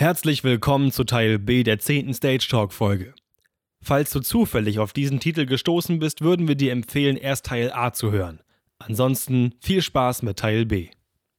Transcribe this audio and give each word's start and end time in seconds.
Herzlich 0.00 0.44
willkommen 0.44 0.92
zu 0.92 1.04
Teil 1.04 1.38
B 1.38 1.62
der 1.62 1.78
10. 1.78 2.14
Stage 2.14 2.46
Talk 2.48 2.72
Folge. 2.72 3.12
Falls 3.82 4.10
du 4.10 4.20
zufällig 4.20 4.78
auf 4.78 4.94
diesen 4.94 5.20
Titel 5.20 5.44
gestoßen 5.44 5.98
bist, 5.98 6.22
würden 6.22 6.48
wir 6.48 6.54
dir 6.54 6.72
empfehlen, 6.72 7.18
erst 7.18 7.44
Teil 7.44 7.70
A 7.70 7.92
zu 7.92 8.10
hören. 8.10 8.40
Ansonsten 8.78 9.52
viel 9.60 9.82
Spaß 9.82 10.22
mit 10.22 10.38
Teil 10.38 10.64
B. 10.64 10.88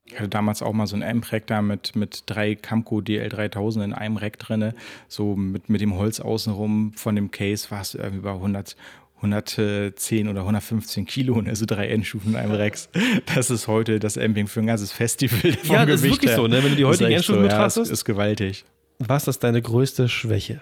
Ich 0.04 0.14
hatte 0.14 0.28
damals 0.28 0.62
auch 0.62 0.72
mal 0.74 0.86
so 0.86 0.94
ein 0.94 1.02
M-Rack 1.02 1.48
da 1.48 1.60
mit, 1.60 1.96
mit 1.96 2.22
drei 2.26 2.54
Camco 2.54 2.98
DL3000 2.98 3.82
in 3.82 3.92
einem 3.94 4.16
Rack 4.16 4.38
drinne, 4.38 4.76
so 5.08 5.34
mit, 5.34 5.68
mit 5.68 5.80
dem 5.80 5.96
Holz 5.96 6.20
außenrum 6.20 6.92
von 6.92 7.16
dem 7.16 7.32
Case 7.32 7.68
war 7.72 7.80
es 7.80 7.96
irgendwie 7.96 8.22
bei 8.22 8.30
100, 8.30 8.76
110 9.22 10.28
oder 10.28 10.40
115 10.40 11.06
Kilo, 11.06 11.40
also 11.46 11.64
drei 11.64 11.88
Endstufen 11.88 12.32
in 12.32 12.36
einem 12.36 12.52
Rex. 12.52 12.88
Das 13.34 13.50
ist 13.50 13.68
heute 13.68 14.00
das 14.00 14.18
Amping 14.18 14.48
für 14.48 14.60
ein 14.60 14.66
ganzes 14.66 14.92
Festival. 14.92 15.56
Ja, 15.64 15.86
das 15.86 16.02
ist 16.02 16.10
wirklich 16.10 16.30
her. 16.30 16.36
so, 16.36 16.46
ne? 16.48 16.62
wenn 16.62 16.70
du 16.70 16.76
die 16.76 16.84
heutigen 16.84 17.12
Endstufen 17.12 17.42
so, 17.42 17.48
betrachtest. 17.48 17.76
Ja, 17.76 17.82
ist, 17.84 17.90
ist 17.90 18.04
gewaltig. 18.04 18.64
Was 18.98 19.28
ist 19.28 19.38
deine 19.44 19.62
größte 19.62 20.08
Schwäche? 20.08 20.60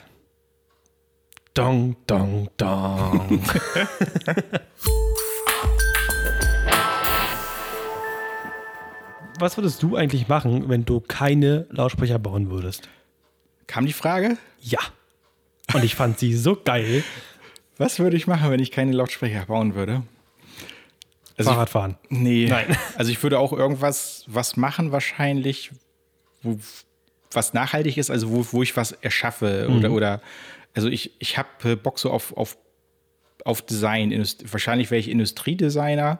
Dong, 1.55 1.97
dong, 2.07 2.49
dong. 2.57 3.43
Was 9.39 9.57
würdest 9.57 9.83
du 9.83 9.97
eigentlich 9.97 10.29
machen, 10.29 10.69
wenn 10.69 10.85
du 10.85 11.01
keine 11.01 11.67
Lautsprecher 11.71 12.19
bauen 12.19 12.51
würdest? 12.51 12.91
Kam 13.67 13.87
die 13.87 13.95
Frage? 13.95 14.37
Ja. 14.61 14.81
Und 15.73 15.83
ich 15.83 15.95
fand 15.95 16.19
sie 16.19 16.35
so 16.35 16.59
geil. 16.63 17.03
Was 17.81 17.99
würde 17.99 18.15
ich 18.15 18.27
machen, 18.27 18.51
wenn 18.51 18.61
ich 18.61 18.73
keine 18.73 18.93
Lautsprecher 18.93 19.47
bauen 19.47 19.75
würde? 19.75 20.03
Also 21.39 21.51
Fahrradfahren? 21.51 21.97
Ich, 22.11 22.19
nee. 22.19 22.47
Nein. 22.47 22.77
Also 22.97 23.11
ich 23.11 23.23
würde 23.23 23.39
auch 23.39 23.55
irgendwas 23.55 24.25
was 24.27 24.59
machen 24.59 24.93
wahrscheinlich, 24.93 25.71
wo, 26.43 26.59
was 27.33 27.55
nachhaltig 27.55 27.97
ist, 27.97 28.11
also 28.11 28.31
wo, 28.31 28.47
wo 28.53 28.63
ich 28.63 28.77
was 28.77 28.93
erschaffe 28.93 29.67
mhm. 29.67 29.79
oder, 29.79 29.93
oder 29.93 30.21
also 30.75 30.89
ich, 30.89 31.13
ich 31.21 31.39
habe 31.39 31.75
Bock 31.75 31.99
so 31.99 32.11
auf, 32.11 32.37
auf, 32.37 32.59
auf 33.47 33.63
Design. 33.63 34.11
Wahrscheinlich 34.45 34.91
wäre 34.91 35.01
ich 35.01 35.09
Industriedesigner 35.09 36.19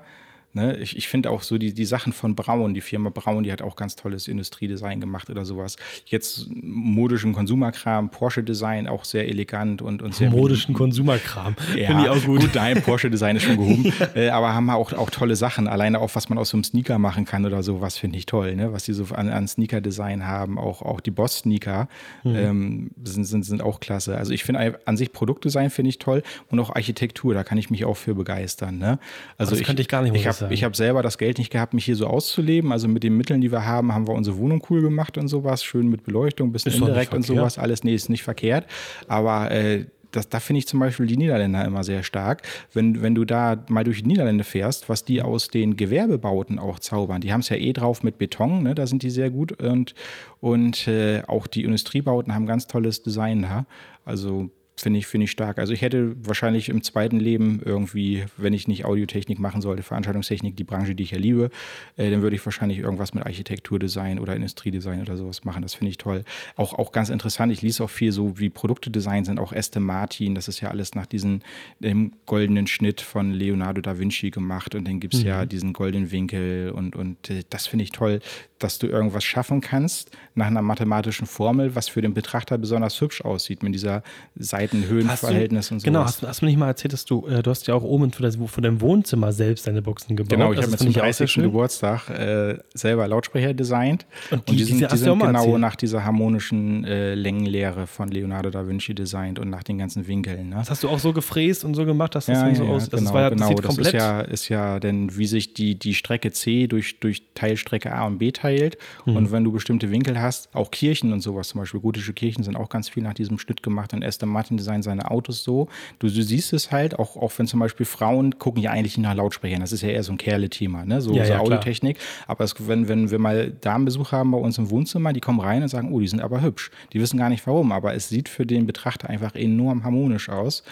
Ne? 0.53 0.77
Ich, 0.79 0.97
ich 0.97 1.09
finde 1.09 1.31
auch 1.31 1.43
so 1.43 1.59
die, 1.59 1.73
die 1.73 1.85
Sachen 1.85 2.13
von 2.13 2.35
Braun, 2.35 2.75
die 2.75 2.81
Firma 2.81 3.11
Braun, 3.11 3.45
die 3.45 3.53
hat 3.53 3.63
auch 3.63 3.77
ganz 3.77 3.95
tolles 3.95 4.27
Industriedesign 4.27 5.01
gemacht 5.01 5.31
oder 5.31 5.45
sowas. 5.45 5.77
Jetzt 6.07 6.49
modischen 6.51 7.33
Konsumerkram, 7.33 8.11
Porsche-Design, 8.11 8.89
auch 8.89 9.05
sehr 9.05 9.29
elegant 9.29 9.81
und, 9.81 10.03
und 10.03 10.15
sehr. 10.15 10.31
Modischen 10.31 10.75
Konsumerkram. 10.75 11.55
Ja, 11.77 11.87
finde 11.87 12.03
ich 12.03 12.09
auch 12.09 12.25
gut. 12.25 12.41
gut 12.41 12.55
nein, 12.55 12.83
Porsche-Design 12.83 13.37
ist 13.37 13.45
schon 13.45 13.59
gehoben. 13.59 13.93
äh, 14.15 14.31
aber 14.31 14.53
haben 14.53 14.69
auch, 14.71 14.93
auch 14.93 15.11
tolle 15.11 15.37
Sachen. 15.37 15.69
Alleine 15.69 16.01
auch, 16.01 16.11
was 16.15 16.29
man 16.29 16.39
aus 16.39 16.51
so 16.51 16.57
einem 16.57 16.65
Sneaker 16.65 16.99
machen 16.99 17.25
kann 17.27 17.47
oder 17.47 17.63
sowas, 17.63 17.97
finde 17.97 18.19
ich 18.19 18.27
toll. 18.27 18.57
Ne? 18.57 18.73
Was 18.73 18.85
die 18.85 18.93
so 18.93 19.05
an, 19.15 19.29
an 19.29 19.47
Sneaker-Design 19.47 20.27
haben, 20.27 20.59
auch, 20.59 20.83
auch 20.83 21.01
die 21.01 21.13
Boss-Sneaker 21.13 21.89
mhm. 22.25 22.35
ähm, 22.35 22.91
sind, 23.05 23.25
sind, 23.25 23.45
sind 23.45 23.63
auch 23.63 23.79
klasse. 23.79 24.17
Also 24.17 24.33
ich 24.33 24.43
finde 24.43 24.81
an 24.85 24.97
sich 24.97 25.13
Produktdesign 25.13 25.71
finde 25.71 25.91
ich 25.91 25.99
toll 25.99 26.23
und 26.49 26.59
auch 26.59 26.75
Architektur, 26.75 27.35
da 27.35 27.45
kann 27.45 27.57
ich 27.57 27.71
mich 27.71 27.85
auch 27.85 27.97
für 27.97 28.15
begeistern. 28.15 28.79
Ne? 28.79 28.99
Also 29.39 29.51
das 29.51 29.61
ich, 29.61 29.67
könnte 29.67 29.83
ich 29.83 29.89
gar 29.89 30.03
nicht 30.03 30.13
mehr 30.13 30.21
ich 30.21 30.40
sagen. 30.41 30.53
Ich 30.53 30.65
habe 30.65 30.77
selber 30.77 31.03
das 31.03 31.19
Geld 31.19 31.39
nicht 31.39 31.51
gehabt, 31.51 31.75
mich 31.75 31.85
hier 31.85 31.97
so 31.97 32.07
auszuleben. 32.07 32.73
Also 32.73 32.89
mit 32.89 33.03
den 33.03 33.17
Mitteln, 33.17 33.41
die 33.41 33.53
wir 33.53 33.65
haben, 33.65 33.95
haben 33.95 34.09
wir 34.09 34.15
unsere 34.15 34.37
Wohnung 34.39 34.63
cool 34.71 34.83
gemacht 34.83 35.17
und 35.19 35.29
sowas. 35.29 35.63
Schön 35.65 35.89
mit 35.89 36.05
Beleuchtung, 36.05 36.53
bisschen 36.53 36.73
ist 36.73 36.79
indirekt 36.79 37.15
und 37.15 37.23
sowas. 37.23 37.59
Alles, 37.59 37.85
nee, 37.85 37.95
ist 37.95 38.09
nicht 38.09 38.23
verkehrt. 38.23 38.67
Aber 39.07 39.51
äh, 39.51 39.87
das, 40.11 40.29
da 40.29 40.41
finde 40.41 40.59
ich 40.59 40.67
zum 40.67 40.81
Beispiel 40.81 41.07
die 41.07 41.17
Niederländer 41.17 41.65
immer 41.65 41.85
sehr 41.85 42.03
stark. 42.03 42.43
Wenn, 42.73 43.03
wenn 43.03 43.15
du 43.15 43.25
da 43.25 43.65
mal 43.69 43.85
durch 43.85 44.03
die 44.03 44.09
Niederlande 44.09 44.45
fährst, 44.45 44.89
was 44.89 45.05
die 45.05 45.23
aus 45.23 45.49
den 45.49 45.77
Gewerbebauten 45.77 46.59
auch 46.59 46.79
zaubern. 46.79 47.21
Die 47.21 47.33
haben 47.33 47.41
es 47.41 47.49
ja 47.49 47.57
eh 47.57 47.73
drauf 47.73 48.03
mit 48.03 48.19
Beton, 48.19 48.63
ne? 48.63 48.75
da 48.75 48.87
sind 48.87 49.03
die 49.03 49.11
sehr 49.11 49.31
gut. 49.31 49.53
Und, 49.63 49.95
und 50.41 50.89
äh, 50.89 51.23
auch 51.27 51.47
die 51.47 51.65
Industriebauten 51.65 52.35
haben 52.35 52.47
ganz 52.47 52.67
tolles 52.67 53.03
Design 53.03 53.43
da. 53.43 53.67
Also 54.05 54.51
finde 54.83 54.99
ich, 54.99 55.07
finde 55.07 55.25
ich 55.25 55.31
stark. 55.31 55.59
Also 55.59 55.73
ich 55.73 55.83
hätte 55.83 56.15
wahrscheinlich 56.25 56.69
im 56.69 56.83
zweiten 56.83 57.19
Leben 57.19 57.61
irgendwie, 57.65 58.25
wenn 58.37 58.53
ich 58.53 58.69
nicht 58.69 58.85
Audiotechnik 58.85 59.39
machen 59.39 59.63
sollte, 59.63 59.83
Veranstaltungstechnik, 59.83 60.57
die 60.57 60.65
Branche, 60.65 60.95
die 60.95 61.03
ich 61.03 61.11
ja 61.11 61.19
liebe, 61.19 61.51
äh, 61.97 62.11
dann 62.11 62.23
würde 62.23 62.37
ich 62.37 62.45
wahrscheinlich 62.45 62.79
irgendwas 62.79 63.15
mit 63.15 63.25
Architekturdesign 63.25 64.19
oder 64.19 64.35
Industriedesign 64.35 65.01
oder 65.03 65.17
sowas 65.17 65.45
machen. 65.45 65.63
Das 65.63 65.75
finde 65.75 65.91
ich 65.91 65.99
toll. 65.99 66.25
Auch, 66.57 66.75
auch 66.75 66.93
ganz 66.93 67.09
interessant, 67.09 67.53
ich 67.53 67.63
lese 67.63 67.85
auch 67.85 67.91
viel 67.91 68.13
so, 68.13 68.39
wie 68.39 68.51
Produktedesign 68.51 69.25
sind, 69.25 69.39
auch 69.39 69.53
Este 69.53 69.81
Martin, 69.81 70.35
das 70.35 70.49
ist 70.49 70.61
ja 70.61 70.71
alles 70.71 70.95
nach 70.95 71.07
diesem 71.07 71.41
dem 71.79 72.13
goldenen 72.27 72.67
Schnitt 72.67 73.01
von 73.01 73.33
Leonardo 73.33 73.81
da 73.81 73.99
Vinci 73.99 74.31
gemacht 74.31 74.75
und 74.75 74.87
dann 74.87 75.01
gibt 75.01 75.15
es 75.15 75.21
mhm. 75.21 75.27
ja 75.27 75.47
diesen 75.47 75.73
goldenen 75.73 76.11
Winkel 76.11 76.71
und, 76.71 76.97
und 76.97 77.31
äh, 77.31 77.43
das 77.51 77.67
finde 77.67 77.85
ich 77.85 77.91
toll, 77.91 78.21
dass 78.63 78.79
du 78.79 78.87
irgendwas 78.87 79.25
schaffen 79.25 79.61
kannst 79.61 80.11
nach 80.35 80.47
einer 80.47 80.63
mathematischen 80.63 81.27
Formel, 81.27 81.75
was 81.75 81.89
für 81.89 82.01
den 82.03 82.15
Betrachter 82.15 82.59
besonders 82.59 83.01
hübsch 83.01 83.23
aussieht, 83.23 83.63
mit 83.63 83.75
dieser 83.75 84.03
Seitenhöhenverhältnis 84.37 85.71
und 85.71 85.81
so. 85.81 85.85
Genau, 85.85 86.05
hast, 86.05 86.23
hast, 86.23 86.43
du 86.43 86.47
nicht 86.47 86.59
mal 86.59 86.69
erzählt, 86.69 86.93
dass 86.93 87.05
du, 87.05 87.27
äh, 87.27 87.43
du 87.43 87.51
hast 87.51 87.67
ja 87.67 87.75
auch 87.75 87.83
oben 87.83 88.13
für, 88.13 88.23
das, 88.23 88.39
für 88.47 88.61
dein 88.61 88.81
Wohnzimmer 88.81 89.33
selbst 89.33 89.67
deine 89.67 89.83
Boxen 89.83 90.17
gebaut. 90.17 90.31
Genau, 90.31 90.53
ich 90.53 90.59
habe 90.59 90.71
mir 90.71 90.77
zum 90.77 90.93
30. 90.93 91.35
Geburtstag 91.35 92.09
äh, 92.11 92.59
selber 92.75 93.09
Lautsprecher 93.09 93.55
designt. 93.55 94.07
Und 94.31 94.47
die, 94.49 94.53
und 94.53 94.59
die 94.59 94.65
sind, 94.65 94.93
die 94.93 94.97
sind 94.97 95.19
genau 95.19 95.39
erzählt. 95.39 95.59
nach 95.59 95.77
dieser 95.77 96.05
harmonischen 96.05 96.85
äh, 96.85 97.15
Längenlehre 97.15 97.87
von 97.87 98.09
Leonardo 98.09 98.51
da 98.51 98.67
Vinci 98.67 98.95
designt 98.95 99.39
und 99.39 99.51
nach 99.51 99.63
den 99.63 99.79
ganzen 99.79 100.07
Winkeln. 100.07 100.51
Ne? 100.51 100.57
Das 100.57 100.71
hast 100.71 100.85
du 100.85 100.89
auch 100.89 100.99
so 100.99 101.13
gefräst 101.13 101.65
und 101.65 101.75
so 101.75 101.85
gemacht, 101.85 102.15
dass 102.15 102.27
das 102.27 102.39
ja, 102.39 102.55
so 102.55 102.65
ja, 102.65 102.71
aus. 102.71 102.91
Genau, 102.91 103.03
das 103.03 103.13
war 103.13 103.23
ja, 103.23 103.29
genau, 103.31 103.55
das 103.55 103.67
komplett. 103.67 103.87
Ist 103.89 104.01
ja, 104.01 104.21
ist 104.21 104.49
ja 104.49 104.81
denn, 104.81 105.17
wie 105.17 105.27
sich 105.27 105.55
die, 105.55 105.79
die 105.79 105.95
Strecke 105.95 106.31
C 106.31 106.67
durch, 106.67 107.01
durch 107.01 107.23
Teilstrecke 107.35 107.93
A 107.93 108.07
und 108.07 108.19
B 108.19 108.31
teilt 108.33 108.50
verteilt. 108.51 108.79
Mhm. 109.05 109.17
Und 109.17 109.33
wenn 109.33 109.45
du 109.45 109.53
bestimmte 109.53 109.91
Winkel 109.91 110.21
hast, 110.21 110.55
auch 110.55 110.71
Kirchen 110.71 111.13
und 111.13 111.21
sowas, 111.21 111.49
zum 111.49 111.61
Beispiel 111.61 111.81
gotische 111.81 112.13
Kirchen 112.13 112.43
sind 112.45 112.57
auch 112.57 112.69
ganz 112.69 112.89
viel 112.89 113.03
nach 113.03 113.15
diesem 113.15 113.39
Schnitt 113.39 113.63
gemacht. 113.63 113.93
Und 113.93 114.05
Aston 114.05 114.29
Martin 114.29 114.57
designt 114.57 114.85
seine 114.85 115.11
Autos 115.11 115.45
so. 115.45 115.69
Du, 115.99 116.09
du 116.09 116.23
siehst 116.23 116.53
es 116.53 116.71
halt, 116.71 116.99
auch, 116.99 117.17
auch 117.17 117.33
wenn 117.37 117.47
zum 117.47 117.61
Beispiel 117.61 117.87
Frauen 117.87 118.39
gucken 118.39 118.63
ja 118.63 118.71
eigentlich 118.71 118.97
nicht 118.97 119.07
nach 119.07 119.15
Lautsprechern. 119.15 119.61
Das 119.61 119.73
ist 119.73 119.83
ja 119.83 119.89
eher 119.89 120.03
so 120.03 120.13
ein 120.13 120.19
Kerle-Thema, 120.19 120.85
ne? 120.85 121.01
so, 121.01 121.15
ja, 121.15 121.25
so 121.25 121.33
ja, 121.33 121.41
Audiotechnik. 121.41 121.99
Aber 122.27 122.45
es, 122.45 122.55
wenn, 122.67 122.89
wenn 122.89 123.11
wir 123.11 123.19
mal 123.19 123.51
Damenbesuch 123.61 124.13
haben 124.13 124.31
bei 124.31 124.39
uns 124.39 124.59
im 124.59 124.71
Wohnzimmer, 124.71 125.13
die 125.13 125.21
kommen 125.21 125.41
rein 125.41 125.63
und 125.63 125.69
sagen, 125.69 125.93
oh, 125.93 126.01
die 126.01 126.09
sind 126.09 126.21
aber 126.21 126.43
hübsch. 126.43 126.71
Die 126.93 127.01
wissen 127.01 127.19
gar 127.19 127.29
nicht 127.29 127.47
warum, 127.47 127.73
aber 127.73 127.95
es 127.95 128.09
sieht 128.09 128.29
für 128.29 128.47
den 128.47 128.67
Betrachter 128.67 129.09
einfach 129.09 129.35
enorm 129.35 129.85
harmonisch 129.85 130.29
aus. 130.29 130.63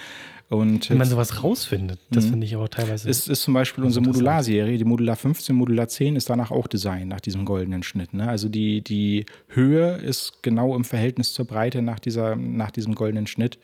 Und 0.50 0.88
Wenn 0.88 0.96
man 0.96 1.06
sowas 1.06 1.44
rausfindet, 1.44 2.00
das 2.10 2.24
mhm. 2.24 2.30
finde 2.30 2.46
ich 2.46 2.54
aber 2.54 2.70
teilweise. 2.70 3.10
Es 3.10 3.28
ist 3.28 3.42
zum 3.42 3.52
Beispiel 3.52 3.84
unsere 3.84 4.02
Modularserie, 4.02 4.78
die 4.78 4.84
Modular 4.84 5.14
15, 5.14 5.54
Modular 5.54 5.88
10 5.88 6.16
ist 6.16 6.30
danach 6.30 6.50
auch 6.50 6.66
Design, 6.66 7.08
nach 7.08 7.20
diesem 7.20 7.44
goldenen 7.44 7.82
Schnitt. 7.82 8.14
Ne? 8.14 8.26
Also 8.26 8.48
die, 8.48 8.80
die 8.80 9.26
Höhe 9.48 9.96
ist 9.96 10.42
genau 10.42 10.74
im 10.74 10.84
Verhältnis 10.84 11.34
zur 11.34 11.44
Breite 11.44 11.82
nach, 11.82 11.98
dieser, 11.98 12.34
nach 12.34 12.70
diesem 12.70 12.94
goldenen 12.94 13.26
Schnitt. 13.26 13.58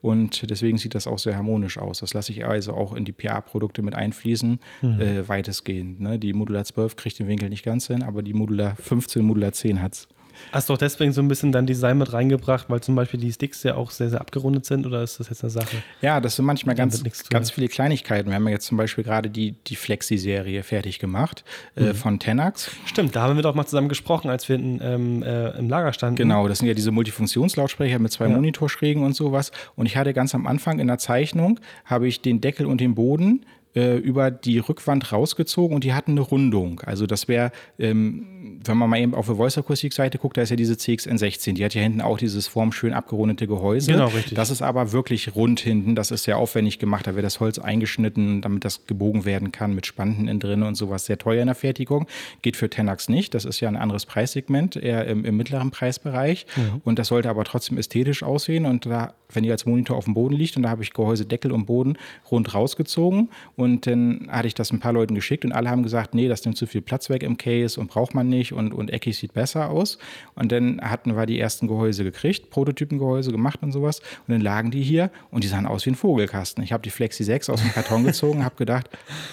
Und 0.00 0.48
deswegen 0.48 0.78
sieht 0.78 0.94
das 0.94 1.08
auch 1.08 1.18
sehr 1.18 1.34
harmonisch 1.34 1.76
aus. 1.76 1.98
Das 1.98 2.14
lasse 2.14 2.30
ich 2.30 2.46
also 2.46 2.72
auch 2.72 2.94
in 2.94 3.04
die 3.04 3.10
PA-Produkte 3.10 3.82
mit 3.82 3.96
einfließen, 3.96 4.60
mhm. 4.80 5.00
äh, 5.00 5.28
weitestgehend. 5.28 5.98
Ne? 5.98 6.20
Die 6.20 6.32
Modular 6.34 6.64
12 6.64 6.94
kriegt 6.94 7.18
den 7.18 7.26
Winkel 7.26 7.48
nicht 7.48 7.64
ganz 7.64 7.88
hin, 7.88 8.04
aber 8.04 8.22
die 8.22 8.32
Modular 8.34 8.76
15, 8.76 9.24
Modular 9.24 9.52
10 9.52 9.82
hat 9.82 9.94
es. 9.94 10.08
Hast 10.52 10.68
du 10.68 10.74
auch 10.74 10.78
deswegen 10.78 11.12
so 11.12 11.20
ein 11.20 11.28
bisschen 11.28 11.52
dein 11.52 11.66
Design 11.66 11.98
mit 11.98 12.12
reingebracht, 12.12 12.68
weil 12.68 12.80
zum 12.80 12.94
Beispiel 12.94 13.20
die 13.20 13.32
Sticks 13.32 13.62
ja 13.62 13.74
auch 13.74 13.90
sehr, 13.90 14.10
sehr 14.10 14.20
abgerundet 14.20 14.64
sind 14.64 14.86
oder 14.86 15.02
ist 15.02 15.20
das 15.20 15.28
jetzt 15.28 15.42
eine 15.42 15.50
Sache? 15.50 15.76
Ja, 16.00 16.20
das 16.20 16.36
sind 16.36 16.44
manchmal 16.44 16.74
ganz, 16.74 17.02
ganz 17.30 17.50
viele 17.50 17.68
Kleinigkeiten. 17.68 18.28
Wir 18.28 18.36
haben 18.36 18.46
ja 18.46 18.52
jetzt 18.52 18.66
zum 18.66 18.76
Beispiel 18.76 19.04
gerade 19.04 19.30
die, 19.30 19.52
die 19.52 19.76
Flexi-Serie 19.76 20.62
fertig 20.62 20.98
gemacht 20.98 21.44
äh, 21.76 21.84
mhm. 21.84 21.94
von 21.94 22.18
Tenax. 22.18 22.70
Stimmt, 22.86 23.14
da 23.16 23.22
haben 23.22 23.36
wir 23.36 23.42
doch 23.42 23.54
mal 23.54 23.66
zusammen 23.66 23.88
gesprochen, 23.88 24.30
als 24.30 24.48
wir 24.48 24.56
in, 24.56 24.80
ähm, 24.82 25.22
äh, 25.22 25.50
im 25.58 25.68
Lager 25.68 25.92
standen. 25.92 26.16
Genau, 26.16 26.48
das 26.48 26.58
sind 26.58 26.68
ja 26.68 26.74
diese 26.74 26.90
Multifunktionslautsprecher 26.90 27.98
mit 27.98 28.12
zwei 28.12 28.26
ja. 28.26 28.34
Monitorschrägen 28.34 29.02
und 29.02 29.14
sowas. 29.14 29.52
Und 29.76 29.86
ich 29.86 29.96
hatte 29.96 30.12
ganz 30.12 30.34
am 30.34 30.46
Anfang 30.46 30.78
in 30.78 30.86
der 30.86 30.98
Zeichnung, 30.98 31.60
habe 31.84 32.08
ich 32.08 32.22
den 32.22 32.40
Deckel 32.40 32.66
und 32.66 32.80
den 32.80 32.94
Boden 32.94 33.44
äh, 33.74 33.96
über 33.96 34.30
die 34.30 34.58
Rückwand 34.58 35.12
rausgezogen 35.12 35.74
und 35.74 35.84
die 35.84 35.92
hatten 35.92 36.12
eine 36.12 36.20
Rundung. 36.20 36.80
Also 36.80 37.06
das 37.06 37.28
wäre, 37.28 37.52
ähm, 37.78 38.60
wenn 38.64 38.76
man 38.76 38.88
mal 38.88 38.98
eben 38.98 39.14
auf 39.14 39.26
der 39.26 39.36
Voice-Akustik-Seite 39.36 40.18
guckt, 40.18 40.36
da 40.36 40.42
ist 40.42 40.50
ja 40.50 40.56
diese 40.56 40.74
CXN16. 40.74 41.52
Die 41.52 41.64
hat 41.64 41.74
ja 41.74 41.82
hinten 41.82 42.00
auch 42.00 42.18
dieses 42.18 42.46
formschön 42.46 42.92
abgerundete 42.92 43.46
Gehäuse. 43.46 43.92
Genau, 43.92 44.06
richtig. 44.06 44.34
Das 44.34 44.50
ist 44.50 44.62
aber 44.62 44.92
wirklich 44.92 45.34
rund 45.34 45.60
hinten. 45.60 45.94
Das 45.94 46.10
ist 46.10 46.24
sehr 46.24 46.38
aufwendig 46.38 46.78
gemacht. 46.78 47.06
Da 47.06 47.14
wird 47.14 47.24
das 47.24 47.40
Holz 47.40 47.58
eingeschnitten, 47.58 48.40
damit 48.40 48.64
das 48.64 48.86
gebogen 48.86 49.24
werden 49.24 49.52
kann 49.52 49.74
mit 49.74 49.86
Spanten 49.86 50.28
innen 50.28 50.40
drin 50.40 50.62
und 50.62 50.74
sowas. 50.74 51.06
Sehr 51.06 51.18
teuer 51.18 51.42
in 51.42 51.46
der 51.46 51.54
Fertigung. 51.54 52.06
Geht 52.42 52.56
für 52.56 52.70
Tenax 52.70 53.08
nicht. 53.08 53.34
Das 53.34 53.44
ist 53.44 53.60
ja 53.60 53.68
ein 53.68 53.76
anderes 53.76 54.06
Preissegment, 54.06 54.76
eher 54.76 55.06
im, 55.06 55.24
im 55.24 55.36
mittleren 55.36 55.70
Preisbereich. 55.70 56.46
Mhm. 56.56 56.80
Und 56.84 56.98
das 56.98 57.08
sollte 57.08 57.28
aber 57.28 57.44
trotzdem 57.44 57.76
ästhetisch 57.76 58.22
aussehen. 58.22 58.64
Und 58.64 58.86
da, 58.86 59.14
wenn 59.32 59.44
ihr 59.44 59.52
als 59.52 59.66
Monitor 59.66 59.96
auf 59.96 60.04
dem 60.04 60.14
Boden 60.14 60.34
liegt 60.34 60.56
und 60.56 60.62
da 60.62 60.70
habe 60.70 60.82
ich 60.82 60.92
Gehäuse, 60.92 61.26
Deckel 61.26 61.52
und 61.52 61.66
Boden 61.66 61.98
rund 62.30 62.54
rausgezogen 62.54 63.28
Und 63.58 63.88
dann 63.88 64.28
hatte 64.30 64.46
ich 64.46 64.54
das 64.54 64.72
ein 64.72 64.78
paar 64.78 64.92
Leuten 64.92 65.16
geschickt 65.16 65.44
und 65.44 65.50
alle 65.50 65.68
haben 65.68 65.82
gesagt, 65.82 66.14
nee, 66.14 66.28
das 66.28 66.44
nimmt 66.44 66.56
zu 66.56 66.68
viel 66.68 66.80
Platz 66.80 67.10
weg 67.10 67.24
im 67.24 67.36
Case 67.38 67.80
und 67.80 67.88
braucht 67.88 68.14
man 68.14 68.28
nicht 68.28 68.52
und, 68.52 68.72
und 68.72 68.88
eckig 68.92 69.18
sieht 69.18 69.34
besser 69.34 69.70
aus. 69.70 69.98
Und 70.36 70.52
dann 70.52 70.80
hatten 70.80 71.16
wir 71.16 71.26
die 71.26 71.40
ersten 71.40 71.66
Gehäuse 71.66 72.04
gekriegt, 72.04 72.50
Prototypengehäuse 72.50 73.32
gemacht 73.32 73.58
und 73.64 73.72
sowas. 73.72 73.98
Und 73.98 74.34
dann 74.34 74.42
lagen 74.42 74.70
die 74.70 74.84
hier 74.84 75.10
und 75.32 75.42
die 75.42 75.48
sahen 75.48 75.66
aus 75.66 75.84
wie 75.86 75.90
ein 75.90 75.96
Vogelkasten. 75.96 76.62
Ich 76.62 76.72
habe 76.72 76.84
die 76.84 76.90
Flexi 76.90 77.24
6 77.24 77.50
aus 77.50 77.60
dem 77.60 77.72
Karton 77.72 78.04
gezogen, 78.04 78.44
habe 78.44 78.54
gedacht, 78.54 78.90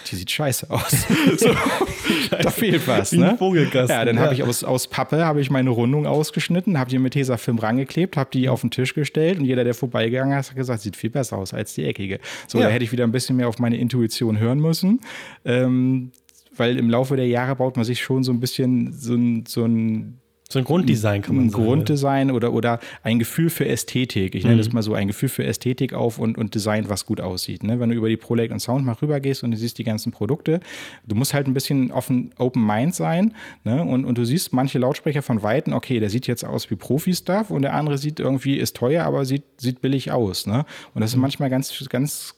die 0.09 0.15
sieht 0.15 0.31
scheiße 0.31 0.71
aus. 0.71 1.05
so, 1.37 1.55
da 2.31 2.49
fehlt 2.49 2.87
was. 2.87 3.11
Wie 3.11 3.19
ne? 3.19 3.29
ein 3.29 3.37
Vogelkasten. 3.37 3.95
Ja, 3.95 4.05
dann 4.05 4.15
ja. 4.15 4.23
habe 4.23 4.33
ich 4.33 4.41
aus, 4.41 4.63
aus 4.63 4.87
Pappe 4.87 5.23
habe 5.23 5.39
ich 5.39 5.51
meine 5.51 5.69
Rundung 5.69 6.07
ausgeschnitten, 6.07 6.79
habe 6.79 6.89
die 6.89 6.97
mit 6.97 7.13
Tesafilm 7.13 7.59
rangeklebt, 7.59 8.17
habe 8.17 8.31
die 8.33 8.49
auf 8.49 8.61
den 8.61 8.71
Tisch 8.71 8.95
gestellt 8.95 9.37
und 9.37 9.45
jeder, 9.45 9.63
der 9.63 9.75
vorbeigegangen 9.75 10.35
ist, 10.39 10.49
hat 10.49 10.55
gesagt, 10.55 10.81
sieht 10.81 10.95
viel 10.95 11.11
besser 11.11 11.37
aus 11.37 11.53
als 11.53 11.75
die 11.75 11.85
eckige. 11.85 12.19
So, 12.47 12.57
ja. 12.57 12.65
da 12.65 12.71
hätte 12.71 12.83
ich 12.83 12.91
wieder 12.91 13.03
ein 13.03 13.11
bisschen 13.11 13.35
mehr 13.35 13.47
auf 13.47 13.59
meine 13.59 13.77
Intuition 13.77 14.14
hören 14.21 14.59
müssen. 14.59 15.01
Ähm, 15.43 16.11
weil 16.57 16.77
im 16.77 16.89
Laufe 16.89 17.15
der 17.15 17.27
Jahre 17.27 17.55
baut 17.55 17.75
man 17.75 17.85
sich 17.85 18.01
schon 18.01 18.23
so 18.23 18.31
ein 18.31 18.39
bisschen 18.39 18.93
so 18.93 19.13
ein, 19.13 19.45
so 19.45 19.65
ein 19.65 20.19
so 20.47 20.59
ein 20.59 20.65
Grunddesign 20.65 21.23
kann 21.23 21.35
man 21.35 21.45
ein 21.45 21.49
sagen. 21.49 21.63
Grunddesign 21.65 22.31
oder, 22.31 22.53
oder 22.53 22.79
ein 23.01 23.17
Gefühl 23.17 23.49
für 23.49 23.67
Ästhetik. 23.67 24.35
Ich 24.35 24.43
nenne 24.43 24.55
mhm. 24.55 24.59
das 24.59 24.71
mal 24.71 24.83
so 24.83 24.93
ein 24.93 25.07
Gefühl 25.07 25.27
für 25.27 25.43
Ästhetik 25.43 25.93
auf 25.93 26.19
und, 26.19 26.37
und 26.37 26.53
Design, 26.53 26.87
was 26.87 27.07
gut 27.07 27.19
aussieht. 27.19 27.63
Ne? 27.63 27.79
Wenn 27.79 27.89
du 27.89 27.95
über 27.95 28.09
die 28.09 28.17
ProLake 28.17 28.53
und 28.53 28.59
Sound 28.59 28.85
mal 28.85 28.93
rübergehst 28.93 29.43
und 29.43 29.51
du 29.51 29.57
siehst 29.57 29.79
die 29.79 29.83
ganzen 29.83 30.11
Produkte, 30.11 30.59
du 31.07 31.15
musst 31.15 31.33
halt 31.33 31.47
ein 31.47 31.55
bisschen 31.55 31.91
offen, 31.91 32.31
Open 32.37 32.65
Mind 32.65 32.93
sein. 32.93 33.33
Ne? 33.63 33.83
Und, 33.83 34.05
und 34.05 34.19
du 34.19 34.23
siehst 34.23 34.53
manche 34.53 34.77
Lautsprecher 34.77 35.23
von 35.23 35.41
Weitem, 35.41 35.73
okay, 35.73 35.99
der 35.99 36.11
sieht 36.11 36.27
jetzt 36.27 36.45
aus 36.45 36.69
wie 36.69 36.75
Profi-Stuff 36.75 37.49
und 37.49 37.63
der 37.63 37.73
andere 37.73 37.97
sieht 37.97 38.19
irgendwie, 38.19 38.57
ist 38.57 38.75
teuer, 38.75 39.03
aber 39.03 39.25
sieht, 39.25 39.43
sieht 39.57 39.81
billig 39.81 40.11
aus. 40.11 40.45
Ne? 40.45 40.65
Und 40.93 41.01
das 41.01 41.11
mhm. 41.11 41.17
ist 41.17 41.21
manchmal 41.21 41.49
ganz, 41.49 41.89
ganz 41.89 42.35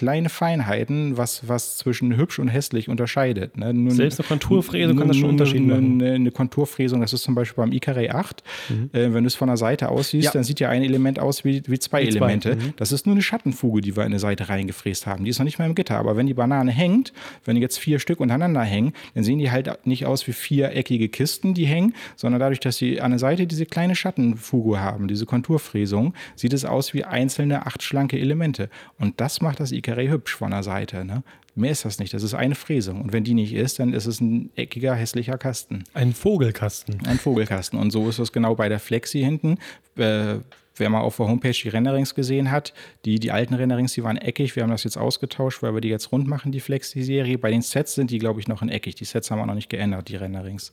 kleine 0.00 0.30
Feinheiten, 0.30 1.18
was, 1.18 1.46
was 1.46 1.76
zwischen 1.76 2.16
hübsch 2.16 2.38
und 2.38 2.48
hässlich 2.48 2.88
unterscheidet. 2.88 3.58
Ne? 3.58 3.74
Nun, 3.74 3.90
Selbst 3.90 4.18
eine 4.18 4.26
Konturfräsung 4.28 4.96
kann 4.96 5.08
das 5.08 5.18
schon 5.18 5.28
Unterschied 5.28 5.66
machen. 5.66 6.00
Eine, 6.00 6.14
eine 6.14 6.30
Konturfräsung, 6.30 7.02
das 7.02 7.12
ist 7.12 7.22
zum 7.22 7.34
Beispiel 7.34 7.62
beim 7.62 7.70
Icare 7.70 8.14
8. 8.14 8.42
Mhm. 8.70 8.90
Äh, 8.94 9.12
wenn 9.12 9.24
du 9.24 9.26
es 9.26 9.34
von 9.34 9.48
der 9.48 9.58
Seite 9.58 9.90
aus 9.90 10.08
siehst, 10.08 10.24
ja. 10.24 10.30
dann 10.30 10.42
sieht 10.42 10.58
ja 10.58 10.70
ein 10.70 10.82
Element 10.82 11.18
aus 11.18 11.44
wie, 11.44 11.62
wie 11.66 11.78
zwei 11.78 12.02
wie 12.02 12.08
Elemente. 12.08 12.56
Zwei. 12.56 12.64
Mhm. 12.64 12.72
Das 12.76 12.92
ist 12.92 13.04
nur 13.04 13.14
eine 13.14 13.20
Schattenfuge, 13.20 13.82
die 13.82 13.94
wir 13.94 14.04
in 14.04 14.06
eine 14.06 14.18
Seite 14.18 14.48
reingefräst 14.48 15.06
haben. 15.06 15.24
Die 15.24 15.30
ist 15.30 15.38
noch 15.38 15.44
nicht 15.44 15.58
mal 15.58 15.66
im 15.66 15.74
Gitter. 15.74 15.98
Aber 15.98 16.16
wenn 16.16 16.26
die 16.26 16.32
Banane 16.32 16.70
hängt, 16.70 17.12
wenn 17.44 17.56
jetzt 17.56 17.78
vier 17.78 17.98
Stück 17.98 18.20
untereinander 18.20 18.62
hängen, 18.62 18.94
dann 19.14 19.22
sehen 19.22 19.38
die 19.38 19.50
halt 19.50 19.86
nicht 19.86 20.06
aus 20.06 20.26
wie 20.26 20.32
viereckige 20.32 21.10
Kisten, 21.10 21.52
die 21.52 21.66
hängen, 21.66 21.94
sondern 22.16 22.40
dadurch, 22.40 22.60
dass 22.60 22.78
sie 22.78 23.02
an 23.02 23.10
der 23.10 23.18
Seite 23.18 23.46
diese 23.46 23.66
kleine 23.66 23.94
Schattenfuge 23.94 24.80
haben, 24.80 25.08
diese 25.08 25.26
Konturfräsung, 25.26 26.14
sieht 26.36 26.54
es 26.54 26.64
aus 26.64 26.94
wie 26.94 27.04
einzelne 27.04 27.66
acht 27.66 27.82
schlanke 27.82 28.18
Elemente. 28.18 28.70
Und 28.98 29.20
das 29.20 29.42
macht 29.42 29.60
das 29.60 29.72
Icare 29.90 30.10
hübsch 30.10 30.36
von 30.36 30.50
der 30.50 30.62
Seite. 30.62 31.04
Ne? 31.04 31.22
Mehr 31.54 31.72
ist 31.72 31.84
das 31.84 31.98
nicht. 31.98 32.14
Das 32.14 32.22
ist 32.22 32.34
eine 32.34 32.54
Fräsung. 32.54 33.00
Und 33.00 33.12
wenn 33.12 33.24
die 33.24 33.34
nicht 33.34 33.52
ist, 33.52 33.78
dann 33.78 33.92
ist 33.92 34.06
es 34.06 34.20
ein 34.20 34.50
eckiger, 34.56 34.94
hässlicher 34.94 35.38
Kasten. 35.38 35.84
Ein 35.94 36.14
Vogelkasten. 36.14 37.04
Ein 37.06 37.18
Vogelkasten. 37.18 37.78
Und 37.78 37.90
so 37.90 38.08
ist 38.08 38.18
es 38.18 38.32
genau 38.32 38.54
bei 38.54 38.68
der 38.68 38.78
Flexi 38.78 39.20
hinten. 39.20 39.58
Äh, 39.96 40.36
wer 40.76 40.90
mal 40.90 41.00
auf 41.00 41.16
der 41.16 41.26
Homepage 41.26 41.52
die 41.52 41.68
Renderings 41.68 42.14
gesehen 42.14 42.50
hat, 42.50 42.72
die, 43.04 43.18
die 43.18 43.32
alten 43.32 43.54
Renderings, 43.54 43.92
die 43.92 44.02
waren 44.02 44.16
eckig. 44.16 44.56
Wir 44.56 44.62
haben 44.62 44.70
das 44.70 44.84
jetzt 44.84 44.96
ausgetauscht, 44.96 45.62
weil 45.62 45.74
wir 45.74 45.80
die 45.80 45.88
jetzt 45.88 46.12
rund 46.12 46.26
machen, 46.26 46.52
die 46.52 46.60
Flexi-Serie. 46.60 47.36
Bei 47.36 47.50
den 47.50 47.62
Sets 47.62 47.94
sind 47.94 48.10
die, 48.10 48.18
glaube 48.18 48.40
ich, 48.40 48.48
noch 48.48 48.62
in 48.62 48.68
eckig. 48.68 48.94
Die 48.94 49.04
Sets 49.04 49.30
haben 49.30 49.38
wir 49.38 49.46
noch 49.46 49.54
nicht 49.54 49.68
geändert, 49.68 50.08
die 50.08 50.16
Renderings. 50.16 50.72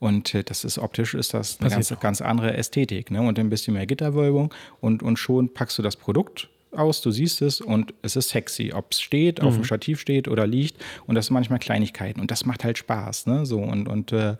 Und 0.00 0.34
äh, 0.34 0.42
das 0.42 0.64
ist 0.64 0.78
optisch 0.78 1.14
ist 1.14 1.34
das 1.34 1.60
eine 1.60 1.70
ganz, 1.70 1.94
ganz, 2.00 2.20
andere 2.20 2.56
Ästhetik. 2.56 3.10
Ne? 3.10 3.22
Und 3.22 3.38
ein 3.38 3.50
bisschen 3.50 3.74
mehr 3.74 3.86
Gitterwölbung. 3.86 4.52
Und, 4.80 5.02
und 5.02 5.18
schon 5.18 5.52
packst 5.52 5.78
du 5.78 5.82
das 5.82 5.96
Produkt 5.96 6.48
aus, 6.76 7.00
du 7.00 7.10
siehst 7.10 7.42
es 7.42 7.60
und 7.60 7.94
es 8.02 8.16
ist 8.16 8.30
sexy, 8.30 8.72
ob 8.74 8.92
es 8.92 9.00
steht, 9.00 9.40
mhm. 9.40 9.48
auf 9.48 9.54
dem 9.54 9.60
mhm. 9.60 9.64
Stativ 9.64 10.00
steht 10.00 10.28
oder 10.28 10.46
liegt 10.46 10.82
und 11.06 11.14
das 11.14 11.26
sind 11.26 11.34
manchmal 11.34 11.58
Kleinigkeiten 11.58 12.20
und 12.20 12.30
das 12.30 12.46
macht 12.46 12.64
halt 12.64 12.78
Spaß, 12.78 13.26
ne? 13.26 13.46
So 13.46 13.60
und, 13.60 13.88
und 13.88 14.12
äh, 14.12 14.36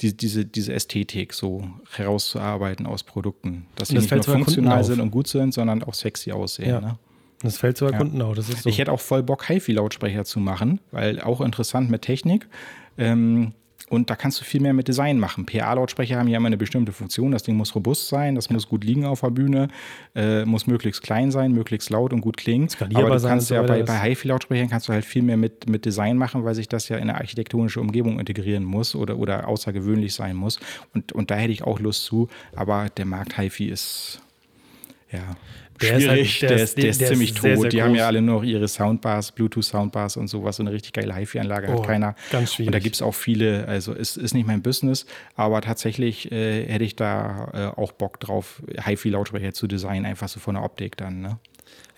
die, 0.00 0.16
diese, 0.16 0.44
diese 0.44 0.72
Ästhetik 0.72 1.34
so 1.34 1.64
herauszuarbeiten 1.92 2.86
aus 2.86 3.02
Produkten, 3.02 3.66
dass 3.76 3.88
sie 3.88 3.94
das 3.94 4.10
nicht 4.10 4.26
nur 4.26 4.36
funktional 4.36 4.84
sind 4.84 5.00
und 5.00 5.10
gut 5.10 5.28
sind, 5.28 5.54
sondern 5.54 5.82
auch 5.82 5.94
sexy 5.94 6.32
aussehen. 6.32 6.68
Ja. 6.68 6.80
Ne? 6.80 6.98
Das 7.42 7.58
fällt 7.58 7.76
sogar 7.76 7.92
ja. 7.92 7.98
Kunden 7.98 8.20
auf. 8.20 8.34
Das 8.34 8.48
ist 8.48 8.62
so. 8.62 8.68
Ich 8.68 8.78
hätte 8.78 8.92
auch 8.92 9.00
voll 9.00 9.22
Bock, 9.22 9.48
HiFi-Lautsprecher 9.48 10.24
zu 10.24 10.40
machen, 10.40 10.80
weil 10.90 11.20
auch 11.20 11.40
interessant 11.40 11.88
mit 11.90 12.02
Technik. 12.02 12.48
Ähm, 12.96 13.52
und 13.90 14.10
da 14.10 14.16
kannst 14.16 14.40
du 14.40 14.44
viel 14.44 14.60
mehr 14.60 14.72
mit 14.72 14.88
Design 14.88 15.18
machen. 15.18 15.46
PA-Lautsprecher 15.46 16.18
haben 16.18 16.28
ja 16.28 16.36
immer 16.36 16.46
eine 16.46 16.56
bestimmte 16.56 16.92
Funktion. 16.92 17.32
Das 17.32 17.42
Ding 17.42 17.56
muss 17.56 17.74
robust 17.74 18.08
sein, 18.08 18.34
das 18.34 18.50
muss 18.50 18.68
gut 18.68 18.84
liegen 18.84 19.04
auf 19.04 19.20
der 19.20 19.30
Bühne, 19.30 19.68
äh, 20.14 20.44
muss 20.44 20.66
möglichst 20.66 21.02
klein 21.02 21.30
sein, 21.30 21.52
möglichst 21.52 21.90
laut 21.90 22.12
und 22.12 22.20
gut 22.20 22.36
klingen. 22.36 22.68
Aber 22.94 23.16
du 23.16 23.22
kannst 23.22 23.50
ja 23.50 23.62
bei, 23.62 23.82
bei 23.82 23.98
HiFi-Lautsprechern 23.98 24.68
kannst 24.68 24.88
du 24.88 24.92
halt 24.92 25.04
viel 25.04 25.22
mehr 25.22 25.36
mit, 25.36 25.68
mit 25.68 25.84
Design 25.84 26.16
machen, 26.16 26.44
weil 26.44 26.54
sich 26.54 26.68
das 26.68 26.88
ja 26.88 26.96
in 26.96 27.02
eine 27.02 27.16
architektonische 27.16 27.80
Umgebung 27.80 28.18
integrieren 28.20 28.64
muss 28.64 28.94
oder, 28.94 29.18
oder 29.18 29.48
außergewöhnlich 29.48 30.14
sein 30.14 30.36
muss. 30.36 30.58
Und, 30.94 31.12
und 31.12 31.30
da 31.30 31.36
hätte 31.36 31.52
ich 31.52 31.62
auch 31.62 31.80
Lust 31.80 32.04
zu. 32.04 32.28
Aber 32.54 32.88
der 32.88 33.06
Markt 33.06 33.38
HiFi 33.38 33.66
ist 33.68 34.20
ja. 35.12 35.36
Der 35.82 36.00
schwierig, 36.00 36.02
ist 36.02 36.08
halt, 36.08 36.42
der, 36.42 36.48
der, 36.48 36.64
ist, 36.64 36.76
der, 36.76 36.90
ist, 36.90 37.00
der 37.00 37.08
ziemlich 37.08 37.30
ist 37.30 37.38
tot. 37.38 37.42
Sehr, 37.42 37.68
die 37.68 37.76
groß. 37.76 37.86
haben 37.86 37.94
ja 37.94 38.06
alle 38.06 38.22
noch 38.22 38.42
ihre 38.42 38.68
Soundbars, 38.68 39.32
Bluetooth-Soundbars 39.32 40.16
und 40.16 40.28
sowas. 40.28 40.56
So 40.56 40.62
eine 40.62 40.72
richtig 40.72 40.92
geile 40.92 41.14
HiFi-Anlage 41.14 41.68
oh, 41.68 41.78
hat 41.78 41.86
keiner. 41.86 42.14
Ganz 42.30 42.54
schwierig. 42.54 42.68
Und 42.68 42.72
da 42.74 42.78
gibt 42.78 42.96
es 42.96 43.02
auch 43.02 43.14
viele, 43.14 43.66
also 43.68 43.94
es 43.94 44.16
ist 44.16 44.34
nicht 44.34 44.46
mein 44.46 44.62
Business, 44.62 45.06
aber 45.36 45.60
tatsächlich 45.60 46.30
äh, 46.32 46.66
hätte 46.66 46.84
ich 46.84 46.96
da 46.96 47.72
äh, 47.76 47.80
auch 47.80 47.92
Bock 47.92 48.20
drauf, 48.20 48.62
HiFi-Lautsprecher 48.84 49.52
zu 49.52 49.66
designen, 49.66 50.06
einfach 50.06 50.28
so 50.28 50.40
von 50.40 50.54
der 50.54 50.64
Optik 50.64 50.96
dann. 50.96 51.20
Ne? 51.20 51.38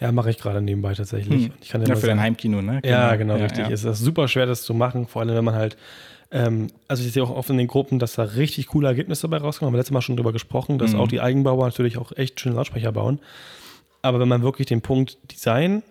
Ja, 0.00 0.12
mache 0.12 0.31
ich 0.31 0.38
gerade 0.38 0.62
nebenbei 0.62 0.94
tatsächlich. 0.94 1.47
Hm. 1.47 1.53
Ich 1.61 1.69
kann 1.69 1.85
ja, 1.85 1.97
für 1.97 2.06
dein 2.06 2.21
Heimkino, 2.21 2.62
ne? 2.62 2.81
Genau. 2.82 2.94
Ja, 2.94 3.17
genau, 3.17 3.37
ja, 3.37 3.44
richtig. 3.44 3.67
Ja. 3.67 3.71
Es 3.71 3.85
ist 3.85 3.99
super 3.99 4.29
schwer, 4.29 4.47
das 4.47 4.62
zu 4.62 4.75
machen, 4.75 5.06
vor 5.06 5.23
allem 5.23 5.35
wenn 5.35 5.44
man 5.44 5.55
halt 5.55 5.77
ähm, 6.32 6.69
also 6.87 7.05
ich 7.05 7.12
sehe 7.12 7.23
auch 7.23 7.31
oft 7.31 7.50
in 7.50 7.59
den 7.59 7.67
Gruppen, 7.67 7.99
dass 7.99 8.15
da 8.15 8.23
richtig 8.23 8.69
coole 8.69 8.87
Ergebnisse 8.87 9.23
dabei 9.23 9.38
rauskommen. 9.38 9.69
Haben 9.69 9.75
wir 9.75 9.79
letztes 9.79 9.93
Mal 9.93 10.00
schon 10.00 10.17
drüber 10.17 10.32
gesprochen, 10.32 10.79
dass 10.79 10.93
mhm. 10.93 11.00
auch 11.00 11.09
die 11.09 11.21
Eigenbauer 11.21 11.65
natürlich 11.65 11.99
auch 11.99 12.12
echt 12.12 12.41
schöne 12.41 12.55
Lautsprecher 12.55 12.93
bauen. 12.93 13.19
Aber 14.02 14.20
wenn 14.20 14.29
man 14.29 14.43
wirklich 14.43 14.67
den 14.67 14.81
Punkt 14.81 15.19
Design, 15.31 15.82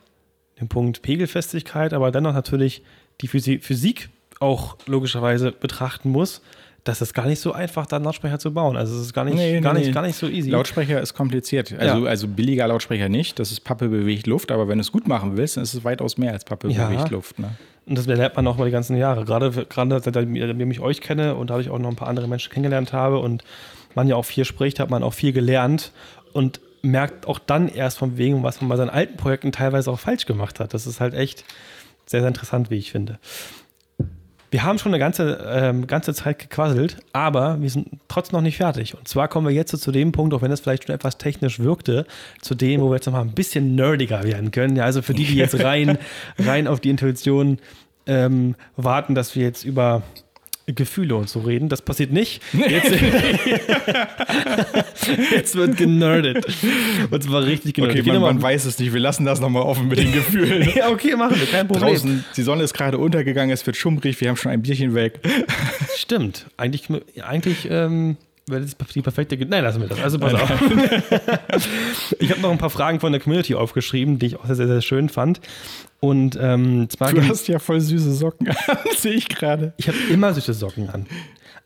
den 0.60 0.68
Punkt 0.68 1.02
Pegelfestigkeit, 1.02 1.94
aber 1.94 2.12
dennoch 2.12 2.34
natürlich 2.34 2.84
die 3.22 3.28
Physik 3.28 4.10
auch 4.40 4.78
logischerweise 4.88 5.52
betrachten 5.52 6.10
muss, 6.10 6.42
das 6.84 7.02
ist 7.02 7.14
gar 7.14 7.28
nicht 7.28 7.40
so 7.40 7.52
einfach, 7.52 7.86
da 7.86 7.98
einen 7.98 8.06
Lautsprecher 8.06 8.40
zu 8.40 8.54
bauen. 8.54 8.78
Also 8.78 8.96
es 8.96 9.02
ist 9.02 9.14
gar 9.14 9.26
nicht, 9.26 9.36
nee, 9.36 9.60
gar, 9.60 9.74
nee. 9.74 9.82
nicht, 9.82 9.94
gar 9.94 10.02
nicht 10.02 10.16
so 10.16 10.28
easy. 10.28 10.50
Lautsprecher 10.50 11.02
ist 11.02 11.14
kompliziert. 11.14 11.74
Also, 11.78 12.06
ja. 12.06 12.10
also 12.10 12.28
billiger 12.28 12.68
Lautsprecher 12.68 13.10
nicht. 13.10 13.38
Das 13.38 13.52
ist 13.52 13.62
Pappe 13.62 13.90
bewegt 13.90 14.28
Luft, 14.28 14.52
aber 14.52 14.68
wenn 14.68 14.78
du 14.78 14.82
es 14.82 14.92
gut 14.92 15.08
machen 15.08 15.38
willst, 15.38 15.58
dann 15.58 15.64
ist 15.64 15.74
es 15.74 15.84
weitaus 15.84 16.18
mehr 16.18 16.32
als 16.32 16.46
Pappe 16.46 16.70
ja. 16.70 16.88
bewegt 16.88 17.12
Luft. 17.12 17.38
Ne? 17.38 17.52
Und 17.86 17.98
das 17.98 18.06
lernt 18.06 18.36
man 18.36 18.48
auch 18.48 18.58
mal 18.58 18.66
die 18.66 18.72
ganzen 18.72 18.96
Jahre. 18.96 19.26
Gerade, 19.26 19.52
gerade 19.66 20.00
seitdem 20.00 20.72
ich 20.72 20.80
euch 20.80 21.02
kenne 21.02 21.36
und 21.36 21.50
dadurch 21.50 21.70
auch 21.70 21.80
noch 21.80 21.90
ein 21.90 21.96
paar 21.96 22.08
andere 22.08 22.28
Menschen 22.28 22.52
kennengelernt 22.52 22.94
habe 22.94 23.20
und 23.20 23.44
man 23.96 24.08
ja 24.08 24.16
auch 24.16 24.26
viel 24.26 24.46
spricht, 24.46 24.80
hat 24.80 24.90
man 24.90 25.04
auch 25.04 25.14
viel 25.14 25.34
gelernt. 25.34 25.92
Und 26.34 26.62
merkt 26.82 27.28
auch 27.28 27.40
dann 27.40 27.68
erst 27.68 27.98
von 27.98 28.18
wegen, 28.18 28.44
was 28.44 28.62
man 28.62 28.70
bei 28.70 28.76
seinen 28.76 28.90
alten 28.90 29.18
Projekten 29.18 29.52
teilweise 29.52 29.92
auch 29.92 30.00
falsch 30.00 30.26
gemacht 30.26 30.60
hat. 30.60 30.74
Das 30.74 30.88
ist 30.88 31.00
halt 31.00 31.14
echt 31.14 31.44
sehr, 32.06 32.22
sehr 32.22 32.28
interessant, 32.28 32.70
wie 32.70 32.78
ich 32.78 32.92
finde. 32.92 33.20
Wir 34.52 34.64
haben 34.64 34.80
schon 34.80 34.92
eine 34.92 35.00
ganze, 35.00 35.46
ähm, 35.48 35.86
ganze 35.86 36.12
Zeit 36.14 36.40
gequasselt, 36.40 36.98
aber 37.14 37.62
wir 37.62 37.70
sind 37.70 37.88
trotzdem 38.08 38.38
noch 38.38 38.42
nicht 38.42 38.58
fertig. 38.58 38.98
Und 38.98 39.08
zwar 39.08 39.28
kommen 39.28 39.48
wir 39.48 39.54
jetzt 39.54 39.70
so 39.70 39.78
zu 39.78 39.92
dem 39.92 40.12
Punkt, 40.12 40.34
auch 40.34 40.42
wenn 40.42 40.52
es 40.52 40.60
vielleicht 40.60 40.86
schon 40.86 40.96
etwas 40.96 41.20
technisch 41.20 41.60
wirkte, 41.60 42.08
zu 42.42 42.56
dem, 42.56 42.82
wo 42.82 42.90
wir 42.90 42.96
jetzt 42.96 43.06
noch 43.06 43.14
mal 43.14 43.22
ein 43.22 43.36
bisschen 43.36 43.76
nerdiger 43.76 44.24
werden 44.24 44.50
können. 44.50 44.76
Ja, 44.76 44.86
also 44.86 45.04
für 45.04 45.14
die, 45.14 45.26
die 45.26 45.36
jetzt 45.36 45.60
rein, 45.64 46.00
rein 46.40 46.68
auf 46.68 46.80
die 46.80 46.90
Intuition 46.90 47.60
ähm, 48.08 48.56
warten, 48.76 49.14
dass 49.14 49.36
wir 49.36 49.44
jetzt 49.44 49.64
über 49.64 50.02
Gefühle 50.74 51.16
und 51.16 51.30
so 51.30 51.40
reden. 51.40 51.70
Das 51.70 51.82
passiert 51.82 52.12
nicht. 52.12 52.42
Jetzt, 52.54 52.92
jetzt 55.32 55.56
wird 55.56 55.78
generdet. 55.78 56.46
Und 57.10 57.24
zwar 57.24 57.46
richtig 57.46 57.74
generdet. 57.74 58.02
Okay, 58.02 58.12
man, 58.12 58.22
man 58.22 58.42
weiß 58.42 58.66
es 58.66 58.80
nicht. 58.80 58.94
Wir 58.94 59.00
lassen 59.00 59.26
das 59.26 59.40
nochmal 59.40 59.64
offen 59.64 59.88
mit 59.88 60.00
den 60.00 60.12
Gefühlen. 60.12 60.70
ja, 60.76 60.90
okay, 60.90 61.16
machen 61.16 61.40
wir. 61.40 61.48
Kein 61.48 61.68
Problem. 61.68 61.90
Draußen, 61.90 62.26
die 62.36 62.42
Sonne 62.42 62.64
ist 62.64 62.74
gerade 62.74 62.98
untergegangen, 62.98 63.52
es 63.52 63.66
wird 63.66 63.78
schummrig, 63.78 64.20
wir 64.22 64.30
haben 64.30 64.38
schon 64.38 64.52
ein 64.52 64.62
Bierchen 64.62 64.96
weg. 64.96 65.20
Stimmt. 65.96 66.48
Eigentlich, 66.58 66.88
eigentlich 67.22 67.68
ähm, 67.70 68.18
wäre 68.50 68.62
das 68.62 68.76
die 68.94 69.02
perfekte. 69.02 69.38
Nein, 69.38 69.64
lassen 69.64 69.82
wir 69.82 69.88
das. 69.88 70.02
Also 70.02 70.20
pass 70.20 70.34
auf. 70.34 70.50
ich 72.20 72.32
habe 72.32 72.42
noch 72.42 72.52
ein 72.52 72.58
paar 72.58 72.70
Fragen 72.70 73.00
von 73.00 73.12
der 73.12 73.22
Community 73.22 73.56
aufgeschrieben, 73.56 74.20
die 74.20 74.28
ich 74.28 74.40
auch 74.40 74.46
sehr, 74.46 74.68
sehr 74.68 74.82
schön 74.82 75.10
fand. 75.10 75.40
Und 76.00 76.38
ähm, 76.42 76.90
zwar. 76.90 77.14
Du 77.14 77.28
hast 77.28 77.48
ja 77.48 77.60
voll 77.60 77.82
süße 77.82 78.14
Socken 78.14 78.48
an, 78.48 78.56
sehe 78.98 79.14
ich 79.14 79.28
gerade. 79.28 79.74
Ich 79.78 79.88
habe 79.88 79.98
immer 80.10 80.34
süße 80.34 80.54
Socken 80.54 80.90
an. 80.90 81.06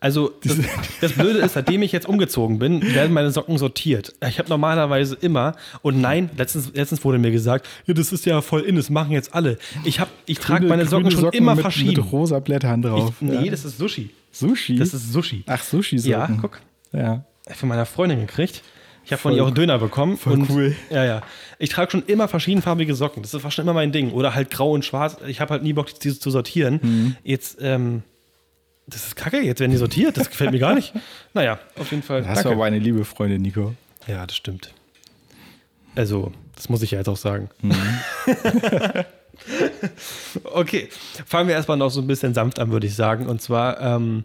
Also 0.03 0.33
das, 0.43 0.57
das, 0.99 1.13
Blöde 1.13 1.39
ist, 1.39 1.53
seitdem 1.53 1.81
ich 1.81 1.93
jetzt 1.93 2.09
umgezogen 2.09 2.59
bin, 2.59 2.81
werden 2.93 3.13
meine 3.13 3.31
Socken 3.31 3.57
sortiert. 3.57 4.13
Ich 4.27 4.37
habe 4.37 4.49
normalerweise 4.49 5.15
immer 5.15 5.55
und 5.81 6.01
nein, 6.01 6.29
letztens, 6.35 6.73
letztens 6.73 7.05
wurde 7.05 7.19
mir 7.19 7.31
gesagt, 7.31 7.69
ja, 7.85 7.93
das 7.93 8.11
ist 8.11 8.25
ja 8.25 8.41
voll 8.41 8.63
in, 8.63 8.75
das 8.75 8.89
machen 8.89 9.13
jetzt 9.13 9.33
alle. 9.33 9.57
Ich 9.85 10.01
ich 10.25 10.39
trage 10.39 10.67
meine 10.67 10.85
Socken 10.87 11.09
schon 11.09 11.21
Socken 11.21 11.37
immer 11.37 11.55
mit, 11.55 11.61
verschieden. 11.61 12.03
Mit 12.03 12.11
rosa 12.11 12.39
Blättern 12.39 12.81
drauf. 12.81 13.13
Ich, 13.21 13.27
nee, 13.29 13.45
ja. 13.45 13.51
das 13.51 13.63
ist 13.63 13.77
Sushi. 13.77 14.09
Sushi? 14.33 14.75
Das 14.75 14.93
ist 14.93 15.13
Sushi. 15.13 15.45
Ach, 15.47 15.63
Sushi. 15.63 15.95
-Socken. 15.95 16.09
Ja, 16.09 16.29
guck. 16.41 16.59
Ja. 16.93 17.25
Von 17.55 17.69
meiner 17.69 17.85
Freundin 17.85 18.21
gekriegt. 18.21 18.63
Ich 19.05 19.11
habe 19.11 19.21
von 19.21 19.33
ihr 19.33 19.43
auch 19.43 19.47
einen 19.47 19.55
Döner 19.55 19.79
bekommen. 19.79 20.17
Voll 20.17 20.33
und, 20.33 20.49
cool. 20.49 20.75
Ja, 20.89 21.03
ja. 21.03 21.21
Ich 21.59 21.69
trage 21.69 21.91
schon 21.91 22.03
immer 22.05 22.27
verschiedenfarbige 22.27 22.95
Socken. 22.95 23.21
Das 23.21 23.43
war 23.43 23.51
schon 23.51 23.65
immer 23.65 23.73
mein 23.73 23.91
Ding. 23.91 24.11
Oder 24.11 24.33
halt 24.33 24.49
grau 24.49 24.71
und 24.71 24.85
schwarz. 24.85 25.17
Ich 25.27 25.41
habe 25.41 25.51
halt 25.51 25.63
nie 25.63 25.73
Bock, 25.73 25.99
diese 25.99 26.19
zu 26.19 26.31
sortieren. 26.31 26.79
Mhm. 26.81 27.15
Jetzt, 27.23 27.57
ähm, 27.59 28.03
das 28.87 29.07
ist 29.07 29.15
kacke, 29.15 29.41
jetzt 29.41 29.59
werden 29.59 29.71
die 29.71 29.77
sortiert. 29.77 30.15
Das 30.17 30.29
gefällt 30.29 30.51
mir 30.51 30.59
gar 30.59 30.73
nicht. 30.73 30.93
Naja, 31.33 31.59
auf 31.77 31.91
jeden 31.91 32.03
Fall. 32.03 32.21
Da 32.21 32.29
hast 32.29 32.45
du 32.45 32.49
aber 32.49 32.65
eine 32.65 32.79
liebe 32.79 33.03
Freundin, 33.03 33.41
Nico. 33.41 33.73
Ja, 34.07 34.25
das 34.25 34.37
stimmt. 34.37 34.73
Also, 35.95 36.31
das 36.55 36.69
muss 36.69 36.81
ich 36.81 36.91
ja 36.91 36.99
jetzt 36.99 37.09
auch 37.09 37.17
sagen. 37.17 37.49
Mhm. 37.61 37.75
okay, 40.45 40.89
fangen 41.25 41.47
wir 41.47 41.55
erstmal 41.55 41.77
noch 41.77 41.89
so 41.89 42.01
ein 42.01 42.07
bisschen 42.07 42.33
sanft 42.33 42.59
an, 42.59 42.71
würde 42.71 42.87
ich 42.87 42.95
sagen. 42.95 43.27
Und 43.27 43.41
zwar, 43.41 43.79
ähm, 43.81 44.23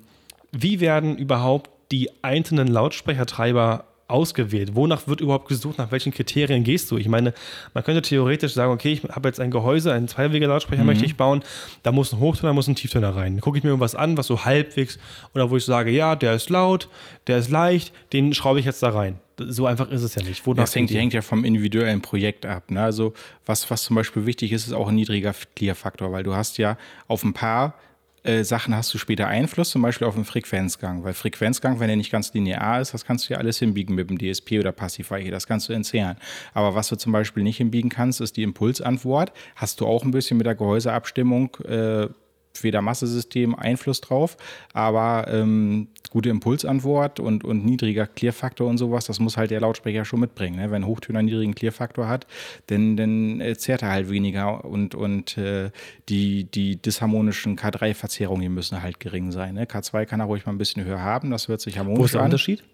wie 0.53 0.81
werden 0.81 1.17
überhaupt 1.19 1.71
die 1.91 2.11
einzelnen 2.23 2.69
Lautsprechertreiber 2.69 3.85
ausgewählt? 4.09 4.75
Wonach 4.75 5.07
wird 5.07 5.21
überhaupt 5.21 5.49
gesucht? 5.49 5.79
Nach 5.79 5.93
welchen 5.93 6.13
Kriterien 6.13 6.65
gehst 6.65 6.91
du? 6.91 6.97
Ich 6.97 7.09
meine, 7.09 7.35
man 7.75 7.85
könnte 7.85 8.03
theoretisch 8.03 8.55
sagen, 8.55 8.73
okay, 8.73 8.93
ich 8.93 9.05
habe 9.05 9.29
jetzt 9.29 9.39
ein 9.39 9.51
Gehäuse, 9.51 9.93
einen 9.93 10.09
Zweiwege-Lautsprecher 10.09 10.83
mhm. 10.83 10.87
möchte 10.87 11.05
ich 11.05 11.17
bauen, 11.17 11.43
da 11.83 11.93
muss 11.93 12.13
ein 12.13 12.19
Hochtöner, 12.19 12.53
muss 12.55 12.69
ein 12.69 12.75
Tieftöner 12.75 13.15
rein. 13.15 13.35
Dann 13.35 13.41
gucke 13.43 13.59
ich 13.59 13.65
mir 13.65 13.71
irgendwas 13.71 13.95
an, 13.95 14.17
was 14.17 14.27
so 14.27 14.45
halbwegs, 14.45 14.99
oder 15.35 15.51
wo 15.51 15.57
ich 15.57 15.65
sage, 15.65 15.91
ja, 15.91 16.17
der 16.17 16.35
ist 16.35 16.49
laut, 16.51 16.89
der 17.27 17.39
ist 17.39 17.51
leicht, 17.51 17.93
den 18.13 18.33
schraube 18.33 18.61
ich 18.61 18.67
jetzt 18.67 18.83
da 18.83 18.91
rein. 18.91 19.21
So 19.41 19.67
einfach 19.67 19.89
ist 19.91 20.03
es 20.03 20.17
ja 20.17 20.23
nicht. 20.23 20.45
Wonach 20.47 20.65
das 20.65 20.75
hängt, 20.75 20.91
hängt 20.91 21.13
ja 21.13 21.23
vom 21.23 21.45
individuellen 21.45 22.01
Projekt 22.01 22.45
ab. 22.45 22.71
Ne? 22.71 22.83
Also 22.83 23.15
was, 23.47 23.71
was 23.71 23.85
zum 23.85 23.95
Beispiel 23.95 24.27
wichtig 24.27 24.51
ist, 24.51 24.67
ist 24.67 24.73
auch 24.73 24.89
ein 24.89 24.97
niedriger 24.97 25.33
Clear-Faktor, 25.55 26.11
weil 26.11 26.25
du 26.25 26.35
hast 26.35 26.59
ja 26.59 26.77
auf 27.07 27.23
ein 27.23 27.35
paar 27.35 27.75
äh, 28.23 28.45
Sachen 28.45 28.75
hast 28.75 28.93
du 28.93 28.99
später 28.99 29.29
Einfluss, 29.29 29.71
zum 29.71 29.83
Beispiel 29.83 30.07
auf 30.07 30.15
den 30.15 30.25
Frequenzgang. 30.25 31.05
Weil 31.05 31.15
Frequenzgang, 31.15 31.81
wenn 31.81 31.91
er 31.91 31.97
nicht 31.97 32.11
ganz 32.11 32.33
linear 32.35 32.81
ist, 32.81 32.95
das 32.95 33.05
kannst 33.05 33.29
du 33.29 33.35
ja 33.35 33.39
alles 33.39 33.59
hinbiegen 33.59 33.95
mit 33.95 34.11
dem 34.11 34.19
DSP 34.19 34.59
oder 34.59 34.73
Passivweiche, 34.73 35.31
das 35.31 35.47
kannst 35.47 35.69
du 35.69 35.73
entzerren. 35.73 36.17
Aber 36.55 36.75
was 36.75 36.89
du 36.89 36.97
zum 36.97 37.13
Beispiel 37.13 37.43
nicht 37.43 37.59
hinbiegen 37.59 37.91
kannst, 37.91 38.21
ist 38.21 38.37
die 38.37 38.43
Impulsantwort. 38.43 39.33
Hast 39.57 39.81
du 39.81 39.87
auch 39.87 40.05
ein 40.05 40.11
bisschen 40.11 40.37
mit 40.37 40.47
der 40.47 40.55
Gehäuseabstimmung 40.55 41.57
äh, 41.65 42.09
Federmassesystem 42.55 43.55
Einfluss 43.55 44.01
drauf, 44.01 44.37
aber 44.73 45.27
ähm, 45.29 45.89
gute 46.11 46.29
Impulsantwort 46.29 47.21
und, 47.21 47.45
und 47.45 47.65
niedriger 47.65 48.07
Klirrfaktor 48.07 48.69
und 48.69 48.79
sowas, 48.79 49.07
das 49.07 49.21
muss 49.21 49.37
halt 49.37 49.51
der 49.51 49.61
Lautsprecher 49.61 50.05
schon 50.05 50.21
mitbringen. 50.21 50.57
Ne? 50.57 50.71
Wenn 50.71 50.83
ein 50.83 50.87
Hochtöner 50.87 51.23
niedrigen 51.23 51.55
Klirrfaktor 51.55 52.09
hat, 52.09 52.27
dann, 52.67 52.97
dann 52.97 53.43
zehrt 53.57 53.83
er 53.83 53.91
halt 53.91 54.11
weniger 54.11 54.65
und, 54.65 54.95
und 54.95 55.37
äh, 55.39 55.71
die, 56.09 56.45
die 56.45 56.77
disharmonischen 56.77 57.57
K3-Verzerrungen 57.57 58.53
müssen 58.53 58.83
halt 58.83 59.01
gering 59.01 59.33
sein. 59.33 59.55
Ne? 59.55 59.65
K2 59.65 60.07
kann 60.07 60.21
er 60.21 60.27
ruhig 60.27 60.47
mal 60.47 60.53
ein 60.53 60.59
bisschen 60.59 60.85
höher 60.85 61.03
haben, 61.03 61.31
das 61.31 61.49
wird 61.49 61.61
sich 61.61 61.79
harmonisch 61.79 62.01
Wo 62.01 62.05
ist 62.05 62.15
der 62.15 62.23
Unterschied? 62.23 62.65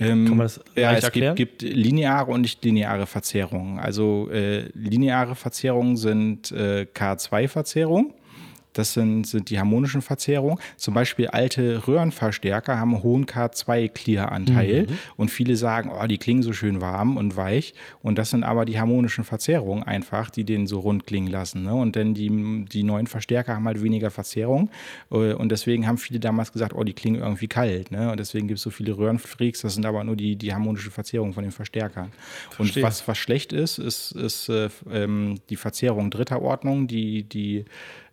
Ähm, 0.00 0.26
Kann 0.26 0.36
man 0.36 0.44
das 0.44 0.60
ja, 0.76 0.92
es 0.92 1.10
gibt, 1.10 1.36
gibt, 1.36 1.62
lineare 1.62 2.30
und 2.30 2.42
nicht 2.42 2.64
lineare 2.64 3.06
Verzerrungen. 3.06 3.80
Also 3.80 4.28
äh, 4.30 4.68
lineare 4.74 5.34
Verzerrungen 5.34 5.96
sind 5.96 6.52
äh, 6.52 6.86
K2-Verzerrungen 6.94 8.14
das 8.72 8.94
sind, 8.94 9.26
sind 9.26 9.50
die 9.50 9.58
harmonischen 9.58 10.02
Verzerrungen. 10.02 10.58
Zum 10.76 10.94
Beispiel 10.94 11.28
alte 11.28 11.86
Röhrenverstärker 11.86 12.78
haben 12.78 12.94
einen 12.94 13.02
hohen 13.02 13.26
K2-Clear-Anteil 13.26 14.86
mhm. 14.88 14.98
und 15.16 15.30
viele 15.30 15.56
sagen, 15.56 15.90
oh, 15.90 16.06
die 16.06 16.18
klingen 16.18 16.42
so 16.42 16.52
schön 16.52 16.80
warm 16.80 17.16
und 17.16 17.36
weich. 17.36 17.74
Und 18.02 18.18
das 18.18 18.30
sind 18.30 18.44
aber 18.44 18.64
die 18.64 18.78
harmonischen 18.78 19.24
Verzerrungen 19.24 19.82
einfach, 19.82 20.30
die 20.30 20.44
den 20.44 20.66
so 20.66 20.80
rund 20.80 21.06
klingen 21.06 21.28
lassen. 21.28 21.64
Ne? 21.64 21.74
Und 21.74 21.96
dann 21.96 22.14
die, 22.14 22.64
die 22.66 22.82
neuen 22.82 23.06
Verstärker 23.06 23.54
haben 23.54 23.66
halt 23.66 23.82
weniger 23.82 24.10
Verzerrung. 24.10 24.70
Äh, 25.10 25.32
und 25.32 25.50
deswegen 25.50 25.86
haben 25.86 25.98
viele 25.98 26.20
damals 26.20 26.52
gesagt, 26.52 26.74
oh, 26.74 26.84
die 26.84 26.94
klingen 26.94 27.20
irgendwie 27.20 27.48
kalt. 27.48 27.90
Ne? 27.90 28.10
Und 28.10 28.20
deswegen 28.20 28.48
gibt 28.48 28.58
es 28.58 28.62
so 28.62 28.70
viele 28.70 28.96
Röhrenfreaks. 28.96 29.62
Das 29.62 29.74
sind 29.74 29.86
aber 29.86 30.04
nur 30.04 30.16
die, 30.16 30.36
die 30.36 30.52
harmonische 30.52 30.90
Verzerrung 30.90 31.32
von 31.32 31.42
den 31.42 31.52
Verstärkern. 31.52 32.12
Verstehe. 32.50 32.82
Und 32.82 32.88
was, 32.88 33.06
was 33.08 33.18
schlecht 33.18 33.52
ist, 33.52 33.78
ist, 33.78 34.12
ist 34.12 34.48
äh, 34.48 34.68
ähm, 34.90 35.40
die 35.50 35.56
Verzerrung 35.56 36.10
dritter 36.10 36.42
Ordnung, 36.42 36.86
die, 36.86 37.24
die 37.24 37.64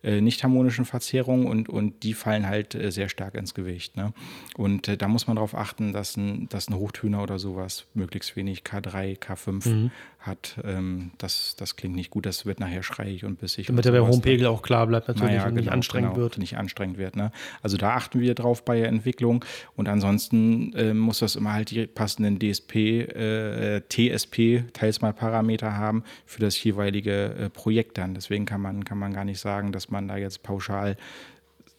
äh, 0.05 0.21
nicht 0.21 0.43
harmonischen 0.43 0.85
Verzerrungen 0.85 1.47
und, 1.47 1.67
und 1.67 2.03
die 2.03 2.13
fallen 2.13 2.47
halt 2.47 2.75
äh, 2.75 2.91
sehr 2.91 3.09
stark 3.09 3.35
ins 3.35 3.53
Gewicht. 3.53 3.97
Ne? 3.97 4.13
Und 4.55 4.87
äh, 4.87 4.97
da 4.97 5.07
muss 5.07 5.27
man 5.27 5.35
darauf 5.35 5.55
achten, 5.55 5.93
dass 5.93 6.15
ein, 6.15 6.47
dass 6.49 6.69
ein 6.69 6.75
Hochtöner 6.75 7.23
oder 7.23 7.39
sowas 7.39 7.87
möglichst 7.95 8.35
wenig 8.35 8.61
K3, 8.61 9.19
K5 9.19 9.69
mhm 9.69 9.91
hat, 10.25 10.57
ähm, 10.63 11.11
das, 11.17 11.55
das 11.57 11.75
klingt 11.75 11.95
nicht 11.95 12.09
gut, 12.09 12.25
das 12.25 12.45
wird 12.45 12.59
nachher 12.59 12.83
schreiig 12.83 13.23
und 13.23 13.39
bissig. 13.39 13.67
Damit 13.67 13.85
er 13.85 13.91
beim 13.91 14.07
hohen 14.07 14.21
Pegel 14.21 14.47
auch 14.47 14.61
klar 14.61 14.87
bleibt 14.87 15.07
natürlich 15.07 15.35
naja, 15.35 15.47
und 15.47 15.53
nicht 15.53 15.65
genau, 15.65 15.73
anstrengend 15.73 16.13
genau, 16.13 16.23
wird. 16.23 16.37
Nicht 16.37 16.57
anstrengend 16.57 16.97
wird. 16.97 17.15
Ne? 17.15 17.31
Also 17.61 17.77
da 17.77 17.95
achten 17.95 18.19
wir 18.19 18.33
drauf 18.35 18.65
bei 18.65 18.79
der 18.79 18.87
Entwicklung 18.87 19.45
und 19.75 19.87
ansonsten 19.87 20.73
äh, 20.73 20.93
muss 20.93 21.19
das 21.19 21.35
immer 21.35 21.53
halt 21.53 21.71
die 21.71 21.85
passenden 21.87 22.39
DSP, 22.39 22.75
äh, 22.75 23.81
TSP, 23.89 24.65
teils 24.73 25.01
mal 25.01 25.13
Parameter 25.13 25.77
haben 25.77 26.03
für 26.25 26.41
das 26.41 26.61
jeweilige 26.63 27.35
äh, 27.35 27.49
Projekt 27.49 27.97
dann. 27.97 28.13
Deswegen 28.13 28.45
kann 28.45 28.61
man, 28.61 28.83
kann 28.83 28.97
man 28.97 29.13
gar 29.13 29.25
nicht 29.25 29.39
sagen, 29.39 29.71
dass 29.71 29.89
man 29.89 30.07
da 30.07 30.17
jetzt 30.17 30.43
pauschal 30.43 30.97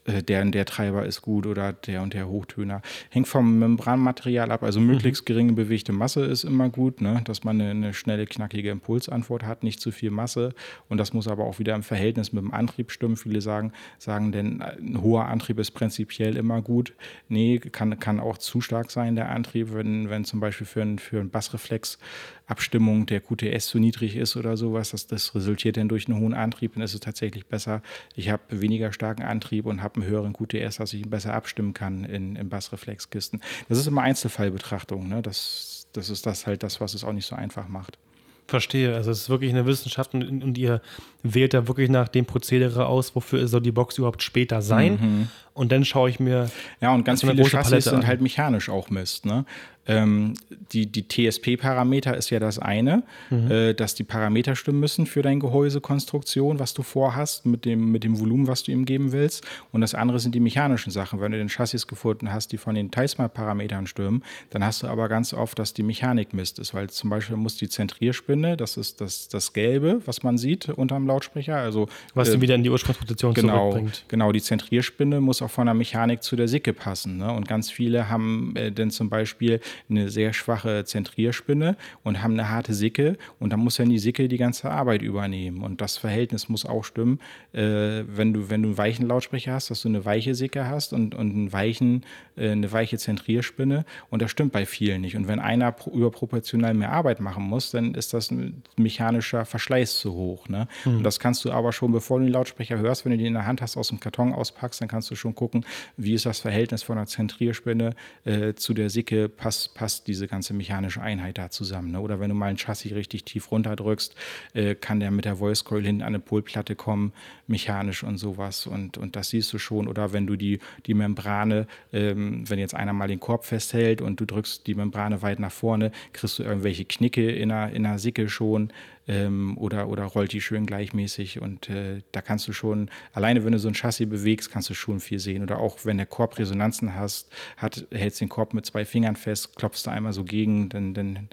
der 0.06 0.42
und 0.42 0.52
der 0.52 0.64
Treiber 0.64 1.04
ist 1.04 1.22
gut 1.22 1.46
oder 1.46 1.72
der 1.72 2.02
und 2.02 2.14
der 2.14 2.28
Hochtöner. 2.28 2.82
Hängt 3.10 3.28
vom 3.28 3.58
Membranmaterial 3.58 4.50
ab. 4.50 4.62
Also 4.62 4.80
möglichst 4.80 5.22
mhm. 5.22 5.26
geringe 5.26 5.52
bewegte 5.52 5.92
Masse 5.92 6.24
ist 6.24 6.44
immer 6.44 6.68
gut, 6.68 7.00
ne? 7.00 7.22
dass 7.24 7.44
man 7.44 7.60
eine, 7.60 7.70
eine, 7.70 7.94
schnelle, 7.94 8.26
knackige 8.26 8.70
Impulsantwort 8.70 9.44
hat, 9.44 9.62
nicht 9.62 9.80
zu 9.80 9.90
viel 9.90 10.10
Masse. 10.10 10.54
Und 10.88 10.98
das 10.98 11.12
muss 11.12 11.28
aber 11.28 11.44
auch 11.44 11.58
wieder 11.58 11.74
im 11.74 11.82
Verhältnis 11.82 12.32
mit 12.32 12.42
dem 12.42 12.52
Antrieb 12.52 12.90
stimmen. 12.90 13.16
Viele 13.16 13.40
sagen, 13.40 13.72
sagen 13.98 14.32
denn 14.32 14.62
ein 14.62 15.00
hoher 15.02 15.26
Antrieb 15.26 15.58
ist 15.58 15.72
prinzipiell 15.72 16.36
immer 16.36 16.62
gut. 16.62 16.94
Nee, 17.28 17.58
kann, 17.58 17.98
kann 17.98 18.20
auch 18.20 18.38
zu 18.38 18.60
stark 18.60 18.90
sein, 18.90 19.16
der 19.16 19.30
Antrieb, 19.30 19.74
wenn, 19.74 20.10
wenn 20.10 20.24
zum 20.24 20.40
Beispiel 20.40 20.66
für 20.66 20.82
einen, 20.82 20.98
für 20.98 21.20
einen 21.20 21.30
Bassreflex 21.30 21.98
Abstimmung 22.46 23.06
der 23.06 23.20
QTS 23.20 23.66
zu 23.66 23.78
niedrig 23.78 24.16
ist 24.16 24.36
oder 24.36 24.56
sowas. 24.56 24.90
Das, 24.90 25.06
das 25.06 25.34
resultiert 25.34 25.76
dann 25.76 25.88
durch 25.88 26.08
einen 26.08 26.20
hohen 26.20 26.34
Antrieb. 26.34 26.74
Dann 26.74 26.82
ist 26.82 26.94
es 26.94 27.00
tatsächlich 27.00 27.46
besser, 27.46 27.82
ich 28.14 28.30
habe 28.30 28.42
weniger 28.48 28.92
starken 28.92 29.22
Antrieb 29.22 29.66
und 29.66 29.82
habe 29.82 30.00
einen 30.00 30.10
höheren 30.10 30.32
QTS, 30.32 30.76
dass 30.76 30.92
ich 30.92 31.02
ihn 31.02 31.10
besser 31.10 31.34
abstimmen 31.34 31.74
kann 31.74 32.04
in, 32.04 32.36
in 32.36 32.48
Bassreflexkisten. 32.48 33.40
Das 33.68 33.78
ist 33.78 33.86
immer 33.86 34.02
Einzelfallbetrachtung. 34.02 35.08
Ne? 35.08 35.22
Das, 35.22 35.88
das 35.92 36.08
ist 36.08 36.26
das 36.26 36.46
halt 36.46 36.62
das, 36.62 36.80
was 36.80 36.94
es 36.94 37.04
auch 37.04 37.12
nicht 37.12 37.26
so 37.26 37.34
einfach 37.34 37.68
macht. 37.68 37.98
Verstehe. 38.46 38.94
Also 38.94 39.10
es 39.10 39.22
ist 39.22 39.28
wirklich 39.28 39.50
eine 39.50 39.66
Wissenschaft 39.66 40.14
und, 40.14 40.42
und, 40.42 40.56
ihr 40.56 40.80
wählt 41.24 41.52
da 41.52 41.66
wirklich 41.66 41.90
nach 41.90 42.06
dem 42.06 42.26
Prozedere 42.26 42.86
aus, 42.86 43.16
wofür 43.16 43.48
soll 43.48 43.60
die 43.60 43.72
Box 43.72 43.98
überhaupt 43.98 44.22
später 44.22 44.62
sein. 44.62 44.92
Mhm. 44.92 45.28
Und 45.56 45.72
dann 45.72 45.84
schaue 45.86 46.10
ich 46.10 46.20
mir. 46.20 46.50
Ja, 46.80 46.94
und 46.94 47.04
ganz 47.04 47.22
viele 47.22 47.42
Chassis 47.44 47.84
sind 47.84 48.06
halt 48.06 48.20
mechanisch 48.20 48.68
auch 48.68 48.90
Mist. 48.90 49.24
Ne? 49.24 49.46
Ähm, 49.88 50.34
die, 50.72 50.86
die 50.86 51.06
TSP-Parameter 51.06 52.16
ist 52.16 52.30
ja 52.30 52.40
das 52.40 52.58
eine, 52.58 53.04
mhm. 53.30 53.50
äh, 53.50 53.72
dass 53.72 53.94
die 53.94 54.02
Parameter 54.02 54.56
stimmen 54.56 54.80
müssen 54.80 55.06
für 55.06 55.22
deine 55.22 55.38
Gehäusekonstruktion, 55.38 56.58
was 56.58 56.74
du 56.74 56.82
vorhast, 56.82 57.46
mit 57.46 57.64
dem, 57.64 57.92
mit 57.92 58.02
dem 58.02 58.18
Volumen, 58.18 58.48
was 58.48 58.64
du 58.64 58.72
ihm 58.72 58.84
geben 58.84 59.12
willst. 59.12 59.46
Und 59.70 59.82
das 59.82 59.94
andere 59.94 60.18
sind 60.18 60.34
die 60.34 60.40
mechanischen 60.40 60.90
Sachen. 60.90 61.20
Wenn 61.20 61.32
du 61.32 61.38
den 61.38 61.48
Chassis 61.48 61.86
gefunden 61.86 62.32
hast, 62.32 62.50
die 62.50 62.58
von 62.58 62.74
den 62.74 62.90
Teilsmal-Parametern 62.90 63.86
stimmen, 63.86 64.24
dann 64.50 64.64
hast 64.64 64.82
du 64.82 64.88
aber 64.88 65.08
ganz 65.08 65.32
oft, 65.32 65.58
dass 65.58 65.72
die 65.72 65.84
Mechanik 65.84 66.34
Mist 66.34 66.58
ist, 66.58 66.74
weil 66.74 66.90
zum 66.90 67.10
Beispiel 67.10 67.36
muss 67.36 67.56
die 67.56 67.68
Zentrierspinne, 67.68 68.56
das 68.56 68.76
ist 68.76 69.00
das, 69.00 69.28
das 69.28 69.52
Gelbe, 69.52 70.00
was 70.04 70.24
man 70.24 70.36
sieht 70.36 70.68
unterm 70.68 71.06
Lautsprecher, 71.06 71.56
also 71.56 71.88
was 72.14 72.30
äh, 72.30 72.40
wieder 72.40 72.56
in 72.56 72.64
die 72.64 72.70
Ursprungsposition 72.70 73.34
genau, 73.34 73.70
zurückbringt. 73.70 74.04
Genau, 74.08 74.32
die 74.32 74.42
Zentrierspinne 74.42 75.20
muss 75.20 75.42
auch 75.46 75.50
von 75.50 75.66
der 75.66 75.74
Mechanik 75.74 76.22
zu 76.22 76.36
der 76.36 76.48
Sicke 76.48 76.72
passen. 76.72 77.16
Ne? 77.16 77.32
Und 77.32 77.48
ganz 77.48 77.70
viele 77.70 78.08
haben 78.10 78.54
äh, 78.56 78.70
dann 78.72 78.90
zum 78.90 79.08
Beispiel 79.08 79.60
eine 79.88 80.10
sehr 80.10 80.32
schwache 80.32 80.84
Zentrierspinne 80.84 81.76
und 82.02 82.22
haben 82.22 82.34
eine 82.34 82.50
harte 82.50 82.74
Sicke 82.74 83.16
und 83.38 83.52
dann 83.52 83.60
muss 83.60 83.78
ja 83.78 83.84
die 83.84 83.98
Sicke 83.98 84.28
die 84.28 84.36
ganze 84.36 84.70
Arbeit 84.70 85.02
übernehmen 85.02 85.62
und 85.62 85.80
das 85.80 85.96
Verhältnis 85.96 86.48
muss 86.48 86.66
auch 86.66 86.84
stimmen, 86.84 87.20
äh, 87.52 88.02
wenn, 88.06 88.34
du, 88.34 88.50
wenn 88.50 88.62
du 88.62 88.68
einen 88.68 88.78
weichen 88.78 89.06
Lautsprecher 89.06 89.54
hast, 89.54 89.70
dass 89.70 89.82
du 89.82 89.88
eine 89.88 90.04
weiche 90.04 90.34
Sicke 90.34 90.68
hast 90.68 90.92
und, 90.92 91.14
und 91.14 91.30
einen 91.30 91.52
weichen, 91.52 92.04
äh, 92.36 92.50
eine 92.50 92.70
weiche 92.72 92.98
Zentrierspinne 92.98 93.84
und 94.10 94.22
das 94.22 94.30
stimmt 94.30 94.52
bei 94.52 94.66
vielen 94.66 95.00
nicht 95.00 95.16
und 95.16 95.28
wenn 95.28 95.38
einer 95.38 95.74
überproportional 95.92 96.74
mehr 96.74 96.92
Arbeit 96.92 97.20
machen 97.20 97.44
muss, 97.44 97.70
dann 97.70 97.94
ist 97.94 98.12
das 98.12 98.30
ein 98.30 98.62
mechanischer 98.76 99.44
Verschleiß 99.44 99.98
zu 99.98 100.12
hoch. 100.12 100.48
Ne? 100.48 100.66
Mhm. 100.84 100.98
Und 100.98 101.02
das 101.04 101.20
kannst 101.20 101.44
du 101.44 101.52
aber 101.52 101.72
schon, 101.72 101.92
bevor 101.92 102.18
du 102.18 102.24
den 102.24 102.32
Lautsprecher 102.32 102.78
hörst, 102.78 103.04
wenn 103.04 103.12
du 103.12 103.18
den 103.18 103.28
in 103.28 103.34
der 103.34 103.46
Hand 103.46 103.62
hast, 103.62 103.76
aus 103.76 103.88
dem 103.88 104.00
Karton 104.00 104.32
auspackst, 104.32 104.80
dann 104.80 104.88
kannst 104.88 105.10
du 105.10 105.14
schon 105.14 105.34
gucken, 105.36 105.64
wie 105.96 106.14
ist 106.14 106.26
das 106.26 106.40
Verhältnis 106.40 106.82
von 106.82 106.96
der 106.96 107.06
Zentrierspinne 107.06 107.94
äh, 108.24 108.54
zu 108.54 108.74
der 108.74 108.90
Sicke, 108.90 109.28
passt, 109.28 109.74
passt 109.74 110.08
diese 110.08 110.26
ganze 110.26 110.54
mechanische 110.54 111.00
Einheit 111.00 111.38
da 111.38 111.50
zusammen. 111.50 111.92
Ne? 111.92 112.00
Oder 112.00 112.18
wenn 112.18 112.30
du 112.30 112.34
mal 112.34 112.46
ein 112.46 112.56
Chassis 112.56 112.92
richtig 112.92 113.24
tief 113.24 113.52
runterdrückst, 113.52 114.14
äh, 114.54 114.74
kann 114.74 114.98
der 114.98 115.10
mit 115.10 115.24
der 115.24 115.36
Voice 115.36 115.64
Coil 115.64 115.84
hinten 115.84 116.02
an 116.02 116.08
eine 116.08 116.18
Polplatte 116.18 116.74
kommen, 116.74 117.12
mechanisch 117.46 118.02
und 118.02 118.18
sowas. 118.18 118.66
Und, 118.66 118.98
und 118.98 119.14
das 119.14 119.30
siehst 119.30 119.52
du 119.52 119.58
schon. 119.58 119.86
Oder 119.86 120.12
wenn 120.12 120.26
du 120.26 120.36
die, 120.36 120.58
die 120.86 120.94
Membrane, 120.94 121.66
ähm, 121.92 122.48
wenn 122.48 122.58
jetzt 122.58 122.74
einer 122.74 122.92
mal 122.92 123.08
den 123.08 123.20
Korb 123.20 123.44
festhält 123.44 124.00
und 124.00 124.20
du 124.20 124.24
drückst 124.24 124.66
die 124.66 124.74
Membrane 124.74 125.22
weit 125.22 125.38
nach 125.38 125.52
vorne, 125.52 125.92
kriegst 126.12 126.38
du 126.38 126.42
irgendwelche 126.42 126.84
Knicke 126.84 127.30
in 127.30 127.50
der, 127.50 127.70
in 127.72 127.84
der 127.84 127.98
Sicke 127.98 128.28
schon 128.28 128.72
ähm, 129.08 129.56
oder, 129.58 129.88
oder 129.88 130.04
rollt 130.04 130.32
die 130.32 130.40
schön 130.40 130.66
gleichmäßig. 130.66 131.40
Und 131.40 131.68
äh, 131.68 132.02
da 132.12 132.22
kannst 132.22 132.48
du 132.48 132.52
schon, 132.52 132.90
alleine 133.12 133.44
wenn 133.44 133.52
du 133.52 133.58
so 133.58 133.68
ein 133.68 133.74
Chassis 133.74 134.08
bewegst, 134.08 134.50
kannst 134.50 134.70
du 134.70 134.74
schon 134.74 135.00
viel 135.00 135.18
sehen. 135.18 135.42
Oder 135.42 135.58
auch 135.58 135.78
wenn 135.84 135.96
der 135.96 136.06
Korb 136.06 136.38
Resonanzen 136.38 136.94
hast, 136.94 137.32
hat, 137.56 137.86
hältst 137.92 138.20
den 138.20 138.28
Korb 138.28 138.54
mit 138.54 138.66
zwei 138.66 138.84
Fingern 138.84 139.16
fest, 139.16 139.56
klopfst 139.56 139.82
du 139.86 139.90
einmal 139.90 140.12
so 140.12 140.24
gegen, 140.24 140.68
dann, 140.68 140.94
dann 140.94 141.28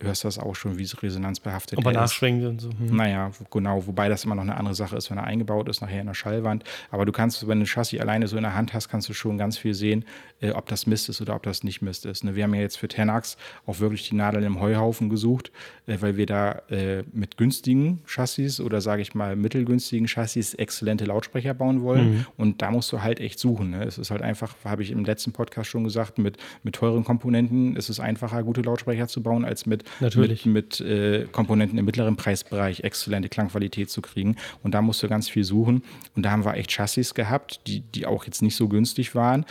hörst 0.00 0.24
du 0.24 0.28
das 0.28 0.38
auch 0.38 0.54
schon, 0.54 0.78
wie 0.78 0.84
es 0.84 1.02
resonanzbehaftet 1.02 1.78
ist. 1.78 1.84
Aber 1.84 1.92
nachschwingt 1.92 2.44
und 2.44 2.60
so. 2.60 2.70
Hm. 2.70 2.96
Naja, 2.96 3.30
genau. 3.50 3.86
Wobei 3.86 4.08
das 4.08 4.24
immer 4.24 4.34
noch 4.34 4.42
eine 4.42 4.56
andere 4.56 4.74
Sache 4.74 4.96
ist, 4.96 5.10
wenn 5.10 5.18
er 5.18 5.24
eingebaut 5.24 5.68
ist, 5.68 5.80
nachher 5.80 6.00
in 6.00 6.06
der 6.06 6.14
Schallwand. 6.14 6.64
Aber 6.90 7.04
du 7.04 7.12
kannst, 7.12 7.46
wenn 7.48 7.58
du 7.58 7.64
ein 7.64 7.66
Chassis 7.66 8.00
alleine 8.00 8.28
so 8.28 8.36
in 8.36 8.42
der 8.42 8.54
Hand 8.54 8.74
hast, 8.74 8.88
kannst 8.88 9.08
du 9.08 9.12
schon 9.12 9.38
ganz 9.38 9.58
viel 9.58 9.74
sehen, 9.74 10.04
äh, 10.40 10.52
ob 10.52 10.66
das 10.68 10.86
Mist 10.86 11.08
ist 11.08 11.20
oder 11.20 11.34
ob 11.34 11.42
das 11.42 11.64
nicht 11.64 11.82
Mist 11.82 12.06
ist. 12.06 12.22
Ne? 12.22 12.36
Wir 12.36 12.44
haben 12.44 12.54
ja 12.54 12.60
jetzt 12.60 12.78
für 12.78 12.86
Tenax 12.86 13.36
auch 13.66 13.80
wirklich 13.80 14.08
die 14.08 14.14
Nadeln 14.14 14.44
im 14.44 14.60
Heuhaufen 14.60 15.08
gesucht, 15.08 15.50
äh, 15.86 15.96
weil 16.00 16.16
wir 16.16 16.26
da 16.26 16.62
äh, 16.70 17.02
mit 17.12 17.36
günstigen 17.36 18.00
Chassis 18.06 18.60
oder 18.60 18.80
sage 18.80 19.02
ich 19.02 19.14
mal 19.14 19.34
mittelgünstigen 19.34 20.06
Chassis 20.06 20.54
exzellente 20.54 21.06
Lautsprecher 21.06 21.54
bauen 21.54 21.82
wollen. 21.82 22.10
Mhm. 22.10 22.26
Und 22.36 22.62
da 22.62 22.70
musst 22.70 22.92
du 22.92 23.02
halt 23.02 23.18
echt 23.18 23.40
suchen. 23.40 23.70
Ne? 23.70 23.82
Es 23.82 23.98
ist 23.98 24.12
halt 24.12 24.22
einfach, 24.22 24.54
habe 24.64 24.82
ich 24.82 24.92
im 24.92 25.04
letzten 25.04 25.32
Podcast 25.32 25.70
schon 25.70 25.82
gesagt, 25.82 26.18
mit, 26.18 26.36
mit 26.62 26.76
teuren 26.76 27.02
Komponenten 27.02 27.74
ist 27.74 27.88
es 27.88 27.98
einfacher, 27.98 28.44
gute 28.44 28.62
Lautsprecher 28.62 29.08
zu 29.08 29.22
bauen, 29.22 29.44
als 29.44 29.66
mit 29.66 29.82
Natürlich. 29.98 30.46
mit, 30.46 30.80
mit 30.80 31.32
Komponenten 31.32 31.78
im 31.78 31.84
mittleren 31.84 32.16
Preisbereich 32.16 32.80
exzellente 32.80 33.28
Klangqualität 33.28 33.90
zu 33.90 34.02
kriegen. 34.02 34.36
Und 34.62 34.72
da 34.74 34.82
musst 34.82 35.02
du 35.02 35.08
ganz 35.08 35.28
viel 35.28 35.44
suchen. 35.44 35.82
Und 36.14 36.22
da 36.22 36.30
haben 36.30 36.44
wir 36.44 36.54
echt 36.54 36.70
Chassis 36.70 37.14
gehabt, 37.14 37.60
die, 37.66 37.80
die 37.80 38.06
auch 38.06 38.24
jetzt 38.24 38.42
nicht 38.42 38.56
so 38.56 38.68
günstig 38.68 39.14
waren, 39.14 39.44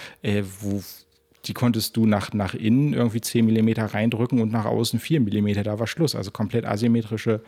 wo 0.62 0.76
die 1.46 1.53
konntest 1.53 1.96
du 1.96 2.06
nach, 2.06 2.34
nach 2.34 2.53
innen 2.53 2.94
irgendwie 2.94 3.22
10 3.22 3.46
mm 3.46 3.70
reindrücken 3.79 4.41
und 4.41 4.51
nach 4.51 4.65
außen 4.65 5.00
4 5.00 5.22
mm. 5.22 5.63
Da 5.63 5.79
war 5.79 5.88
Schluss. 5.88 6.15
Also 6.15 6.32
komplett 6.32 6.65
asymmetrische 6.65 7.41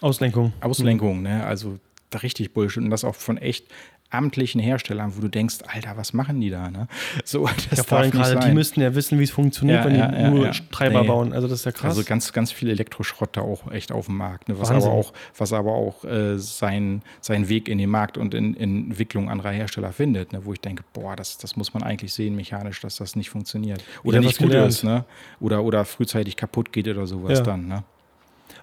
Auslenkung. 0.00 0.52
Auslenkung, 0.60 1.22
ne? 1.22 1.44
Also 1.44 1.78
richtig 2.22 2.54
Bullshit. 2.54 2.82
Und 2.82 2.90
das 2.90 3.04
auch 3.04 3.14
von 3.14 3.36
echt 3.36 3.66
amtlichen 4.10 4.60
Herstellern, 4.60 5.12
wo 5.16 5.20
du 5.20 5.28
denkst, 5.28 5.56
Alter, 5.66 5.96
was 5.96 6.14
machen 6.14 6.40
die 6.40 6.48
da? 6.48 6.70
Ne? 6.70 6.88
So, 7.24 7.46
das 7.68 7.78
ja, 7.78 7.84
vor 7.84 7.98
allem 7.98 8.10
gerade, 8.10 8.38
die 8.38 8.52
müssten 8.52 8.80
ja 8.80 8.94
wissen, 8.94 9.18
wie 9.18 9.24
es 9.24 9.30
funktioniert, 9.30 9.84
ja, 9.84 9.90
wenn 9.90 9.96
ja, 9.96 10.08
die 10.08 10.30
nur 10.30 10.50
Treiber 10.70 11.02
nee. 11.02 11.08
bauen. 11.08 11.32
Also 11.32 11.46
das 11.46 11.60
ist 11.60 11.64
ja 11.66 11.72
krass. 11.72 11.90
Also 11.90 12.04
ganz, 12.04 12.32
ganz 12.32 12.50
viel 12.50 12.70
Elektroschrott 12.70 13.36
da 13.36 13.42
auch 13.42 13.70
echt 13.70 13.92
auf 13.92 14.06
dem 14.06 14.16
Markt, 14.16 14.48
ne? 14.48 14.58
was, 14.58 14.70
aber 14.70 14.86
auch, 14.90 15.12
was 15.36 15.52
aber 15.52 15.72
auch 15.72 16.04
äh, 16.04 16.38
sein, 16.38 17.02
seinen 17.20 17.48
Weg 17.48 17.68
in 17.68 17.78
den 17.78 17.90
Markt 17.90 18.16
und 18.16 18.32
in, 18.32 18.54
in 18.54 18.90
Entwicklung 18.90 19.28
anderer 19.28 19.50
Hersteller 19.50 19.92
findet, 19.92 20.32
ne? 20.32 20.44
wo 20.44 20.52
ich 20.54 20.60
denke, 20.60 20.84
boah, 20.94 21.14
das, 21.14 21.36
das 21.36 21.56
muss 21.56 21.74
man 21.74 21.82
eigentlich 21.82 22.14
sehen 22.14 22.34
mechanisch, 22.34 22.80
dass 22.80 22.96
das 22.96 23.14
nicht 23.14 23.28
funktioniert. 23.28 23.84
Oder 24.04 24.20
nicht 24.20 24.38
gut 24.38 24.54
ist, 24.54 24.84
ne? 24.84 25.04
oder, 25.40 25.64
oder 25.64 25.84
frühzeitig 25.84 26.36
kaputt 26.36 26.72
geht 26.72 26.88
oder 26.88 27.06
sowas 27.06 27.42
dann. 27.42 27.68
Ne? 27.68 27.84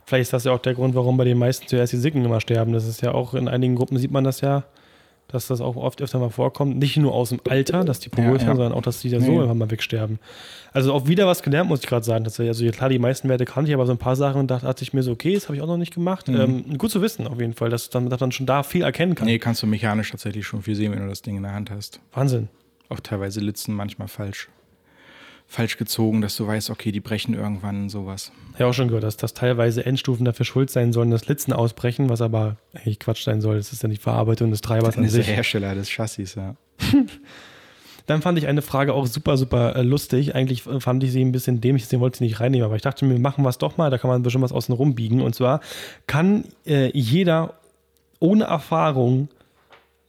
Vielleicht 0.05 0.23
ist 0.23 0.33
das 0.33 0.43
ja 0.43 0.51
auch 0.51 0.59
der 0.59 0.73
Grund, 0.73 0.95
warum 0.95 1.17
bei 1.17 1.23
den 1.23 1.37
meisten 1.37 1.67
zuerst 1.67 1.93
die 1.93 1.97
Sicken 1.97 2.25
immer 2.25 2.41
sterben. 2.41 2.73
Das 2.73 2.87
ist 2.87 3.01
ja 3.01 3.11
auch 3.11 3.33
in 3.33 3.47
einigen 3.47 3.75
Gruppen 3.75 3.97
sieht 3.97 4.11
man 4.11 4.23
das 4.23 4.41
ja 4.41 4.63
dass 5.27 5.47
das 5.47 5.61
auch 5.61 5.75
oft 5.75 6.01
öfter 6.01 6.19
mal 6.19 6.29
vorkommt. 6.29 6.77
Nicht 6.77 6.97
nur 6.97 7.13
aus 7.13 7.29
dem 7.29 7.39
Alter, 7.47 7.83
dass 7.83 7.99
die 7.99 8.09
porös 8.09 8.41
ja, 8.41 8.49
ja. 8.49 8.55
sondern 8.55 8.73
auch, 8.73 8.81
dass 8.81 9.01
die 9.01 9.09
da 9.09 9.19
so 9.19 9.41
einfach 9.41 9.55
mal 9.55 9.71
wegsterben. 9.71 10.19
Also 10.71 10.93
auch 10.93 11.07
wieder 11.07 11.27
was 11.27 11.41
gelernt, 11.41 11.69
muss 11.69 11.81
ich 11.81 11.87
gerade 11.87 12.05
sagen. 12.05 12.23
Dass, 12.23 12.39
also 12.39 12.65
klar, 12.69 12.89
die 12.89 12.99
meisten 12.99 13.29
Werte 13.29 13.45
kannte 13.45 13.69
ich, 13.69 13.75
aber 13.75 13.85
so 13.85 13.91
ein 13.91 13.97
paar 13.97 14.15
Sachen 14.15 14.47
dachte, 14.47 14.65
dachte 14.65 14.83
ich 14.83 14.93
mir 14.93 15.03
so, 15.03 15.11
okay, 15.11 15.33
das 15.33 15.45
habe 15.45 15.55
ich 15.55 15.61
auch 15.61 15.67
noch 15.67 15.77
nicht 15.77 15.93
gemacht. 15.93 16.27
Mhm. 16.27 16.35
Ähm, 16.35 16.77
gut 16.77 16.91
zu 16.91 17.01
wissen 17.01 17.27
auf 17.27 17.39
jeden 17.39 17.53
Fall, 17.53 17.69
dass 17.69 17.91
man, 17.93 18.09
dass 18.09 18.19
man 18.19 18.31
schon 18.31 18.45
da 18.45 18.63
viel 18.63 18.83
erkennen 18.83 19.15
kann. 19.15 19.25
Nee, 19.25 19.39
kannst 19.39 19.63
du 19.63 19.67
mechanisch 19.67 20.11
tatsächlich 20.11 20.45
schon 20.45 20.61
viel 20.61 20.75
sehen, 20.75 20.91
wenn 20.91 20.99
du 20.99 21.07
das 21.09 21.21
Ding 21.21 21.37
in 21.37 21.43
der 21.43 21.53
Hand 21.53 21.71
hast. 21.71 21.99
Wahnsinn. 22.13 22.49
Auch 22.89 22.99
teilweise 22.99 23.39
Litzen 23.39 23.73
manchmal 23.73 24.07
falsch 24.07 24.49
falsch 25.47 25.77
gezogen, 25.77 26.21
dass 26.21 26.35
du 26.35 26.47
weißt, 26.47 26.69
okay, 26.69 26.91
die 26.91 26.99
brechen 26.99 27.33
irgendwann 27.33 27.89
sowas. 27.89 28.31
Ja, 28.57 28.67
auch 28.67 28.73
schon 28.73 28.87
gehört, 28.87 29.03
dass 29.03 29.17
das 29.17 29.33
teilweise 29.33 29.85
Endstufen 29.85 30.25
dafür 30.25 30.45
schuld 30.45 30.69
sein 30.69 30.91
sollen, 30.91 31.11
dass 31.11 31.27
Litzen 31.27 31.53
ausbrechen, 31.53 32.09
was 32.09 32.21
aber 32.21 32.57
eigentlich 32.73 32.99
Quatsch 32.99 33.23
sein 33.23 33.41
soll. 33.41 33.57
Das 33.57 33.71
ist 33.71 33.83
ja 33.83 33.89
die 33.89 33.97
Verarbeitung 33.97 34.51
des 34.51 34.61
Treibers 34.61 34.97
an 34.97 35.03
ist 35.03 35.13
sich. 35.13 35.25
der 35.25 35.35
Hersteller 35.35 35.75
des 35.75 35.89
Chassis, 35.89 36.35
ja. 36.35 36.55
Dann 38.07 38.21
fand 38.21 38.37
ich 38.37 38.47
eine 38.47 38.61
Frage 38.61 38.93
auch 38.93 39.07
super, 39.07 39.35
super 39.35 39.75
äh, 39.75 39.81
lustig. 39.81 40.35
Eigentlich 40.35 40.61
fand 40.61 41.03
ich 41.03 41.11
sie 41.11 41.23
ein 41.23 41.31
bisschen 41.31 41.59
dämlich, 41.59 41.83
deswegen 41.83 42.01
wollte 42.01 42.15
ich 42.15 42.19
sie 42.19 42.25
nicht 42.25 42.39
reinnehmen, 42.39 42.65
aber 42.65 42.75
ich 42.75 42.83
dachte 42.83 43.03
mir, 43.05 43.17
machen 43.17 43.43
wir 43.43 43.49
es 43.49 43.57
doch 43.57 43.77
mal, 43.77 43.89
da 43.89 43.97
kann 43.97 44.09
man 44.09 44.21
bestimmt 44.21 44.43
was 44.43 44.51
außen 44.51 44.75
rum 44.75 44.93
biegen. 44.93 45.21
Und 45.21 45.33
zwar 45.33 45.61
kann 46.05 46.45
äh, 46.67 46.91
jeder 46.93 47.55
ohne 48.19 48.45
Erfahrung 48.45 49.29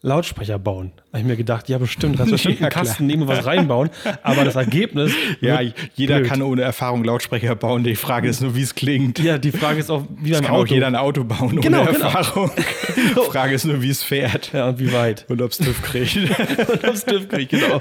Lautsprecher 0.06 0.60
bauen. 0.60 0.92
Da 0.94 1.18
habe 1.18 1.20
ich 1.20 1.24
mir 1.26 1.36
gedacht, 1.36 1.68
ja, 1.68 1.78
bestimmt, 1.78 2.16
kannst 2.16 2.30
du 2.30 2.34
bestimmt 2.36 2.60
ja, 2.60 2.66
einen 2.66 2.70
Kasten 2.70 3.06
nehmen 3.06 3.22
und 3.22 3.28
was 3.28 3.44
reinbauen. 3.44 3.90
Aber 4.22 4.44
das 4.44 4.54
Ergebnis. 4.54 5.12
Ja, 5.40 5.60
jeder 5.94 6.18
blöd. 6.18 6.28
kann 6.28 6.42
ohne 6.42 6.62
Erfahrung 6.62 7.04
Lautsprecher 7.04 7.54
bauen. 7.56 7.84
Die 7.84 7.94
Frage 7.94 8.28
ist 8.28 8.40
nur, 8.40 8.54
wie 8.54 8.62
es 8.62 8.74
klingt. 8.74 9.18
Ja, 9.18 9.38
die 9.38 9.52
Frage 9.52 9.80
ist 9.80 9.90
auch, 9.90 10.04
wie 10.18 10.30
beim 10.30 10.42
kann 10.42 10.54
Auto. 10.54 10.62
auch 10.62 10.66
jeder 10.66 10.86
ein 10.86 10.96
Auto 10.96 11.24
bauen 11.24 11.60
genau, 11.60 11.82
ohne 11.82 11.92
genau. 11.92 12.06
Erfahrung. 12.06 12.50
Die 12.96 13.30
Frage 13.30 13.54
ist 13.54 13.64
nur, 13.64 13.82
wie 13.82 13.90
es 13.90 14.02
fährt. 14.02 14.52
Ja, 14.52 14.68
und 14.68 14.78
wie 14.78 14.92
weit. 14.92 15.26
Und 15.28 15.42
ob 15.42 15.50
es 15.50 15.58
TÜV 15.58 15.82
kriegt. 15.82 16.16
und 16.16 16.84
ob 16.84 16.94
es 16.94 17.04
TÜV 17.04 17.28
kriegt, 17.28 17.50
genau. 17.50 17.80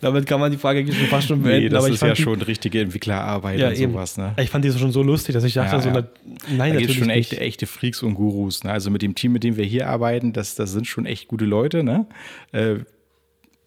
Damit 0.00 0.26
kann 0.26 0.40
man 0.40 0.50
die 0.50 0.58
Frage 0.58 0.90
schon 0.92 1.06
fast 1.06 1.28
schon 1.28 1.42
beenden. 1.42 1.64
Nee, 1.64 1.68
das 1.68 1.88
ist 1.88 2.02
ja 2.02 2.14
die, 2.14 2.22
schon 2.22 2.40
richtige 2.42 2.80
Entwicklerarbeit 2.80 3.58
ja, 3.58 3.68
und 3.68 3.76
sowas. 3.76 4.16
Ne? 4.16 4.34
Ich 4.40 4.50
fand 4.50 4.64
die 4.64 4.72
schon 4.72 4.92
so 4.92 5.02
lustig, 5.02 5.34
dass 5.34 5.44
ich 5.44 5.54
dachte, 5.54 5.76
ja, 5.76 5.82
so, 5.82 5.90
nein, 5.90 6.06
da 6.48 6.66
natürlich 6.66 6.98
schon 6.98 7.10
echte, 7.10 7.40
echte 7.40 7.66
Freaks 7.66 8.02
und 8.02 8.14
Gurus. 8.14 8.64
Ne? 8.64 8.70
Also 8.70 8.90
mit 8.90 9.02
dem 9.02 9.14
Team, 9.14 9.32
mit 9.32 9.44
dem 9.44 9.56
wir 9.56 9.64
hier 9.64 9.88
arbeiten, 9.88 10.32
das, 10.32 10.54
das 10.54 10.72
sind 10.72 10.86
schon 10.86 11.06
echt 11.06 11.28
gute 11.28 11.44
Leute. 11.44 11.61
Ne? 11.82 12.06
Äh, 12.52 12.76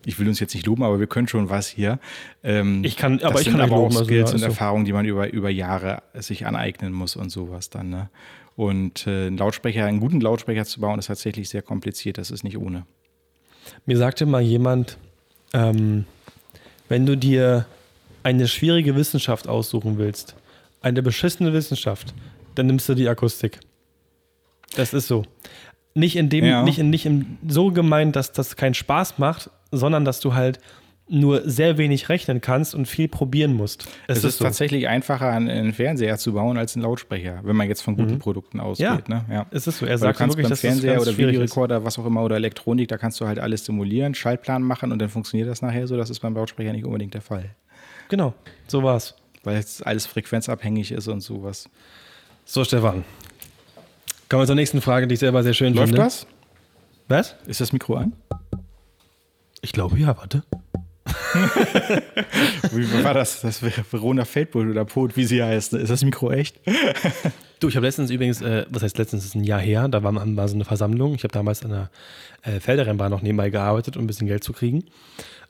ich 0.06 0.20
will 0.20 0.28
uns 0.28 0.40
jetzt 0.40 0.54
nicht 0.54 0.66
loben, 0.66 0.84
aber 0.84 1.00
wir 1.00 1.08
können 1.08 1.28
schon 1.28 1.50
was 1.50 1.68
hier. 1.68 2.00
Ähm, 2.44 2.84
ich 2.84 2.96
kann, 2.96 3.22
aber 3.22 3.42
ich 3.42 3.50
kann 3.50 3.60
aber 3.60 3.76
auch 3.76 3.92
loben, 3.92 4.06
Skills 4.06 4.32
also, 4.32 4.36
und 4.36 4.44
also. 4.44 4.46
Erfahrungen, 4.46 4.86
die 4.86 4.94
man 4.94 5.06
über, 5.06 5.32
über 5.32 5.50
Jahre 5.50 6.04
sich 6.14 6.46
aneignen 6.46 6.94
muss 6.94 7.16
und 7.16 7.30
sowas 7.30 7.70
dann. 7.70 7.90
Ne? 7.90 8.10
Und 8.56 9.08
äh, 9.08 9.28
einen 9.28 9.38
Lautsprecher, 9.38 9.86
einen 9.86 10.00
guten 10.00 10.22
Lautsprecher 10.22 10.66
zu 10.66 10.80
bauen, 10.80 11.00
ist 11.00 11.08
tatsächlich 11.08 11.50
sehr 11.50 11.62
kompliziert. 11.62 12.18
Das 12.18 12.32
ist 12.32 12.44
nicht 12.44 12.58
ohne. 12.58 12.86
Mir 13.86 13.98
sagte 13.98 14.26
mal 14.26 14.42
jemand, 14.42 14.98
ähm, 15.54 16.06
wenn 16.88 17.06
du 17.06 17.18
dir 17.18 17.66
eine 18.24 18.48
schwierige 18.48 18.96
Wissenschaft 18.96 19.48
aussuchen 19.48 19.98
willst, 19.98 20.36
eine 20.82 21.02
beschissene 21.02 21.52
Wissenschaft, 21.54 22.14
dann 22.54 22.68
nimmst 22.68 22.88
du 22.88 22.94
die 22.94 23.10
Akustik. 23.10 23.60
Das 24.76 24.94
ist 24.94 25.08
so. 25.08 25.26
Nicht 25.96 26.18
in 26.18 26.30
dem, 26.30 26.46
ja. 26.46 26.62
nicht, 26.62 26.78
in, 26.78 26.90
nicht 26.90 27.06
in, 27.06 27.38
so 27.48 27.72
gemeint, 27.72 28.16
dass 28.16 28.34
das 28.34 28.58
keinen 28.58 28.74
Spaß 28.74 29.18
macht, 29.18 29.50
sondern 29.72 30.04
dass 30.04 30.20
du 30.20 30.34
halt 30.34 30.60
nur 31.08 31.48
sehr 31.48 31.78
wenig 31.78 32.10
rechnen 32.10 32.42
kannst 32.42 32.74
und 32.74 32.88
viel 32.88 33.08
probieren 33.08 33.54
musst. 33.54 33.88
Es, 34.08 34.18
es 34.18 34.18
ist, 34.18 34.24
ist 34.24 34.38
so. 34.40 34.44
tatsächlich 34.46 34.88
einfacher, 34.88 35.30
einen 35.30 35.72
Fernseher 35.72 36.18
zu 36.18 36.34
bauen 36.34 36.58
als 36.58 36.76
einen 36.76 36.84
Lautsprecher, 36.84 37.42
wenn 37.44 37.56
man 37.56 37.68
jetzt 37.70 37.82
von 37.82 37.96
guten 37.96 38.16
mhm. 38.16 38.20
Produkten 38.20 38.60
ausgeht. 38.60 38.88
Ja, 38.88 39.02
ne? 39.08 39.26
ja. 39.30 39.46
es 39.52 39.68
ist 39.68 39.78
so. 39.78 39.86
Er 39.86 39.98
sagt 39.98 40.20
wirklich, 40.20 40.48
dass 40.48 40.62
Fernseher 40.62 41.00
oder 41.00 41.16
Videorekorder, 41.16 41.86
was 41.86 42.00
auch 42.00 42.06
immer, 42.06 42.24
oder 42.24 42.36
Elektronik, 42.36 42.88
da 42.88 42.98
kannst 42.98 43.22
du 43.22 43.28
halt 43.28 43.40
alles 43.40 43.66
simulieren, 43.66 44.16
Schaltplan 44.16 44.64
machen 44.64 44.92
und 44.92 45.00
dann 45.00 45.10
funktioniert 45.10 45.50
das 45.50 45.62
nachher 45.62 45.88
so. 45.88 45.96
Das 45.96 46.10
ist 46.10 46.20
beim 46.20 46.34
Lautsprecher 46.34 46.74
nicht 46.74 46.86
unbedingt 46.86 47.14
der 47.14 47.22
Fall. 47.22 47.52
Genau, 48.10 48.34
so 48.68 48.84
war's. 48.84 49.16
Weil 49.44 49.58
es 49.58 49.82
alles 49.84 50.08
frequenzabhängig 50.08 50.92
ist 50.92 51.08
und 51.08 51.22
sowas. 51.22 51.70
So, 52.46 52.64
Stefan, 52.64 53.04
Kommen 54.30 54.42
wir 54.42 54.48
zur 54.48 54.56
nächsten 54.56 54.82
Frage, 54.82 55.08
die 55.08 55.14
ich 55.14 55.20
selber 55.20 55.44
sehr 55.44 55.54
schön 55.54 55.74
Läuft 55.74 55.90
finde. 55.90 56.02
Läuft 56.02 56.24
das? 56.24 56.28
Was? 57.08 57.36
Ist 57.48 57.62
das 57.62 57.72
Mikro 57.72 57.96
an? 57.96 58.14
Ich 59.62 59.72
glaube 59.72 60.00
ja, 60.00 60.18
warte. 60.18 60.44
wie 62.72 63.04
war 63.04 63.14
das? 63.14 63.42
Das 63.42 63.62
wäre 63.62 63.84
Verona 63.90 64.26
Feldbull 64.26 64.72
oder 64.72 64.86
Pot, 64.86 65.16
wie 65.16 65.26
sie 65.26 65.44
heißt. 65.44 65.74
Ist 65.74 65.90
das 65.90 66.04
Mikro 66.04 66.32
echt? 66.32 66.60
du, 67.60 67.68
ich 67.68 67.76
habe 67.76 67.86
letztens 67.86 68.10
übrigens, 68.10 68.42
äh, 68.42 68.66
was 68.70 68.82
heißt 68.82 68.98
letztens, 68.98 69.26
ist 69.26 69.36
ein 69.36 69.44
Jahr 69.44 69.60
her, 69.60 69.88
da 69.88 70.02
war 70.02 70.12
mal 70.12 70.48
so 70.48 70.56
eine 70.56 70.66
Versammlung. 70.66 71.14
Ich 71.14 71.24
habe 71.24 71.34
damals 71.34 71.64
an 71.64 71.72
der 71.72 71.90
äh, 72.42 72.60
Felderrennbahn 72.60 73.12
noch 73.12 73.22
nebenbei 73.22 73.52
gearbeitet, 73.52 73.96
um 73.96 74.06
ein 74.06 74.08
bisschen 74.08 74.28
Geld 74.28 74.44
zu 74.44 74.54
kriegen. 74.54 74.86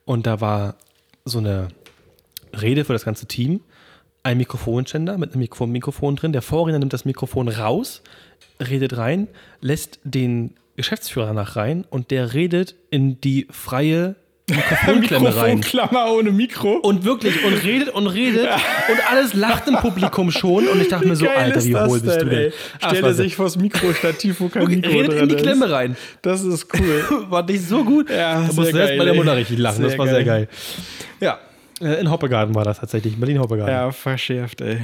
Und 0.03 0.27
da 0.27 0.41
war 0.41 0.75
so 1.23 1.39
eine 1.39 1.69
Rede 2.53 2.83
für 2.83 2.93
das 2.93 3.05
ganze 3.05 3.25
Team. 3.25 3.61
Ein 4.25 4.39
Mikrofonständer 4.39 5.19
mit 5.19 5.33
einem 5.33 5.41
Mikrofon, 5.41 5.71
Mikrofon 5.71 6.15
drin. 6.15 6.33
Der 6.33 6.41
Vorredner 6.41 6.79
nimmt 6.79 6.93
das 6.93 7.05
Mikrofon 7.05 7.47
raus, 7.47 8.01
redet 8.59 8.97
rein, 8.97 9.27
lässt 9.61 9.99
den 10.03 10.55
Geschäftsführer 10.75 11.31
nach 11.33 11.55
rein 11.55 11.85
und 11.91 12.09
der 12.09 12.33
redet 12.33 12.73
in 12.89 13.21
die 13.21 13.45
freie 13.51 14.15
Mikrofonklemme 14.49 15.27
rein. 15.35 15.57
Mikrofonklammer 15.59 16.11
ohne 16.11 16.31
Mikro. 16.31 16.71
Und 16.71 17.03
wirklich, 17.03 17.45
und 17.45 17.53
redet 17.53 17.89
und 17.89 18.07
redet 18.07 18.49
und 18.89 19.11
alles 19.11 19.35
lacht 19.35 19.67
im 19.67 19.75
Publikum 19.75 20.31
schon. 20.31 20.69
Und 20.69 20.81
ich 20.81 20.87
dachte 20.87 21.07
mir 21.07 21.15
so, 21.15 21.29
Alter, 21.29 21.63
wie 21.63 21.75
hohl 21.75 21.99
bist 21.99 22.19
du 22.19 22.25
denn? 22.25 22.51
Stelle 22.79 23.13
sich 23.13 23.35
vors 23.35 23.57
Mikrostativ, 23.57 24.39
wo 24.39 24.49
kein 24.49 24.65
Mikro 24.65 24.89
Redet 24.89 25.21
in 25.21 25.29
die 25.29 25.35
Klemme 25.35 25.69
rein. 25.69 25.95
Das 26.23 26.41
ist 26.41 26.67
cool. 26.73 27.25
war 27.29 27.43
nicht 27.43 27.67
so 27.67 27.83
gut. 27.83 28.09
Ja, 28.09 28.41
da 28.41 28.53
musste 28.53 28.79
erst 28.79 28.97
bei 28.97 29.05
der 29.05 29.13
Mutter 29.13 29.35
richtig 29.37 29.59
lachen. 29.59 29.77
Sehr 29.77 29.89
das 29.89 29.99
war 29.99 30.07
geil. 30.07 30.15
sehr 30.15 30.23
geil. 30.23 30.47
Ja, 31.21 31.37
in 31.93 32.09
Hoppegarten 32.09 32.55
war 32.55 32.63
das 32.63 32.79
tatsächlich, 32.79 33.13
in 33.13 33.19
Berlin 33.19 33.39
Hoppegarten. 33.39 33.73
Ja, 33.73 33.91
verschärft, 33.91 34.61
ey. 34.61 34.81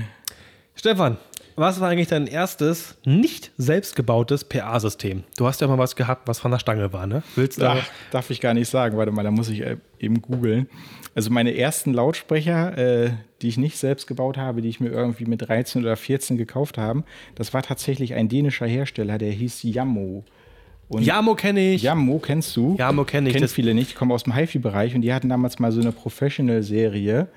Stefan, 0.76 1.18
was 1.56 1.80
war 1.80 1.90
eigentlich 1.90 2.08
dein 2.08 2.28
erstes 2.28 2.98
nicht 3.06 3.52
selbstgebautes 3.58 4.46
PA-System? 4.46 5.24
Du 5.38 5.46
hast 5.46 5.62
ja 5.62 5.68
mal 5.68 5.78
was 5.78 5.96
gehabt, 5.96 6.28
was 6.28 6.40
von 6.40 6.52
der 6.52 6.60
Stange 6.60 6.94
war, 6.94 7.08
ne? 7.08 7.24
Willst 7.36 7.62
du? 7.62 7.70
Ach, 7.70 7.86
darf 8.12 8.30
ich 8.30 8.40
gar 8.40 8.54
nicht 8.54 8.70
sagen. 8.70 8.98
Warte 8.98 9.12
mal, 9.12 9.24
da 9.24 9.32
muss 9.32 9.50
ich 9.50 9.62
äh, 9.62 9.78
eben 10.00 10.22
googeln. 10.22 10.70
Also 11.14 11.30
meine 11.30 11.56
ersten 11.56 11.94
Lautsprecher, 11.94 12.78
äh, 12.78 13.12
die 13.42 13.50
ich 13.50 13.58
nicht 13.58 13.78
selbst 13.78 14.08
gebaut 14.08 14.38
habe, 14.38 14.62
die 14.62 14.70
ich 14.70 14.80
mir 14.80 14.90
irgendwie 14.90 15.26
mit 15.26 15.48
13 15.48 15.82
oder 15.82 15.98
14 15.98 16.38
gekauft 16.38 16.78
habe, 16.78 17.04
das 17.36 17.54
war 17.54 17.64
tatsächlich 17.64 18.14
ein 18.14 18.30
dänischer 18.30 18.66
Hersteller, 18.66 19.18
der 19.18 19.32
hieß 19.32 19.64
Jammo. 19.64 20.24
Und 20.92 21.04
Jamo 21.04 21.36
kenne 21.36 21.74
ich. 21.74 21.84
Jamo 21.84 22.20
kennst 22.20 22.56
du? 22.58 22.76
Jamo 22.78 23.06
kenne 23.06 23.30
ich. 23.30 23.36
Kennen 23.36 23.48
viele 23.48 23.74
nicht. 23.74 23.92
Ich 23.92 23.96
komme 23.96 24.14
aus 24.14 24.24
dem 24.24 24.36
HiFi-Bereich 24.36 24.94
und 24.94 25.02
die 25.02 25.14
hatten 25.14 25.30
damals 25.30 25.58
mal 25.58 25.72
so 25.72 25.80
eine 25.80 25.94
Professional-Serie. 25.94 27.28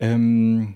Ähm, 0.00 0.74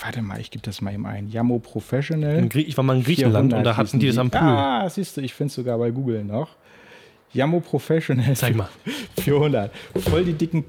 warte 0.00 0.22
mal, 0.22 0.40
ich 0.40 0.52
gebe 0.52 0.62
das 0.62 0.80
mal 0.80 0.94
eben 0.94 1.06
ein. 1.06 1.28
Jamo 1.28 1.58
Professional. 1.58 2.48
Ich 2.54 2.76
war 2.76 2.84
mal 2.84 2.96
in 2.96 3.02
Griechenland 3.02 3.52
und 3.52 3.64
da 3.64 3.76
hatten 3.76 3.98
die 3.98 4.06
das 4.06 4.18
am 4.18 4.30
Pool. 4.30 4.40
Ah, 4.40 4.88
siehst 4.88 5.16
du, 5.16 5.22
ich 5.22 5.34
finde 5.34 5.48
es 5.48 5.54
sogar 5.54 5.76
bei 5.76 5.90
Google 5.90 6.22
noch. 6.24 6.50
Jamo 7.32 7.58
Professional. 7.58 8.36
Zeig 8.36 8.54
mal. 8.54 8.68
400. 9.20 9.72
Voll 9.96 10.24
die 10.24 10.34
dicken, 10.34 10.64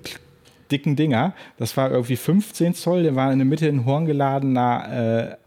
dicken 0.72 0.96
Dinger. 0.96 1.36
Das 1.58 1.78
war 1.78 1.92
irgendwie 1.92 2.16
15 2.16 2.74
Zoll. 2.74 3.04
Der 3.04 3.16
war 3.16 3.32
in 3.32 3.38
der 3.38 3.46
Mitte 3.46 3.68
ein 3.68 3.86
horngeladener 3.86 5.38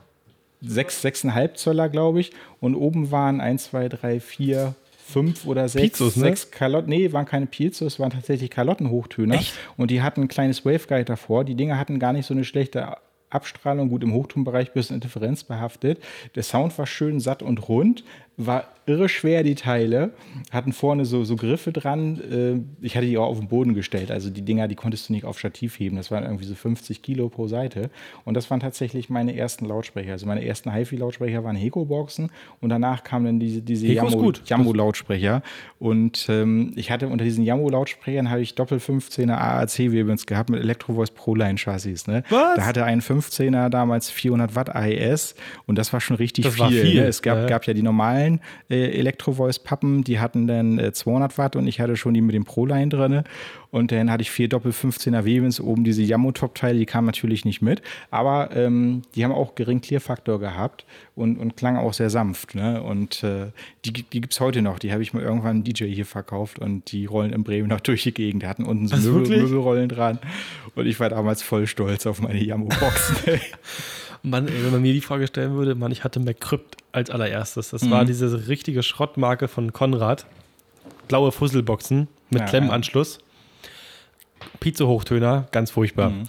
äh, 0.62 0.66
6, 0.66 1.04
6,5 1.04 1.54
Zöller, 1.54 1.88
glaube 1.88 2.20
ich. 2.20 2.30
Und 2.60 2.76
oben 2.76 3.10
waren 3.10 3.40
1, 3.40 3.64
2, 3.64 3.88
3, 3.88 4.20
4, 4.20 4.74
fünf 5.08 5.46
oder 5.46 5.68
sechs, 5.68 5.98
Pizos, 5.98 6.16
ne? 6.16 6.24
sechs 6.24 6.50
Kalotten. 6.50 6.90
Nee, 6.90 7.12
waren 7.12 7.26
keine 7.26 7.46
Pizos, 7.46 7.98
waren 7.98 8.10
tatsächlich 8.10 8.50
Kalottenhochtöner. 8.50 9.36
Echt? 9.36 9.54
Und 9.76 9.90
die 9.90 10.02
hatten 10.02 10.22
ein 10.22 10.28
kleines 10.28 10.64
Waveguide 10.64 11.04
davor. 11.04 11.44
Die 11.44 11.54
Dinger 11.54 11.78
hatten 11.78 11.98
gar 11.98 12.12
nicht 12.12 12.26
so 12.26 12.34
eine 12.34 12.44
schlechte 12.44 12.96
Abstrahlung, 13.30 13.88
gut 13.90 14.02
im 14.02 14.12
Hochtonbereich 14.12 14.72
bisschen 14.72 14.94
interferenzbehaftet. 14.94 16.02
Der 16.34 16.42
Sound 16.42 16.76
war 16.78 16.86
schön 16.86 17.20
satt 17.20 17.42
und 17.42 17.68
rund, 17.68 18.04
war 18.38 18.64
irre 18.86 19.10
schwer, 19.10 19.42
die 19.42 19.54
Teile. 19.54 20.12
Hatten 20.50 20.72
vorne 20.72 21.04
so, 21.04 21.22
so 21.24 21.36
Griffe 21.36 21.72
dran. 21.72 22.20
Äh, 22.80 22.84
ich 22.86 22.96
hatte 22.96 23.04
die 23.06 23.18
auch 23.18 23.26
auf 23.26 23.38
den 23.38 23.48
Boden 23.48 23.74
gestellt. 23.74 24.10
Also 24.10 24.30
die 24.30 24.40
Dinger, 24.40 24.66
die 24.66 24.76
konntest 24.76 25.08
du 25.08 25.12
nicht 25.12 25.26
auf 25.26 25.38
Stativ 25.38 25.78
heben. 25.78 25.96
Das 25.96 26.10
waren 26.10 26.24
irgendwie 26.24 26.46
so 26.46 26.54
50 26.54 27.02
Kilo 27.02 27.28
pro 27.28 27.48
Seite. 27.48 27.90
Und 28.24 28.32
das 28.34 28.50
waren 28.50 28.60
tatsächlich 28.60 29.10
meine 29.10 29.36
ersten 29.36 29.66
Lautsprecher. 29.66 30.12
Also 30.12 30.24
meine 30.26 30.42
ersten 30.46 30.72
HiFi-Lautsprecher 30.72 31.44
waren 31.44 31.56
Heko-Boxen. 31.56 32.30
Und 32.62 32.70
danach 32.70 33.04
kamen 33.04 33.26
dann 33.26 33.40
diese, 33.40 33.60
diese 33.60 33.86
Jammo-Lautsprecher. 34.46 35.42
Und 35.78 36.26
ähm, 36.28 36.72
ich 36.76 36.90
hatte 36.90 37.08
unter 37.08 37.24
diesen 37.24 37.44
Jammo-Lautsprechern 37.44 38.30
habe 38.30 38.40
ich 38.40 38.54
Doppel 38.54 38.78
15er 38.78 39.34
AAC-Webens 39.36 40.26
gehabt 40.26 40.48
mit 40.50 40.60
Electrovoice 40.62 41.10
Proline-Chassis. 41.10 42.06
Ne? 42.06 42.22
Was? 42.30 42.56
Da 42.56 42.64
hatte 42.66 42.84
ein 42.84 43.00
15er 43.02 43.68
damals 43.68 44.10
400 44.10 44.54
Watt 44.54 44.74
AES. 44.74 45.34
Und 45.66 45.76
das 45.76 45.92
war 45.92 46.00
schon 46.00 46.16
richtig 46.16 46.44
Das 46.44 46.54
viel. 46.54 46.62
war 46.62 46.70
viel. 46.70 47.00
Ne? 47.02 47.06
Es 47.06 47.22
gab, 47.22 47.38
Ja. 47.38 47.46
gab 47.46 47.66
ja 47.66 47.74
die 47.74 47.82
normalen 47.82 48.27
äh, 48.70 48.98
Electro-Voice-Pappen, 48.98 50.04
die 50.04 50.20
hatten 50.20 50.46
dann 50.46 50.78
äh, 50.78 50.92
200 50.92 51.38
Watt 51.38 51.56
und 51.56 51.66
ich 51.66 51.80
hatte 51.80 51.96
schon 51.96 52.14
die 52.14 52.20
mit 52.20 52.34
dem 52.34 52.44
Pro-Line 52.44 52.88
drin. 52.88 53.24
Und 53.70 53.92
dann 53.92 54.10
hatte 54.10 54.22
ich 54.22 54.30
vier 54.30 54.48
Doppel 54.48 54.72
15er 54.72 55.24
Webens, 55.24 55.60
oben 55.60 55.84
diese 55.84 56.02
Jammo-Top-Teile, 56.02 56.78
die 56.78 56.86
kamen 56.86 57.06
natürlich 57.06 57.44
nicht 57.44 57.60
mit. 57.60 57.82
Aber 58.10 58.50
ähm, 58.56 59.02
die 59.14 59.24
haben 59.24 59.32
auch 59.32 59.54
geringen 59.54 59.82
Clear-Faktor 59.82 60.40
gehabt 60.40 60.86
und, 61.14 61.36
und 61.38 61.56
klangen 61.56 61.78
auch 61.78 61.92
sehr 61.92 62.08
sanft. 62.08 62.54
Ne? 62.54 62.82
Und 62.82 63.22
äh, 63.22 63.48
die, 63.84 63.92
die 63.92 64.20
gibt 64.20 64.32
es 64.32 64.40
heute 64.40 64.62
noch. 64.62 64.78
Die 64.78 64.92
habe 64.92 65.02
ich 65.02 65.12
mal 65.12 65.22
irgendwann 65.22 65.56
einem 65.56 65.64
DJ 65.64 65.84
hier 65.86 66.06
verkauft 66.06 66.58
und 66.58 66.90
die 66.92 67.06
rollen 67.06 67.32
in 67.32 67.44
Bremen 67.44 67.68
noch 67.68 67.80
durch 67.80 68.04
die 68.04 68.14
Gegend. 68.14 68.42
Die 68.42 68.46
hatten 68.46 68.64
unten 68.64 68.88
so 68.88 68.96
Möbel? 68.96 69.42
Möbelrollen 69.42 69.88
dran. 69.88 70.18
Und 70.74 70.86
ich 70.86 70.98
war 71.00 71.10
damals 71.10 71.42
voll 71.42 71.66
stolz 71.66 72.06
auf 72.06 72.22
meine 72.22 72.42
Jammo-Boxen. 72.42 73.40
Mann, 74.22 74.48
ey, 74.48 74.64
wenn 74.64 74.72
man 74.72 74.82
mir 74.82 74.92
die 74.92 75.00
Frage 75.00 75.26
stellen 75.26 75.54
würde, 75.54 75.74
Mann, 75.74 75.92
ich 75.92 76.04
hatte 76.04 76.20
McCrypt 76.20 76.76
als 76.92 77.10
allererstes. 77.10 77.70
Das 77.70 77.82
Mhm. 77.82 77.90
war 77.90 78.04
diese 78.04 78.48
richtige 78.48 78.82
Schrottmarke 78.82 79.48
von 79.48 79.72
Konrad. 79.72 80.26
Blaue 81.08 81.32
Fusselboxen 81.32 82.08
mit 82.30 82.40
Ja, 82.40 82.46
Klemmanschluss. 82.46 83.18
Pizza-Hochtöner, 84.60 85.46
ganz 85.52 85.70
furchtbar. 85.70 86.10
Mhm. 86.10 86.24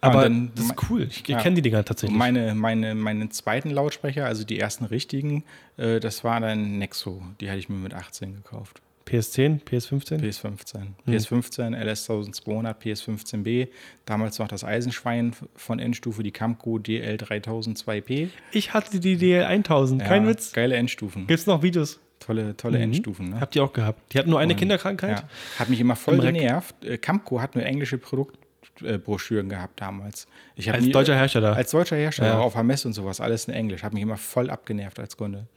Aber 0.00 0.22
dann- 0.22 0.50
das 0.56 0.64
ist 0.66 0.74
cool. 0.90 1.06
Ich 1.10 1.26
Ja. 1.28 1.38
kenne 1.40 1.56
die 1.56 1.62
Dinger 1.62 1.84
tatsächlich. 1.84 2.18
meine, 2.18 2.54
meine, 2.56 2.94
meine 2.96 3.28
zweiten 3.28 3.70
Lautsprecher, 3.70 4.26
also 4.26 4.42
die 4.44 4.58
ersten 4.58 4.84
richtigen, 4.84 5.44
äh, 5.76 6.00
das 6.00 6.24
war 6.24 6.40
dann 6.40 6.78
Nexo. 6.78 7.22
Die 7.40 7.48
hatte 7.48 7.60
ich 7.60 7.68
mir 7.68 7.76
mit 7.76 7.94
18 7.94 8.34
gekauft. 8.34 8.80
PS10, 9.06 9.60
PS15? 9.64 10.20
PS15. 10.20 10.86
PS15, 11.06 11.76
LS1200, 11.76 12.74
PS15B. 12.80 13.68
Damals 14.06 14.38
noch 14.38 14.48
das 14.48 14.64
Eisenschwein 14.64 15.34
von 15.56 15.78
Endstufe, 15.78 16.22
die 16.22 16.30
Camco 16.30 16.76
DL3002P. 16.76 18.28
ich 18.52 18.74
hatte 18.74 19.00
die 19.00 19.16
DL1000, 19.16 19.98
kein 19.98 20.24
Ja, 20.24 20.28
Witz. 20.30 20.52
Geile 20.52 20.76
Endstufen. 20.76 21.26
Gibt 21.26 21.40
es 21.40 21.46
noch 21.46 21.62
Videos? 21.62 22.00
Tolle, 22.20 22.56
tolle 22.56 22.78
Endstufen. 22.78 23.30
Ne? 23.30 23.40
Habt 23.40 23.56
ihr 23.56 23.64
auch 23.64 23.72
gehabt. 23.72 24.12
Die 24.12 24.18
hatten 24.18 24.30
nur 24.30 24.38
eine 24.38 24.52
Und, 24.52 24.58
Kinderkrankheit. 24.58 25.20
Ja. 25.20 25.28
Hat 25.58 25.68
mich 25.68 25.80
immer 25.80 25.96
voll 25.96 26.14
Im 26.14 26.20
genervt. 26.34 26.84
Äh, 26.84 26.96
Camco 26.98 27.40
hat 27.40 27.56
nur 27.56 27.64
englische 27.64 27.98
Produktbroschüren 27.98 29.48
gehabt 29.48 29.80
damals. 29.80 30.28
Als 30.68 30.88
deutscher 30.90 31.16
Hersteller. 31.16 31.56
Als 31.56 31.72
deutscher 31.72 31.96
Hersteller, 31.96 32.34
Ja. 32.34 32.38
auf 32.38 32.54
Hermes 32.54 32.84
und 32.86 32.92
sowas, 32.92 33.20
alles 33.20 33.48
in 33.48 33.54
Englisch. 33.54 33.82
Hat 33.82 33.92
mich 33.92 34.02
immer 34.04 34.16
voll 34.16 34.50
abgenervt 34.50 35.00
als 35.00 35.16
Kunde. 35.16 35.48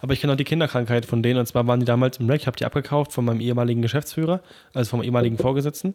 Aber 0.00 0.12
ich 0.12 0.20
kenne 0.20 0.32
auch 0.32 0.36
die 0.36 0.44
Kinderkrankheit 0.44 1.06
von 1.06 1.22
denen. 1.22 1.38
Und 1.40 1.46
zwar 1.46 1.66
waren 1.66 1.80
die 1.80 1.86
damals 1.86 2.18
im 2.18 2.28
Rack. 2.28 2.40
Ich 2.40 2.46
habe 2.46 2.56
die 2.56 2.64
abgekauft 2.64 3.12
von 3.12 3.24
meinem 3.24 3.40
ehemaligen 3.40 3.82
Geschäftsführer, 3.82 4.40
also 4.74 4.90
vom 4.90 5.02
ehemaligen 5.02 5.38
Vorgesetzten. 5.38 5.94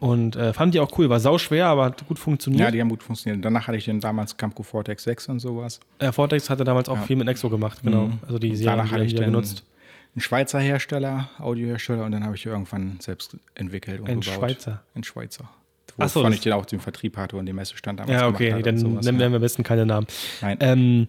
Und 0.00 0.34
äh, 0.36 0.52
fand 0.54 0.74
die 0.74 0.80
auch 0.80 0.96
cool. 0.98 1.10
War 1.10 1.20
sauschwer, 1.20 1.66
aber 1.66 1.84
hat 1.84 2.06
gut 2.08 2.18
funktioniert. 2.18 2.62
Ja, 2.62 2.70
die 2.70 2.80
haben 2.80 2.88
gut 2.88 3.02
funktioniert. 3.02 3.44
Danach 3.44 3.66
hatte 3.68 3.76
ich 3.76 3.84
dann 3.84 4.00
damals 4.00 4.36
Camco 4.36 4.62
Vortex 4.62 5.04
6 5.04 5.28
und 5.28 5.40
sowas. 5.40 5.80
äh, 5.98 6.10
Vortex 6.10 6.48
hatte 6.48 6.64
damals 6.64 6.88
auch 6.88 6.98
viel 7.04 7.16
mit 7.16 7.26
Nexo 7.26 7.50
gemacht, 7.50 7.80
genau. 7.82 8.10
Also 8.26 8.38
die 8.38 8.58
Danach 8.62 8.90
die 8.94 9.02
ich 9.02 9.14
dann 9.14 9.26
genutzt. 9.26 9.62
einen 10.14 10.22
Schweizer 10.22 10.58
Hersteller, 10.58 11.28
Audiohersteller 11.38 12.04
und 12.04 12.12
dann 12.12 12.24
habe 12.24 12.34
ich 12.34 12.46
irgendwann 12.46 12.96
selbst 13.00 13.36
entwickelt 13.54 14.00
und 14.00 14.08
Ein 14.08 14.20
gebaut. 14.20 14.34
Schweizer? 14.38 14.82
Ein 14.94 15.04
Schweizer. 15.04 15.50
Ach 15.98 16.08
so, 16.08 16.20
Wovon 16.20 16.32
ich 16.32 16.40
den 16.40 16.54
auch 16.54 16.64
den 16.64 16.80
Vertrieb 16.80 17.16
hatte 17.18 17.36
und 17.36 17.44
den 17.44 17.56
Messestand 17.56 18.00
damals 18.00 18.18
Ja, 18.18 18.26
okay, 18.28 18.62
dann 18.62 18.76
nennen 18.76 19.20
ja. 19.20 19.28
wir 19.28 19.36
am 19.36 19.40
besten 19.42 19.62
keine 19.64 19.84
Namen. 19.84 20.06
Nein. 20.40 20.56
Ähm, 20.60 21.08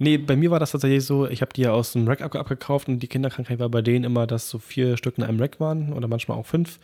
nee, 0.00 0.18
bei 0.18 0.34
mir 0.34 0.50
war 0.50 0.58
das 0.58 0.72
tatsächlich 0.72 1.04
so, 1.04 1.28
ich 1.28 1.40
habe 1.42 1.52
die 1.54 1.60
ja 1.62 1.70
aus 1.70 1.92
dem 1.92 2.08
Rack 2.08 2.20
ab 2.22 2.34
abgekauft 2.34 2.88
und 2.88 2.98
die 2.98 3.06
Kinderkrankheit 3.06 3.60
war 3.60 3.68
bei 3.68 3.82
denen 3.82 4.04
immer, 4.04 4.26
dass 4.26 4.50
so 4.50 4.58
vier 4.58 4.96
Stück 4.96 5.16
in 5.18 5.22
einem 5.24 5.38
Rack 5.40 5.60
waren 5.60 5.92
oder 5.92 6.08
manchmal 6.08 6.36
auch 6.38 6.46
fünf. 6.46 6.78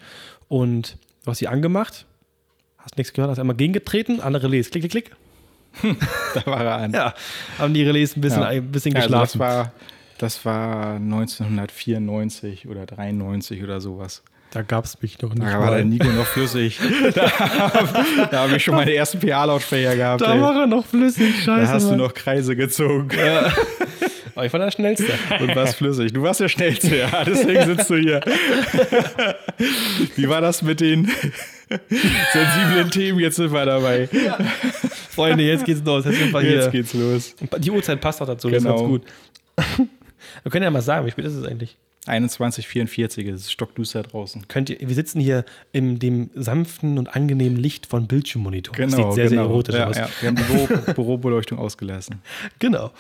Und 0.46 0.96
du 1.24 1.30
hast 1.32 1.38
sie 1.38 1.48
angemacht, 1.48 2.06
hast 2.78 2.96
nichts 2.96 3.12
gehört, 3.12 3.30
hast 3.32 3.38
einmal 3.40 3.56
gegengetreten, 3.56 4.20
andere 4.20 4.44
Relais, 4.44 4.70
klick, 4.70 4.88
klick, 4.88 4.92
klick. 4.92 5.16
da 6.34 6.46
war 6.46 6.64
er 6.64 6.76
an. 6.76 6.92
Ja, 6.92 7.14
haben 7.58 7.74
die 7.74 7.82
Relais 7.82 8.16
ein 8.16 8.20
bisschen, 8.20 8.40
Ja. 8.42 8.48
ein 8.48 8.70
bisschen 8.70 8.92
Ja, 8.92 9.00
also 9.00 9.08
geschlafen. 9.08 9.38
das, 9.38 9.38
war, 9.38 9.72
das 10.18 10.44
war 10.44 10.94
1994 10.96 12.68
oder 12.68 12.86
93 12.86 13.62
oder 13.62 13.80
sowas. 13.80 14.22
Da 14.50 14.62
gab 14.62 14.84
es 14.84 15.00
mich 15.02 15.20
noch 15.22 15.34
nicht. 15.34 15.46
Da 15.46 15.58
war 15.58 15.66
mal. 15.66 15.76
der 15.76 15.84
Nico 15.84 16.06
noch 16.08 16.26
flüssig. 16.26 16.78
da 17.14 17.30
da 18.30 18.38
habe 18.40 18.56
ich 18.56 18.64
schon 18.64 18.74
meine 18.74 18.94
ersten 18.94 19.18
PA-Lautsprecher 19.20 19.96
gehabt. 19.96 20.20
da 20.22 20.34
ey. 20.34 20.40
war 20.40 20.60
er 20.60 20.66
noch 20.66 20.86
flüssig, 20.86 21.34
scheiße. 21.44 21.66
Da 21.66 21.68
hast 21.68 21.84
du 21.84 21.90
Mann. 21.90 21.98
noch 21.98 22.14
Kreise 22.14 22.56
gezogen 22.56 23.08
Aber 24.34 24.44
ich 24.46 24.52
war 24.52 24.60
der 24.60 24.70
Schnellste. 24.70 25.06
und 25.40 25.54
warst 25.56 25.76
flüssig. 25.76 26.12
Du 26.12 26.22
warst 26.22 26.40
der 26.40 26.48
Schnellste, 26.48 26.96
ja. 26.96 27.24
Deswegen 27.26 27.64
sitzt 27.64 27.88
du 27.90 27.96
hier. 27.96 28.20
Wie 30.16 30.28
war 30.28 30.40
das 30.40 30.62
mit 30.62 30.80
den 30.80 31.06
sensiblen 32.32 32.90
Themen? 32.90 33.18
Jetzt 33.18 33.36
sind 33.36 33.52
wir 33.52 33.64
dabei. 33.64 34.08
Freunde, 35.10 35.42
jetzt 35.44 35.64
geht's 35.64 35.82
los. 35.84 36.04
Jetzt, 36.04 36.18
sind 36.18 36.32
wir 36.32 36.40
hier. 36.40 36.50
Jetzt 36.56 36.70
geht's 36.72 36.94
los. 36.94 37.34
Die 37.58 37.70
Uhrzeit 37.70 38.00
passt 38.00 38.20
auch 38.22 38.26
dazu, 38.26 38.48
das 38.50 38.62
Genau. 38.62 38.74
ist 38.74 38.80
ganz 38.80 38.90
gut. 38.90 39.02
Wir 40.42 40.50
können 40.52 40.64
ja 40.64 40.70
mal 40.70 40.82
sagen, 40.82 41.06
wie 41.06 41.10
spät 41.10 41.24
ist 41.24 41.34
es 41.34 41.46
eigentlich? 41.46 41.76
2144, 42.06 43.26
es 43.28 43.40
ist 43.42 43.52
stockduster 43.52 44.02
draußen. 44.04 44.46
Könnt 44.48 44.70
ihr, 44.70 44.78
wir 44.80 44.94
sitzen 44.94 45.20
hier 45.20 45.44
in 45.72 45.98
dem 45.98 46.30
sanften 46.34 46.98
und 46.98 47.14
angenehmen 47.16 47.56
Licht 47.58 47.86
von 47.86 48.06
Bildschirmmonitor. 48.06 48.74
das 48.76 48.92
Genau, 48.94 49.10
sieht 49.10 49.14
sehr, 49.16 49.28
genau. 49.28 49.42
sehr 49.42 49.50
erotisch 49.50 49.74
ja, 49.74 49.86
aus. 49.88 49.96
Ja. 49.96 50.08
Wir 50.20 50.28
haben 50.28 50.36
die 50.36 50.42
Büro 50.44 50.66
Bürobeleuchtung 50.94 51.58
ausgelassen. 51.58 52.22
Genau. 52.60 52.92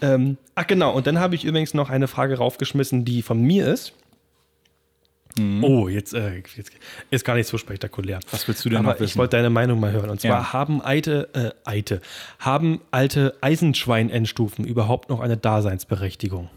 Ähm, 0.00 0.38
ach 0.54 0.66
genau, 0.66 0.92
und 0.92 1.06
dann 1.06 1.18
habe 1.20 1.34
ich 1.34 1.44
übrigens 1.44 1.74
noch 1.74 1.90
eine 1.90 2.08
Frage 2.08 2.38
raufgeschmissen, 2.38 3.04
die 3.04 3.20
von 3.22 3.40
mir 3.42 3.68
ist. 3.68 3.92
Mhm. 5.38 5.62
Oh, 5.62 5.88
jetzt, 5.88 6.14
äh, 6.14 6.42
jetzt 6.56 6.72
ist 7.10 7.24
gar 7.24 7.34
nicht 7.34 7.46
so 7.46 7.56
spektakulär. 7.58 8.20
Was 8.30 8.48
willst 8.48 8.64
du 8.64 8.68
denn 8.70 8.78
Aber 8.78 8.88
noch 8.92 8.94
wissen? 9.00 9.04
ich 9.12 9.16
wollte 9.16 9.36
deine 9.36 9.50
Meinung 9.50 9.80
mal 9.80 9.92
hören. 9.92 10.08
Und 10.10 10.20
zwar 10.20 10.30
Ja. 10.40 10.52
haben 10.54 10.80
alte, 10.82 11.28
äh, 11.34 11.50
alte, 11.64 12.00
haben 12.38 12.80
alte 12.90 13.34
Eisenschwein-Endstufen 13.42 14.64
überhaupt 14.64 15.08
noch 15.10 15.20
eine 15.20 15.36
Daseinsberechtigung? 15.36 16.48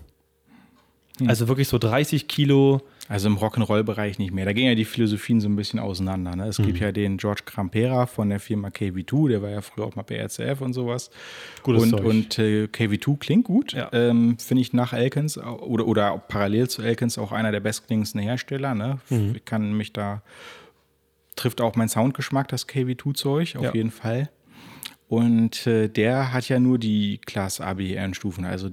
Hm. 1.19 1.29
Also 1.29 1.47
wirklich 1.47 1.67
so 1.67 1.77
30 1.77 2.27
Kilo. 2.27 2.81
Also 3.07 3.27
im 3.27 3.37
Rock'n'Roll-Bereich 3.37 4.17
nicht 4.17 4.33
mehr. 4.33 4.45
Da 4.45 4.53
gehen 4.53 4.65
ja 4.65 4.73
die 4.73 4.83
Philosophien 4.83 5.39
so 5.39 5.47
ein 5.47 5.55
bisschen 5.55 5.79
auseinander. 5.79 6.35
Ne? 6.35 6.47
Es 6.47 6.57
Mhm. 6.57 6.65
gibt 6.65 6.79
ja 6.79 6.91
den 6.91 7.17
George 7.17 7.43
Crampera 7.45 8.07
von 8.07 8.29
der 8.29 8.39
Firma 8.39 8.69
KV2, 8.69 9.29
der 9.29 9.41
war 9.43 9.51
ja 9.51 9.61
früher 9.61 9.85
auch 9.85 9.95
mal 9.95 10.01
bei 10.01 10.15
RCF 10.17 10.59
und 10.61 10.73
sowas. 10.73 11.11
Gutes 11.61 11.83
und 11.83 11.89
Zeug. 11.91 12.03
und 12.03 12.39
äh, 12.39 12.63
KV2 12.65 13.17
klingt 13.19 13.43
gut. 13.45 13.73
Ja. 13.73 13.89
Ähm, 13.93 14.37
Finde 14.39 14.61
ich 14.61 14.73
nach 14.73 14.91
Elkins 14.93 15.37
oder, 15.37 15.85
oder 15.85 16.17
parallel 16.17 16.67
zu 16.67 16.81
Elkins 16.81 17.19
auch 17.19 17.31
einer 17.31 17.51
der 17.51 17.59
bestklingendsten 17.59 18.19
Hersteller. 18.21 18.73
Ne? 18.73 18.97
Mhm. 19.11 19.33
Ich 19.35 19.45
kann 19.45 19.73
mich 19.77 19.93
da, 19.93 20.23
trifft 21.35 21.61
auch 21.61 21.75
mein 21.75 21.89
Soundgeschmack, 21.89 22.47
das 22.47 22.67
KV2-Zeug, 22.67 23.55
auf 23.57 23.63
Ja. 23.65 23.73
jeden 23.73 23.91
Fall. 23.91 24.29
Und 25.07 25.67
äh, 25.67 25.87
der 25.89 26.33
hat 26.33 26.49
ja 26.49 26.59
nur 26.59 26.79
die 26.79 27.19
Class 27.23 27.61
ABN-Stufen. 27.61 28.45
Also 28.45 28.69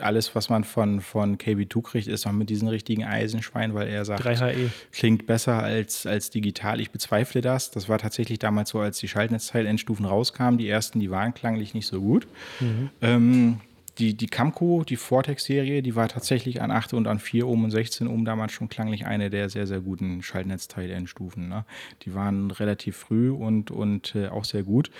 alles, 0.00 0.34
was 0.34 0.48
man 0.48 0.64
von, 0.64 1.00
von 1.00 1.38
KB2 1.38 1.82
kriegt, 1.82 2.08
ist 2.08 2.26
noch 2.26 2.32
mit 2.32 2.50
diesen 2.50 2.68
richtigen 2.68 3.04
Eisenschweinen, 3.04 3.74
weil 3.74 3.88
er 3.88 4.04
sagt, 4.04 4.24
3HE. 4.24 4.70
klingt 4.92 5.26
besser 5.26 5.62
als, 5.62 6.06
als 6.06 6.30
digital. 6.30 6.80
Ich 6.80 6.90
bezweifle 6.90 7.40
das. 7.40 7.70
Das 7.70 7.88
war 7.88 7.98
tatsächlich 7.98 8.38
damals 8.38 8.70
so, 8.70 8.80
als 8.80 8.98
die 8.98 9.08
Schaltnetzteil-Endstufen 9.08 10.04
rauskamen. 10.04 10.58
Die 10.58 10.68
ersten, 10.68 11.00
die 11.00 11.10
waren 11.10 11.34
klanglich 11.34 11.74
nicht 11.74 11.86
so 11.86 12.00
gut. 12.00 12.26
Mhm. 12.60 12.90
Ähm, 13.00 13.60
die, 13.98 14.14
die 14.14 14.26
Camco, 14.28 14.82
die 14.82 14.96
Vortex-Serie, 14.96 15.82
die 15.82 15.94
war 15.94 16.08
tatsächlich 16.08 16.62
an 16.62 16.70
8 16.70 16.94
und 16.94 17.06
an 17.06 17.18
4 17.18 17.46
Ohm 17.46 17.64
und 17.64 17.70
16 17.70 18.08
Ohm 18.08 18.24
damals 18.24 18.52
schon 18.52 18.68
klanglich 18.68 19.06
eine 19.06 19.30
der 19.30 19.48
sehr, 19.50 19.66
sehr 19.66 19.80
guten 19.80 20.22
Schaltnetzteil-Endstufen. 20.22 21.48
Ne? 21.48 21.64
Die 22.02 22.14
waren 22.14 22.50
relativ 22.50 22.96
früh 22.96 23.30
und, 23.30 23.70
und 23.70 24.14
äh, 24.14 24.28
auch 24.28 24.44
sehr 24.44 24.62
gut. 24.62 24.90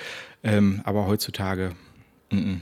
Ähm, 0.43 0.81
aber 0.85 1.07
heutzutage. 1.07 1.73
M 2.31 2.39
-m. 2.39 2.61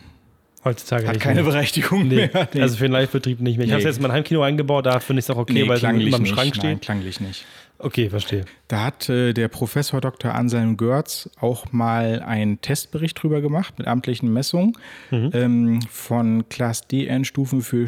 Heutzutage 0.64 1.06
Hat 1.06 1.20
keine 1.20 1.42
mehr. 1.42 1.52
Berechtigung 1.52 2.08
nee. 2.08 2.28
mehr. 2.32 2.48
Nee. 2.52 2.60
Also 2.60 2.76
für 2.76 2.84
den 2.84 2.92
Live-Betrieb 2.92 3.40
nicht 3.40 3.58
mehr. 3.58 3.64
Ich 3.64 3.70
nee. 3.70 3.74
habe 3.74 3.80
es 3.80 3.86
jetzt 3.86 3.96
in 3.96 4.02
mein 4.02 4.12
Heimkino 4.12 4.42
eingebaut, 4.42 4.86
da 4.86 5.00
finde 5.00 5.20
ich 5.20 5.26
es 5.26 5.30
auch 5.30 5.36
okay, 5.36 5.52
nee, 5.52 5.68
weil 5.68 5.76
es 5.76 5.82
immer 5.82 6.16
im 6.16 6.26
Schrank 6.26 6.54
steht. 6.54 6.64
Nein, 6.64 6.80
klanglich 6.80 7.20
nicht. 7.20 7.44
Okay, 7.80 8.10
verstehe. 8.10 8.44
Da 8.66 8.84
hat 8.84 9.08
äh, 9.08 9.32
der 9.32 9.46
Professor 9.46 10.00
Dr. 10.00 10.34
Anselm 10.34 10.76
Görz 10.76 11.30
auch 11.40 11.72
mal 11.72 12.20
einen 12.20 12.60
Testbericht 12.60 13.22
drüber 13.22 13.40
gemacht 13.40 13.78
mit 13.78 13.86
amtlichen 13.86 14.32
Messungen 14.32 14.72
mhm. 15.12 15.30
ähm, 15.32 15.80
von 15.88 16.48
Class 16.48 16.88
D-Endstufen 16.88 17.62
für 17.62 17.86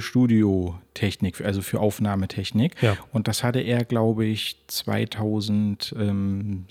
Studiotechnik, 1.01 1.41
also 1.45 1.63
für 1.63 1.81
Aufnahmetechnik. 1.81 2.81
Ja. 2.83 2.97
Und 3.13 3.29
das 3.29 3.43
hatte 3.43 3.61
er, 3.61 3.85
glaube 3.85 4.27
ich, 4.27 4.57
2000, 4.67 5.95
ähm, 5.99 6.65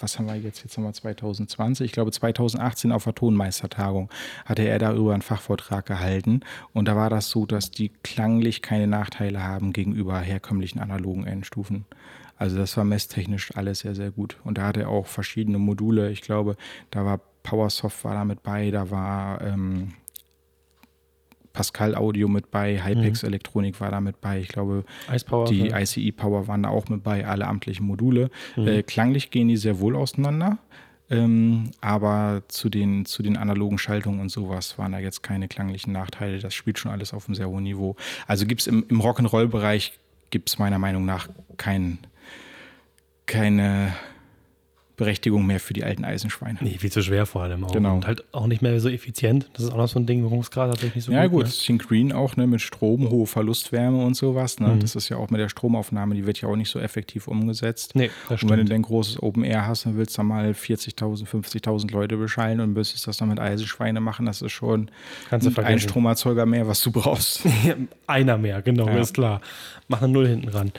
was 0.00 0.18
haben 0.18 0.26
wir 0.26 0.36
jetzt? 0.36 0.62
Jetzt 0.62 0.76
haben 0.76 0.84
wir 0.84 0.92
2020, 0.92 1.86
ich 1.86 1.92
glaube 1.92 2.10
2018 2.10 2.92
auf 2.92 3.04
der 3.04 3.14
Tonmeistertagung 3.14 4.10
hatte 4.44 4.62
er 4.62 4.78
darüber 4.78 5.12
einen 5.12 5.22
Fachvortrag 5.22 5.86
gehalten. 5.86 6.40
Und 6.72 6.88
da 6.88 6.96
war 6.96 7.10
das 7.10 7.30
so, 7.30 7.46
dass 7.46 7.70
die 7.70 7.90
klanglich 8.02 8.62
keine 8.62 8.86
Nachteile 8.86 9.42
haben 9.42 9.72
gegenüber 9.72 10.18
herkömmlichen 10.20 10.80
analogen 10.80 11.26
Endstufen. 11.26 11.84
Also 12.36 12.56
das 12.56 12.76
war 12.76 12.84
messtechnisch 12.84 13.56
alles 13.56 13.80
sehr, 13.80 13.94
sehr 13.94 14.10
gut. 14.10 14.38
Und 14.44 14.58
da 14.58 14.66
hatte 14.66 14.82
er 14.82 14.88
auch 14.88 15.06
verschiedene 15.06 15.58
Module. 15.58 16.10
Ich 16.10 16.22
glaube, 16.22 16.56
da 16.90 17.04
war 17.04 17.20
PowerSoft 17.44 18.04
war 18.04 18.14
da 18.14 18.24
mit 18.24 18.42
bei, 18.42 18.70
da 18.70 18.90
war 18.90 19.40
ähm, 19.42 19.92
Pascal 21.54 21.94
Audio 21.94 22.28
mit 22.28 22.50
bei, 22.50 22.84
Hypex 22.84 23.22
mhm. 23.22 23.28
Elektronik 23.28 23.80
war 23.80 23.90
da 23.90 24.00
mit 24.00 24.20
bei. 24.20 24.40
Ich 24.40 24.48
glaube, 24.48 24.84
Power, 25.26 25.46
die 25.46 25.68
ja. 25.68 25.78
ICE 25.78 26.12
Power 26.12 26.46
waren 26.46 26.64
da 26.64 26.68
auch 26.68 26.88
mit 26.88 27.02
bei, 27.02 27.26
alle 27.26 27.46
amtlichen 27.46 27.86
Module. 27.86 28.30
Mhm. 28.56 28.68
Äh, 28.68 28.82
klanglich 28.82 29.30
gehen 29.30 29.48
die 29.48 29.56
sehr 29.56 29.80
wohl 29.80 29.96
auseinander. 29.96 30.58
Ähm, 31.10 31.70
aber 31.80 32.42
zu 32.48 32.68
den, 32.68 33.04
zu 33.04 33.22
den 33.22 33.36
analogen 33.36 33.78
Schaltungen 33.78 34.20
und 34.20 34.30
sowas 34.30 34.78
waren 34.78 34.92
da 34.92 34.98
jetzt 34.98 35.22
keine 35.22 35.48
klanglichen 35.48 35.92
Nachteile. 35.92 36.38
Das 36.38 36.54
spielt 36.54 36.78
schon 36.78 36.90
alles 36.90 37.14
auf 37.14 37.28
einem 37.28 37.34
sehr 37.34 37.48
hohen 37.48 37.62
Niveau. 37.62 37.96
Also 38.26 38.46
gibt 38.46 38.62
es 38.62 38.66
im, 38.66 38.84
im 38.88 39.00
Rock'n'Roll-Bereich, 39.00 39.92
gibt 40.30 40.48
es 40.48 40.58
meiner 40.58 40.78
Meinung 40.78 41.04
nach 41.04 41.28
keinen 41.56 41.98
keine 43.26 43.92
Berechtigung 44.96 45.44
mehr 45.44 45.58
für 45.58 45.74
die 45.74 45.82
alten 45.82 46.04
Eisenschweine. 46.04 46.58
Nee, 46.60 46.76
viel 46.78 46.92
zu 46.92 47.02
schwer 47.02 47.26
vor 47.26 47.42
allem 47.42 47.64
auch. 47.64 47.72
Genau. 47.72 47.96
Und 47.96 48.06
halt 48.06 48.22
auch 48.30 48.46
nicht 48.46 48.62
mehr 48.62 48.78
so 48.78 48.88
effizient. 48.88 49.50
Das 49.54 49.64
ist 49.64 49.72
auch 49.72 49.76
noch 49.76 49.88
so 49.88 49.98
ein 49.98 50.06
Ding, 50.06 50.22
Wirkungsgrad 50.22 50.70
tatsächlich 50.70 50.94
nicht 50.94 51.04
so 51.06 51.12
ja, 51.12 51.26
gut. 51.26 51.42
Ja 51.42 51.46
gut, 51.46 51.52
Sync 51.52 51.88
Green 51.88 52.12
auch 52.12 52.36
ne, 52.36 52.46
mit 52.46 52.60
Strom, 52.60 53.10
hohe 53.10 53.26
Verlustwärme 53.26 54.04
und 54.04 54.14
sowas. 54.14 54.60
Ne? 54.60 54.68
Mhm. 54.68 54.80
Das 54.80 54.94
ist 54.94 55.08
ja 55.08 55.16
auch 55.16 55.30
mit 55.30 55.40
der 55.40 55.48
Stromaufnahme, 55.48 56.14
die 56.14 56.26
wird 56.26 56.40
ja 56.40 56.48
auch 56.48 56.54
nicht 56.54 56.70
so 56.70 56.78
effektiv 56.78 57.26
umgesetzt. 57.26 57.96
Nee, 57.96 58.10
das 58.28 58.42
und 58.44 58.50
wenn 58.50 58.60
du 58.60 58.66
dann 58.66 58.82
großes 58.82 59.20
Open 59.20 59.42
Air 59.42 59.66
hast, 59.66 59.84
dann 59.86 59.96
willst 59.96 60.16
du 60.16 60.22
mal 60.22 60.50
40.000, 60.50 61.26
50.000 61.26 61.90
Leute 61.90 62.16
beschallen 62.16 62.60
und 62.60 62.72
müsstest 62.72 63.08
das 63.08 63.16
dann 63.16 63.30
mit 63.30 63.40
Eisenschweine 63.40 64.00
machen. 64.00 64.26
Das 64.26 64.42
ist 64.42 64.52
schon 64.52 64.90
ein 65.30 65.80
Stromerzeuger 65.80 66.46
mehr, 66.46 66.68
was 66.68 66.80
du 66.82 66.92
brauchst. 66.92 67.42
Einer 68.06 68.38
mehr, 68.38 68.62
genau, 68.62 68.86
ja. 68.86 69.00
ist 69.00 69.14
klar. 69.14 69.40
Mach 69.88 70.00
eine 70.00 70.12
Null 70.12 70.28
hinten 70.28 70.48
ran. 70.48 70.72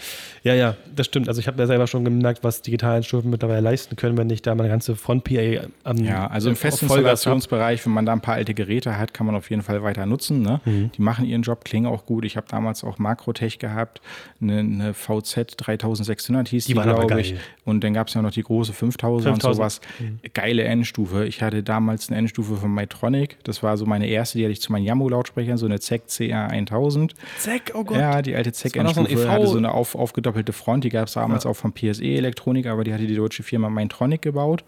Ja, 0.43 0.56
ja, 0.56 0.78
das 0.95 1.06
stimmt. 1.06 1.28
Also 1.28 1.39
ich 1.39 1.47
habe 1.47 1.60
ja 1.60 1.67
selber 1.67 1.86
schon 1.86 2.04
gemerkt, 2.06 2.43
was 2.43 2.63
digitale 2.63 3.04
Stufen 3.04 3.30
mittlerweile 3.30 3.62
leisten 3.62 3.95
können 3.95 4.05
können, 4.06 4.18
wenn 4.18 4.30
ich 4.30 4.41
da 4.41 4.54
meine 4.54 4.70
ganze 4.70 4.96
Front-PA 4.96 5.68
am 5.84 5.98
Ja, 5.98 6.28
also 6.28 6.50
im 6.50 6.56
festen 6.56 6.86
Installationsbereich, 6.86 7.84
wenn 7.86 7.94
man 7.94 8.06
da 8.06 8.13
ein 8.13 8.22
paar 8.22 8.36
alte 8.36 8.54
Geräte 8.54 8.98
hat, 8.98 9.13
kann 9.13 9.26
man 9.26 9.36
auf 9.36 9.50
jeden 9.50 9.63
Fall 9.63 9.82
weiter 9.82 10.06
nutzen. 10.06 10.41
Ne? 10.41 10.62
Mhm. 10.65 10.91
Die 10.91 11.02
machen 11.02 11.26
ihren 11.26 11.41
Job, 11.41 11.65
klingen 11.65 11.88
auch 11.88 12.06
gut. 12.06 12.24
Ich 12.24 12.38
habe 12.38 12.48
damals 12.48 12.84
auch 12.84 13.00
Makrotech 13.00 13.58
gehabt, 13.58 14.02
eine, 14.39 14.60
eine 14.60 14.94
VZ 14.94 15.56
3600 15.58 16.48
hieß 16.48 16.65
die, 16.65 16.74
die 16.74 16.80
glaube 16.80 17.20
ich. 17.20 17.36
Und 17.63 17.84
dann 17.84 17.96
gab 17.96 18.10
es 18.10 18.13
ja 18.13 18.22
noch 18.22 18.32
die 18.32 18.44
große 18.44 18.74
5000 18.74 19.34
und 19.34 19.41
sowas. 19.41 19.82
Mhm. 20.00 20.20
Geile 20.34 20.63
Endstufe. 20.63 21.26
Ich 21.26 21.41
hatte 21.41 21.63
damals 21.63 22.10
eine 22.10 22.20
Endstufe 22.20 22.58
von 22.58 22.72
Mytronic. 22.72 23.38
Das 23.44 23.63
war 23.63 23.76
so 23.78 23.88
meine 23.88 24.08
erste, 24.08 24.38
die 24.38 24.44
hatte 24.44 24.54
ich 24.54 24.62
zu 24.62 24.72
meinen 24.72 24.86
Jammo-Lautsprechern, 24.86 25.58
so 25.58 25.65
eine 25.65 25.80
ZEC 25.80 26.04
CR1000. 26.08 27.13
ZEC, 27.39 27.72
oh 27.74 27.84
Gott. 27.84 27.98
Ja, 27.98 28.22
die 28.22 28.36
alte 28.36 28.52
ZEC-Endstufe 28.52 29.18
so 29.18 29.30
hatte 29.30 29.48
so 29.48 29.58
eine 29.58 29.72
auf, 29.72 29.96
aufgedoppelte 29.96 30.54
Front. 30.54 30.84
Die 30.84 30.89
gab 30.89 31.08
es 31.08 31.13
damals 31.13 31.46
ja. 31.46 31.50
auch 31.50 31.56
von 31.56 31.74
PSE 31.74 32.04
Elektronik, 32.04 32.68
aber 32.68 32.84
die 32.84 32.94
hatte 32.94 33.08
die 33.08 33.15
deutsche 33.15 33.41
Firma 33.41 33.70
Mytronic 33.70 33.95
Electronic 33.96 34.22
gebaut. 34.22 34.64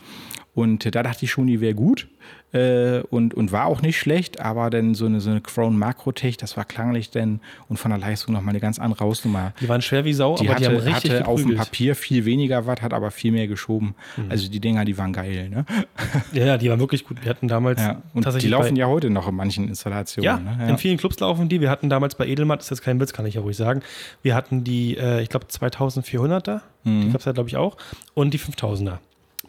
Und 0.56 0.96
da 0.96 1.04
dachte 1.04 1.26
ich 1.26 1.30
schon, 1.30 1.46
die 1.46 1.62
wäre 1.62 1.76
gut 1.76 2.08
äh, 2.52 3.02
und, 3.12 3.36
und 3.36 3.52
war 3.52 3.66
auch 3.66 3.84
nicht 3.84 4.00
schlecht, 4.00 4.40
aber 4.40 4.72
dann 4.72 4.96
so 4.96 5.06
eine, 5.06 5.20
so 5.20 5.30
eine 5.30 5.40
Crown 5.40 5.78
Makrotech, 5.78 6.36
das 6.38 6.58
war 6.58 6.66
klanglich 6.66 7.12
denn 7.12 7.42
und 7.70 7.78
von 7.78 7.92
der 7.92 8.00
Leistung 8.00 8.34
nochmal 8.34 8.54
eine 8.54 8.60
ganz 8.60 8.80
andere 8.80 9.06
Hausnummer. 9.06 9.54
Die 9.62 9.70
waren 9.70 9.84
schwer 9.84 10.04
wie 10.04 10.14
Sau, 10.14 10.36
die 10.36 10.48
aber 10.48 10.56
hatte, 10.56 10.64
die 10.64 10.70
haben 10.70 10.78
richtig 10.78 11.12
hatte 11.12 11.28
auf 11.28 11.44
dem 11.44 11.56
Papier 11.56 11.96
viel 11.96 12.26
weniger 12.26 12.66
Watt, 12.66 12.82
hat 12.82 12.96
aber 12.96 13.12
viel 13.12 13.34
mehr 13.34 13.48
geschoben. 13.48 13.94
Mhm. 14.16 14.32
Also 14.32 14.50
die 14.50 14.60
Dinger, 14.60 14.84
die 14.84 14.98
waren 14.98 15.14
geil. 15.14 15.50
Ne? 15.50 15.66
Ja, 16.34 16.58
die 16.58 16.70
waren 16.72 16.80
wirklich 16.80 17.06
gut. 17.06 17.24
Wir 17.24 17.30
hatten 17.30 17.48
damals 17.48 17.80
ja, 17.80 18.02
und 18.16 18.24
tatsächlich. 18.24 18.50
Die 18.50 18.58
laufen 18.58 18.76
ja 18.76 18.88
heute 18.88 19.12
noch 19.12 19.28
in 19.28 19.36
manchen 19.36 19.68
Installationen. 19.68 20.26
Ja, 20.26 20.40
ne? 20.40 20.58
ja, 20.60 20.70
in 20.70 20.78
vielen 20.80 20.98
Clubs 20.98 21.20
laufen 21.20 21.50
die. 21.50 21.62
Wir 21.62 21.70
hatten 21.70 21.90
damals 21.90 22.16
bei 22.16 22.26
Edelmatt, 22.26 22.60
das 22.60 22.66
ist 22.68 22.80
jetzt 22.80 22.82
kein 22.82 23.00
Witz, 23.00 23.14
kann 23.14 23.28
ich 23.28 23.36
ja 23.36 23.42
ruhig 23.42 23.58
sagen. 23.58 23.82
Wir 24.24 24.34
hatten 24.34 24.64
die, 24.64 24.98
äh, 24.98 25.22
ich 25.22 25.30
glaube, 25.30 25.46
2400er, 25.46 26.62
mhm. 26.84 27.02
die 27.02 27.12
gab 27.12 27.20
es 27.20 27.26
ja, 27.26 27.32
glaube 27.34 27.50
ich, 27.50 27.58
auch, 27.58 27.78
und 28.16 28.34
die 28.34 28.40
5000er 28.40 28.98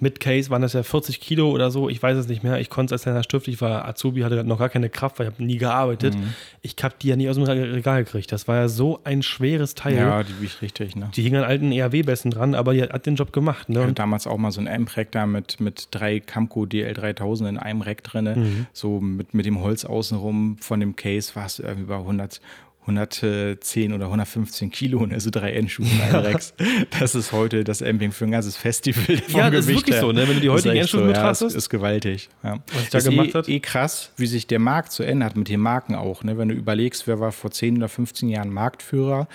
mit 0.00 0.20
Case 0.20 0.50
waren 0.50 0.62
das 0.62 0.72
ja 0.72 0.82
40 0.82 1.20
Kilo 1.20 1.50
oder 1.50 1.70
so, 1.70 1.88
ich 1.88 2.02
weiß 2.02 2.16
es 2.16 2.28
nicht 2.28 2.42
mehr. 2.42 2.60
Ich 2.60 2.70
konnte 2.70 2.94
es 2.94 3.00
als 3.00 3.02
kleiner 3.02 3.22
Stift, 3.22 3.48
ich 3.48 3.60
war 3.60 3.86
Azubi, 3.86 4.20
hatte 4.20 4.44
noch 4.44 4.58
gar 4.58 4.68
keine 4.68 4.88
Kraft, 4.88 5.18
weil 5.18 5.26
ich 5.26 5.32
habe 5.34 5.44
nie 5.44 5.58
gearbeitet. 5.58 6.14
Mhm. 6.14 6.34
Ich 6.62 6.76
habe 6.82 6.94
die 7.00 7.08
ja 7.08 7.16
nie 7.16 7.28
aus 7.28 7.36
dem 7.36 7.44
Regal 7.44 8.04
gekriegt. 8.04 8.30
Das 8.32 8.48
war 8.48 8.56
ja 8.56 8.68
so 8.68 9.00
ein 9.04 9.22
schweres 9.22 9.74
Teil. 9.74 9.96
Ja, 9.96 10.22
die 10.22 10.40
wiegt 10.40 10.62
richtig, 10.62 10.96
ne? 10.96 11.10
Die 11.14 11.22
hingen 11.22 11.42
an 11.42 11.48
alten 11.48 11.72
ERW-Bässen 11.72 12.30
dran, 12.30 12.54
aber 12.54 12.74
die 12.74 12.82
hat 12.82 13.06
den 13.06 13.16
Job 13.16 13.32
gemacht. 13.32 13.68
Ne? 13.68 13.78
Ich 13.78 13.84
hatte 13.84 13.94
damals 13.94 14.26
auch 14.26 14.38
mal 14.38 14.52
so 14.52 14.60
ein 14.60 14.66
M-Rack 14.66 15.12
da 15.12 15.26
mit, 15.26 15.60
mit 15.60 15.88
drei 15.90 16.20
Camco 16.20 16.62
DL3000 16.62 17.48
in 17.48 17.58
einem 17.58 17.82
Rack 17.82 18.04
drin. 18.04 18.24
Mhm. 18.24 18.66
So 18.72 19.00
mit, 19.00 19.34
mit 19.34 19.46
dem 19.46 19.60
Holz 19.60 19.84
außenrum 19.84 20.58
von 20.60 20.80
dem 20.80 20.96
Case 20.96 21.34
war 21.34 21.46
es 21.46 21.58
irgendwie 21.58 21.82
über 21.82 21.98
100, 21.98 22.40
110 22.88 23.92
oder 23.92 24.06
115 24.06 24.70
Kilo, 24.70 25.06
also 25.10 25.30
drei 25.30 25.52
Endschuhen 25.52 25.88
ein 26.00 26.14
Rex. 26.16 26.54
Das 26.98 27.14
ist 27.14 27.32
heute 27.32 27.64
das 27.64 27.82
Amping 27.82 28.12
für 28.12 28.24
ein 28.24 28.30
ganzes 28.30 28.56
Festival. 28.56 29.20
Ja, 29.28 29.50
das 29.50 29.66
Gewicht 29.66 29.68
ist 29.68 29.68
wirklich 29.68 29.94
her. 29.96 30.00
so, 30.00 30.12
ne? 30.12 30.26
wenn 30.26 30.34
du 30.36 30.40
die 30.40 30.50
heutigen 30.50 30.76
Endschuhe 30.76 31.00
so, 31.00 31.06
betrachtest. 31.06 31.42
Ja, 31.42 31.46
ist, 31.48 31.54
ist 31.54 31.68
gewaltig. 31.68 32.28
Ja. 32.42 32.58
Was 32.72 32.82
ich 32.82 32.90
da 32.90 33.00
gemacht 33.00 33.48
eh, 33.48 33.56
eh 33.56 33.60
krass, 33.60 34.12
wie 34.16 34.26
sich 34.26 34.46
der 34.46 34.58
Markt 34.58 34.92
zu 34.92 35.02
ändern 35.02 35.30
hat 35.30 35.36
mit 35.36 35.48
den 35.48 35.60
Marken 35.60 35.94
auch. 35.94 36.24
Ne? 36.24 36.38
Wenn 36.38 36.48
du 36.48 36.54
überlegst, 36.54 37.06
wer 37.06 37.20
war 37.20 37.32
vor 37.32 37.50
10 37.50 37.76
oder 37.76 37.88
15 37.88 38.28
Jahren 38.28 38.52
Marktführer, 38.52 39.28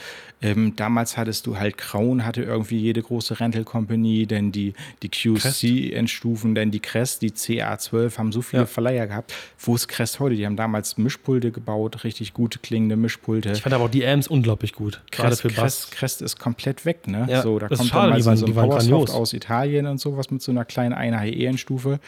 ähm, 0.43 0.75
damals 0.75 1.15
hattest 1.17 1.47
du 1.47 1.57
halt 1.57 1.77
Kraun, 1.77 2.25
hatte 2.25 2.43
irgendwie 2.43 2.77
jede 2.77 3.01
große 3.01 3.39
Rental 3.39 3.63
Company, 3.63 4.25
denn 4.25 4.51
die, 4.51 4.73
die 5.01 5.09
QC-Endstufen, 5.09 6.53
denn 6.53 6.69
die 6.69 6.81
Crest, 6.81 7.21
die 7.21 7.31
CA12 7.31 8.17
haben 8.17 8.31
so 8.33 8.41
viele 8.41 8.63
ja. 8.63 8.67
Verleiher 8.67 9.07
gehabt. 9.07 9.33
Wo 9.57 9.73
ist 9.73 9.87
Crest 9.87 10.19
heute? 10.19 10.35
Die 10.35 10.45
haben 10.45 10.57
damals 10.57 10.97
Mischpulte 10.97 11.51
gebaut, 11.51 12.03
richtig 12.03 12.33
gute 12.33 12.59
klingende 12.59 12.97
Mischpulte. 12.97 13.42
Ich 13.51 13.61
fand 13.61 13.73
aber 13.73 13.85
auch 13.85 13.89
die 13.89 14.05
Amps 14.05 14.27
unglaublich 14.27 14.73
gut, 14.73 15.01
gerade 15.11 15.35
für 15.35 15.49
Bass. 15.49 15.89
Crest, 15.89 15.91
Crest 15.91 16.21
ist 16.21 16.39
komplett 16.39 16.85
weg, 16.85 17.07
ne? 17.07 17.27
Ja, 17.29 17.41
so, 17.41 17.59
da 17.59 17.67
kommt 17.67 17.89
schade, 17.89 18.11
dann 18.11 18.23
mal 18.23 18.37
so, 18.37 18.45
so 18.45 18.45
ein 18.45 18.53
Powersoft 18.53 19.13
aus 19.13 19.33
Italien 19.33 19.87
und 19.87 19.99
sowas 19.99 20.31
mit 20.31 20.41
so 20.41 20.51
einer 20.51 20.65
kleinen 20.65 20.93
1 20.93 21.21
HE-Endstufe. 21.21 21.99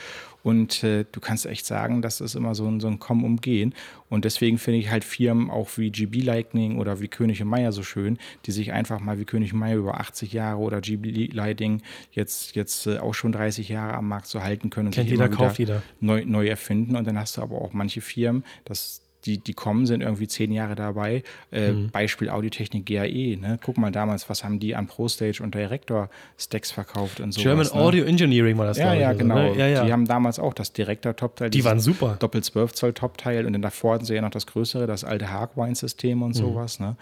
Und 0.45 0.83
äh, 0.83 1.05
du 1.11 1.19
kannst 1.21 1.47
echt 1.47 1.65
sagen, 1.65 2.03
das 2.03 2.21
ist 2.21 2.35
immer 2.35 2.53
so 2.53 2.67
ein, 2.67 2.79
so 2.79 2.87
ein 2.87 2.99
Kommen 2.99 3.25
und 3.25 3.41
Gehen. 3.41 3.73
Und 4.09 4.25
deswegen 4.25 4.59
finde 4.59 4.79
ich 4.79 4.91
halt 4.91 5.03
Firmen 5.03 5.49
auch 5.49 5.69
wie 5.77 5.89
GB 5.89 6.19
Lightning 6.19 6.77
oder 6.77 7.01
wie 7.01 7.07
König 7.07 7.41
und 7.41 7.47
Meier 7.47 7.71
so 7.71 7.81
schön, 7.81 8.19
die 8.45 8.51
sich 8.51 8.71
einfach 8.71 8.99
mal 8.99 9.17
wie 9.17 9.25
König 9.25 9.53
und 9.53 9.59
Meier 9.59 9.77
über 9.77 9.99
80 9.99 10.33
Jahre 10.33 10.59
oder 10.59 10.81
GB 10.81 11.31
Lightning 11.33 11.81
jetzt, 12.11 12.55
jetzt 12.55 12.85
äh, 12.85 12.99
auch 12.99 13.15
schon 13.15 13.31
30 13.31 13.69
Jahre 13.69 13.95
am 13.95 14.07
Markt 14.07 14.27
so 14.27 14.43
halten 14.43 14.69
können 14.69 14.89
und 14.89 14.93
Kennt 14.93 15.09
sich 15.09 15.13
jeder, 15.17 15.25
immer 15.25 15.35
kauft 15.35 15.57
jeder. 15.57 15.81
Neu, 15.99 16.23
neu 16.27 16.45
erfinden. 16.47 16.95
Und 16.95 17.07
dann 17.07 17.17
hast 17.17 17.37
du 17.37 17.41
aber 17.41 17.59
auch 17.59 17.73
manche 17.73 18.01
Firmen, 18.01 18.43
das 18.65 19.01
die, 19.25 19.37
die 19.39 19.53
kommen, 19.53 19.85
sind 19.85 20.01
irgendwie 20.01 20.27
zehn 20.27 20.51
Jahre 20.51 20.75
dabei. 20.75 21.23
Äh, 21.51 21.71
mhm. 21.71 21.89
Beispiel 21.89 22.29
Audiotechnik 22.29 22.85
GAE. 22.85 23.37
Ne? 23.37 23.59
Guck 23.63 23.77
mal 23.77 23.91
damals, 23.91 24.29
was 24.29 24.43
haben 24.43 24.59
die 24.59 24.75
an 24.75 24.87
ProStage 24.87 25.41
und 25.41 25.55
Director-Stacks 25.55 26.71
verkauft 26.71 27.19
und 27.19 27.33
so. 27.33 27.41
German 27.41 27.65
ne? 27.65 27.73
Audio 27.73 28.05
Engineering 28.05 28.57
war 28.57 28.67
das, 28.67 28.77
Ja, 28.77 28.93
ja, 28.93 29.09
also, 29.09 29.19
genau. 29.19 29.35
Ne? 29.35 29.57
Ja, 29.57 29.67
ja. 29.67 29.85
Die 29.85 29.91
haben 29.91 30.05
damals 30.05 30.39
auch 30.39 30.53
das 30.53 30.73
Director-Top-Teil. 30.73 31.49
Die 31.49 31.63
waren 31.63 31.79
super. 31.79 32.17
Doppel 32.19 32.43
12 32.43 32.73
Zoll 32.73 32.93
Top-Teil 32.93 33.45
und 33.45 33.53
dann 33.53 33.61
davor 33.61 33.95
hatten 33.95 34.05
sie 34.05 34.15
ja 34.15 34.21
noch 34.21 34.29
das 34.29 34.45
größere, 34.47 34.87
das 34.87 35.03
alte 35.03 35.31
Hardwine-System 35.31 36.21
und 36.21 36.29
mhm. 36.29 36.33
sowas. 36.33 36.79
Ne? 36.79 36.95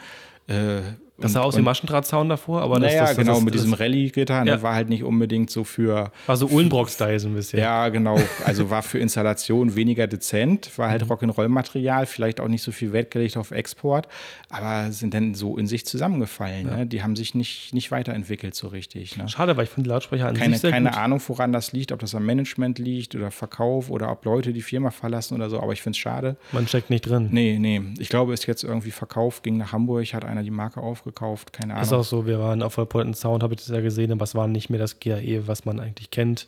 Äh, 0.48 0.82
Das 1.20 1.34
sah 1.34 1.42
aus 1.42 1.56
wie 1.56 1.62
Maschendrahtzaun 1.62 2.28
davor, 2.28 2.62
aber 2.64 2.80
naja, 2.80 3.02
das, 3.02 3.10
das, 3.12 3.18
genau, 3.20 3.36
das, 3.36 3.44
mit 3.44 3.54
diesem 3.54 3.74
Rallye-Gitter, 3.74 4.44
ne, 4.44 4.50
Ja. 4.52 4.62
war 4.64 4.74
halt 4.74 4.90
nicht 4.90 5.04
unbedingt 5.04 5.52
so 5.52 5.64
für. 5.64 6.12
War 6.26 6.38
so 6.38 6.48
Uhlenbrock-Style 6.48 7.20
so 7.20 7.28
ein 7.28 7.36
bisschen. 7.36 7.60
Ja, 7.60 7.90
genau. 7.90 8.18
Also 8.46 8.70
war 8.72 8.82
für 8.82 8.98
Installation 8.98 9.76
weniger 9.76 10.08
dezent, 10.08 10.76
war 10.78 10.88
Mhm. 10.88 10.92
halt 10.92 11.04
Rock'n'Roll-Material, 11.04 12.08
vielleicht 12.08 12.40
auch 12.40 12.48
nicht 12.48 12.64
so 12.64 12.72
viel 12.72 12.94
Wert 12.94 13.12
gelegt 13.12 13.38
auf 13.38 13.52
Export, 13.52 14.08
aber 14.50 14.92
sind 14.92 15.14
dann 15.14 15.36
so 15.36 15.58
in 15.58 15.68
sich 15.68 15.86
zusammengefallen. 15.86 16.66
Ne? 16.66 16.88
Die 16.88 17.04
haben 17.04 17.16
sich 17.16 17.36
nicht, 17.36 17.74
nicht 17.74 17.92
weiterentwickelt 17.92 18.56
so 18.56 18.68
richtig. 18.68 19.16
Ne? 19.18 19.28
Schade, 19.30 19.56
weil 19.56 19.66
ich 19.66 19.70
finde 19.70 19.88
die 19.90 19.94
Lautsprecher 19.94 20.28
an 20.28 20.36
Keine, 20.36 20.54
sich 20.56 20.62
sehr 20.62 20.72
keine 20.72 20.90
gut. 20.90 20.98
Ahnung, 20.98 21.22
woran 21.28 21.52
das 21.54 21.74
liegt, 21.74 21.92
ob 21.92 22.00
das 22.00 22.16
am 22.16 22.26
Management 22.26 22.80
liegt 22.80 23.16
oder 23.16 23.32
Verkauf 23.32 23.90
oder 23.90 24.12
ob 24.12 24.26
Leute 24.26 24.52
die 24.52 24.62
Firma 24.64 24.90
verlassen 24.92 25.36
oder 25.36 25.50
so, 25.50 25.62
aber 25.62 25.74
ich 25.74 25.82
finde 25.82 25.96
es 25.96 26.00
schade. 26.00 26.38
Man 26.52 26.68
steckt 26.68 26.90
nicht 26.90 27.02
drin. 27.08 27.30
Nee, 27.32 27.58
nee. 27.60 27.82
Ich 28.00 28.10
glaube, 28.10 28.34
ist 28.34 28.46
jetzt 28.48 28.64
irgendwie 28.64 28.92
verkauft, 28.92 29.44
ging 29.44 29.58
nach 29.58 29.72
Hamburg, 29.72 30.04
hat 30.14 30.26
einer 30.26 30.44
die 30.44 30.52
Marke 30.52 30.82
aufgekauft, 31.04 31.54
keine 31.54 31.74
Ahnung. 31.74 31.84
Ist 31.84 31.94
auch 31.94 32.04
so, 32.04 32.26
wir 32.26 32.40
waren 32.40 32.64
auf 32.64 32.76
Point 32.90 33.18
Sound, 33.18 33.44
habe 33.44 33.54
ich 33.54 33.60
das 33.60 33.70
ja 33.70 33.82
gesehen, 33.82 34.12
aber 34.12 34.24
es 34.24 34.36
war 34.36 34.48
nicht 34.48 34.70
mehr 34.70 34.80
das 34.80 35.00
GAE, 35.00 35.48
was 35.48 35.66
man 35.66 35.80
eigentlich 35.80 36.12
kennt. 36.12 36.48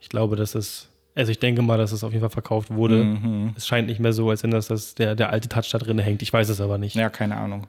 Ich 0.00 0.08
glaube, 0.08 0.36
das 0.36 0.54
ist, 0.54 0.88
also 1.14 1.30
ich 1.30 1.38
denke 1.38 1.62
mal, 1.62 1.78
dass 1.78 1.92
es 1.92 2.02
auf 2.02 2.12
jeden 2.12 2.22
Fall 2.22 2.30
verkauft 2.30 2.74
wurde. 2.74 3.04
Mhm. 3.04 3.54
Es 3.56 3.66
scheint 3.66 3.86
nicht 3.86 4.00
mehr 4.00 4.12
so, 4.12 4.28
als 4.30 4.42
wenn 4.42 4.50
das, 4.50 4.68
das 4.68 4.94
der, 4.94 5.14
der 5.14 5.30
alte 5.30 5.48
Touch 5.48 5.70
da 5.70 5.78
drin 5.78 5.98
hängt. 5.98 6.22
Ich 6.22 6.32
weiß 6.32 6.48
es 6.48 6.60
aber 6.60 6.78
nicht. 6.78 6.96
Ja, 6.96 7.10
keine 7.10 7.36
Ahnung. 7.36 7.66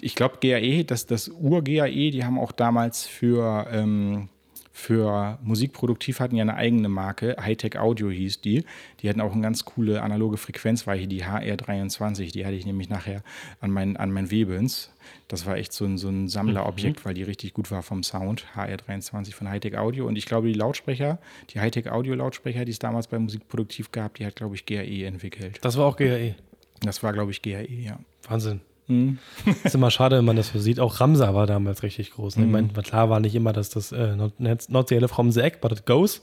Ich 0.00 0.14
glaube, 0.14 0.36
GAE, 0.40 0.84
das, 0.84 1.06
das 1.06 1.28
Ur-GAE, 1.28 2.10
die 2.10 2.24
haben 2.24 2.38
auch 2.38 2.52
damals 2.52 3.06
für, 3.06 3.66
ähm, 3.70 4.28
für 4.76 5.38
Musikproduktiv 5.42 6.20
hatten 6.20 6.36
ja 6.36 6.42
eine 6.42 6.54
eigene 6.54 6.90
Marke, 6.90 7.34
Hightech 7.40 7.78
Audio 7.78 8.10
hieß 8.10 8.42
die. 8.42 8.62
Die 9.00 9.08
hatten 9.08 9.22
auch 9.22 9.32
eine 9.32 9.40
ganz 9.40 9.64
coole 9.64 10.02
analoge 10.02 10.36
Frequenzweiche, 10.36 11.08
die 11.08 11.24
HR23. 11.24 12.30
Die 12.30 12.44
hatte 12.44 12.56
ich 12.56 12.66
nämlich 12.66 12.90
nachher 12.90 13.22
an 13.62 13.70
meinen 13.70 13.96
an 13.96 14.12
mein 14.12 14.30
Webens. 14.30 14.92
Das 15.28 15.46
war 15.46 15.56
echt 15.56 15.72
so 15.72 15.86
ein, 15.86 15.96
so 15.96 16.08
ein 16.10 16.28
Sammlerobjekt, 16.28 17.06
weil 17.06 17.14
die 17.14 17.22
richtig 17.22 17.54
gut 17.54 17.70
war 17.70 17.82
vom 17.82 18.02
Sound. 18.02 18.44
HR23 18.54 19.32
von 19.32 19.48
Hightech 19.48 19.78
Audio. 19.78 20.06
Und 20.06 20.16
ich 20.16 20.26
glaube, 20.26 20.48
die 20.48 20.54
Lautsprecher, 20.54 21.18
die 21.48 21.58
Hightech 21.58 21.90
Audio 21.90 22.14
Lautsprecher, 22.14 22.66
die 22.66 22.72
es 22.72 22.78
damals 22.78 23.06
bei 23.06 23.18
Musikproduktiv 23.18 23.92
gab, 23.92 24.16
die 24.16 24.26
hat, 24.26 24.36
glaube 24.36 24.56
ich, 24.56 24.66
GAE 24.66 25.06
entwickelt. 25.06 25.58
Das 25.62 25.78
war 25.78 25.86
auch 25.86 25.96
GAE. 25.96 26.34
Das 26.82 27.02
war, 27.02 27.14
glaube 27.14 27.30
ich, 27.30 27.40
GAE, 27.40 27.66
ja. 27.66 27.98
Wahnsinn. 28.28 28.60
Mhm. 28.88 29.18
ist 29.64 29.74
immer 29.74 29.90
schade, 29.90 30.18
wenn 30.18 30.24
man 30.24 30.36
das 30.36 30.48
so 30.48 30.58
sieht. 30.58 30.80
Auch 30.80 31.00
Ramsa 31.00 31.34
war 31.34 31.46
damals 31.46 31.82
richtig 31.82 32.12
groß. 32.12 32.36
Ne? 32.36 32.44
Ich 32.46 32.50
meine, 32.50 32.68
klar 32.68 33.10
war 33.10 33.20
nicht 33.20 33.34
immer, 33.34 33.52
dass 33.52 33.70
das 33.70 33.92
äh, 33.92 34.14
not, 34.16 34.34
not 34.38 34.88
the 34.88 34.94
elephant 34.94 35.14
from 35.14 35.32
the 35.32 35.40
egg, 35.40 35.58
but 35.60 35.72
it 35.72 35.86
goes. 35.86 36.22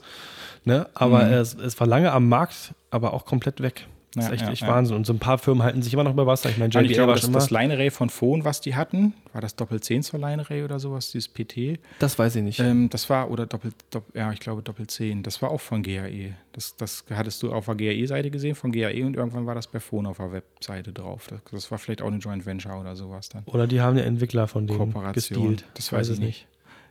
Ne? 0.64 0.86
Aber 0.94 1.30
es, 1.30 1.54
es 1.54 1.78
war 1.78 1.86
lange 1.86 2.12
am 2.12 2.28
Markt, 2.28 2.74
aber 2.90 3.12
auch 3.12 3.26
komplett 3.26 3.60
weg. 3.60 3.86
Das 4.14 4.24
ist 4.24 4.28
Ja, 4.28 4.34
echt, 4.34 4.44
ja, 4.44 4.50
echt 4.52 4.62
ja. 4.62 4.68
Wahnsinn. 4.68 4.96
Und 4.96 5.06
so 5.06 5.12
ein 5.12 5.18
paar 5.18 5.38
Firmen 5.38 5.62
halten 5.62 5.82
sich 5.82 5.92
immer 5.92 6.04
noch 6.04 6.12
über 6.12 6.26
Wasser. 6.26 6.50
Ich 6.50 6.58
meine, 6.58 6.66
Und 6.76 6.84
ich 6.84 6.90
JBL 6.90 6.94
glaube, 6.94 7.08
war 7.12 7.20
das, 7.20 7.30
das 7.30 7.50
Line-Array 7.50 7.90
von 7.90 8.10
Phone, 8.10 8.44
was 8.44 8.60
die 8.60 8.74
hatten, 8.74 9.14
war 9.32 9.40
das 9.40 9.56
Doppel-10 9.56 10.02
zur 10.02 10.20
Line-Array 10.20 10.62
oder 10.64 10.78
sowas, 10.78 11.10
dieses 11.10 11.28
PT. 11.28 11.78
Das 11.98 12.18
weiß 12.18 12.36
ich 12.36 12.42
nicht. 12.42 12.60
Ähm, 12.60 12.88
das 12.90 13.10
war, 13.10 13.30
oder 13.30 13.46
Doppel, 13.46 13.72
Doppel, 13.90 14.18
ja, 14.18 14.32
ich 14.32 14.40
glaube 14.40 14.62
Doppel-10. 14.62 15.22
Das 15.22 15.42
war 15.42 15.50
auch 15.50 15.60
von 15.60 15.82
GAE. 15.82 16.34
Das, 16.52 16.76
das 16.76 17.04
hattest 17.10 17.42
du 17.42 17.52
auf 17.52 17.66
der 17.66 17.74
GAE-Seite 17.74 18.30
gesehen, 18.30 18.54
von 18.54 18.72
GAE 18.72 19.04
und 19.04 19.16
irgendwann 19.16 19.46
war 19.46 19.54
das 19.54 19.66
bei 19.66 19.80
Phone 19.80 20.06
auf 20.06 20.18
der 20.18 20.32
Webseite 20.32 20.92
drauf. 20.92 21.26
Das, 21.28 21.40
das 21.50 21.70
war 21.70 21.78
vielleicht 21.78 22.02
auch 22.02 22.08
eine 22.08 22.18
Joint 22.18 22.46
Venture 22.46 22.78
oder 22.78 22.94
sowas 22.96 23.28
dann. 23.28 23.42
Oder 23.46 23.66
die 23.66 23.80
haben 23.80 23.96
den 23.96 24.04
Entwickler 24.06 24.46
von 24.48 24.66
denen 24.66 24.78
Kooperation. 24.78 25.12
gestealt. 25.14 25.64
Das 25.74 25.92
weiß 25.92 26.10
ich 26.10 26.18
nicht. 26.20 26.46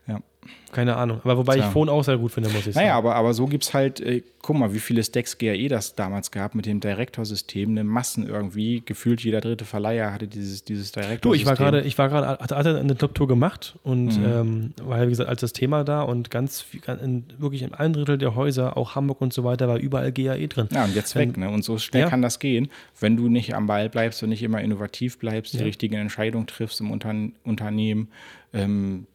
Ja. 0.07 0.19
Keine 0.73 0.97
Ahnung. 0.97 1.21
Aber 1.23 1.37
wobei 1.37 1.55
Tja. 1.55 1.67
ich 1.67 1.71
Phone 1.71 1.87
auch 1.87 2.03
sehr 2.03 2.17
gut 2.17 2.31
finde, 2.33 2.49
muss 2.49 2.67
ich 2.67 2.73
sagen. 2.73 2.85
Naja, 2.85 2.97
aber, 2.97 3.15
aber 3.15 3.33
so 3.33 3.45
gibt 3.45 3.63
es 3.63 3.73
halt, 3.73 4.01
äh, 4.01 4.23
guck 4.41 4.57
mal, 4.57 4.73
wie 4.73 4.79
viele 4.79 5.01
Stacks 5.01 5.37
GAE 5.37 5.69
das 5.69 5.95
damals 5.95 6.31
gab 6.31 6.53
mit 6.55 6.65
dem 6.65 6.81
Direktor-System, 6.81 7.69
eine 7.69 7.85
Massen 7.85 8.27
irgendwie. 8.27 8.81
Gefühlt 8.85 9.23
jeder 9.23 9.39
dritte 9.39 9.63
Verleiher 9.63 10.11
hatte 10.11 10.27
dieses, 10.27 10.65
dieses 10.65 10.91
Direktor-System. 10.91 11.31
Du, 11.31 11.33
ich 11.35 11.45
war 11.45 11.55
gerade, 11.55 11.81
ich 11.83 11.97
war 11.97 12.09
gerade, 12.09 12.27
hatte, 12.43 12.57
hatte 12.57 12.77
eine 12.77 12.97
Top-Tour 12.97 13.27
gemacht 13.29 13.77
und 13.83 14.17
Mhm. 14.17 14.25
ähm, 14.25 14.73
war 14.83 14.97
ja, 14.97 15.05
wie 15.05 15.11
gesagt, 15.11 15.29
als 15.29 15.39
das 15.39 15.53
Thema 15.53 15.85
da 15.85 16.01
und 16.01 16.29
ganz, 16.29 16.59
viel- 16.59 16.81
ganz 16.81 17.01
in, 17.01 17.23
wirklich 17.37 17.61
in 17.61 17.73
einem 17.73 17.93
Drittel 17.93 18.17
der 18.17 18.35
Häuser, 18.35 18.75
auch 18.75 18.95
Hamburg 18.95 19.21
und 19.21 19.31
so 19.31 19.45
weiter, 19.45 19.69
war 19.69 19.77
überall 19.77 20.11
GAE 20.11 20.47
drin. 20.47 20.67
Ja, 20.73 20.83
und 20.83 20.93
jetzt 20.95 21.15
weg, 21.15 21.37
ne? 21.37 21.49
Und 21.49 21.63
so 21.63 21.77
schnell 21.77 22.01
Ja. 22.03 22.09
kann 22.09 22.21
das 22.21 22.39
gehen, 22.39 22.67
wenn 22.99 23.15
du 23.15 23.29
nicht 23.29 23.55
am 23.55 23.67
Ball 23.67 23.87
bleibst 23.89 24.21
und 24.23 24.29
nicht 24.29 24.43
immer 24.43 24.59
innovativ 24.59 25.19
bleibst, 25.19 25.53
die 25.53 25.59
Ja. 25.59 25.63
richtigen 25.63 25.95
Entscheidungen 25.95 26.47
triffst 26.47 26.81
im 26.81 26.91
Untern 26.91 27.33
Unternehmen, 27.45 28.09
ähm, 28.53 29.05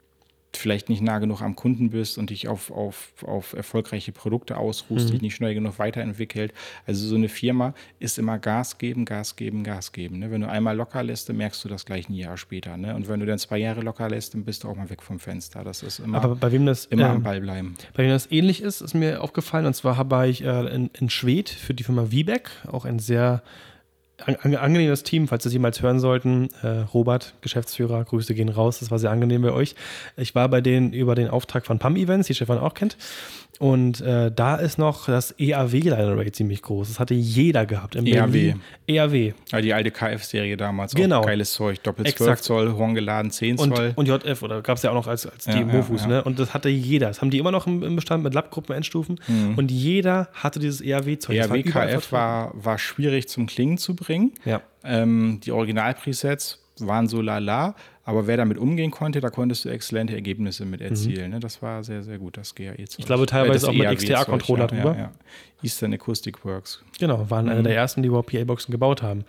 vielleicht 0.53 0.89
nicht 0.89 1.01
nah 1.01 1.19
genug 1.19 1.41
am 1.41 1.55
Kunden 1.55 1.91
bist 1.91 2.17
und 2.17 2.31
dich 2.31 2.47
auf, 2.47 2.71
auf, 2.71 3.13
auf 3.23 3.53
erfolgreiche 3.53 4.11
Produkte 4.11 4.57
ausruhst, 4.57 5.07
Mhm. 5.07 5.11
dich 5.11 5.21
nicht 5.21 5.35
schnell 5.35 5.53
genug 5.53 5.77
weiterentwickelt. 5.79 6.53
Also 6.87 7.07
so 7.07 7.15
eine 7.15 7.29
Firma 7.29 7.73
ist 7.99 8.17
immer 8.17 8.39
Gas 8.39 8.77
geben, 8.79 9.05
Gas 9.05 9.35
geben, 9.35 9.63
Gas 9.63 9.91
geben. 9.91 10.19
Ne? 10.19 10.31
Wenn 10.31 10.41
du 10.41 10.49
einmal 10.49 10.75
locker 10.75 11.03
lässt, 11.03 11.29
dann 11.29 11.37
merkst 11.37 11.63
du 11.63 11.69
das 11.69 11.85
gleich 11.85 12.09
ein 12.09 12.13
Jahr 12.13 12.35
später. 12.37 12.77
Ne? 12.77 12.95
Und 12.95 13.07
wenn 13.07 13.19
du 13.19 13.25
dann 13.27 13.37
zwei 13.37 13.59
Jahre 13.59 13.81
locker 13.81 14.09
lässt, 14.09 14.33
dann 14.33 14.43
bist 14.43 14.63
du 14.63 14.69
auch 14.69 14.75
mal 14.75 14.89
weg 14.89 15.03
vom 15.03 15.19
Fenster. 15.19 15.63
Das 15.63 15.83
ist 15.83 15.99
immer, 15.99 16.21
Aber 16.23 16.35
bei 16.35 16.51
wem 16.51 16.65
das, 16.65 16.85
immer 16.85 17.05
ähm, 17.09 17.11
am 17.17 17.23
Ball 17.23 17.41
bleiben. 17.41 17.75
bei 17.93 18.03
wem 18.03 18.09
das 18.09 18.31
ähnlich 18.31 18.61
ist, 18.61 18.81
ist 18.81 18.95
mir 18.95 19.21
aufgefallen. 19.23 19.65
Und 19.67 19.75
zwar 19.75 19.97
habe 19.97 20.27
ich 20.27 20.43
äh, 20.43 20.73
in, 20.75 20.89
in 20.99 21.09
Schwed 21.09 21.49
für 21.49 21.73
die 21.75 21.83
Firma 21.83 22.09
Wiebeck, 22.09 22.49
auch 22.67 22.85
ein 22.85 22.97
sehr 22.99 23.43
an, 24.25 24.35
an, 24.41 24.55
angenehmes 24.55 25.03
Team, 25.03 25.27
falls 25.27 25.43
Sie 25.43 25.49
es 25.49 25.53
jemals 25.53 25.81
hören 25.81 25.99
sollten. 25.99 26.49
Äh, 26.61 26.81
Robert, 26.93 27.33
Geschäftsführer, 27.41 28.03
Grüße 28.03 28.33
gehen 28.33 28.49
raus. 28.49 28.79
Das 28.79 28.91
war 28.91 28.99
sehr 28.99 29.11
angenehm 29.11 29.41
bei 29.41 29.51
euch. 29.51 29.75
Ich 30.17 30.35
war 30.35 30.49
bei 30.49 30.61
denen 30.61 30.93
über 30.93 31.15
den 31.15 31.29
Auftrag 31.29 31.65
von 31.65 31.79
PAM 31.79 31.95
Events, 31.95 32.27
die 32.27 32.35
Stefan 32.35 32.57
auch 32.57 32.73
kennt. 32.73 32.97
Und 33.59 33.99
äh, 33.99 34.31
da 34.31 34.55
ist 34.55 34.77
noch 34.77 35.07
das 35.07 35.35
E 35.37 35.51
EAW-Line-Array 35.51 36.31
ziemlich 36.31 36.61
groß. 36.61 36.87
Das 36.87 36.99
hatte 36.99 37.13
jeder 37.13 37.65
gehabt. 37.65 37.95
Im 37.95 38.05
EAW. 38.05 38.31
Berlin. 38.31 38.61
EAW. 38.87 39.33
Ja, 39.51 39.59
die 39.61 39.73
alte 39.73 39.91
KF-Serie 39.91 40.55
damals. 40.55 40.95
Genau. 40.95 41.19
Auch 41.19 41.25
geiles 41.25 41.51
Zeug. 41.51 41.83
Doppel 41.83 42.05
12 42.05 42.15
Exakt. 42.15 42.43
Zoll, 42.45 42.71
horngeladen 42.73 43.31
10 43.31 43.59
Und, 43.59 43.75
Zoll. 43.75 43.91
und 43.97 44.07
JF, 44.07 44.41
oder 44.43 44.61
gab 44.61 44.77
es 44.77 44.83
ja 44.83 44.91
auch 44.91 44.95
noch 44.95 45.07
als, 45.07 45.25
als 45.27 45.43
die 45.43 45.51
Ja, 45.51 45.57
ja, 45.59 45.65
Mofus, 45.65 46.03
ja. 46.03 46.07
ne? 46.07 46.23
Und 46.23 46.39
das 46.39 46.53
hatte 46.53 46.69
jeder. 46.69 47.07
Das 47.09 47.21
haben 47.21 47.31
die 47.31 47.37
immer 47.37 47.51
noch 47.51 47.67
im, 47.67 47.83
im 47.83 47.97
Bestand 47.97 48.23
mit 48.23 48.33
Labgruppen, 48.33 48.73
Endstufen. 48.73 49.19
Und 49.57 49.69
jeder 49.71 50.29
hatte 50.33 50.59
dieses 50.59 50.79
E 50.79 50.91
EAW-Zeug. 50.91 51.35
Überall 51.35 51.63
KF 51.97 52.11
war, 52.13 52.51
war 52.53 52.77
schwierig 52.77 53.27
zum 53.27 53.45
Klingen 53.45 53.77
zu 53.77 53.93
bringen. 53.93 54.31
Ja. 54.45 54.61
Ähm, 54.85 55.41
die 55.43 55.51
Original-Presets 55.51 56.63
waren 56.79 57.09
so 57.09 57.21
lala, 57.21 57.75
aber 58.09 58.25
wer 58.25 58.37
damit 58.37 58.57
umgehen 58.57 58.89
konnte, 58.89 59.21
da 59.21 59.29
konntest 59.29 59.65
du 59.65 59.69
exzellente 59.69 60.15
Ergebnisse 60.15 60.65
mit 60.65 60.81
erzielen. 60.81 61.29
Ne? 61.29 61.39
Das 61.39 61.61
war 61.61 61.83
sehr, 61.83 62.01
sehr 62.01 62.17
gut, 62.17 62.37
das 62.37 62.55
GAE-Zeug. 62.55 62.77
Mhm. 62.77 62.95
Ich 62.97 63.05
glaube, 63.05 63.27
teilweise 63.27 63.69
auch 63.69 63.73
mit 63.73 63.87
XTA-Controller 63.87 64.61
ja, 64.61 64.67
drüber. 64.67 64.95
Ja, 64.95 64.99
ja. 64.99 65.11
Eastern 65.61 65.93
Acoustic 65.93 66.43
Works. 66.43 66.83
Genau, 66.99 67.29
waren 67.29 67.47
einer 67.49 67.61
der 67.61 67.75
ersten, 67.75 68.01
die 68.01 68.07
überhaupt 68.07 68.31
PA-Boxen 68.31 68.71
gebaut 68.71 69.03
haben. 69.03 69.25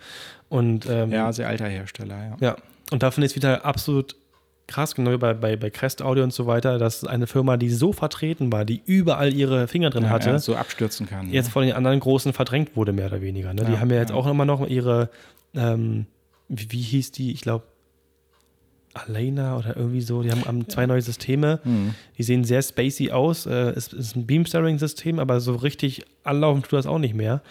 Und 0.49 0.87
ähm, 0.89 1.11
Ja, 1.11 1.31
sehr 1.31 1.47
alter 1.47 1.67
Hersteller, 1.67 2.15
ja. 2.17 2.37
ja. 2.39 2.55
Und 2.89 3.03
da 3.03 3.11
finde 3.11 3.27
ich 3.27 3.33
es 3.33 3.35
wieder 3.35 3.65
absolut 3.65 4.15
krass, 4.65 4.95
genau 4.95 5.15
bei, 5.19 5.35
bei, 5.35 5.57
bei 5.57 5.69
Crest 5.69 6.01
Audio 6.01 6.23
und 6.23 6.33
so 6.33 6.47
weiter, 6.47 6.79
dass 6.79 7.03
eine 7.03 7.27
Firma, 7.27 7.57
die 7.57 7.69
so 7.69 7.93
vertreten 7.93 8.51
war, 8.51 8.65
die 8.65 8.81
überall 8.83 9.31
ihre 9.31 9.67
Finger 9.67 9.91
drin 9.91 10.09
hatte, 10.09 10.31
ja, 10.31 10.39
so 10.39 10.55
abstürzen 10.55 11.05
kann. 11.05 11.29
jetzt 11.29 11.49
von 11.51 11.63
den 11.63 11.73
anderen 11.73 11.99
Großen 11.99 12.33
verdrängt 12.33 12.75
wurde, 12.75 12.93
mehr 12.93 13.05
oder 13.05 13.21
weniger. 13.21 13.53
Ne? 13.53 13.63
die 13.65 13.73
Ja, 13.73 13.79
haben 13.79 13.91
ja 13.91 13.97
jetzt 13.97 14.09
ja. 14.09 14.15
auch 14.15 14.25
immer 14.25 14.45
noch 14.45 14.65
ihre, 14.65 15.11
ähm, 15.53 16.07
wie, 16.47 16.71
wie 16.71 16.81
hieß 16.81 17.11
die, 17.11 17.31
ich 17.31 17.41
glaube, 17.41 17.65
Alena 18.93 19.57
oder 19.57 19.77
irgendwie 19.77 20.01
so, 20.01 20.21
die 20.21 20.31
haben, 20.31 20.43
haben 20.45 20.67
zwei 20.69 20.85
neue 20.85 21.01
Systeme, 21.01 21.59
Mhm. 21.63 21.95
die 22.17 22.23
sehen 22.23 22.43
sehr 22.43 22.61
spacey 22.61 23.11
aus, 23.11 23.45
äh, 23.45 23.51
es 23.71 23.93
ist 23.93 24.15
ein 24.15 24.25
Beam-Steering-System, 24.25 25.19
aber 25.19 25.39
so 25.39 25.55
richtig 25.55 26.03
anlaufen 26.23 26.63
tut 26.63 26.73
das 26.73 26.85
auch 26.87 26.99
nicht 26.99 27.15
mehr. 27.15 27.41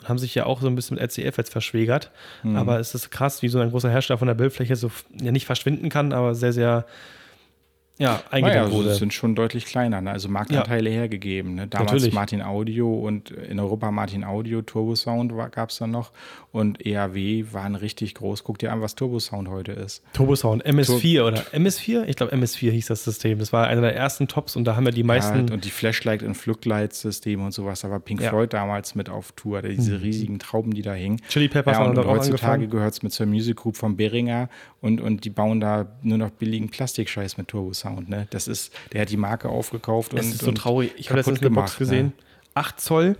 Und 0.00 0.08
haben 0.08 0.18
sich 0.18 0.34
ja 0.34 0.46
auch 0.46 0.60
so 0.60 0.66
ein 0.68 0.74
bisschen 0.74 0.96
mit 0.96 1.02
RCF 1.04 1.36
jetzt 1.38 1.52
verschwägert. 1.52 2.10
Mhm. 2.42 2.56
Aber 2.56 2.78
es 2.80 2.94
ist 2.94 3.10
krass, 3.10 3.42
wie 3.42 3.48
so 3.48 3.58
ein 3.58 3.70
großer 3.70 3.90
Hersteller 3.90 4.18
von 4.18 4.28
der 4.28 4.34
Bildfläche 4.34 4.76
so 4.76 4.90
ja, 5.20 5.32
nicht 5.32 5.46
verschwinden 5.46 5.88
kann, 5.88 6.12
aber 6.12 6.34
sehr, 6.34 6.52
sehr 6.52 6.86
ja, 7.98 8.08
Naja, 8.08 8.22
eingedämmt 8.30 8.74
also 8.74 8.92
sind 8.94 9.14
schon 9.14 9.34
deutlich 9.34 9.64
kleiner, 9.64 10.00
ne? 10.00 10.10
also 10.10 10.28
Marktanteile 10.28 10.90
hergegeben. 10.90 11.54
Ne? 11.54 11.66
Damals 11.66 11.92
Natürlich. 11.92 12.14
Martin 12.14 12.42
Audio 12.42 12.92
und 12.94 13.30
in 13.30 13.58
Europa 13.58 13.90
Martin 13.90 14.24
Audio, 14.24 14.62
Turbo 14.62 14.94
Sound 14.94 15.32
gab 15.52 15.70
es 15.70 15.78
dann 15.78 15.92
noch 15.92 16.12
und 16.52 16.84
EAW 16.84 17.52
waren 17.52 17.74
richtig 17.74 18.14
groß. 18.14 18.44
Guck 18.44 18.58
dir 18.58 18.72
an, 18.72 18.82
was 18.82 18.94
Turbo 18.94 19.18
Sound 19.18 19.48
heute 19.48 19.72
ist. 19.72 20.02
Turbosound, 20.12 20.66
MS4 20.66 21.26
oder 21.26 21.40
MS4? 21.52 22.04
Ich 22.06 22.16
glaube, 22.16 22.34
MS4 22.34 22.70
hieß 22.70 22.86
das 22.86 23.04
System. 23.04 23.38
Das 23.38 23.52
war 23.52 23.66
einer 23.66 23.80
der 23.80 23.96
ersten 23.96 24.28
Tops 24.28 24.56
und 24.56 24.64
da 24.64 24.76
haben 24.76 24.84
ja 24.84 24.90
die 24.90 25.02
meisten. 25.02 25.48
Ja, 25.48 25.54
und 25.54 25.64
die 25.64 25.70
Flashlight- 25.70 26.22
und 26.22 26.34
Floodlight-Systeme 26.34 27.44
und 27.44 27.52
sowas, 27.52 27.80
da 27.80 27.90
war 27.90 28.00
Pink 28.00 28.20
Ja. 28.20 28.30
Floyd 28.30 28.52
damals 28.52 28.94
mit 28.94 29.08
auf 29.08 29.32
Tour, 29.32 29.62
diese 29.62 30.00
riesigen 30.02 30.38
Trauben, 30.38 30.74
die 30.74 30.82
da 30.82 30.92
hingen. 30.92 31.20
Chili 31.28 31.48
Peppers 31.48 31.78
ja, 31.78 31.84
und, 31.84 31.96
und 31.96 32.06
heutzutage 32.06 32.68
gehört 32.68 32.92
es 32.92 33.02
mit 33.02 33.12
zur 33.12 33.26
Music 33.26 33.56
Group 33.56 33.76
von 33.76 33.96
Behringer 33.96 34.48
und, 34.80 35.00
und 35.00 35.24
die 35.24 35.30
bauen 35.30 35.60
da 35.60 35.86
nur 36.02 36.18
noch 36.18 36.30
billigen 36.30 36.68
Plastikscheiß 36.68 37.36
mit 37.38 37.48
Turbo 37.48 37.72
Sound. 37.72 37.85
Ne? 37.90 38.26
Das 38.30 38.48
ist, 38.48 38.72
der 38.92 39.02
hat 39.02 39.10
die 39.10 39.16
Marke 39.16 39.48
aufgekauft 39.48 40.12
und 40.12 40.18
Es 40.18 40.26
ist 40.26 40.42
so 40.42 40.52
traurig. 40.52 40.92
Ich 40.96 41.08
habe 41.08 41.18
letztens 41.18 41.40
eine 41.40 41.50
Box 41.50 41.72
gemacht, 41.72 41.78
gesehen. 41.78 42.06
Ne? 42.06 42.12
8 42.54 42.80
Zoll 42.80 43.16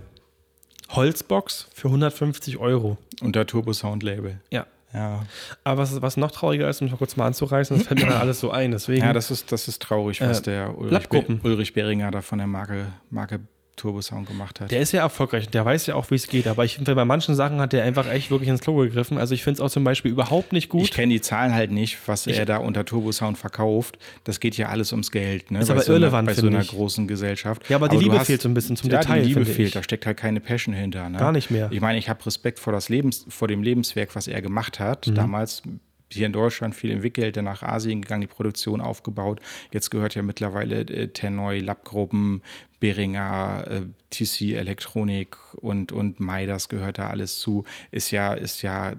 Holzbox 0.89 1.67
für 1.73 1.87
150 1.89 2.57
Euro. 2.57 2.97
Unter 3.21 3.45
Turbo 3.45 3.73
Sound 3.73 4.03
Label. 4.03 4.39
Ja. 4.51 4.65
Ja. 4.93 5.25
Aber 5.65 5.81
was, 5.81 6.01
was 6.01 6.15
noch 6.15 6.31
trauriger 6.31 6.69
ist, 6.69 6.81
um 6.81 6.87
es 6.87 6.91
mal 6.91 6.97
kurz 6.97 7.17
mal 7.17 7.27
anzureißen, 7.27 7.77
das 7.77 7.87
fällt 7.87 8.01
mir 8.05 8.15
alles 8.15 8.39
so 8.39 8.51
ein. 8.51 8.71
Deswegen, 8.71 9.03
Ja, 9.03 9.11
das 9.11 9.31
ist, 9.31 9.51
das 9.51 9.67
ist 9.67 9.81
traurig, 9.81 10.21
was 10.21 10.39
Äh, 10.39 10.43
der 10.43 10.77
Ulrich. 10.77 11.09
Be 11.09 11.39
Ulrich 11.43 11.73
Behringer 11.73 12.09
da 12.09 12.21
von 12.21 12.37
der 12.37 12.47
Marke, 12.47 12.87
Marke 13.09 13.41
Turbo-Sound 13.77 14.27
gemacht 14.27 14.59
hat. 14.59 14.71
Der 14.71 14.81
ist 14.81 14.91
ja 14.91 15.01
erfolgreich, 15.01 15.47
der 15.47 15.63
weiß 15.63 15.85
ja 15.85 15.95
auch, 15.95 16.11
wie 16.11 16.15
es 16.15 16.27
geht, 16.27 16.47
aber 16.47 16.65
ich 16.65 16.75
finde, 16.75 16.95
bei 16.95 17.05
manchen 17.05 17.35
Sachen 17.35 17.61
hat 17.61 17.73
der 17.73 17.83
einfach 17.83 18.11
echt 18.11 18.29
wirklich 18.31 18.49
ins 18.49 18.61
Klo 18.61 18.75
gegriffen. 18.75 19.17
Also 19.17 19.33
ich 19.33 19.43
finde 19.43 19.61
es 19.61 19.61
auch 19.61 19.71
zum 19.71 19.83
Beispiel 19.83 20.11
überhaupt 20.11 20.51
nicht 20.51 20.67
gut. 20.69 20.83
Ich 20.83 20.91
kenne 20.91 21.13
die 21.13 21.21
Zahlen 21.21 21.53
halt 21.53 21.71
nicht, 21.71 21.97
was 22.07 22.27
ich 22.27 22.37
er 22.37 22.45
da 22.45 22.57
unter 22.57 22.83
Turbo-Sound 22.83 23.37
verkauft. 23.37 23.97
Das 24.23 24.39
geht 24.39 24.57
ja 24.57 24.69
alles 24.69 24.91
ums 24.91 25.11
Geld. 25.11 25.51
Ne? 25.51 25.59
Ist 25.59 25.67
bei 25.67 25.75
aber 25.75 25.83
so 25.83 25.93
irrelevant, 25.93 26.27
einer, 26.27 26.35
Bei 26.35 26.41
so 26.41 26.47
einer 26.47 26.61
ich. 26.61 26.69
großen 26.69 27.07
Gesellschaft. 27.07 27.69
Ja, 27.69 27.77
aber 27.77 27.87
die 27.87 27.95
aber 27.95 28.03
Liebe 28.03 28.19
hast, 28.19 28.27
fehlt 28.27 28.41
so 28.41 28.49
ein 28.49 28.53
bisschen 28.53 28.75
zum 28.75 28.89
ja, 28.89 28.99
Detail. 28.99 29.21
Die 29.21 29.29
Liebe 29.29 29.45
fehlt, 29.45 29.75
da 29.75 29.83
steckt 29.83 30.05
halt 30.05 30.17
keine 30.17 30.39
Passion 30.39 30.73
hinter. 30.73 31.07
Ne? 31.09 31.19
Gar 31.19 31.31
nicht 31.31 31.51
mehr. 31.51 31.69
Ich 31.71 31.79
meine, 31.79 31.99
ich 31.99 32.09
habe 32.09 32.25
Respekt 32.25 32.59
vor, 32.59 32.73
das 32.73 32.89
Lebens, 32.89 33.25
vor 33.29 33.47
dem 33.47 33.63
Lebenswerk, 33.63 34.15
was 34.15 34.27
er 34.27 34.41
gemacht 34.41 34.79
hat. 34.79 35.07
Mhm. 35.07 35.15
Damals 35.15 35.63
hier 36.11 36.25
in 36.25 36.33
Deutschland 36.33 36.75
viel 36.75 36.91
entwickelt, 36.91 37.37
dann 37.37 37.45
nach 37.45 37.63
Asien 37.63 38.01
gegangen, 38.01 38.21
die 38.21 38.27
Produktion 38.27 38.81
aufgebaut. 38.81 39.39
Jetzt 39.71 39.89
gehört 39.89 40.15
ja 40.15 40.21
mittlerweile 40.21 40.81
äh, 40.81 41.07
Terneu, 41.09 41.59
Labgruppen, 41.59 42.41
Beringer, 42.79 43.65
äh, 43.67 43.81
TC 44.09 44.55
Elektronik 44.55 45.37
und, 45.55 45.91
und 45.91 46.19
Maidas 46.19 46.69
gehört 46.69 46.97
da 46.97 47.09
alles 47.09 47.39
zu. 47.39 47.65
Ist 47.91 48.11
ja, 48.11 48.33
ist 48.33 48.61
ja 48.61 48.93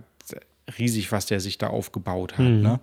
riesig, 0.79 1.13
was 1.13 1.27
der 1.27 1.41
sich 1.41 1.59
da 1.59 1.69
aufgebaut 1.69 2.33
hat. 2.37 2.47
Mhm. 2.47 2.63
Ne? 2.63 2.81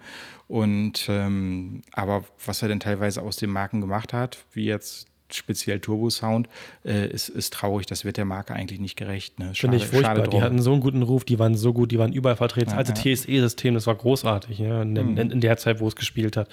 Und 0.47 1.07
ähm, 1.09 1.81
aber 1.91 2.23
was 2.45 2.61
er 2.61 2.67
denn 2.67 2.79
teilweise 2.79 3.21
aus 3.21 3.37
den 3.37 3.49
Marken 3.49 3.81
gemacht 3.81 4.13
hat, 4.13 4.45
wie 4.53 4.65
jetzt 4.65 5.07
speziell 5.31 5.79
Turbo 5.79 6.09
Sound, 6.09 6.47
äh, 6.83 7.07
ist, 7.07 7.29
ist 7.29 7.53
traurig. 7.53 7.85
Das 7.85 8.05
wird 8.05 8.17
der 8.17 8.25
Marke 8.25 8.53
eigentlich 8.53 8.79
nicht 8.79 8.95
gerecht. 8.95 9.39
Ne? 9.39 9.51
Finde 9.53 9.77
ich 9.77 9.87
furchtbar. 9.87 10.27
Die 10.27 10.41
hatten 10.41 10.61
so 10.61 10.71
einen 10.71 10.81
guten 10.81 11.01
Ruf, 11.01 11.25
die 11.25 11.39
waren 11.39 11.55
so 11.55 11.73
gut, 11.73 11.91
die 11.91 11.99
waren 11.99 12.13
überall 12.13 12.35
vertreten. 12.35 12.71
Das 12.71 12.77
alte 12.77 12.93
ja. 12.93 13.15
TSE-System, 13.15 13.73
das 13.73 13.87
war 13.87 13.95
großartig 13.95 14.59
ja, 14.59 14.81
in, 14.81 14.91
mhm. 14.91 15.17
in, 15.17 15.31
in, 15.31 15.41
der 15.41 15.57
Zeit, 15.57 15.79
wo 15.79 15.87
es 15.87 15.95
gespielt 15.95 16.37
hat. 16.37 16.49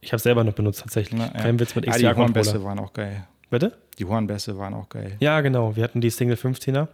Ich 0.00 0.10
habe 0.10 0.16
es 0.16 0.24
selber 0.24 0.42
noch 0.44 0.54
benutzt 0.54 0.80
tatsächlich. 0.80 1.18
Na, 1.18 1.26
ja. 1.26 1.42
Kein 1.42 1.60
Witz 1.60 1.74
mit 1.74 1.86
XDR-Controller. 1.86 2.10
Ah, 2.10 2.14
die 2.14 2.20
Hornbässe 2.20 2.64
waren 2.64 2.78
auch 2.78 2.92
geil. 2.92 3.26
Bitte? 3.50 3.72
Die 3.98 4.04
Hornbässe 4.04 4.58
waren 4.58 4.74
auch 4.74 4.88
geil. 4.88 5.16
Ja, 5.20 5.40
genau. 5.42 5.76
Wir 5.76 5.84
hatten 5.84 6.00
die 6.00 6.10
Single 6.10 6.36
15er. 6.36 6.88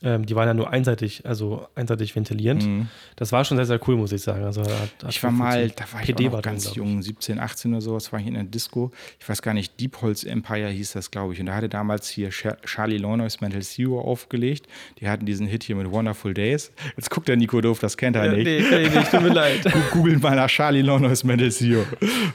Ähm, 0.00 0.26
die 0.26 0.36
waren 0.36 0.46
ja 0.46 0.54
nur 0.54 0.70
einseitig, 0.70 1.26
also 1.26 1.66
einseitig 1.74 2.14
ventilierend. 2.14 2.64
Mhm. 2.64 2.88
Das 3.16 3.32
war 3.32 3.44
schon 3.44 3.56
sehr, 3.56 3.66
sehr 3.66 3.80
cool, 3.88 3.96
muss 3.96 4.12
ich 4.12 4.22
sagen. 4.22 4.44
Also, 4.44 4.62
hat, 4.62 4.70
hat 4.70 5.10
ich 5.10 5.20
war 5.24 5.32
mal, 5.32 5.70
da 5.70 5.84
war 5.92 6.02
PD 6.02 6.24
ich 6.24 6.30
auch 6.30 6.40
ganz 6.40 6.66
drin, 6.66 6.74
jung, 6.74 7.02
17, 7.02 7.40
18 7.40 7.72
oder 7.72 7.80
sowas, 7.80 8.12
war 8.12 8.20
ich 8.20 8.28
in 8.28 8.36
einer 8.36 8.48
Disco. 8.48 8.92
Ich 9.18 9.28
weiß 9.28 9.42
gar 9.42 9.54
nicht, 9.54 9.80
Deep 9.80 10.00
Holz 10.00 10.22
Empire 10.22 10.68
hieß 10.68 10.92
das, 10.92 11.10
glaube 11.10 11.32
ich. 11.32 11.40
Und 11.40 11.46
da 11.46 11.56
hatte 11.56 11.68
damals 11.68 12.08
hier 12.08 12.30
Charlie 12.30 12.98
Lonois 12.98 13.40
Mental 13.40 13.62
Zero 13.62 14.00
aufgelegt. 14.00 14.68
Die 15.00 15.08
hatten 15.08 15.26
diesen 15.26 15.48
Hit 15.48 15.64
hier 15.64 15.74
mit 15.74 15.90
Wonderful 15.90 16.32
Days. 16.32 16.70
Jetzt 16.96 17.10
guckt 17.10 17.26
der 17.26 17.36
Nico 17.36 17.60
doof, 17.60 17.80
das 17.80 17.96
kennt 17.96 18.14
er 18.14 18.26
ja, 18.26 18.32
nicht. 18.32 18.44
Nee, 18.44 18.62
kann 18.62 18.82
ich 18.82 18.94
nicht, 18.94 19.10
tut 19.10 19.22
mir 19.22 19.34
leid. 19.34 19.66
Googelt 19.92 20.22
mal 20.22 20.36
nach 20.36 20.48
Charlie 20.48 20.82
Lonois 20.82 21.24
Mental 21.24 21.50
Zero. 21.50 21.84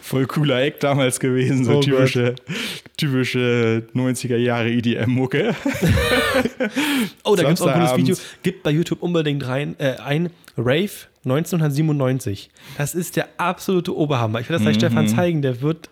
Voll 0.01 0.25
cooler 0.25 0.63
Eck 0.63 0.81
damals 0.81 1.17
gewesen, 1.17 1.63
so 1.63 1.77
oh 1.77 1.79
typische, 1.79 2.35
typische 2.97 3.87
90er 3.95 4.35
Jahre 4.35 4.69
EDM-Mucke. 4.69 5.55
oh, 7.23 7.37
da 7.37 7.52
gibt 7.55 7.69
es 7.69 7.73
auch 7.73 7.75
ein 7.75 7.81
gutes 7.81 7.97
Video. 7.97 8.15
Gibt 8.43 8.63
bei 8.63 8.71
YouTube 8.71 9.01
unbedingt 9.01 9.47
rein 9.47 9.75
äh, 9.79 9.95
ein 9.97 10.29
Rave 10.57 10.91
1997. 11.25 12.49
Das 12.77 12.95
ist 12.95 13.15
der 13.15 13.27
absolute 13.37 13.95
Oberhammer. 13.95 14.39
Ich 14.39 14.49
will 14.49 14.55
das 14.55 14.63
gleich 14.63 14.75
mhm. 14.75 14.79
Stefan 14.79 15.07
zeigen. 15.07 15.41
Der 15.41 15.61
wird 15.61 15.89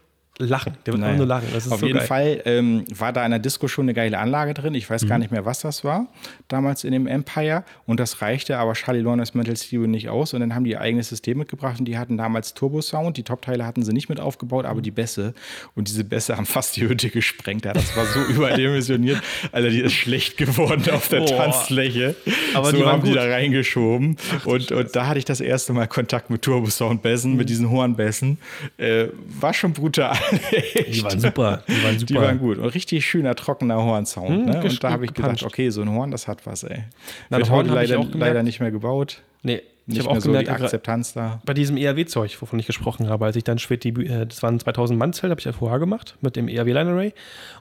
lachen. 0.50 0.78
Der 0.86 0.94
wird 0.94 1.02
naja. 1.02 1.18
nur 1.18 1.26
lachen. 1.26 1.48
Auf 1.56 1.64
so 1.80 1.86
jeden 1.86 2.00
geil. 2.00 2.08
Fall 2.08 2.42
ähm, 2.46 2.86
war 2.98 3.14
da 3.14 3.24
in 3.26 3.32
der 3.32 3.40
Disco 3.40 3.68
schon 3.68 3.86
eine 3.86 3.94
geile 3.94 4.18
Anlage 4.18 4.54
drin. 4.54 4.74
Ich 4.74 4.90
weiß 4.90 5.04
mhm. 5.04 5.08
gar 5.08 5.18
nicht 5.18 5.32
mehr, 5.32 5.46
was 5.46 5.62
das 5.62 5.84
war. 5.84 6.08
Damals 6.48 6.84
in 6.84 6.92
dem 6.92 7.08
Empire. 7.08 7.64
Und 7.86 8.00
das 8.00 8.22
reichte 8.22 8.58
aber 8.58 8.74
Charlie 8.74 9.02
Lawrence 9.02 9.38
Metal 9.38 9.56
Steel 9.56 9.88
nicht 9.88 10.10
aus. 10.10 10.34
Und 10.34 10.42
dann 10.42 10.56
haben 10.56 10.64
die 10.64 10.72
ihr 10.72 10.82
eigenes 10.82 11.10
System 11.10 11.38
mitgebracht. 11.38 11.80
Und 11.80 11.86
die 11.86 11.98
hatten 11.98 12.18
damals 12.18 12.54
Turbo 12.54 12.82
Sound. 12.82 13.18
Die 13.18 13.24
Top-Teile 13.24 13.66
hatten 13.66 13.84
sie 13.84 13.94
nicht 13.94 14.10
mit 14.10 14.20
aufgebaut, 14.20 14.66
aber 14.66 14.82
die 14.82 14.92
Bässe. 14.92 15.34
Und 15.76 15.88
diese 15.88 16.04
Bässe 16.04 16.38
haben 16.38 16.46
fast 16.46 16.76
die 16.78 16.88
Hütte 16.88 17.10
gesprengt. 17.10 17.66
Ja, 17.66 17.74
das 17.74 17.96
war 17.96 18.06
so 18.06 18.20
überdimensioniert. 18.30 19.22
Alter, 19.52 19.70
die 19.70 19.82
ist 19.82 19.94
schlecht 19.94 20.38
geworden 20.38 20.84
auf 20.92 21.08
der 21.10 21.20
Boah. 21.20 21.38
Tanzfläche. 21.38 22.16
Aber 22.54 22.72
so 22.72 22.78
die 22.78 22.84
haben 22.84 23.02
gut. 23.02 23.10
die 23.10 23.14
da 23.14 23.24
reingeschoben. 23.24 24.18
Ach, 24.36 24.46
und, 24.46 24.72
und 24.72 24.96
da 24.96 25.08
hatte 25.08 25.20
ich 25.20 25.26
das 25.26 25.42
erste 25.42 25.74
Mal 25.74 25.88
Kontakt 25.88 26.30
mit 26.30 26.42
Turbo 26.42 26.70
Sound 26.70 27.02
Bässen, 27.02 27.32
mhm. 27.32 27.38
mit 27.38 27.50
diesen 27.50 27.70
Hornbässen. 27.70 28.38
Äh, 28.78 29.08
war 29.40 29.54
schon 29.54 29.74
brutal. 29.74 30.18
die 30.88 31.04
waren 31.04 31.20
super. 31.20 31.64
Die 31.68 31.84
waren 31.84 32.00
super. 32.00 32.14
Die 32.14 32.20
waren 32.20 32.40
gut. 32.40 32.58
Und 32.58 32.70
richtig 32.70 33.06
schöner, 33.06 33.36
trockener 33.36 33.78
Hornsound. 33.78 34.30
Hm, 34.30 34.46
ne? 34.46 34.62
Und 34.64 34.84
da 34.84 34.92
habe 34.92 35.06
ich 35.06 35.14
gedacht, 35.14 35.44
okay, 35.44 35.70
so 35.70 35.82
ein 35.82 35.90
Horn, 35.90 36.12
das 36.12 36.28
hat 36.28 36.46
was, 36.46 36.64
ey. 36.64 36.84
Na, 37.30 37.38
Wird 37.38 37.50
heute 37.50 37.74
leider, 37.74 38.04
leider 38.14 38.44
nicht 38.44 38.60
mehr 38.60 38.72
gebaut. 38.72 39.22
Nee, 39.44 39.62
ich 39.88 40.00
habe 40.00 40.10
auch 40.10 40.22
gemerkt, 40.22 40.48
so 40.48 40.56
die 40.56 40.64
Akzeptanz 40.64 41.14
da. 41.14 41.42
Bei 41.46 41.54
diesem 41.54 41.78
ERW-Zeug, 41.78 42.42
wovon 42.42 42.60
ich 42.60 42.68
gesprochen 42.68 43.10
habe, 43.10 43.26
als 43.26 43.36
ich 43.36 43.44
dann 43.44 43.60
spät 43.60 43.84
die, 43.84 43.90
äh, 43.90 44.26
das 44.26 44.44
waren 44.44 44.60
2000 44.60 44.98
Mann-Zelt, 44.98 45.32
habe 45.32 45.40
ich 45.40 45.46
ja 45.46 45.54
vorher 45.54 45.80
gemacht 45.80 46.18
mit 46.22 46.36
dem 46.36 46.48
ERW 46.48 46.72
Line 46.72 46.92
Array 46.92 47.14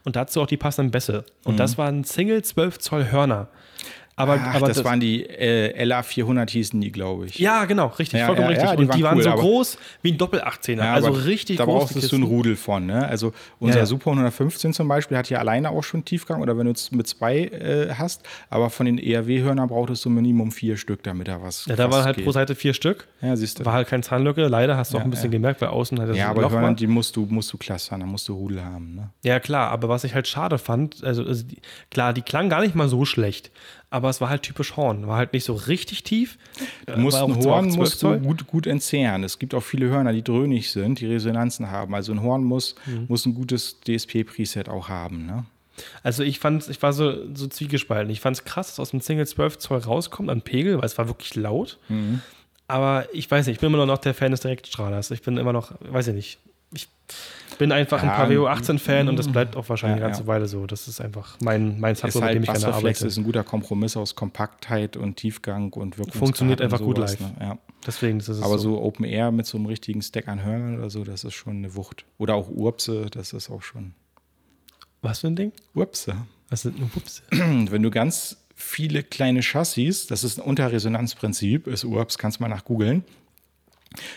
und 0.04 0.16
dazu 0.16 0.42
auch 0.42 0.46
die 0.46 0.56
passenden 0.56 0.90
Bässe. 0.90 1.24
Und 1.44 1.54
mhm. 1.54 1.58
das 1.58 1.78
waren 1.78 2.04
Single 2.04 2.42
12 2.42 2.78
Zoll 2.78 3.10
Hörner. 3.10 3.48
Aber, 4.16 4.38
Ach, 4.38 4.54
aber 4.56 4.68
das, 4.68 4.78
das, 4.78 4.84
waren 4.84 5.00
die 5.00 5.24
äh, 5.24 5.82
LA400 5.82 6.50
hießen 6.50 6.78
die, 6.78 6.92
glaube 6.92 7.26
ich. 7.26 7.38
Ja, 7.38 7.64
genau, 7.64 7.86
richtig, 7.86 8.20
ja, 8.20 8.26
vollkommen 8.26 8.50
ja, 8.50 8.60
richtig. 8.62 8.68
Ja, 8.68 8.76
die 8.76 8.82
und 8.82 8.88
waren 8.88 8.98
die 8.98 9.04
waren 9.04 9.16
cool, 9.16 9.22
so 9.22 9.30
groß 9.30 9.78
wie 10.02 10.12
ein 10.12 10.18
Doppel-18er, 10.18 10.80
also 10.80 11.10
richtig 11.10 11.56
da 11.56 11.64
groß. 11.64 11.88
Da 11.88 11.94
brauchst 11.94 12.12
du 12.12 12.16
ein 12.16 12.22
Rudel 12.22 12.56
von. 12.56 12.86
Ne? 12.86 13.06
Also 13.06 13.32
unser 13.58 13.86
Super 13.86 14.10
115 14.10 14.74
zum 14.74 14.88
Beispiel 14.88 15.16
hat 15.16 15.30
ja 15.30 15.38
alleine 15.38 15.70
auch 15.70 15.82
schon 15.82 16.04
Tiefgang 16.04 16.42
oder 16.42 16.58
wenn 16.58 16.66
du 16.66 16.72
es 16.72 16.90
mit 16.90 17.06
zwei 17.06 17.44
äh, 17.44 17.94
hast, 17.94 18.22
aber 18.50 18.68
von 18.68 18.86
den 18.86 18.98
ERW-Hörnern 18.98 19.68
brauchtest 19.68 20.04
du 20.04 20.10
Minimum 20.10 20.52
vier 20.52 20.76
Stück, 20.76 21.02
damit 21.02 21.28
da 21.28 21.42
was 21.42 21.64
Ja, 21.66 21.76
da 21.76 21.90
waren 21.90 22.04
halt 22.04 22.16
geht. 22.16 22.26
pro 22.26 22.32
Seite 22.32 22.54
vier 22.54 22.74
Stück. 22.74 23.08
Ja, 23.22 23.36
siehst 23.36 23.60
du. 23.60 23.64
War 23.64 23.72
halt 23.72 23.88
kein 23.88 24.02
Zahnlücke, 24.02 24.46
leider 24.48 24.76
hast 24.76 24.92
du 24.92 24.98
auch 24.98 25.02
ein 25.02 25.10
bisschen 25.10 25.30
gemerkt, 25.30 25.60
weil 25.62 25.68
außen 25.68 25.98
halt 25.98 26.10
das 26.10 26.16
Ja, 26.18 26.28
aber 26.28 26.50
Hörner, 26.50 26.74
die 26.74 26.86
musst 26.86 27.16
du, 27.16 27.26
musst 27.30 27.52
du 27.52 27.58
clustern, 27.58 28.00
da 28.00 28.06
musst 28.06 28.28
du 28.28 28.34
Rudel 28.34 28.62
haben. 28.62 28.94
Ne? 28.94 29.10
Ja, 29.22 29.40
klar, 29.40 29.70
aber 29.70 29.88
was 29.88 30.04
ich 30.04 30.14
halt 30.14 30.28
schade 30.28 30.58
fand, 30.58 31.02
also, 31.04 31.24
also 31.24 31.44
die, 31.44 31.58
klar, 31.90 32.12
die 32.12 32.22
klang 32.22 32.50
gar 32.50 32.60
nicht 32.60 32.74
mal 32.74 32.88
so 32.88 33.04
schlecht, 33.04 33.50
aber 33.90 34.08
es 34.08 34.20
war 34.20 34.30
halt 34.30 34.42
typisch 34.42 34.76
Horn. 34.76 35.06
War 35.08 35.16
halt 35.16 35.32
nicht 35.32 35.44
so 35.44 35.52
richtig 35.52 36.04
tief. 36.04 36.38
Du 36.86 36.96
musst 36.96 37.16
ein 37.16 37.36
Horn 37.36 37.68
musst 37.70 38.02
du 38.02 38.18
gut, 38.20 38.46
gut 38.46 38.66
entzehren. 38.68 39.24
Es 39.24 39.38
gibt 39.38 39.52
auch 39.52 39.62
viele 39.62 39.88
Hörner, 39.90 40.12
die 40.12 40.22
dröhnig 40.22 40.70
sind, 40.70 41.00
die 41.00 41.06
Resonanzen 41.06 41.70
haben. 41.70 41.94
Also 41.94 42.12
ein 42.12 42.22
Horn 42.22 42.44
muss, 42.44 42.76
mhm. 42.86 43.06
muss 43.08 43.26
ein 43.26 43.34
gutes 43.34 43.80
DSP-Preset 43.80 44.68
auch 44.68 44.88
haben. 44.88 45.26
Ne? 45.26 45.44
Also 46.04 46.22
ich 46.22 46.38
fand, 46.38 46.68
ich 46.68 46.80
war 46.82 46.92
so, 46.92 47.34
so 47.34 47.48
zwiegespalten. 47.48 48.10
Ich 48.10 48.20
fand 48.20 48.36
es 48.36 48.44
krass, 48.44 48.68
dass 48.68 48.80
aus 48.80 48.90
dem 48.90 49.00
Single 49.00 49.26
12 49.26 49.58
Zoll 49.58 49.78
rauskommt 49.78 50.30
an 50.30 50.42
Pegel, 50.42 50.76
weil 50.78 50.84
es 50.84 50.96
war 50.96 51.08
wirklich 51.08 51.34
laut. 51.34 51.78
Mhm. 51.88 52.22
Aber 52.68 53.08
ich 53.12 53.28
weiß 53.28 53.46
nicht, 53.46 53.56
ich 53.56 53.60
bin 53.60 53.74
immer 53.74 53.84
noch 53.84 53.98
der 53.98 54.14
Fan 54.14 54.30
des 54.30 54.40
Direktstrahlers. 54.40 55.10
Ich 55.10 55.22
bin 55.22 55.36
immer 55.36 55.52
noch, 55.52 55.72
weiß 55.80 56.06
ich 56.08 56.14
nicht, 56.14 56.38
ich 56.72 56.88
bin 57.58 57.72
einfach 57.72 58.02
ja, 58.02 58.10
ein 58.10 58.16
Paveo 58.16 58.48
18-Fan 58.48 59.08
und 59.08 59.16
das 59.16 59.28
bleibt 59.28 59.56
auch 59.56 59.68
wahrscheinlich 59.68 60.00
ja, 60.00 60.06
eine 60.06 60.12
ganze 60.12 60.22
ja. 60.22 60.26
Weile 60.28 60.48
so. 60.48 60.66
Das 60.66 60.88
ist 60.88 61.00
einfach 61.00 61.36
mein, 61.42 61.78
mein 61.78 61.94
Subwoofer, 61.94 62.26
halt, 62.26 62.38
mit 62.38 62.48
dem 62.48 62.54
ich 62.54 62.60
gerne 62.60 62.74
arbeite. 62.74 63.06
ist 63.06 63.16
ein 63.18 63.24
guter 63.24 63.44
Kompromiss 63.44 63.96
aus 63.96 64.14
Kompaktheit 64.14 64.96
und 64.96 65.16
Tiefgang 65.16 65.72
und 65.72 65.98
Wirkungsgrad. 65.98 66.18
Funktioniert 66.18 66.60
einfach 66.62 66.80
gut 66.80 66.98
live. 66.98 67.20
Ne? 67.20 67.34
Ja. 67.40 67.58
Deswegen 67.86 68.18
ist 68.18 68.28
es 68.28 68.42
Aber 68.42 68.58
so. 68.58 68.76
so 68.76 68.82
Open 68.82 69.04
Air 69.04 69.30
mit 69.30 69.46
so 69.46 69.58
einem 69.58 69.66
richtigen 69.66 70.00
Stack 70.00 70.28
an 70.28 70.42
Hörnern 70.42 70.78
oder 70.78 70.90
so, 70.90 71.04
das 71.04 71.24
ist 71.24 71.34
schon 71.34 71.56
eine 71.56 71.74
Wucht. 71.76 72.04
Oder 72.18 72.34
auch 72.34 72.48
Urpse, 72.48 73.06
das 73.10 73.32
ist 73.32 73.50
auch 73.50 73.62
schon. 73.62 73.94
Was 75.02 75.20
für 75.20 75.28
ein 75.28 75.36
Ding? 75.36 75.52
Urpse. 75.74 76.16
Was 76.48 76.62
sind 76.62 76.78
nur 76.78 76.90
Urpse? 76.94 77.22
Wenn 77.30 77.82
du 77.82 77.90
ganz 77.90 78.36
viele 78.54 79.02
kleine 79.02 79.40
Chassis, 79.42 80.06
das 80.06 80.24
ist 80.24 80.38
ein 80.38 80.44
Unterresonanzprinzip, 80.44 81.66
ist 81.66 81.84
URPS, 81.84 82.18
kannst 82.18 82.38
du 82.38 82.42
mal 82.42 82.48
nach 82.48 82.64
googeln. 82.64 83.04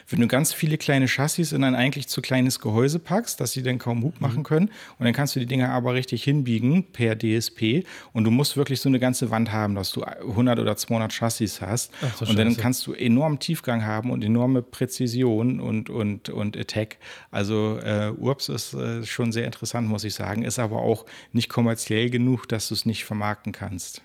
Wenn 0.07 0.21
du 0.21 0.27
ganz 0.27 0.53
viele 0.53 0.77
kleine 0.77 1.07
Chassis 1.07 1.51
in 1.51 1.63
ein 1.63 1.73
eigentlich 1.73 2.07
zu 2.07 2.21
kleines 2.21 2.59
Gehäuse 2.59 2.99
packst, 2.99 3.39
dass 3.39 3.53
sie 3.53 3.63
dann 3.63 3.79
kaum 3.79 4.03
Hub 4.03 4.21
machen 4.21 4.39
mhm. 4.39 4.43
können, 4.43 4.69
und 4.99 5.05
dann 5.05 5.13
kannst 5.13 5.35
du 5.35 5.39
die 5.39 5.47
Dinger 5.47 5.71
aber 5.71 5.95
richtig 5.95 6.23
hinbiegen 6.23 6.91
per 6.91 7.17
DSP 7.17 7.83
und 8.13 8.23
du 8.23 8.31
musst 8.31 8.55
wirklich 8.55 8.81
so 8.81 8.89
eine 8.89 8.99
ganze 8.99 9.31
Wand 9.31 9.51
haben, 9.51 9.73
dass 9.73 9.91
du 9.91 10.03
100 10.03 10.59
oder 10.59 10.77
200 10.77 11.11
Chassis 11.11 11.59
hast 11.59 11.91
Ach, 12.01 12.17
so 12.17 12.25
und 12.25 12.37
dann 12.37 12.55
kannst 12.55 12.85
du 12.85 12.93
enormen 12.93 13.39
Tiefgang 13.39 13.83
haben 13.83 14.11
und 14.11 14.23
enorme 14.23 14.61
Präzision 14.61 15.59
und, 15.59 15.89
und, 15.89 16.29
und 16.29 16.55
Attack. 16.55 16.97
Also 17.31 17.79
äh, 17.83 18.11
URPS 18.11 18.49
ist 18.49 18.73
äh, 18.75 19.03
schon 19.03 19.31
sehr 19.31 19.45
interessant, 19.45 19.87
muss 19.87 20.03
ich 20.03 20.13
sagen, 20.13 20.43
ist 20.43 20.59
aber 20.59 20.77
auch 20.77 21.05
nicht 21.31 21.49
kommerziell 21.49 22.11
genug, 22.11 22.47
dass 22.47 22.67
du 22.67 22.75
es 22.75 22.85
nicht 22.85 23.05
vermarkten 23.05 23.51
kannst. 23.51 24.03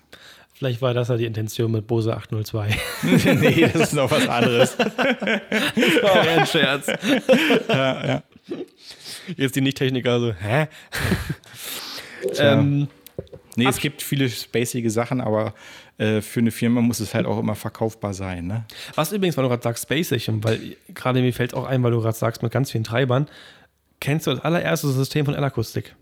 Vielleicht 0.59 0.81
war 0.81 0.93
das 0.93 1.07
ja 1.07 1.15
die 1.15 1.23
Intention 1.23 1.71
mit 1.71 1.87
Bose 1.87 2.13
802. 2.13 2.75
nee, 3.03 3.61
das 3.61 3.75
ist 3.75 3.93
noch 3.93 4.11
was 4.11 4.27
anderes. 4.27 4.75
das 4.77 6.03
war 6.03 6.19
ein 6.19 6.45
Scherz. 6.45 6.87
ja, 7.69 8.05
ja. 8.05 8.23
Jetzt 9.37 9.55
die 9.55 9.61
Nicht-Techniker 9.61 10.19
so, 10.19 10.33
hä? 10.33 10.67
ähm, 12.39 12.89
nee, 13.55 13.67
es 13.67 13.77
gibt 13.77 14.01
viele 14.01 14.27
spacige 14.27 14.91
Sachen, 14.91 15.21
aber 15.21 15.53
äh, 15.97 16.19
für 16.19 16.41
eine 16.41 16.51
Firma 16.51 16.81
muss 16.81 16.99
es 16.99 17.13
halt 17.13 17.25
auch 17.25 17.39
immer 17.39 17.55
verkaufbar 17.55 18.13
sein. 18.13 18.45
Ne? 18.47 18.65
Was 18.95 19.13
übrigens, 19.13 19.37
weil 19.37 19.43
du 19.43 19.49
gerade 19.49 19.63
sagst, 19.63 19.83
spacig, 19.83 20.29
weil 20.43 20.75
gerade 20.93 21.21
mir 21.21 21.31
fällt 21.31 21.53
auch 21.53 21.67
ein, 21.67 21.81
weil 21.83 21.91
du 21.91 22.01
gerade 22.01 22.17
sagst, 22.17 22.43
mit 22.43 22.51
ganz 22.51 22.69
vielen 22.69 22.83
Treibern, 22.83 23.29
kennst 24.01 24.27
du 24.27 24.31
das 24.31 24.41
allererste 24.43 24.89
System 24.89 25.23
von 25.23 25.35
L-Akustik? 25.35 25.95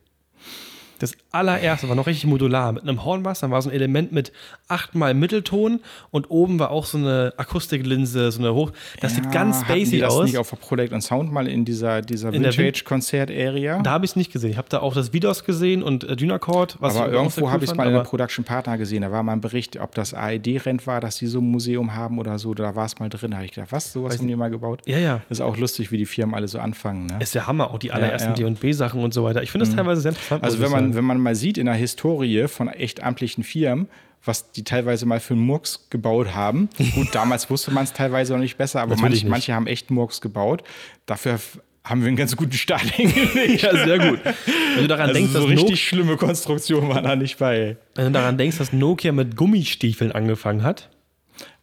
Das 0.99 1.13
allererste 1.31 1.89
war 1.89 1.95
noch 1.95 2.07
richtig 2.07 2.25
modular. 2.25 2.71
Mit 2.71 2.83
einem 2.83 3.03
Hornbass, 3.03 3.39
dann 3.39 3.51
war 3.51 3.61
so 3.61 3.69
ein 3.69 3.75
Element 3.75 4.11
mit 4.11 4.31
achtmal 4.67 5.13
Mittelton 5.13 5.79
und 6.11 6.29
oben 6.29 6.59
war 6.59 6.71
auch 6.71 6.85
so 6.85 6.97
eine 6.97 7.33
Akustiklinse, 7.37 8.31
so 8.31 8.39
eine 8.39 8.53
Hoch. 8.53 8.71
Das 8.99 9.15
ja, 9.15 9.23
sieht 9.23 9.31
ganz 9.31 9.61
spacey 9.61 9.91
die 9.91 9.99
das 9.99 10.13
aus. 10.13 10.25
nicht 10.25 10.37
auf 10.37 10.49
der 10.49 10.57
Product 10.57 10.93
und 10.93 11.01
Sound 11.01 11.31
mal 11.31 11.47
in 11.47 11.65
dieser, 11.65 12.01
dieser 12.01 12.33
Vintage-Konzert-Area? 12.33 13.81
Da 13.81 13.91
habe 13.91 14.05
ich 14.05 14.11
es 14.11 14.15
nicht 14.15 14.31
gesehen. 14.31 14.51
Ich 14.51 14.57
habe 14.57 14.69
da 14.69 14.79
auch 14.79 14.93
das 14.93 15.13
Vidos 15.13 15.43
gesehen 15.43 15.83
und 15.83 16.03
äh, 16.03 16.15
Dynacord. 16.15 16.77
Was 16.79 16.95
aber 16.95 17.11
irgendwo 17.11 17.41
cool 17.41 17.51
habe 17.51 17.63
ich 17.63 17.71
es 17.71 17.75
mal 17.75 17.87
in 17.87 17.93
der 17.93 18.01
Production 18.01 18.43
Partner 18.43 18.77
gesehen. 18.77 19.01
Da 19.01 19.11
war 19.11 19.23
mal 19.23 19.33
ein 19.33 19.41
Bericht, 19.41 19.79
ob 19.79 19.95
das 19.95 20.13
AED-Rent 20.13 20.87
war, 20.87 21.01
dass 21.01 21.17
die 21.17 21.27
so 21.27 21.39
ein 21.39 21.49
Museum 21.49 21.95
haben 21.95 22.19
oder 22.19 22.39
so. 22.39 22.53
Da 22.53 22.75
war 22.75 22.85
es 22.85 22.99
mal 22.99 23.09
drin. 23.09 23.31
Da 23.31 23.37
habe 23.37 23.45
ich 23.45 23.53
gedacht, 23.53 23.71
was, 23.71 23.93
sowas 23.93 24.17
haben 24.17 24.27
die 24.27 24.35
mal 24.35 24.49
gebaut? 24.49 24.81
Ja, 24.85 24.97
ja. 24.97 25.21
Das 25.29 25.39
ist 25.39 25.41
auch 25.41 25.57
lustig, 25.57 25.91
wie 25.91 25.97
die 25.97 26.05
Firmen 26.05 26.35
alle 26.35 26.47
so 26.47 26.59
anfangen. 26.59 27.07
Ne? 27.07 27.17
Ist 27.19 27.35
ja 27.35 27.47
Hammer, 27.47 27.71
auch 27.71 27.79
die 27.79 27.91
allerersten 27.91 28.33
ja, 28.35 28.47
ja. 28.47 28.49
D&B-Sachen 28.49 29.03
und 29.03 29.13
so 29.13 29.23
weiter. 29.23 29.43
Ich 29.43 29.51
finde 29.51 29.65
das 29.65 29.73
mhm. 29.73 29.77
teilweise 29.77 30.01
sehr 30.01 30.11
interessant. 30.11 30.43
Also 30.43 30.59
wenn 30.59 30.71
man, 30.71 30.86
wenn 30.95 31.05
man 31.05 31.19
mal 31.19 31.35
sieht 31.35 31.57
in 31.57 31.65
der 31.65 31.75
Historie 31.75 32.47
von 32.47 32.67
echt 32.67 33.03
amtlichen 33.03 33.43
Firmen, 33.43 33.87
was 34.23 34.51
die 34.51 34.63
teilweise 34.63 35.05
mal 35.05 35.19
für 35.19 35.33
einen 35.33 35.43
Murks 35.43 35.87
gebaut 35.89 36.35
haben. 36.35 36.69
Gut, 36.95 37.13
damals 37.13 37.49
wusste 37.49 37.71
man 37.71 37.85
es 37.85 37.93
teilweise 37.93 38.33
noch 38.33 38.39
nicht 38.39 38.57
besser, 38.57 38.81
aber 38.81 38.95
manch, 38.97 39.25
manche 39.25 39.53
haben 39.53 39.67
echt 39.67 39.91
Murks 39.91 40.21
gebaut. 40.21 40.63
Dafür 41.05 41.39
haben 41.83 42.01
wir 42.01 42.07
einen 42.09 42.17
ganz 42.17 42.35
guten 42.35 42.53
Start 42.53 42.81
hingelegt. 42.91 43.61
ja, 43.61 43.71
sehr 43.71 43.97
gut. 43.97 44.19
Wenn 44.23 44.83
du 44.83 44.87
daran 44.87 45.09
also 45.09 45.13
denkst, 45.13 45.31
so 45.31 45.39
dass 45.39 45.49
richtig 45.49 45.69
no 45.69 45.75
schlimme 45.75 46.17
Konstruktion 46.17 46.89
war 46.89 47.01
da 47.01 47.15
nicht 47.15 47.37
bei. 47.37 47.77
Wenn 47.95 48.05
du 48.05 48.11
daran 48.11 48.37
denkst, 48.37 48.57
dass 48.57 48.73
Nokia 48.73 49.11
mit 49.11 49.35
Gummistiefeln 49.35 50.11
angefangen 50.11 50.63
hat. 50.63 50.89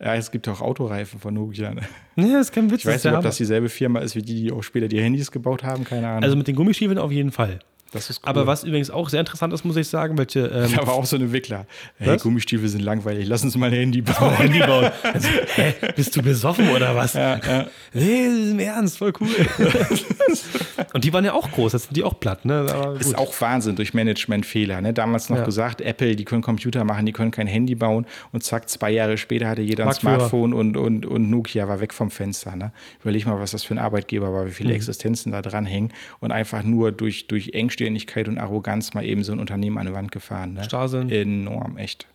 Ja, 0.00 0.14
es 0.14 0.30
gibt 0.30 0.48
auch 0.48 0.60
Autoreifen 0.60 1.18
von 1.18 1.34
Nokia. 1.34 1.74
Ne? 1.74 1.82
Ja, 2.16 2.38
das 2.38 2.48
ist 2.48 2.52
kein 2.52 2.70
Witz. 2.70 2.80
Ich 2.80 2.86
weiß 2.86 3.04
nicht, 3.04 3.14
ob 3.14 3.22
das 3.22 3.36
dieselbe 3.36 3.68
Firma 3.68 4.00
ist, 4.00 4.14
wie 4.14 4.22
die, 4.22 4.42
die 4.42 4.52
auch 4.52 4.62
später 4.62 4.88
die 4.88 5.00
Handys 5.00 5.30
gebaut 5.30 5.64
haben, 5.64 5.84
keine 5.84 6.08
Ahnung. 6.08 6.22
Also 6.22 6.36
mit 6.36 6.46
den 6.46 6.54
Gummistiefeln 6.54 6.98
auf 6.98 7.10
jeden 7.10 7.32
Fall. 7.32 7.58
Das 7.94 8.10
ist 8.10 8.20
cool. 8.22 8.28
Aber 8.28 8.46
was 8.46 8.64
übrigens 8.64 8.90
auch 8.90 9.08
sehr 9.08 9.20
interessant 9.20 9.54
ist, 9.54 9.64
muss 9.64 9.76
ich 9.76 9.88
sagen, 9.88 10.18
welche. 10.18 10.40
Ähm, 10.40 10.70
da 10.76 10.86
war 10.86 10.94
auch 10.94 11.06
so 11.06 11.16
ein 11.16 11.22
Entwickler. 11.22 11.66
Hey, 11.96 12.18
Gummistiefel 12.18 12.68
sind 12.68 12.82
langweilig, 12.82 13.26
lass 13.28 13.44
uns 13.44 13.56
mal 13.56 13.66
ein 13.66 13.72
Handy 13.72 14.02
bauen. 14.02 14.36
Handy 14.36 14.58
bauen. 14.58 14.90
Also, 15.02 15.28
hä, 15.54 15.74
bist 15.96 16.14
du 16.16 16.22
besoffen 16.22 16.68
oder 16.70 16.94
was? 16.94 17.14
Ja, 17.14 17.36
ja. 17.38 17.66
Nee, 17.92 18.50
im 18.50 18.58
Ernst, 18.58 18.98
voll 18.98 19.12
cool. 19.20 19.28
Und 20.92 21.04
die 21.04 21.12
waren 21.12 21.24
ja 21.24 21.32
auch 21.32 21.50
groß, 21.50 21.72
jetzt 21.72 21.86
sind 21.86 21.96
die 21.96 22.04
auch 22.04 22.18
platt. 22.20 22.44
Ne? 22.44 22.66
Das 22.66 23.06
ist 23.06 23.18
auch 23.18 23.40
Wahnsinn 23.40 23.76
durch 23.76 23.94
Managementfehler. 23.94 24.80
Ne? 24.80 24.92
Damals 24.92 25.28
noch 25.28 25.38
ja. 25.38 25.44
gesagt, 25.44 25.80
Apple, 25.80 26.16
die 26.16 26.24
können 26.24 26.42
Computer 26.42 26.84
machen, 26.84 27.06
die 27.06 27.12
können 27.12 27.30
kein 27.30 27.46
Handy 27.46 27.74
bauen. 27.74 28.06
Und 28.32 28.44
zack, 28.44 28.68
zwei 28.68 28.90
Jahre 28.90 29.16
später 29.18 29.48
hatte 29.48 29.62
jeder 29.62 29.86
ein 29.86 29.92
Smartphone 29.92 30.52
und, 30.52 30.76
und, 30.76 31.06
und 31.06 31.30
Nokia 31.30 31.68
war 31.68 31.80
weg 31.80 31.92
vom 31.92 32.10
Fenster. 32.10 32.54
Ne? 32.56 32.72
Überleg 33.02 33.26
mal, 33.26 33.38
was 33.40 33.52
das 33.52 33.64
für 33.64 33.74
ein 33.74 33.78
Arbeitgeber 33.78 34.32
war, 34.32 34.46
wie 34.46 34.52
viele 34.52 34.70
mhm. 34.70 34.76
Existenzen 34.76 35.32
da 35.32 35.42
dran 35.42 35.66
hängen. 35.66 35.92
Und 36.20 36.32
einfach 36.32 36.62
nur 36.62 36.92
durch, 36.92 37.26
durch 37.26 37.50
Engstirnigkeit 37.84 38.28
und 38.28 38.38
Arroganz 38.38 38.94
mal 38.94 39.04
eben 39.04 39.24
so 39.24 39.32
ein 39.32 39.38
Unternehmen 39.38 39.78
an 39.78 39.86
die 39.86 39.92
Wand 39.92 40.12
gefahren. 40.12 40.54
Ne? 40.54 40.64
Starrsinn. 40.64 41.10
Enorm, 41.10 41.76
echt. 41.76 42.06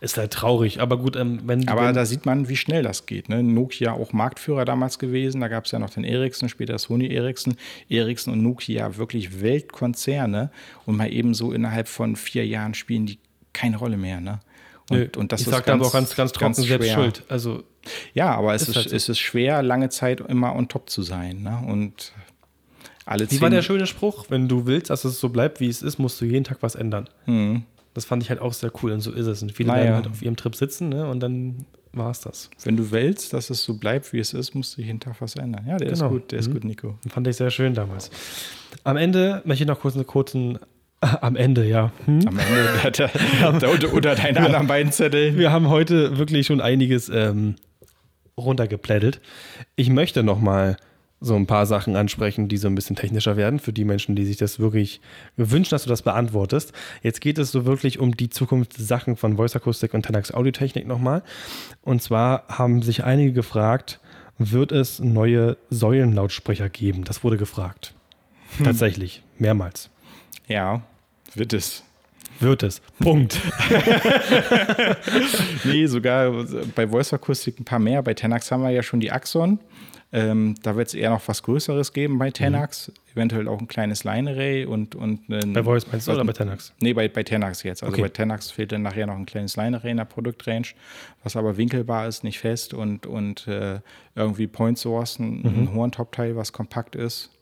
Ist 0.00 0.16
halt 0.18 0.32
traurig, 0.32 0.80
aber 0.80 0.98
gut, 0.98 1.16
ähm, 1.16 1.40
wenn 1.46 1.66
Aber 1.68 1.92
da 1.92 2.06
sieht 2.06 2.26
man, 2.26 2.48
wie 2.48 2.56
schnell 2.56 2.84
das 2.84 3.06
geht. 3.06 3.28
Ne? 3.28 3.42
Nokia 3.42 3.92
auch 3.92 4.12
Marktführer 4.12 4.64
damals 4.64 5.00
gewesen. 5.00 5.40
Da 5.40 5.48
gab 5.48 5.64
es 5.64 5.72
ja 5.72 5.80
noch 5.80 5.90
den 5.90 6.04
Ericsson, 6.04 6.48
später 6.48 6.78
Sony 6.78 7.08
Ericsson. 7.08 7.56
Ericsson 7.88 8.34
und 8.34 8.42
Nokia 8.42 8.96
wirklich 8.96 9.42
Weltkonzerne. 9.42 10.50
Und 10.86 10.96
mal 10.96 11.12
eben 11.12 11.34
so 11.34 11.52
innerhalb 11.52 11.88
von 11.88 12.14
vier 12.14 12.46
Jahren 12.46 12.74
spielen 12.74 13.06
die 13.06 13.18
keine 13.52 13.76
Rolle 13.76 13.96
mehr. 13.96 14.20
Ne? 14.20 14.38
Und, 14.90 14.98
Nö, 14.98 15.08
und 15.16 15.32
das 15.32 15.40
ich 15.40 15.48
sage 15.48 15.72
aber 15.72 15.86
auch 15.86 15.92
ganz, 15.92 16.14
ganz 16.14 16.30
trocken 16.30 16.54
ganz 16.54 16.68
selbst 16.68 16.92
schuld. 16.92 17.22
Also 17.28 17.64
ja, 18.12 18.34
aber 18.34 18.54
es 18.54 18.68
ist, 18.68 18.76
halt 18.76 18.90
so. 18.90 18.96
es 18.96 19.08
ist 19.08 19.18
schwer, 19.18 19.62
lange 19.62 19.88
Zeit 19.88 20.20
immer 20.20 20.54
on 20.54 20.68
top 20.68 20.88
zu 20.88 21.02
sein. 21.02 21.42
Ne? 21.42 21.62
Und 21.66 22.12
alle 23.06 23.30
Wie 23.30 23.40
war 23.40 23.50
der 23.50 23.62
schöne 23.62 23.86
Spruch? 23.86 24.26
Wenn 24.28 24.48
du 24.48 24.66
willst, 24.66 24.90
dass 24.90 25.04
es 25.04 25.20
so 25.20 25.28
bleibt, 25.28 25.60
wie 25.60 25.68
es 25.68 25.82
ist, 25.82 25.98
musst 25.98 26.20
du 26.20 26.24
jeden 26.24 26.44
Tag 26.44 26.58
was 26.60 26.74
ändern. 26.74 27.08
Mhm. 27.26 27.64
Das 27.92 28.04
fand 28.04 28.22
ich 28.22 28.30
halt 28.30 28.40
auch 28.40 28.52
sehr 28.52 28.72
cool 28.82 28.92
und 28.92 29.00
so 29.00 29.12
ist 29.12 29.26
es. 29.26 29.42
Und 29.42 29.52
viele 29.52 29.68
naja. 29.68 29.84
werden 29.84 29.94
halt 29.96 30.06
auf 30.08 30.22
ihrem 30.22 30.36
Trip 30.36 30.54
sitzen 30.56 30.88
ne? 30.88 31.06
und 31.08 31.20
dann 31.20 31.66
war 31.92 32.10
es 32.10 32.20
das. 32.20 32.50
Wenn 32.64 32.76
du 32.76 32.90
willst, 32.90 33.32
dass 33.32 33.50
es 33.50 33.62
so 33.62 33.74
bleibt, 33.74 34.12
wie 34.12 34.18
es 34.18 34.32
ist, 34.32 34.54
musst 34.54 34.76
du 34.76 34.82
jeden 34.82 35.00
Tag 35.00 35.16
was 35.20 35.36
ändern. 35.36 35.64
Ja, 35.68 35.76
der 35.76 35.92
genau. 35.92 36.06
ist 36.06 36.10
gut, 36.10 36.32
der 36.32 36.38
mhm. 36.38 36.40
ist 36.40 36.52
gut, 36.52 36.64
Nico. 36.64 36.98
Fand 37.08 37.28
ich 37.28 37.36
sehr 37.36 37.50
schön 37.50 37.74
damals. 37.74 38.10
Am 38.82 38.96
Ende 38.96 39.42
möchte 39.44 39.64
ich 39.64 39.68
noch 39.68 39.80
kurz 39.80 39.94
einen 39.94 40.06
kurzen 40.06 40.58
am 41.20 41.36
Ende, 41.36 41.64
ja. 41.66 41.92
Hm? 42.06 42.26
Am 42.26 42.38
Ende, 42.38 42.90
der, 42.90 43.08
der, 43.60 43.70
unter, 43.70 43.92
unter 43.92 44.14
deinen 44.14 44.38
anderen 44.44 44.66
beiden 44.66 44.92
Zettel. 44.92 45.36
Wir 45.38 45.52
haben 45.52 45.68
heute 45.68 46.18
wirklich 46.18 46.46
schon 46.46 46.60
einiges 46.60 47.08
ähm, 47.08 47.56
runtergeplättelt. 48.36 49.20
Ich 49.76 49.90
möchte 49.90 50.22
noch 50.22 50.40
mal 50.40 50.76
so 51.24 51.34
ein 51.36 51.46
paar 51.46 51.66
Sachen 51.66 51.96
ansprechen, 51.96 52.48
die 52.48 52.58
so 52.58 52.68
ein 52.68 52.74
bisschen 52.74 52.96
technischer 52.96 53.36
werden, 53.36 53.58
für 53.58 53.72
die 53.72 53.84
Menschen, 53.84 54.14
die 54.14 54.24
sich 54.24 54.36
das 54.36 54.58
wirklich 54.58 55.00
wünschen, 55.36 55.70
dass 55.70 55.84
du 55.84 55.88
das 55.88 56.02
beantwortest. 56.02 56.72
Jetzt 57.02 57.20
geht 57.20 57.38
es 57.38 57.50
so 57.50 57.64
wirklich 57.64 57.98
um 57.98 58.16
die 58.16 58.28
Zukunftssachen 58.28 59.16
von 59.16 59.36
Voice 59.36 59.56
Acoustic 59.56 59.94
und 59.94 60.04
Tenax 60.04 60.32
Audiotechnik 60.32 60.86
nochmal. 60.86 61.22
Und 61.82 62.02
zwar 62.02 62.44
haben 62.48 62.82
sich 62.82 63.04
einige 63.04 63.32
gefragt, 63.32 64.00
wird 64.38 64.72
es 64.72 65.00
neue 65.00 65.56
Säulenlautsprecher 65.70 66.68
geben? 66.68 67.04
Das 67.04 67.24
wurde 67.24 67.38
gefragt. 67.38 67.94
Hm. 68.58 68.66
Tatsächlich, 68.66 69.22
mehrmals. 69.38 69.90
Ja, 70.46 70.82
wird 71.34 71.52
es. 71.52 71.84
Wird 72.40 72.62
es. 72.64 72.82
Punkt. 72.98 73.40
nee, 75.64 75.86
sogar 75.86 76.44
bei 76.74 76.88
Voice 76.88 77.12
Acoustic 77.14 77.60
ein 77.60 77.64
paar 77.64 77.78
mehr. 77.78 78.02
Bei 78.02 78.12
Tenax 78.12 78.50
haben 78.50 78.62
wir 78.62 78.70
ja 78.70 78.82
schon 78.82 79.00
die 79.00 79.12
Axon. 79.12 79.60
Ähm, 80.14 80.54
da 80.62 80.76
wird 80.76 80.86
es 80.86 80.94
eher 80.94 81.10
noch 81.10 81.26
was 81.26 81.42
Größeres 81.42 81.92
geben 81.92 82.18
bei 82.18 82.30
Tenax, 82.30 82.86
mhm. 82.86 83.12
eventuell 83.14 83.48
auch 83.48 83.58
ein 83.58 83.66
kleines 83.66 84.04
Line-Array 84.04 84.64
und, 84.64 84.94
und 84.94 85.28
ein, 85.28 85.52
Bei 85.52 85.64
Voice 85.64 85.88
meinst 85.90 86.06
du 86.06 86.12
oder 86.12 86.24
bei 86.24 86.32
Tenax? 86.32 86.72
Nee, 86.78 86.92
bei, 86.92 87.08
bei 87.08 87.24
Tenax 87.24 87.64
jetzt. 87.64 87.82
Also 87.82 87.92
okay. 87.92 88.02
bei 88.02 88.08
Tenax 88.10 88.52
fehlt 88.52 88.70
dann 88.70 88.82
nachher 88.82 89.08
noch 89.08 89.16
ein 89.16 89.26
kleines 89.26 89.56
Line-Array 89.56 89.90
in 89.90 89.96
der 89.96 90.04
Produktrange, 90.04 90.68
was 91.24 91.34
aber 91.34 91.56
winkelbar 91.56 92.06
ist, 92.06 92.22
nicht 92.22 92.38
fest 92.38 92.74
und, 92.74 93.06
und 93.06 93.48
äh, 93.48 93.80
irgendwie 94.14 94.46
Point 94.46 94.78
Source, 94.78 95.18
ein, 95.18 95.40
mhm. 95.40 95.62
ein 95.62 95.74
Horn-Top-Teil, 95.74 96.36
was 96.36 96.52
kompakt 96.52 96.94
ist 96.94 97.33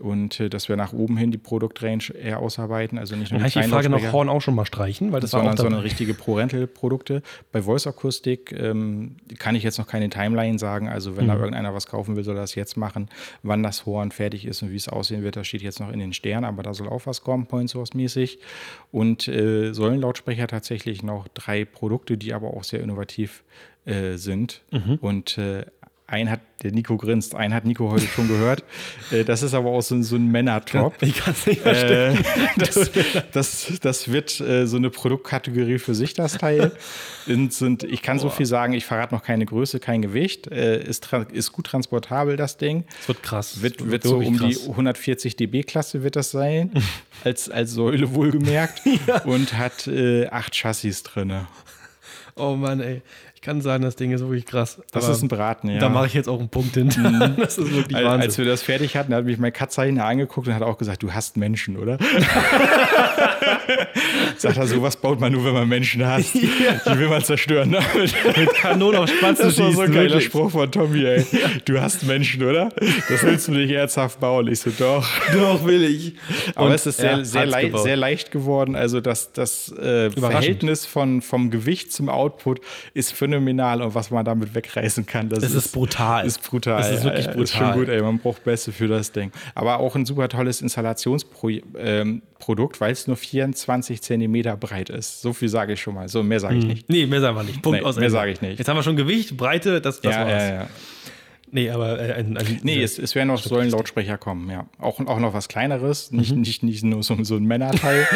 und 0.00 0.40
äh, 0.40 0.48
dass 0.48 0.68
wir 0.68 0.76
nach 0.76 0.92
oben 0.92 1.16
hin 1.16 1.30
die 1.30 1.38
Produktrange 1.38 2.14
eher 2.14 2.40
ausarbeiten. 2.40 2.98
Also 2.98 3.16
nicht 3.16 3.32
nur 3.32 3.40
Dann 3.40 3.50
die, 3.50 3.60
die 3.60 3.68
Frage 3.68 3.88
noch 3.88 4.12
Horn 4.12 4.28
auch 4.28 4.40
schon 4.40 4.54
mal 4.54 4.64
streichen, 4.64 5.12
weil 5.12 5.20
das 5.20 5.30
sondern, 5.30 5.46
war 5.46 5.54
auch 5.54 5.58
sondern 5.58 5.80
richtige 5.80 6.14
Pro-Rental-Produkte. 6.14 7.22
Bei 7.52 7.62
Voice 7.62 7.86
Akustik 7.86 8.52
ähm, 8.52 9.16
kann 9.38 9.54
ich 9.54 9.62
jetzt 9.62 9.78
noch 9.78 9.86
keine 9.86 10.08
Timeline 10.10 10.58
sagen. 10.58 10.88
Also 10.88 11.16
wenn 11.16 11.24
mhm. 11.24 11.28
da 11.28 11.34
irgendeiner 11.36 11.74
was 11.74 11.86
kaufen 11.86 12.16
will, 12.16 12.24
soll 12.24 12.36
er 12.36 12.42
das 12.42 12.54
jetzt 12.54 12.76
machen. 12.76 13.08
Wann 13.42 13.62
das 13.62 13.86
Horn 13.86 14.10
fertig 14.10 14.46
ist 14.46 14.62
und 14.62 14.70
wie 14.70 14.76
es 14.76 14.88
aussehen 14.88 15.22
wird, 15.22 15.36
das 15.36 15.46
steht 15.46 15.62
jetzt 15.62 15.80
noch 15.80 15.90
in 15.90 15.98
den 15.98 16.12
Sternen, 16.12 16.44
aber 16.44 16.62
da 16.62 16.74
soll 16.74 16.88
auch 16.88 17.06
was 17.06 17.22
kommen, 17.22 17.46
Point 17.46 17.70
Source 17.70 17.94
mäßig. 17.94 18.38
Und 18.90 19.28
äh, 19.28 19.72
sollen 19.72 20.00
Lautsprecher 20.00 20.46
tatsächlich 20.46 21.02
noch 21.02 21.28
drei 21.28 21.64
Produkte, 21.64 22.16
die 22.16 22.32
aber 22.32 22.48
auch 22.48 22.64
sehr 22.64 22.80
innovativ 22.80 23.44
äh, 23.84 24.16
sind. 24.16 24.62
Mhm. 24.70 24.98
Und 25.00 25.38
äh, 25.38 25.66
ein 26.14 26.30
hat, 26.30 26.40
der 26.62 26.70
Nico 26.72 26.96
grinst, 26.96 27.34
einen 27.34 27.52
hat 27.52 27.64
Nico 27.64 27.90
heute 27.90 28.06
schon 28.06 28.28
gehört. 28.28 28.64
Äh, 29.10 29.24
das 29.24 29.42
ist 29.42 29.52
aber 29.52 29.70
auch 29.70 29.82
so, 29.82 30.00
so 30.02 30.16
ein 30.16 30.28
Männer-Top. 30.28 31.02
Ich 31.02 31.16
kann 31.16 31.34
es 31.34 31.46
nicht 31.46 31.60
verstehen. 31.60 32.16
Äh, 32.16 32.48
das, 32.56 32.90
das, 33.32 33.72
das, 33.80 34.10
wird 34.10 34.40
äh, 34.40 34.66
so 34.66 34.78
eine 34.78 34.88
Produktkategorie 34.88 35.78
für 35.78 35.94
sich, 35.94 36.14
das 36.14 36.38
Teil. 36.38 36.72
Sind, 37.26 37.82
ich 37.82 38.02
kann 38.02 38.16
Boah. 38.16 38.22
so 38.22 38.30
viel 38.30 38.46
sagen, 38.46 38.72
ich 38.72 38.86
verrate 38.86 39.14
noch 39.14 39.22
keine 39.22 39.44
Größe, 39.44 39.80
kein 39.80 40.00
Gewicht. 40.00 40.46
Ist, 40.46 41.08
ist 41.32 41.52
gut 41.52 41.66
transportabel, 41.66 42.36
das 42.36 42.56
Ding. 42.56 42.84
Es 43.02 43.08
wird 43.08 43.22
krass. 43.22 43.60
Wird, 43.60 43.80
wird, 43.80 43.90
wird 43.90 44.02
so 44.04 44.18
um 44.18 44.36
krass. 44.38 44.62
die 44.64 44.70
140 44.70 45.36
dB-Klasse 45.36 46.02
wird 46.02 46.16
das 46.16 46.30
sein. 46.30 46.70
als, 47.24 47.50
als 47.50 47.72
Säule 47.72 48.14
wohlgemerkt. 48.14 48.80
ja. 49.06 49.22
Und 49.24 49.58
hat 49.58 49.86
äh, 49.86 50.28
acht 50.28 50.54
Chassis 50.54 51.02
drin. 51.02 51.46
Oh 52.36 52.56
Mann, 52.56 52.80
ey 52.80 53.02
kann 53.44 53.60
sagen, 53.60 53.84
das 53.84 53.94
Ding 53.94 54.10
ist 54.10 54.22
wirklich 54.22 54.46
krass. 54.46 54.80
Das 54.90 55.08
ist 55.08 55.22
ein 55.22 55.28
Braten, 55.28 55.68
ja. 55.68 55.78
Da 55.78 55.88
mache 55.88 56.06
ich 56.06 56.14
jetzt 56.14 56.28
auch 56.28 56.40
einen 56.40 56.48
Punkt 56.48 56.74
hinter. 56.74 57.10
Mhm. 57.10 57.36
Das 57.44 57.58
ist 57.58 57.72
wirklich 57.72 58.02
Wahnsinn. 58.02 58.20
Als 58.22 58.38
wir 58.38 58.44
das 58.46 58.62
fertig 58.62 58.96
hatten, 58.96 59.14
hat 59.14 59.24
mich 59.24 59.38
mein 59.38 59.52
Katzeiner 59.52 60.06
angeguckt 60.06 60.48
und 60.48 60.54
hat 60.54 60.62
auch 60.62 60.78
gesagt, 60.78 61.02
du 61.02 61.12
hast 61.12 61.36
Menschen, 61.36 61.76
oder? 61.76 61.98
Sagt 64.36 64.56
er, 64.56 64.66
sowas 64.66 64.96
baut 64.96 65.20
man 65.20 65.32
nur, 65.32 65.44
wenn 65.44 65.54
man 65.54 65.68
Menschen 65.68 66.04
hasst. 66.06 66.34
Ja. 66.64 66.94
Die 66.94 66.98
will 66.98 67.08
man 67.08 67.22
zerstören. 67.22 67.70
Ne? 67.70 67.80
Mit 68.36 68.54
Kanonen 68.54 69.00
auf 69.00 69.10
Spatzen 69.10 69.46
Das 69.46 69.58
war 69.58 69.72
so 69.72 69.80
ein 69.80 69.92
geiler 69.92 70.10
wirklich. 70.10 70.24
Spruch 70.24 70.50
von 70.50 70.70
Tommy, 70.70 71.04
ey. 71.04 71.26
Ja. 71.32 71.48
Du 71.64 71.80
hast 71.80 72.04
Menschen, 72.04 72.42
oder? 72.42 72.68
Das 73.08 73.22
willst 73.22 73.48
du 73.48 73.52
nicht 73.52 73.70
ernsthaft 73.70 74.20
bauen. 74.20 74.46
Ich 74.48 74.60
so, 74.60 74.70
doch. 74.78 75.06
Doch, 75.32 75.64
will 75.66 75.84
ich. 75.84 76.14
Aber 76.54 76.66
und 76.66 76.72
es 76.72 76.86
ist 76.86 76.98
sehr, 76.98 77.24
sehr, 77.24 77.46
lei 77.46 77.64
gebaut. 77.64 77.82
sehr 77.82 77.96
leicht 77.96 78.30
geworden. 78.30 78.76
Also 78.76 79.00
das, 79.00 79.32
das 79.32 79.72
äh, 79.72 80.10
Verhältnis 80.10 80.86
von, 80.86 81.22
vom 81.22 81.50
Gewicht 81.50 81.92
zum 81.92 82.08
Output 82.08 82.60
ist 82.94 83.12
phänomenal 83.12 83.82
und 83.82 83.94
was 83.94 84.10
man 84.10 84.24
damit 84.24 84.54
wegreißen 84.54 85.06
kann. 85.06 85.28
Das, 85.28 85.42
ist, 85.42 85.54
ist, 85.54 85.72
brutal. 85.72 86.26
Ist 86.26 86.42
brutal. 86.42 86.78
Das 86.78 86.90
ist 86.92 87.04
wirklich 87.04 87.26
brutal. 87.26 87.42
Ist 87.42 87.54
schon 87.54 87.72
gut, 87.72 87.88
ey. 87.88 88.00
Man 88.00 88.18
braucht 88.18 88.44
Beste 88.44 88.72
für 88.72 88.88
das 88.88 89.12
Ding. 89.12 89.32
Aber 89.54 89.80
auch 89.80 89.94
ein 89.96 90.06
super 90.06 90.28
tolles 90.28 90.62
Installationsprodukt, 90.62 91.64
ähm, 91.78 92.22
weil 92.48 92.92
es 92.92 93.06
nur 93.06 93.16
24 93.16 94.02
Zentimeter 94.02 94.56
breit 94.56 94.90
ist. 94.90 95.22
So 95.22 95.32
viel 95.32 95.48
sage 95.48 95.74
ich 95.74 95.80
schon 95.80 95.94
mal. 95.94 96.08
So, 96.08 96.22
mehr 96.22 96.40
sage 96.40 96.56
ich 96.56 96.62
hm. 96.62 96.70
nicht. 96.70 96.88
Nee, 96.88 97.06
mehr 97.06 97.20
sagen 97.20 97.36
wir 97.36 97.44
nicht. 97.44 97.62
Punkt 97.62 97.80
nee, 97.80 97.86
aus. 97.86 97.96
Mehr 97.96 98.10
sage 98.10 98.32
ich 98.32 98.40
nicht. 98.40 98.58
Jetzt 98.58 98.68
haben 98.68 98.76
wir 98.76 98.82
schon 98.82 98.96
Gewicht, 98.96 99.36
Breite, 99.36 99.80
das, 99.80 100.00
das 100.00 100.14
ja, 100.14 100.20
war's. 100.20 100.42
Ja, 100.42 100.54
ja. 100.54 100.66
Nee, 101.50 101.70
aber 101.70 102.00
äh, 102.00 102.14
ein, 102.14 102.36
ein, 102.36 102.60
Nee, 102.62 102.82
es, 102.82 102.98
es 102.98 103.14
werden 103.14 103.28
noch, 103.28 103.40
sollen 103.40 103.70
Lautsprecher 103.70 104.18
kommen, 104.18 104.50
ja. 104.50 104.66
Auch, 104.78 104.98
auch 105.06 105.20
noch 105.20 105.34
was 105.34 105.48
Kleineres, 105.48 106.10
nicht, 106.10 106.34
mhm. 106.34 106.40
nicht, 106.40 106.62
nicht 106.64 106.82
nur 106.82 107.02
so, 107.04 107.16
so 107.22 107.36
ein 107.36 107.44
Männerteil. 107.44 108.06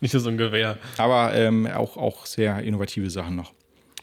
nicht 0.00 0.12
nur 0.12 0.20
so 0.20 0.28
ein 0.28 0.36
Gewehr. 0.36 0.76
Aber 0.98 1.34
ähm, 1.34 1.66
auch, 1.66 1.96
auch 1.96 2.26
sehr 2.26 2.60
innovative 2.60 3.08
Sachen 3.08 3.36
noch. 3.36 3.52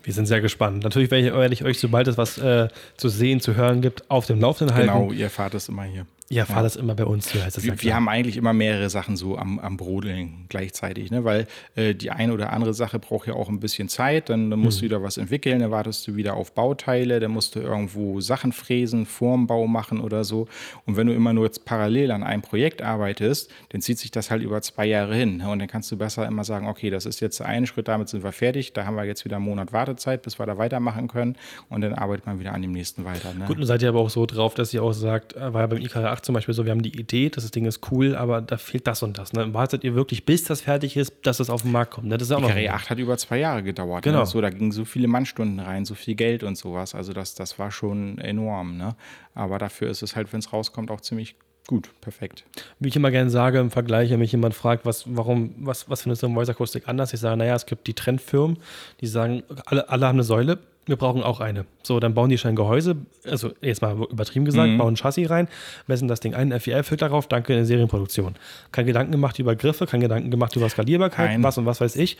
Wir 0.02 0.14
sind 0.14 0.26
sehr 0.26 0.42
gespannt. 0.42 0.84
Natürlich 0.84 1.12
werde 1.12 1.28
ich, 1.28 1.34
werde 1.34 1.54
ich 1.54 1.64
euch, 1.64 1.80
sobald 1.80 2.08
es 2.08 2.18
was 2.18 2.38
äh, 2.38 2.68
zu 2.98 3.10
sehen, 3.10 3.42
zu 3.42 3.56
hören 3.56 3.82
gibt, 3.82 4.10
auf 4.10 4.26
dem 4.26 4.40
Laufenden 4.40 4.76
halten. 4.76 4.92
Genau, 4.92 5.12
ihr 5.12 5.30
fahrt 5.30 5.54
es 5.54 5.70
immer 5.70 5.84
hier. 5.84 6.08
Ja, 6.28 6.46
fahr 6.46 6.58
ja. 6.58 6.64
das 6.64 6.76
immer 6.76 6.96
bei 6.96 7.06
uns 7.06 7.32
hier. 7.32 7.44
Heißt 7.46 7.58
das 7.58 7.64
wir, 7.64 7.80
wir 7.80 7.94
haben 7.94 8.10
eigentlich 8.10 8.36
immer 8.36 8.52
mehrere 8.52 8.90
Sachen 8.90 9.16
so 9.16 9.38
am, 9.38 9.60
am 9.60 9.78
Brodeln 9.78 10.46
gleichzeitig, 10.50 11.12
ne? 11.12 11.24
weil 11.24 11.46
äh, 11.76 11.94
die 11.94 12.10
eine 12.10 12.34
oder 12.34 12.52
andere 12.52 12.74
Sache 12.74 12.98
braucht 12.98 13.28
ja 13.28 13.36
auch 13.36 13.48
ein 13.48 13.60
bisschen 13.60 13.90
Zeit. 13.90 14.30
Dann, 14.30 14.50
dann 14.50 14.60
musst 14.60 14.78
hm. 14.78 14.90
du 14.90 14.96
wieder 14.96 15.04
was 15.04 15.18
entwickeln, 15.18 15.60
dann 15.60 15.70
wartest 15.70 16.08
du 16.08 16.16
wieder 16.16 16.34
auf 16.34 16.54
Bauteile, 16.54 17.20
dann 17.20 17.30
musst 17.30 17.54
du 17.54 17.60
irgendwo 17.60 18.22
Sachen 18.22 18.54
fräsen, 18.54 19.06
Formbau 19.06 19.68
machen 19.68 20.02
oder 20.02 20.24
so. 20.24 20.48
Und 20.88 20.98
wenn 20.98 21.06
du 21.06 21.14
immer 21.14 21.32
nur 21.32 21.46
jetzt 21.46 21.64
parallel 21.64 22.10
an 22.10 22.24
einem 22.24 22.42
Projekt 22.42 22.82
arbeitest, 22.82 23.52
dann 23.70 23.82
zieht 23.82 24.00
sich 24.00 24.10
das 24.10 24.32
halt 24.32 24.42
über 24.42 24.64
zwei 24.64 24.88
Jahre 24.88 25.14
hin. 25.14 25.38
Ne? 25.38 25.50
Und 25.50 25.60
dann 25.60 25.68
kannst 25.68 25.92
du 25.92 25.98
besser 25.98 26.26
immer 26.26 26.44
sagen, 26.44 26.68
okay, 26.68 26.90
das 26.90 27.06
ist 27.06 27.20
jetzt 27.20 27.40
ein 27.40 27.68
Schritt, 27.68 27.88
damit 27.88 28.10
sind 28.10 28.24
wir 28.24 28.32
fertig. 28.32 28.74
Da 28.74 28.88
haben 28.88 28.96
wir 28.96 29.04
jetzt 29.04 29.26
wieder 29.26 29.36
einen 29.36 29.46
Monat 29.46 29.74
Wartezeit, 29.74 30.24
bis 30.24 30.40
wir 30.40 30.48
da 30.48 30.58
weitermachen 30.58 31.08
können. 31.08 31.36
Und 31.70 31.82
dann 31.82 31.94
arbeitet 31.94 32.26
man 32.26 32.40
wieder 32.40 32.54
an 32.54 32.64
dem 32.64 32.72
nächsten 32.72 33.06
weiter. 33.06 33.32
Ne? 33.36 33.46
Gut, 33.46 33.58
und 33.58 33.66
seid 33.68 33.84
ihr 33.84 33.90
aber 33.90 34.00
auch 34.00 34.10
so 34.10 34.26
drauf, 34.26 34.56
dass 34.56 34.74
ihr 34.74 34.82
auch 34.82 34.94
sagt, 34.94 35.36
äh, 35.36 35.54
war 35.54 35.62
ja 35.62 35.68
beim 35.68 35.82
IKR 35.82 36.14
8 36.16 36.26
zum 36.26 36.34
Beispiel 36.34 36.53
so, 36.53 36.66
wir 36.66 36.72
haben 36.72 36.82
die 36.82 36.97
Idee, 36.97 37.30
das 37.30 37.49
Ding 37.51 37.66
ist 37.66 37.91
cool, 37.91 38.16
aber 38.16 38.41
da 38.41 38.57
fehlt 38.57 38.88
das 38.88 39.03
und 39.03 39.18
das. 39.18 39.34
Ne? 39.34 39.53
Wartet 39.53 39.84
ihr 39.84 39.95
wirklich, 39.95 40.26
bis 40.26 40.43
das 40.43 40.61
fertig 40.61 40.97
ist, 40.97 41.13
dass 41.24 41.39
es 41.39 41.49
auf 41.49 41.61
den 41.61 41.72
Markt 41.72 41.91
kommt? 41.91 42.07
Ne? 42.07 42.18
Das 42.18 42.30
ist 42.30 42.32
auch 42.32 42.39
die 42.39 42.51
Carré 42.51 42.70
8 42.70 42.89
hat 42.89 42.99
über 42.99 43.18
zwei 43.18 43.39
Jahre 43.39 43.63
gedauert. 43.63 44.05
Ne? 44.05 44.11
Genau. 44.11 44.20
Ne? 44.22 44.26
So, 44.26 44.41
da 44.41 44.49
gingen 44.49 44.72
so 44.72 44.86
viele 44.86 45.07
Mannstunden 45.07 45.59
rein, 45.59 45.86
so 45.86 45.95
viel 45.95 46.16
Geld 46.16 46.43
und 46.43 46.57
sowas. 46.57 46.95
Also 46.95 47.13
das, 47.13 47.36
das 47.36 47.59
war 47.59 47.72
schon 47.72 48.18
enorm. 48.18 48.78
Ne? 48.78 48.95
Aber 49.34 49.57
dafür 49.57 49.89
ist 49.89 50.01
es 50.01 50.16
halt, 50.16 50.32
wenn 50.34 50.39
es 50.39 50.53
rauskommt, 50.53 50.91
auch 50.91 51.01
ziemlich 51.01 51.36
gut, 51.68 51.89
perfekt. 52.01 52.45
Wie 52.80 52.89
ich 52.89 52.95
immer 52.95 53.11
gerne 53.11 53.30
sage 53.30 53.59
im 53.59 53.72
Vergleich, 53.72 54.11
wenn 54.11 54.20
mich 54.20 54.32
jemand 54.32 54.53
fragt, 54.53 54.86
was, 54.86 55.03
warum, 55.07 55.55
was, 55.57 55.89
was 55.89 56.03
findest 56.03 56.24
du 56.24 56.28
im 56.28 56.36
Voice 56.36 56.49
Akustik 56.49 56.88
anders? 56.88 57.13
Ich 57.13 57.20
sage, 57.20 57.38
naja, 57.38 57.55
es 57.55 57.66
gibt 57.66 57.88
die 57.88 57.93
Trendfirmen, 57.93 58.57
die 59.01 59.07
sagen, 59.07 59.43
alle, 59.66 59.89
alle 59.89 60.07
haben 60.07 60.16
eine 60.16 60.24
Säule, 60.24 60.59
wir 60.86 60.96
brauchen 60.96 61.24
auch 61.24 61.40
eine. 61.40 61.66
So, 61.84 62.00
dann 62.00 62.14
bauen 62.14 62.30
die 62.30 62.38
schon 62.38 62.50
ein 62.50 62.56
Gehäuse, 62.56 62.98
also 63.26 63.52
jetzt 63.62 63.82
mal 63.82 63.98
übertrieben 64.10 64.46
gesagt, 64.46 64.70
mhm. 64.70 64.78
bauen 64.78 64.94
ein 64.94 64.98
Chassis 64.98 65.30
rein, 65.30 65.48
messen 65.88 66.08
das 66.08 66.20
Ding 66.20 66.34
ein, 66.34 66.58
FEL-Filter 66.60 67.10
drauf, 67.10 67.28
danke 67.28 67.54
in 67.54 67.60
der 67.60 67.66
Serienproduktion. 67.66 68.36
Kein 68.72 68.86
Gedanken 68.86 69.12
gemacht 69.12 69.40
über 69.40 69.56
Griffe, 69.56 69.86
kein 69.88 70.02
Gedanken 70.02 70.32
gemacht 70.32 70.56
über 70.56 70.70
Skalierbarkeit, 70.70 71.32
kein. 71.32 71.44
was 71.44 71.58
und 71.58 71.66
was 71.66 71.82
weiß 71.82 71.96
ich. 71.96 72.18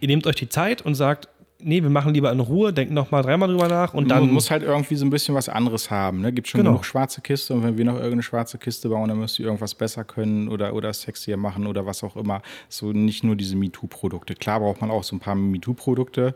Ihr 0.00 0.08
nehmt 0.08 0.26
euch 0.26 0.36
die 0.36 0.48
Zeit 0.48 0.82
und 0.82 0.94
sagt, 0.94 1.28
nee, 1.60 1.82
wir 1.82 1.90
machen 1.90 2.14
lieber 2.14 2.30
in 2.30 2.40
Ruhe, 2.40 2.72
denken 2.72 2.94
noch 2.94 3.10
mal 3.10 3.22
dreimal 3.22 3.48
drüber 3.48 3.68
nach 3.68 3.94
und 3.94 4.08
dann. 4.08 4.20
Man 4.20 4.34
muss 4.34 4.50
halt 4.50 4.62
irgendwie 4.62 4.94
so 4.94 5.04
ein 5.04 5.10
bisschen 5.10 5.34
was 5.34 5.48
anderes 5.48 5.90
haben. 5.90 6.20
Ne? 6.20 6.32
Gibt 6.32 6.48
schon 6.48 6.58
genau. 6.58 6.72
genug 6.72 6.84
schwarze 6.84 7.20
Kiste 7.20 7.54
und 7.54 7.62
wenn 7.62 7.76
wir 7.76 7.84
noch 7.84 7.94
irgendeine 7.94 8.22
schwarze 8.22 8.58
Kiste 8.58 8.88
bauen, 8.88 9.08
dann 9.08 9.18
müsst 9.18 9.38
ihr 9.38 9.46
irgendwas 9.46 9.74
besser 9.74 10.04
können 10.04 10.48
oder, 10.48 10.74
oder 10.74 10.92
sexier 10.92 11.36
machen 11.36 11.66
oder 11.66 11.86
was 11.86 12.04
auch 12.04 12.16
immer. 12.16 12.42
So 12.68 12.92
nicht 12.92 13.24
nur 13.24 13.36
diese 13.36 13.56
MeToo-Produkte. 13.56 14.34
Klar 14.34 14.60
braucht 14.60 14.80
man 14.80 14.90
auch 14.90 15.02
so 15.02 15.16
ein 15.16 15.20
paar 15.20 15.34
MeToo-Produkte. 15.34 16.34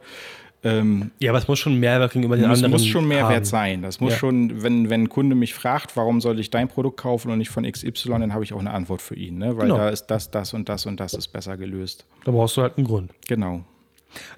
Ähm, 0.64 1.10
ja, 1.18 1.32
aber 1.32 1.38
es 1.38 1.48
muss 1.48 1.58
schon 1.58 1.80
Mehrwert 1.80 2.12
gegenüber 2.12 2.36
den 2.36 2.44
anderen. 2.44 2.72
Es 2.72 2.82
muss 2.82 2.86
schon 2.86 3.08
Mehrwert 3.08 3.34
haben. 3.34 3.44
sein. 3.44 3.82
Das 3.82 3.98
muss 4.00 4.12
ja. 4.12 4.18
schon, 4.18 4.62
wenn, 4.62 4.90
wenn 4.90 5.02
ein 5.04 5.08
Kunde 5.08 5.34
mich 5.34 5.54
fragt, 5.54 5.96
warum 5.96 6.20
soll 6.20 6.38
ich 6.38 6.50
dein 6.50 6.68
Produkt 6.68 6.98
kaufen 7.00 7.30
und 7.32 7.38
nicht 7.38 7.50
von 7.50 7.70
XY, 7.70 8.10
dann 8.10 8.32
habe 8.32 8.44
ich 8.44 8.52
auch 8.52 8.60
eine 8.60 8.72
Antwort 8.72 9.02
für 9.02 9.16
ihn. 9.16 9.38
Ne? 9.38 9.56
Weil 9.56 9.66
genau. 9.66 9.78
da 9.78 9.88
ist 9.88 10.06
das, 10.06 10.30
das 10.30 10.54
und 10.54 10.68
das 10.68 10.86
und 10.86 11.00
das 11.00 11.14
ist 11.14 11.28
besser 11.28 11.56
gelöst. 11.56 12.06
Da 12.24 12.30
brauchst 12.30 12.56
du 12.56 12.62
halt 12.62 12.78
einen 12.78 12.86
Grund. 12.86 13.10
Genau. 13.26 13.64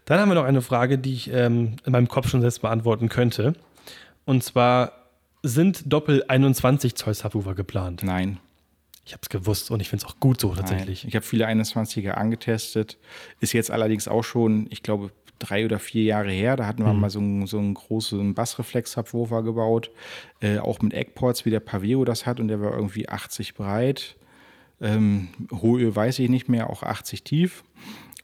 Dann 0.06 0.20
haben 0.20 0.28
wir 0.30 0.34
noch 0.34 0.44
eine 0.44 0.62
Frage, 0.62 0.98
die 0.98 1.12
ich 1.12 1.32
ähm, 1.32 1.76
in 1.84 1.92
meinem 1.92 2.08
Kopf 2.08 2.28
schon 2.28 2.40
selbst 2.40 2.62
beantworten 2.62 3.08
könnte. 3.08 3.54
Und 4.24 4.42
zwar, 4.42 4.92
sind 5.42 5.92
Doppel 5.92 6.24
21 6.26 6.94
Zoll 6.94 7.12
Subwoofer 7.12 7.54
geplant? 7.54 8.02
Nein. 8.02 8.38
Ich 9.04 9.12
habe 9.12 9.20
es 9.22 9.28
gewusst 9.28 9.70
und 9.70 9.80
ich 9.80 9.90
finde 9.90 10.06
es 10.06 10.10
auch 10.10 10.18
gut 10.18 10.40
so 10.40 10.54
tatsächlich. 10.54 11.02
Nein. 11.02 11.08
Ich 11.08 11.16
habe 11.16 11.26
viele 11.26 11.46
21er 11.46 12.12
angetestet. 12.12 12.96
Ist 13.40 13.52
jetzt 13.52 13.70
allerdings 13.70 14.08
auch 14.08 14.24
schon, 14.24 14.66
ich 14.70 14.82
glaube, 14.82 15.10
drei 15.38 15.64
oder 15.64 15.78
vier 15.78 16.04
Jahre 16.04 16.30
her. 16.30 16.56
Da 16.56 16.66
hatten 16.66 16.84
wir 16.84 16.92
mhm. 16.92 17.00
mal 17.00 17.10
so 17.10 17.18
einen, 17.18 17.46
so 17.46 17.58
einen 17.58 17.74
großen 17.74 18.34
Bassreflex-Subwoofer 18.34 19.42
gebaut, 19.42 19.90
äh, 20.40 20.58
auch 20.58 20.80
mit 20.80 20.94
Eckports, 20.94 21.44
wie 21.44 21.50
der 21.50 21.60
Paveo 21.60 22.04
das 22.04 22.26
hat. 22.26 22.40
Und 22.40 22.48
der 22.48 22.60
war 22.60 22.74
irgendwie 22.74 23.08
80 23.08 23.54
breit. 23.54 24.16
Ähm, 24.80 25.28
Höhe 25.60 25.94
weiß 25.94 26.18
ich 26.18 26.28
nicht 26.28 26.48
mehr, 26.48 26.70
auch 26.70 26.82
80 26.82 27.22
tief 27.22 27.64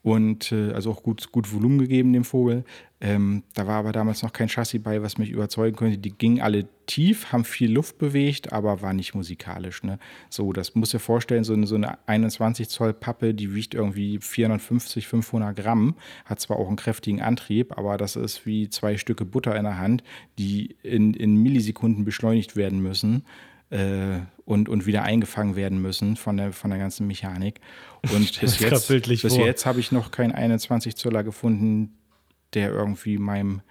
und 0.02 0.52
äh, 0.52 0.72
also 0.72 0.90
auch 0.90 1.02
gut, 1.02 1.30
gut 1.32 1.52
Volumen 1.52 1.78
gegeben 1.78 2.12
dem 2.12 2.24
Vogel. 2.24 2.64
Ähm, 3.02 3.44
da 3.54 3.66
war 3.66 3.76
aber 3.76 3.92
damals 3.92 4.22
noch 4.22 4.32
kein 4.34 4.48
Chassis 4.48 4.82
bei, 4.82 5.02
was 5.02 5.16
mich 5.16 5.30
überzeugen 5.30 5.74
könnte. 5.74 5.96
Die 5.96 6.10
gingen 6.10 6.42
alle 6.42 6.68
tief, 6.84 7.32
haben 7.32 7.44
viel 7.44 7.72
Luft 7.72 7.96
bewegt, 7.96 8.52
aber 8.52 8.82
war 8.82 8.92
nicht 8.92 9.14
musikalisch. 9.14 9.82
Ne? 9.82 9.98
So, 10.28 10.52
das 10.52 10.74
muss 10.74 10.90
dir 10.90 10.98
vorstellen, 10.98 11.42
so 11.42 11.54
eine, 11.54 11.66
so 11.66 11.76
eine 11.76 11.96
21 12.06 12.68
Zoll 12.68 12.92
Pappe, 12.92 13.32
die 13.32 13.54
wiegt 13.54 13.72
irgendwie 13.72 14.18
450, 14.18 15.06
500 15.06 15.56
Gramm, 15.56 15.96
hat 16.26 16.40
zwar 16.40 16.58
auch 16.58 16.68
einen 16.68 16.76
kräftigen 16.76 17.22
Antrieb, 17.22 17.78
aber 17.78 17.96
das 17.96 18.16
ist 18.16 18.44
wie 18.44 18.68
zwei 18.68 18.98
Stücke 18.98 19.24
Butter 19.24 19.56
in 19.56 19.64
der 19.64 19.78
Hand, 19.78 20.04
die 20.38 20.76
in, 20.82 21.14
in 21.14 21.36
Millisekunden 21.36 22.04
beschleunigt 22.04 22.54
werden 22.54 22.80
müssen 22.82 23.24
äh, 23.70 24.18
und, 24.44 24.68
und 24.68 24.84
wieder 24.84 25.04
eingefangen 25.04 25.56
werden 25.56 25.80
müssen 25.80 26.16
von 26.16 26.36
der, 26.36 26.52
von 26.52 26.70
der 26.70 26.78
ganzen 26.78 27.06
Mechanik. 27.06 27.60
Und 28.12 28.40
bis 28.40 28.58
jetzt, 28.58 28.88
bis 28.88 29.36
jetzt 29.36 29.64
habe 29.64 29.80
ich 29.80 29.90
noch 29.90 30.10
keinen 30.10 30.32
21 30.32 30.96
Zöller 30.96 31.24
gefunden, 31.24 31.96
der 32.54 32.70
irgendwie 32.70 33.18
meinem 33.18 33.62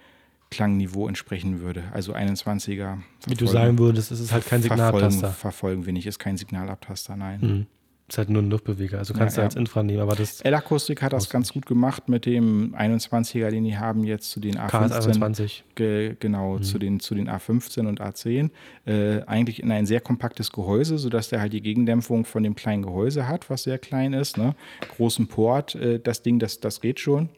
Klangniveau 0.50 1.06
entsprechen 1.06 1.60
würde. 1.60 1.84
Also 1.92 2.14
21er. 2.14 2.98
Wie 3.26 3.34
du 3.34 3.46
sagen 3.46 3.78
würdest, 3.78 4.10
ist 4.10 4.20
es 4.20 4.32
halt 4.32 4.46
kein 4.46 4.62
Signalabtaster. 4.62 5.28
Verfolgen, 5.28 5.34
verfolgen 5.34 5.86
wir 5.86 5.92
nicht, 5.92 6.06
ist 6.06 6.18
kein 6.18 6.36
Signalabtaster, 6.36 7.16
nein. 7.16 7.40
Mhm. 7.40 7.66
Ist 8.10 8.18
halt 8.18 8.28
nur 8.28 8.42
ein 8.42 8.50
Luftbeweger, 8.50 8.98
also 8.98 9.14
kannst 9.14 9.36
ja, 9.36 9.42
du 9.42 9.46
als 9.46 9.54
Infra 9.54 9.84
nehmen, 9.84 10.00
aber 10.00 10.16
das. 10.16 10.40
L-Akustik 10.40 11.00
hat 11.00 11.12
das 11.12 11.30
ganz 11.30 11.52
gut 11.52 11.64
gemacht 11.64 12.08
mit 12.08 12.26
dem 12.26 12.74
21er, 12.74 13.50
den 13.50 13.62
die 13.62 13.78
haben 13.78 14.02
jetzt 14.02 14.32
zu 14.32 14.40
den 14.40 14.58
A15. 14.58 15.62
Ge 15.76 16.16
genau, 16.18 16.56
mhm. 16.56 16.62
zu, 16.64 16.80
den, 16.80 16.98
zu 16.98 17.14
den 17.14 17.30
A15 17.30 17.86
und 17.86 18.00
A10. 18.00 18.50
Äh, 18.84 19.22
eigentlich 19.26 19.62
in 19.62 19.70
ein 19.70 19.86
sehr 19.86 20.00
kompaktes 20.00 20.50
Gehäuse, 20.50 20.98
sodass 20.98 21.28
der 21.28 21.40
halt 21.40 21.52
die 21.52 21.62
Gegendämpfung 21.62 22.24
von 22.24 22.42
dem 22.42 22.56
kleinen 22.56 22.82
Gehäuse 22.82 23.28
hat, 23.28 23.48
was 23.48 23.62
sehr 23.62 23.78
klein 23.78 24.12
ist. 24.12 24.36
Ne? 24.36 24.56
Großen 24.96 25.28
Port, 25.28 25.76
äh, 25.76 26.00
das 26.00 26.24
Ding, 26.24 26.40
das, 26.40 26.58
das 26.58 26.80
geht 26.80 26.98
schon. 26.98 27.28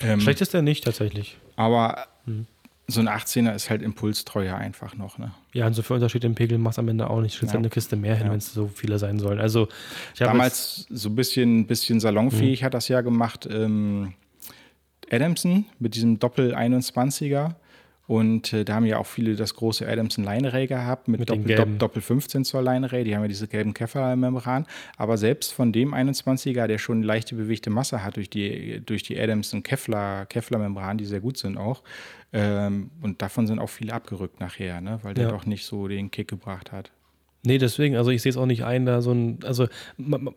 Ähm, 0.00 0.20
Schlecht 0.20 0.40
ist 0.40 0.54
der 0.54 0.62
nicht 0.62 0.84
tatsächlich. 0.84 1.38
Aber 1.56 2.06
mhm 2.26 2.46
so 2.92 3.00
ein 3.00 3.08
18er 3.08 3.54
ist 3.54 3.70
halt 3.70 3.82
impulstreuer 3.82 4.56
einfach 4.56 4.96
noch. 4.96 5.18
Ne? 5.18 5.32
Ja, 5.52 5.66
und 5.66 5.74
so 5.74 5.82
viel 5.82 5.94
Unterschied 5.94 6.24
im 6.24 6.34
Pegel 6.34 6.58
macht 6.58 6.78
am 6.78 6.88
Ende 6.88 7.08
auch 7.08 7.20
nicht. 7.20 7.40
Du 7.40 7.46
ja. 7.46 7.52
halt 7.52 7.58
eine 7.58 7.70
Kiste 7.70 7.96
mehr 7.96 8.14
hin, 8.14 8.26
ja. 8.26 8.32
wenn 8.32 8.38
es 8.38 8.52
so 8.52 8.68
viele 8.68 8.98
sein 8.98 9.18
sollen. 9.18 9.40
Also, 9.40 9.68
Damals 10.18 10.86
so 10.90 11.08
ein 11.08 11.16
bisschen, 11.16 11.66
bisschen 11.66 12.00
salonfähig 12.00 12.60
mhm. 12.60 12.64
hat 12.64 12.74
das 12.74 12.88
ja 12.88 13.00
gemacht 13.00 13.48
ähm, 13.50 14.14
Adamson 15.10 15.66
mit 15.78 15.94
diesem 15.94 16.18
Doppel-21er. 16.18 17.54
Und 18.12 18.52
äh, 18.52 18.66
da 18.66 18.74
haben 18.74 18.84
ja 18.84 18.98
auch 18.98 19.06
viele 19.06 19.36
das 19.36 19.54
große 19.54 19.88
Adamson 19.88 20.22
Line 20.22 20.66
gehabt 20.66 21.08
mit, 21.08 21.20
mit 21.20 21.30
Doppel, 21.30 21.56
Doppel, 21.56 21.78
Doppel 21.78 22.02
15 22.02 22.44
Zoll 22.44 22.62
Line 22.62 22.86
Die 22.86 23.16
haben 23.16 23.22
ja 23.22 23.28
diese 23.28 23.48
gelben 23.48 23.72
Käfermembran. 23.72 24.66
Aber 24.98 25.16
selbst 25.16 25.54
von 25.54 25.72
dem 25.72 25.94
21er, 25.94 26.66
der 26.66 26.76
schon 26.76 27.02
leichte 27.02 27.34
bewegte 27.34 27.70
Masse 27.70 28.04
hat 28.04 28.16
durch 28.16 28.28
die, 28.28 28.82
durch 28.84 29.02
die 29.02 29.18
Adamson 29.18 29.62
Kevlar, 29.62 30.26
Kevlar 30.26 30.94
die 30.94 31.06
sehr 31.06 31.20
gut 31.20 31.38
sind 31.38 31.56
auch. 31.56 31.82
Ähm, 32.34 32.90
und 33.00 33.22
davon 33.22 33.46
sind 33.46 33.58
auch 33.58 33.70
viele 33.70 33.94
abgerückt 33.94 34.40
nachher, 34.40 34.82
ne? 34.82 34.98
weil 35.02 35.14
der 35.14 35.24
ja. 35.24 35.30
doch 35.30 35.46
nicht 35.46 35.64
so 35.64 35.88
den 35.88 36.10
Kick 36.10 36.28
gebracht 36.28 36.70
hat. 36.70 36.90
Nee, 37.44 37.58
deswegen, 37.58 37.96
also 37.96 38.12
ich 38.12 38.22
sehe 38.22 38.30
es 38.30 38.36
auch 38.36 38.46
nicht 38.46 38.64
ein, 38.64 38.86
da 38.86 39.02
so 39.02 39.10
ein, 39.10 39.40
also 39.42 39.66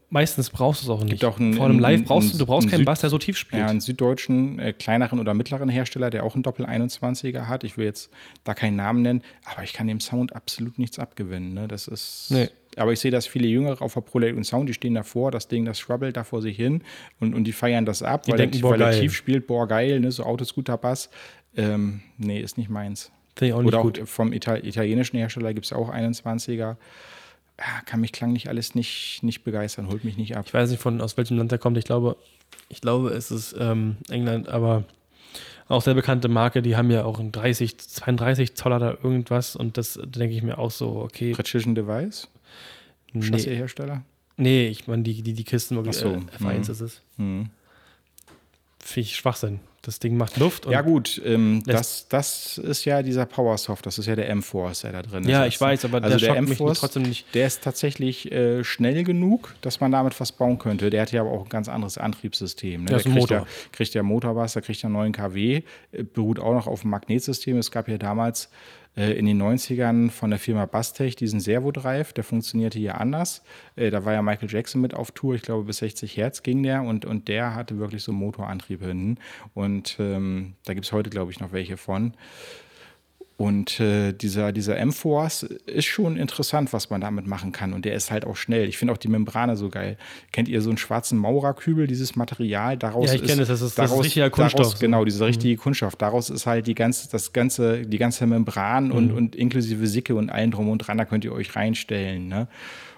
meistens 0.09 0.49
brauchst 0.49 0.81
du 0.81 0.85
es 0.87 0.89
auch 0.89 1.03
nicht. 1.03 1.11
Gibt 1.11 1.25
auch 1.25 1.39
einen, 1.39 1.53
Vor 1.53 1.67
einem 1.67 1.77
Live 1.77 2.03
brauchst 2.05 2.33
du, 2.33 2.37
du 2.39 2.47
brauchst 2.47 2.67
keinen 2.67 2.79
Süd, 2.79 2.85
Bass, 2.87 3.01
der 3.01 3.11
so 3.11 3.19
tief 3.19 3.37
spielt. 3.37 3.61
Ja, 3.61 3.67
einen 3.67 3.79
süddeutschen, 3.79 4.57
äh, 4.57 4.73
kleineren 4.73 5.19
oder 5.19 5.35
mittleren 5.35 5.69
Hersteller, 5.69 6.09
der 6.09 6.23
auch 6.23 6.33
einen 6.33 6.41
Doppel-21er 6.41 7.47
hat. 7.47 7.63
Ich 7.63 7.77
will 7.77 7.85
jetzt 7.85 8.09
da 8.43 8.55
keinen 8.55 8.75
Namen 8.75 9.03
nennen, 9.03 9.21
aber 9.43 9.61
ich 9.61 9.73
kann 9.73 9.85
dem 9.85 9.99
Sound 9.99 10.35
absolut 10.35 10.79
nichts 10.79 10.97
abgewinnen. 10.97 11.53
Ne? 11.53 11.67
Das 11.67 11.87
ist. 11.87 12.31
Nee. 12.31 12.49
Aber 12.75 12.91
ich 12.91 12.99
sehe, 12.99 13.11
dass 13.11 13.27
viele 13.27 13.47
Jüngere 13.47 13.83
auf 13.83 13.93
der 13.93 14.01
Prolate 14.01 14.35
und 14.35 14.43
Sound, 14.43 14.67
die 14.67 14.73
stehen 14.73 14.95
davor, 14.95 15.29
das 15.29 15.47
Ding, 15.47 15.63
das 15.63 15.79
schwabbelt 15.79 16.17
da 16.17 16.23
vor 16.23 16.41
sich 16.41 16.57
hin 16.57 16.81
und, 17.19 17.35
und 17.35 17.43
die 17.45 17.53
feiern 17.53 17.85
das 17.85 18.01
ab, 18.01 18.23
die 18.23 18.31
weil, 18.31 18.37
denken, 18.37 18.61
der, 18.61 18.69
weil 18.69 18.81
er 18.81 18.99
tief 18.99 19.13
spielt, 19.13 19.45
boah, 19.45 19.67
geil, 19.67 19.99
ne? 19.99 20.11
so 20.11 20.23
Autoscooter 20.23 20.77
Bass. 20.77 21.09
Ähm, 21.55 22.01
nee, 22.17 22.41
ist 22.41 22.57
nicht 22.57 22.69
meins. 22.69 23.11
Finde 23.35 23.49
ich 23.49 23.53
auch 23.53 23.61
nicht 23.61 23.73
Oder 23.73 23.81
gut. 23.81 24.01
auch 24.01 24.07
vom 24.07 24.33
Ital 24.33 24.65
italienischen 24.65 25.17
Hersteller 25.17 25.53
gibt 25.53 25.65
es 25.65 25.73
auch 25.73 25.91
21er. 25.91 26.77
Ja, 27.57 27.81
kann 27.85 28.01
mich 28.01 28.11
klanglich 28.11 28.49
alles 28.49 28.75
nicht, 28.75 29.19
nicht 29.23 29.43
begeistern, 29.43 29.87
holt 29.87 30.03
mich 30.03 30.17
nicht 30.17 30.35
ab. 30.35 30.45
Ich 30.47 30.53
weiß 30.53 30.69
nicht, 30.69 30.81
von 30.81 31.01
aus 31.01 31.15
welchem 31.17 31.37
Land 31.37 31.51
der 31.51 31.59
kommt. 31.59 31.77
Ich 31.77 31.85
glaube, 31.85 32.17
ich 32.69 32.81
glaube, 32.81 33.09
es 33.09 33.31
ist 33.31 33.55
ähm, 33.57 33.97
England, 34.09 34.49
aber 34.49 34.83
auch 35.67 35.81
sehr 35.81 35.93
bekannte 35.93 36.27
Marke, 36.27 36.61
die 36.61 36.75
haben 36.75 36.91
ja 36.91 37.05
auch 37.05 37.19
ein 37.19 37.31
30, 37.31 37.77
32 37.77 38.55
Zoller 38.55 38.79
da 38.79 38.91
irgendwas 38.91 39.55
und 39.55 39.77
das 39.77 39.99
denke 40.03 40.35
ich 40.35 40.43
mir 40.43 40.57
auch 40.57 40.71
so, 40.71 40.97
okay. 40.97 41.31
Precision 41.31 41.75
Device? 41.75 42.27
Nee. 43.13 43.37
Hersteller? 43.37 44.03
Nee, 44.37 44.67
ich 44.67 44.87
meine, 44.87 45.03
die, 45.03 45.23
die, 45.23 45.33
die 45.33 45.43
Kisten, 45.43 45.75
so. 45.91 46.09
äh, 46.11 46.17
F1 46.17 46.53
mhm. 46.53 46.61
ist 46.61 46.81
es. 46.81 47.01
Mhm. 47.17 47.49
Finde 48.79 49.07
ich 49.07 49.15
Schwachsinn. 49.15 49.59
Das 49.85 49.99
Ding 49.99 50.17
macht 50.17 50.37
Luft. 50.37 50.65
ja, 50.65 50.81
gut, 50.81 51.21
ähm, 51.23 51.61
das, 51.63 52.07
das 52.09 52.57
ist 52.57 52.85
ja 52.85 53.03
dieser 53.03 53.27
Powersoft, 53.27 53.85
das 53.85 53.99
ist 53.99 54.07
ja 54.07 54.15
der 54.15 54.27
M-Force, 54.29 54.81
der 54.81 54.93
da 54.93 55.03
drin 55.03 55.23
ist. 55.23 55.29
Ja, 55.29 55.45
ich 55.45 55.61
weiß, 55.61 55.85
aber 55.85 56.01
also 56.01 56.17
der, 56.17 56.37
M-Force, 56.37 56.79
trotzdem 56.79 57.03
nicht. 57.03 57.27
Der 57.35 57.45
ist 57.45 57.63
tatsächlich 57.63 58.31
äh, 58.31 58.63
schnell 58.63 59.03
genug, 59.03 59.53
dass 59.61 59.81
man 59.81 59.91
damit 59.91 60.19
was 60.19 60.31
bauen 60.31 60.57
könnte. 60.57 60.89
Der 60.89 61.03
hat 61.03 61.11
ja 61.11 61.21
aber 61.21 61.29
auch 61.29 61.43
ein 61.43 61.49
ganz 61.49 61.69
anderes 61.69 61.99
Antriebssystem. 61.99 62.81
Ne? 62.81 62.87
Der, 62.87 62.97
der 62.97 63.03
kriegt, 63.03 63.15
Motor. 63.15 63.37
Ja, 63.37 63.45
kriegt 63.71 63.93
ja 63.93 64.01
Motor 64.01 64.35
was, 64.35 64.53
der 64.53 64.63
kriegt 64.63 64.81
ja 64.81 64.89
9 64.89 65.11
kW, 65.11 65.61
äh, 65.91 66.03
beruht 66.03 66.39
auch 66.39 66.55
noch 66.55 66.65
auf 66.65 66.81
dem 66.81 66.89
Magnetsystem. 66.89 67.59
Es 67.59 67.69
gab 67.69 67.87
ja 67.87 67.99
damals 67.99 68.49
in 69.17 69.25
den 69.25 69.41
90ern 69.41 70.09
von 70.09 70.29
der 70.29 70.39
Firma 70.39 70.65
Bastech 70.65 71.15
diesen 71.15 71.39
Servo-Drive, 71.41 72.13
der 72.13 72.23
funktionierte 72.23 72.79
hier 72.79 72.99
anders. 72.99 73.43
Äh, 73.75 73.89
da 73.89 74.05
war 74.05 74.13
ja 74.13 74.21
Michael 74.21 74.49
Jackson 74.49 74.81
mit 74.81 74.93
auf 74.93 75.11
Tour, 75.11 75.35
ich 75.35 75.41
glaube 75.41 75.65
bis 75.65 75.77
60 75.77 76.15
Hertz 76.15 76.43
ging 76.43 76.63
der 76.63 76.81
und, 76.81 77.05
und 77.05 77.27
der 77.27 77.55
hatte 77.55 77.77
wirklich 77.77 78.03
so 78.03 78.13
Motorantrieb 78.13 78.81
hinten. 78.81 79.17
Und 79.53 79.97
ähm, 79.99 80.53
da 80.65 80.73
gibt 80.73 80.85
es 80.85 80.93
heute, 80.93 81.09
glaube 81.09 81.31
ich, 81.31 81.39
noch 81.39 81.51
welche 81.51 81.77
von. 81.77 82.13
Und 83.37 83.81
äh, 83.81 84.13
dieser, 84.13 84.53
dieser 84.53 84.77
M-Force 84.77 85.43
ist 85.43 85.85
schon 85.85 86.15
interessant, 86.15 86.71
was 86.71 86.89
man 86.89 87.01
damit 87.01 87.27
machen 87.27 87.51
kann. 87.51 87.73
Und 87.73 87.83
der 87.83 87.93
ist 87.93 88.09
halt 88.09 88.23
auch 88.25 88.37
schnell. 88.37 88.69
Ich 88.69 88.77
finde 88.77 88.93
auch 88.93 88.97
die 88.97 89.09
Membrane 89.09 89.57
so 89.57 89.69
geil. 89.69 89.97
Kennt 90.31 90.47
ihr 90.47 90.61
so 90.61 90.69
einen 90.69 90.77
schwarzen 90.77 91.17
Maurerkübel, 91.17 91.85
dieses 91.85 92.15
Material? 92.15 92.77
Daraus 92.77 93.09
ja, 93.09 93.15
ich 93.15 93.23
kenne 93.23 93.39
das. 93.39 93.49
Das 93.49 93.61
ist, 93.61 93.77
daraus, 93.77 93.91
das 93.91 93.99
ist 93.99 94.05
richtiger 94.05 94.29
Kunststoff. 94.29 94.67
Daraus, 94.67 94.79
genau, 94.79 95.03
dieser 95.03 95.25
mhm. 95.25 95.31
richtige 95.31 95.55
mhm. 95.55 95.61
Kunststoff. 95.61 95.97
Daraus 95.97 96.29
ist 96.29 96.45
halt 96.45 96.65
die 96.65 96.75
ganze, 96.75 97.09
das 97.09 97.33
ganze, 97.33 97.81
die 97.81 97.97
ganze 97.97 98.25
Membran 98.25 98.85
mhm. 98.85 98.91
und, 98.93 99.11
und 99.11 99.35
inklusive 99.35 99.85
Sicke 99.85 100.15
und 100.15 100.29
allen 100.29 100.51
drum 100.51 100.69
und 100.69 100.77
dran, 100.79 100.97
da 100.97 101.03
könnt 101.03 101.25
ihr 101.25 101.33
euch 101.33 101.57
reinstellen. 101.57 102.29
Ne? 102.29 102.47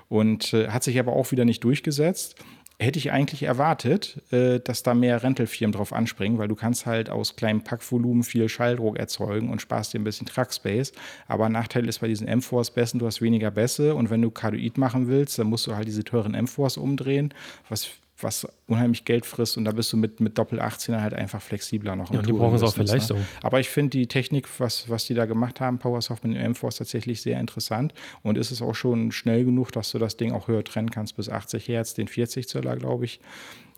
Und 0.07 0.53
äh, 0.53 0.67
hat 0.67 0.83
sich 0.83 0.99
aber 0.99 1.13
auch 1.13 1.31
wieder 1.31 1.45
nicht 1.45 1.63
durchgesetzt 1.63 2.35
hätte 2.79 2.99
ich 2.99 3.11
eigentlich 3.11 3.43
erwartet, 3.43 4.21
äh, 4.31 4.59
dass 4.59 4.83
da 4.83 4.93
mehr 4.93 5.23
Rentalfirmen 5.23 5.71
drauf 5.71 5.93
anspringen, 5.93 6.37
weil 6.37 6.47
du 6.47 6.55
kannst 6.55 6.85
halt 6.85 7.09
aus 7.09 7.35
kleinem 7.35 7.63
Packvolumen 7.63 8.23
viel 8.23 8.47
Schalldruck 8.49 8.97
erzeugen 8.97 9.49
und 9.49 9.61
sparst 9.61 9.93
dir 9.93 9.99
ein 9.99 10.03
bisschen 10.03 10.27
Truckspace. 10.27 10.91
Aber 11.27 11.49
Nachteil 11.49 11.87
ist 11.87 11.99
bei 11.99 12.07
diesen 12.07 12.27
M-Force-Bässen, 12.27 12.99
du 12.99 13.07
hast 13.07 13.21
weniger 13.21 13.49
Bässe 13.49 13.95
und 13.95 14.09
wenn 14.09 14.21
du 14.21 14.29
Cardioid 14.29 14.77
machen 14.77 15.07
willst, 15.07 15.39
dann 15.39 15.47
musst 15.47 15.65
du 15.65 15.75
halt 15.75 15.87
diese 15.87 16.03
teuren 16.03 16.35
M-Force 16.35 16.77
umdrehen, 16.77 17.33
was 17.67 17.89
was 18.19 18.47
unheimlich 18.65 19.05
Geld 19.05 19.25
frisst 19.25 19.57
und 19.57 19.65
da 19.65 19.71
bist 19.71 19.93
du 19.93 19.97
mit, 19.97 20.19
mit 20.19 20.37
Doppel 20.37 20.59
18 20.59 20.99
halt 21.01 21.13
einfach 21.13 21.41
flexibler 21.41 21.95
noch. 21.95 22.11
Ja, 22.11 22.21
die 22.21 22.33
brauchen 22.33 22.55
es 22.55 22.63
auch 22.63 22.73
für 22.73 22.83
Leistung. 22.83 23.25
Aber 23.43 23.59
ich 23.59 23.69
finde 23.69 23.91
die 23.91 24.07
Technik, 24.07 24.47
was, 24.59 24.89
was 24.89 25.05
die 25.05 25.13
da 25.13 25.25
gemacht 25.25 25.61
haben, 25.61 25.77
Powersoft 25.77 26.23
mit 26.23 26.35
dem 26.35 26.41
M-Force, 26.41 26.77
tatsächlich 26.77 27.21
sehr 27.21 27.39
interessant 27.39 27.93
und 28.23 28.37
ist 28.37 28.51
es 28.51 28.61
auch 28.61 28.73
schon 28.73 29.11
schnell 29.11 29.45
genug, 29.45 29.71
dass 29.71 29.91
du 29.91 29.99
das 29.99 30.17
Ding 30.17 30.31
auch 30.31 30.47
höher 30.47 30.63
trennen 30.63 30.89
kannst, 30.89 31.15
bis 31.15 31.29
80 31.29 31.67
Hertz, 31.67 31.93
den 31.93 32.07
40 32.07 32.47
Zöller, 32.47 32.75
glaube 32.75 33.05
ich. 33.05 33.19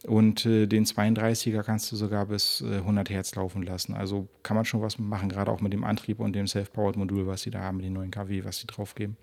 Und 0.07 0.45
äh, 0.45 0.65
den 0.65 0.85
32er 0.85 1.61
kannst 1.63 1.91
du 1.91 1.95
sogar 1.97 2.27
bis 2.27 2.61
äh, 2.61 2.77
100 2.77 3.09
Hertz 3.09 3.35
laufen 3.35 3.63
lassen. 3.63 3.93
Also 3.93 4.27
kann 4.43 4.55
man 4.55 4.63
schon 4.63 4.81
was 4.81 4.97
machen, 4.97 5.27
gerade 5.27 5.51
auch 5.51 5.59
mit 5.59 5.73
dem 5.73 5.83
Antrieb 5.83 6.19
und 6.19 6.33
dem 6.33 6.47
Self-Powered-Modul, 6.47 7.27
was 7.27 7.41
sie 7.41 7.51
da 7.51 7.59
haben, 7.59 7.77
mit 7.77 7.85
den 7.85 7.93
neuen 7.93 8.11
kW, 8.11 8.45
was 8.45 8.59
sie 8.59 8.67
draufgeben. 8.67 9.17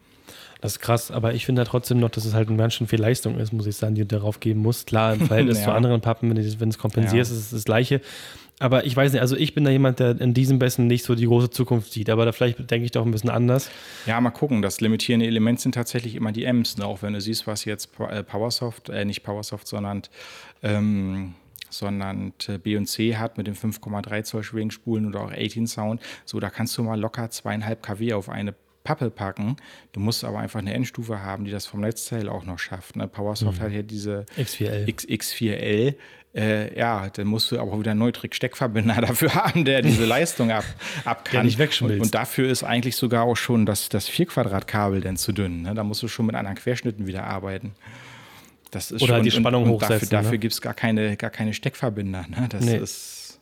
Das 0.60 0.72
ist 0.72 0.80
krass, 0.80 1.10
aber 1.10 1.34
ich 1.34 1.46
finde 1.46 1.62
ja 1.62 1.66
trotzdem 1.66 1.98
noch, 1.98 2.10
dass 2.10 2.24
es 2.24 2.34
halt 2.34 2.54
ganz 2.56 2.74
schön 2.74 2.88
viel 2.88 3.00
Leistung 3.00 3.38
ist, 3.38 3.52
muss 3.52 3.66
ich 3.66 3.76
sagen, 3.76 3.94
die 3.94 4.02
du 4.02 4.08
darauf 4.08 4.40
geben 4.40 4.60
musst. 4.60 4.86
Klar, 4.86 5.14
im 5.14 5.20
Verhältnis 5.26 5.58
ja. 5.58 5.64
zu 5.64 5.72
anderen 5.72 6.00
Pappen, 6.00 6.28
wenn 6.28 6.36
du 6.36 6.68
es 6.68 6.78
kompensierst, 6.78 7.30
ja. 7.30 7.36
ist 7.36 7.44
es 7.44 7.50
das 7.50 7.64
Gleiche. 7.64 8.00
Aber 8.58 8.86
ich 8.86 8.96
weiß 8.96 9.12
nicht, 9.12 9.20
also 9.20 9.36
ich 9.36 9.54
bin 9.54 9.64
da 9.64 9.70
jemand, 9.70 9.98
der 9.98 10.18
in 10.18 10.32
diesem 10.32 10.58
Besten 10.58 10.86
nicht 10.86 11.04
so 11.04 11.14
die 11.14 11.26
große 11.26 11.50
Zukunft 11.50 11.92
sieht, 11.92 12.08
aber 12.08 12.24
da 12.24 12.32
vielleicht 12.32 12.70
denke 12.70 12.86
ich 12.86 12.90
doch 12.90 13.04
ein 13.04 13.10
bisschen 13.10 13.28
anders. 13.28 13.70
Ja, 14.06 14.18
mal 14.20 14.30
gucken. 14.30 14.62
Das 14.62 14.80
limitierende 14.80 15.26
Element 15.26 15.60
sind 15.60 15.74
tatsächlich 15.74 16.14
immer 16.14 16.32
die 16.32 16.44
M's, 16.44 16.78
ne? 16.78 16.86
auch 16.86 17.02
wenn 17.02 17.12
du 17.12 17.20
siehst, 17.20 17.46
was 17.46 17.66
jetzt 17.66 17.90
äh, 18.00 18.22
Powersoft, 18.22 18.88
äh, 18.88 19.04
nicht 19.04 19.22
Powersoft, 19.22 19.68
sondern 19.68 20.02
ähm, 20.62 21.34
sondern 21.68 22.32
äh, 22.48 22.58
B 22.58 22.76
und 22.76 22.86
C 22.86 23.16
hat 23.16 23.36
mit 23.36 23.46
den 23.46 23.56
5,3 23.56 24.22
Zoll 24.22 24.42
Schwingspulen 24.42 25.06
oder 25.06 25.20
auch 25.20 25.32
18 25.32 25.66
Sound. 25.66 26.00
So, 26.24 26.40
da 26.40 26.48
kannst 26.48 26.78
du 26.78 26.82
mal 26.82 26.98
locker 26.98 27.28
zweieinhalb 27.30 27.82
kW 27.82 28.14
auf 28.14 28.28
eine 28.28 28.54
Pappe 28.84 29.10
packen. 29.10 29.56
Du 29.92 30.00
musst 30.00 30.24
aber 30.24 30.38
einfach 30.38 30.60
eine 30.60 30.72
Endstufe 30.72 31.20
haben, 31.20 31.44
die 31.44 31.50
das 31.50 31.66
vom 31.66 31.80
Netzteil 31.80 32.28
auch 32.28 32.44
noch 32.44 32.58
schafft. 32.58 32.96
Ne? 32.96 33.08
PowerSoft 33.08 33.58
mhm. 33.58 33.64
hat 33.64 33.72
ja 33.72 33.82
diese 33.82 34.24
X4L. 34.38 34.88
X, 34.88 35.04
X4L. 35.04 35.96
Äh, 36.36 36.78
ja, 36.78 37.08
dann 37.08 37.28
musst 37.28 37.50
du 37.50 37.58
aber 37.58 37.72
auch 37.72 37.80
wieder 37.80 37.92
einen 37.92 38.00
Neutrik-Steckverbinder 38.00 38.94
dafür 39.00 39.34
haben, 39.34 39.64
der 39.64 39.80
diese 39.80 40.04
Leistung 40.06 40.50
ab, 40.50 40.64
ab 41.04 41.24
kann. 41.24 41.32
Der 41.32 41.44
nicht 41.44 41.58
wegschmilzt. 41.58 41.96
Und, 41.96 42.06
und, 42.06 42.14
dafür 42.14 42.50
ist 42.50 42.62
eigentlich 42.62 42.96
sogar 42.96 43.24
auch 43.24 43.36
schon 43.36 43.64
das, 43.64 43.88
das 43.88 44.10
4-Quadrat-Kabel 44.10 45.00
dann 45.00 45.16
zu 45.16 45.32
dünn. 45.32 45.62
Ne? 45.62 45.74
Da 45.74 45.82
musst 45.82 46.02
du 46.02 46.08
schon 46.08 46.26
mit 46.26 46.34
anderen 46.34 46.56
Querschnitten 46.58 47.06
wieder 47.06 47.24
arbeiten. 47.24 47.72
Das 48.70 48.90
ist 48.90 49.02
Oder 49.02 49.16
schon, 49.16 49.24
die 49.24 49.30
Spannung 49.30 49.62
und, 49.62 49.70
und 49.70 49.74
hochsetzen. 49.76 50.10
Dafür, 50.10 50.18
dafür 50.18 50.30
ne? 50.32 50.38
gibt 50.38 50.52
es 50.52 50.60
gar 50.60 50.74
keine, 50.74 51.16
gar 51.16 51.30
keine 51.30 51.54
Steckverbinder. 51.54 52.26
Ne? 52.28 52.48
Das 52.50 52.64
nee. 52.64 52.76
ist. 52.76 53.40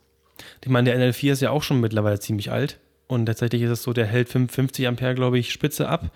Ich 0.63 0.69
meine, 0.69 0.89
der 0.89 0.99
NL4 0.99 1.33
ist 1.33 1.41
ja 1.41 1.51
auch 1.51 1.63
schon 1.63 1.81
mittlerweile 1.81 2.19
ziemlich 2.19 2.51
alt. 2.51 2.79
Und 3.07 3.25
tatsächlich 3.25 3.61
ist 3.61 3.69
es 3.69 3.83
so, 3.83 3.91
der 3.91 4.05
hält 4.05 4.29
55 4.29 4.87
Ampere, 4.87 5.15
glaube 5.15 5.37
ich, 5.37 5.51
Spitze 5.51 5.89
ab 5.89 6.11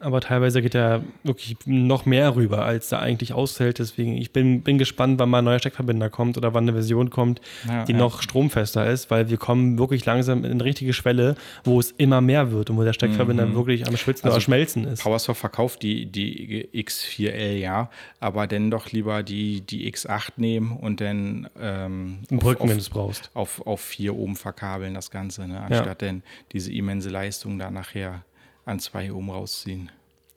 aber 0.00 0.20
teilweise 0.20 0.60
geht 0.60 0.74
er 0.74 1.02
wirklich 1.22 1.56
noch 1.64 2.06
mehr 2.06 2.36
rüber, 2.36 2.64
als 2.64 2.88
da 2.88 2.98
eigentlich 2.98 3.32
aushält. 3.32 3.78
Deswegen, 3.78 4.16
ich 4.16 4.32
bin, 4.32 4.62
bin 4.62 4.78
gespannt, 4.78 5.18
wann 5.18 5.30
mal 5.30 5.38
ein 5.38 5.44
neuer 5.44 5.58
Steckverbinder 5.58 6.10
kommt 6.10 6.36
oder 6.36 6.54
wann 6.54 6.64
eine 6.64 6.72
Version 6.72 7.10
kommt, 7.10 7.40
ja, 7.66 7.84
die 7.84 7.92
ja. 7.92 7.98
noch 7.98 8.22
stromfester 8.22 8.86
ist, 8.86 9.10
weil 9.10 9.30
wir 9.30 9.36
kommen 9.36 9.78
wirklich 9.78 10.04
langsam 10.04 10.44
in 10.44 10.52
eine 10.52 10.64
richtige 10.64 10.92
Schwelle, 10.92 11.36
wo 11.64 11.80
es 11.80 11.92
immer 11.92 12.20
mehr 12.20 12.50
wird 12.50 12.70
und 12.70 12.76
wo 12.76 12.84
der 12.84 12.92
Steckverbinder 12.92 13.46
mhm. 13.46 13.54
wirklich 13.54 13.86
am 13.86 13.96
Schwitzen 13.96 14.26
also 14.26 14.36
oder 14.36 14.40
Schmelzen 14.42 14.84
ist. 14.84 15.02
PowerSoft 15.02 15.40
verkauft 15.40 15.82
die, 15.82 16.06
die 16.06 16.68
X4L, 16.74 17.56
ja, 17.56 17.90
aber 18.20 18.46
dann 18.46 18.70
doch 18.70 18.90
lieber 18.90 19.22
die, 19.22 19.60
die 19.60 19.90
X8 19.92 20.32
nehmen 20.36 20.76
und 20.76 21.00
dann 21.00 21.48
ähm, 21.60 22.18
Brücken, 22.30 22.62
auf, 22.62 22.68
wenn 22.68 22.76
du 22.76 22.82
es 22.82 22.90
brauchst. 22.90 23.30
Auf, 23.34 23.66
auf 23.66 23.80
vier 23.80 24.16
oben 24.16 24.36
verkabeln 24.36 24.94
das 24.94 25.10
Ganze, 25.10 25.46
ne? 25.46 25.60
anstatt 25.60 26.02
ja. 26.02 26.08
dann 26.08 26.22
diese 26.52 26.72
immense 26.72 27.10
Leistung 27.10 27.58
da 27.58 27.70
nachher 27.70 28.24
an 28.64 28.80
zwei 28.80 29.12
oben 29.12 29.30
rausziehen. 29.30 29.90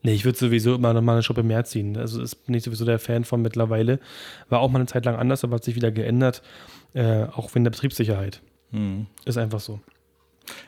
Nee, 0.03 0.13
ich 0.13 0.25
würde 0.25 0.37
sowieso 0.37 0.75
immer 0.75 0.93
noch 0.93 1.01
mal 1.01 1.13
eine 1.13 1.23
Schuppe 1.23 1.43
mehr 1.43 1.65
ziehen. 1.65 1.97
Also 1.97 2.21
ist, 2.21 2.35
bin 2.45 2.55
ich 2.55 2.63
sowieso 2.63 2.85
der 2.85 2.99
Fan 2.99 3.23
von 3.23 3.41
mittlerweile. 3.41 3.99
War 4.49 4.59
auch 4.59 4.69
mal 4.69 4.79
eine 4.79 4.85
Zeit 4.85 5.05
lang 5.05 5.15
anders, 5.15 5.43
aber 5.43 5.55
hat 5.55 5.63
sich 5.63 5.75
wieder 5.75 5.91
geändert. 5.91 6.41
Äh, 6.93 7.23
auch 7.23 7.53
wegen 7.55 7.63
der 7.65 7.71
Betriebssicherheit. 7.71 8.41
Hm. 8.71 9.07
Ist 9.25 9.37
einfach 9.37 9.59
so. 9.59 9.79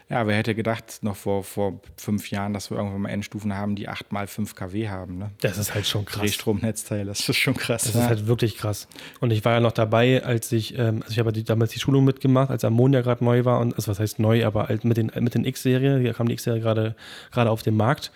Ja, 0.09 0.25
wer 0.25 0.35
hätte 0.35 0.55
gedacht, 0.55 0.99
noch 1.01 1.15
vor, 1.15 1.43
vor 1.43 1.81
fünf 1.97 2.31
Jahren, 2.31 2.53
dass 2.53 2.71
wir 2.71 2.77
irgendwann 2.77 3.01
mal 3.01 3.09
Endstufen 3.09 3.55
haben, 3.55 3.75
die 3.75 3.87
8 3.87 4.11
mal 4.11 4.27
5 4.27 4.55
kW 4.55 4.89
haben. 4.89 5.19
Ne? 5.19 5.31
Das 5.41 5.57
ist 5.57 5.73
halt 5.73 5.85
schon 5.85 6.05
krass. 6.05 6.21
Drehstromnetzteil, 6.21 7.05
das 7.05 7.27
ist 7.27 7.37
schon 7.37 7.53
krass. 7.55 7.83
Das 7.83 7.93
ja. 7.93 8.01
ist 8.01 8.07
halt 8.07 8.27
wirklich 8.27 8.57
krass. 8.57 8.87
Und 9.19 9.31
ich 9.31 9.45
war 9.45 9.53
ja 9.53 9.59
noch 9.59 9.71
dabei, 9.71 10.23
als 10.23 10.51
ich, 10.51 10.77
ähm, 10.77 11.01
also 11.03 11.11
ich 11.11 11.19
habe 11.19 11.31
damals 11.31 11.71
die 11.71 11.79
Schulung 11.79 12.05
mitgemacht, 12.05 12.49
als 12.49 12.63
Ammonia 12.63 13.01
gerade 13.01 13.23
neu 13.23 13.45
war. 13.45 13.59
Und, 13.59 13.75
also 13.75 13.91
was 13.91 13.99
heißt 13.99 14.19
neu, 14.19 14.45
aber 14.45 14.67
halt 14.67 14.83
mit 14.83 14.97
den, 14.97 15.11
mit 15.19 15.35
den 15.35 15.45
X-Serie, 15.45 15.99
hier 15.99 16.13
kam 16.13 16.27
die 16.27 16.33
X-Serie 16.33 16.61
gerade 16.61 17.51
auf 17.51 17.61
den 17.61 17.75
Markt. 17.75 18.11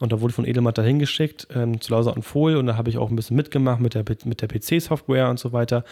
Und 0.00 0.12
da 0.12 0.20
wurde 0.20 0.32
von 0.32 0.46
Edelmatt 0.46 0.78
dahin 0.78 0.98
geschickt 0.98 1.48
ähm, 1.54 1.80
zu 1.80 1.92
Lauser 1.92 2.14
und 2.14 2.22
Fohl 2.22 2.56
und 2.56 2.66
da 2.66 2.76
habe 2.76 2.88
ich 2.88 2.98
auch 2.98 3.10
ein 3.10 3.16
bisschen 3.16 3.36
mitgemacht 3.36 3.80
mit 3.80 3.94
der, 3.94 4.04
mit 4.24 4.40
der 4.40 4.48
PC-Software 4.48 5.28
und 5.28 5.38
so 5.38 5.52
weiter. 5.52 5.84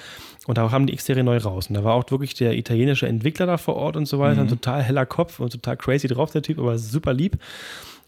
Und 0.47 0.59
da 0.59 0.69
kam 0.69 0.87
die 0.87 0.93
X-Serie 0.93 1.25
neu 1.25 1.39
raus. 1.39 1.69
Und 1.69 1.75
da 1.75 1.85
war 1.85 1.95
auch 1.95 2.09
wirklich 2.11 2.35
der 2.35 2.57
italienische 2.57 3.09
Entwickler 3.09 3.47
da 3.47 3.57
vor 3.57 3.75
Ort 3.77 3.97
und 3.97 4.07
so 4.07 4.19
weiter. 4.19 4.37
Mhm. 4.37 4.41
Ein 4.43 4.49
total 4.49 4.83
heller 4.83 5.07
Kopf 5.07 5.41
und 5.41 5.51
total 5.51 5.77
crazy 5.77 6.07
drauf, 6.07 6.31
der 6.31 6.43
Typ, 6.43 6.59
aber 6.59 6.79
super 6.79 7.13
lieb. 7.13 7.39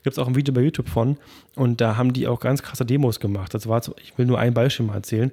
Gibt 0.05 0.15
es 0.15 0.19
auch 0.19 0.29
ein 0.29 0.37
Video 0.37 0.55
bei 0.55 0.61
YouTube 0.61 0.89
von. 0.89 1.17
Und 1.57 1.81
da 1.81 1.97
haben 1.97 2.13
die 2.13 2.29
auch 2.29 2.39
ganz 2.39 2.63
krasse 2.63 2.87
Demos 2.87 3.19
gemacht. 3.19 3.53
Das 3.53 3.67
war, 3.67 3.83
ich 4.01 4.17
will 4.17 4.27
nur 4.27 4.39
ein 4.39 4.55
Beispiel 4.55 4.87
mal 4.87 4.95
erzählen. 4.95 5.33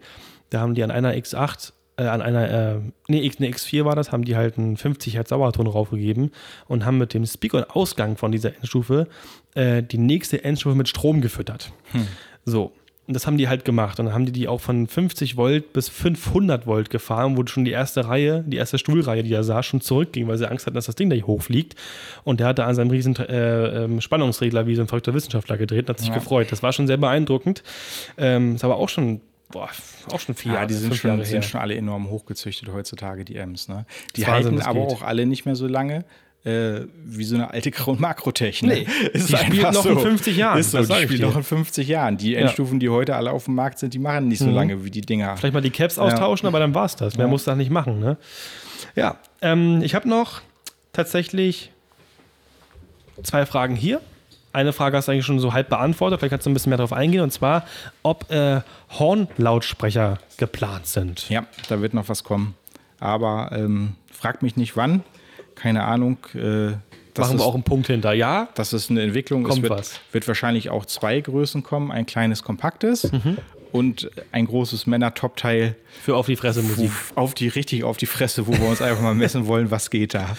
Da 0.50 0.62
haben 0.62 0.74
die 0.74 0.84
an 0.84 0.92
einer 0.92 1.14
X8 1.14 1.74
äh, 1.98 2.04
an 2.04 2.22
einer, 2.22 2.50
äh, 2.50 2.80
nee, 3.08 3.32
eine 3.40 3.50
X4 3.50 3.86
war 3.86 3.96
das, 3.96 4.12
haben 4.12 4.26
die 4.26 4.36
halt 4.36 4.58
einen 4.58 4.76
50 4.76 5.16
Hertz 5.16 5.30
Sauerton 5.30 5.68
raufgegeben 5.68 6.32
und 6.68 6.86
haben 6.86 6.98
mit 6.98 7.14
dem 7.14 7.26
Speaker 7.26 7.60
und 7.60 7.70
Ausgang 7.70 8.18
von 8.18 8.32
dieser 8.32 8.54
Endstufe 8.56 9.08
äh, 9.56 9.82
die 9.82 9.98
nächste 9.98 10.44
Endstufe 10.44 10.76
mit 10.76 10.88
Strom 10.88 11.22
gefüttert. 11.22 11.72
Hm. 11.92 12.08
So. 12.46 12.72
Und 13.08 13.14
das 13.14 13.28
haben 13.28 13.38
die 13.38 13.48
halt 13.48 13.66
gemacht. 13.66 14.00
Und 14.00 14.08
dann 14.08 14.16
haben 14.16 14.26
die 14.26 14.32
die 14.32 14.48
auch 14.48 14.62
von 14.62 14.88
50 14.88 15.38
Volt 15.38 15.74
bis 15.74 15.90
500 15.90 16.66
Volt 16.66 16.90
gefahren, 16.90 17.38
wo 17.38 17.46
schon 17.46 17.64
die 17.64 17.72
erste 17.72 18.08
Reihe, 18.08 18.44
die 18.48 18.58
erste 18.58 18.80
Stuhlreihe, 18.80 19.22
die 19.22 19.32
er 19.32 19.44
sah, 19.44 19.62
schon 19.62 19.80
zurückging, 19.80 20.28
weil 20.28 20.38
sie 20.38 20.50
Angst 20.50 20.66
hatten, 20.66 20.74
dass 20.74 20.88
das 20.88 20.96
Ding 20.96 21.12
da 21.12 21.16
hochfliegt. 21.16 21.76
Und 22.24 22.40
der 22.40 22.48
hatte 22.48 22.66
an 22.66 22.74
seinem 22.74 22.90
riesen 22.90 23.16
äh, 23.18 23.84
ähm, 23.84 24.02
Spannungsregler 24.02 24.66
wie 24.66 24.76
so 24.76 24.82
ein 24.82 24.88
verrückter 24.88 25.14
Wissenschaftler 25.14 25.58
gedreht 25.58 25.84
und 25.84 25.90
hat 25.90 26.00
sich 26.00 26.08
ja. 26.08 26.16
gefreut. 26.16 26.52
Das 26.52 26.64
war 26.64 26.74
schon 26.74 26.88
sehr 26.88 26.98
beeindruckend. 26.98 27.62
Ähm, 28.18 28.56
ist 28.56 28.64
aber 28.64 28.78
auch 28.78 28.90
schon 28.90 29.22
boah, 29.52 29.70
auch 30.12 30.20
schon 30.20 30.34
vier 30.34 30.54
Jahre. 30.54 30.64
Ja, 30.64 30.68
die 30.68 30.74
sind 30.74 30.96
schon, 30.96 31.24
sind 31.24 31.46
schon 31.46 31.62
alle 31.62 31.76
enorm 31.76 32.10
hochgezüchtet 32.10 32.70
heutzutage, 32.74 33.24
die 33.24 33.36
M's. 33.36 33.68
Ne? 33.68 33.86
Die 34.16 34.26
halten 34.26 34.62
aber 34.62 34.88
geht. 34.88 34.90
auch 34.90 35.02
alle 35.04 35.26
nicht 35.28 35.46
mehr 35.46 35.56
so 35.56 35.68
lange. 35.68 36.06
Äh, 36.46 36.86
wie 37.04 37.24
so 37.24 37.36
eine 37.36 37.50
alte 37.50 37.72
Makrotechnik. 37.98 38.88
Nee, 38.88 39.08
ist 39.14 39.30
die 39.30 39.36
spielt 39.36 39.74
noch 39.74 39.84
so. 39.84 39.90
in 39.90 40.00
50 40.00 40.38
Jahren. 40.38 40.60
Ist 40.60 40.72
so, 40.72 40.78
die 40.80 40.94
spielt 40.94 41.22
noch 41.22 41.36
in 41.36 41.44
50 41.44 41.88
Jahren. 41.88 42.18
Die 42.18 42.36
Endstufen, 42.36 42.76
ja. 42.76 42.80
die 42.82 42.90
heute 42.90 43.16
alle 43.16 43.32
auf 43.32 43.46
dem 43.46 43.56
Markt 43.56 43.80
sind, 43.80 43.96
die 43.96 44.00
machen 44.00 44.28
nicht 44.28 44.40
so 44.40 44.46
mhm. 44.46 44.54
lange 44.54 44.86
wie 44.86 44.92
die 44.92 45.02
Dinger. 45.02 45.36
Vielleicht 45.38 45.56
mal 45.56 45.62
die 45.62 45.72
Caps 45.72 45.98
austauschen, 45.98 46.46
ja. 46.46 46.50
aber 46.50 46.60
dann 46.60 46.76
war 46.76 46.86
es 46.86 46.96
das. 46.96 47.18
Mehr 47.18 47.26
ja. 47.26 47.32
muss 47.32 47.46
das 47.46 47.58
nicht 47.58 47.72
machen. 47.72 48.00
Ne? 48.00 48.18
Ja, 48.96 49.18
ähm, 49.42 49.82
ich 49.82 49.96
habe 49.96 50.08
noch 50.08 50.42
tatsächlich 50.94 51.72
zwei 53.24 53.48
Fragen 53.48 53.76
hier 53.76 54.02
eine 54.56 54.74
Frage 54.74 54.98
hast 54.98 55.08
du 55.08 55.12
eigentlich 55.12 55.26
schon 55.26 55.40
so 55.40 55.54
halb 55.54 55.70
beantwortet, 55.70 56.20
vielleicht 56.20 56.32
kannst 56.32 56.46
du 56.46 56.50
ein 56.50 56.54
bisschen 56.54 56.70
mehr 56.70 56.78
darauf 56.78 56.94
eingehen, 56.94 57.22
und 57.22 57.32
zwar, 57.32 57.66
ob 58.04 58.32
äh, 58.32 58.62
Hornlautsprecher 58.90 60.20
geplant 60.38 60.88
sind. 60.88 61.30
Ja, 61.30 61.46
da 61.68 61.82
wird 61.82 61.94
noch 61.94 62.10
was 62.10 62.24
kommen. 62.24 62.56
aber 63.00 63.50
ähm, 63.52 63.96
fragt 64.12 64.42
mich 64.42 64.56
nicht 64.56 64.78
wann. 64.78 65.04
Keine 65.56 65.84
Ahnung. 65.84 66.18
Äh, 66.34 66.74
Machen 67.18 67.38
wir 67.38 67.46
auch 67.46 67.54
einen 67.54 67.64
Punkt 67.64 67.88
hinter, 67.88 68.12
ja? 68.14 68.50
Das 68.56 68.74
ist 68.74 68.90
eine 68.92 69.02
Entwicklung. 69.02 69.44
Kommt 69.44 69.58
es 69.58 69.62
wird, 69.64 69.72
was. 69.72 70.00
wird 70.12 70.28
wahrscheinlich 70.28 70.70
auch 70.70 70.86
zwei 70.86 71.22
Größen 71.22 71.64
kommen: 71.64 71.90
ein 71.92 72.06
kleines, 72.06 72.44
kompaktes 72.44 73.10
und 73.72 74.10
ein 74.32 74.48
großes 74.48 74.86
Männer-Top-Teil. 74.86 75.76
Für 76.02 76.16
auf 76.18 76.26
die 76.26 76.36
Fresse 76.36 76.62
Musik. 76.62 76.92
Auf 77.16 77.34
die, 77.34 77.48
richtig 77.48 77.84
auf 77.84 77.98
die 77.98 78.06
Fresse, 78.06 78.48
wo 78.48 78.52
wir 78.54 78.68
uns 78.68 78.82
einfach 78.82 79.02
mal 79.02 79.16
messen 79.16 79.48
wollen, 79.48 79.72
was 79.72 79.90
geht 79.90 80.14
da. 80.14 80.36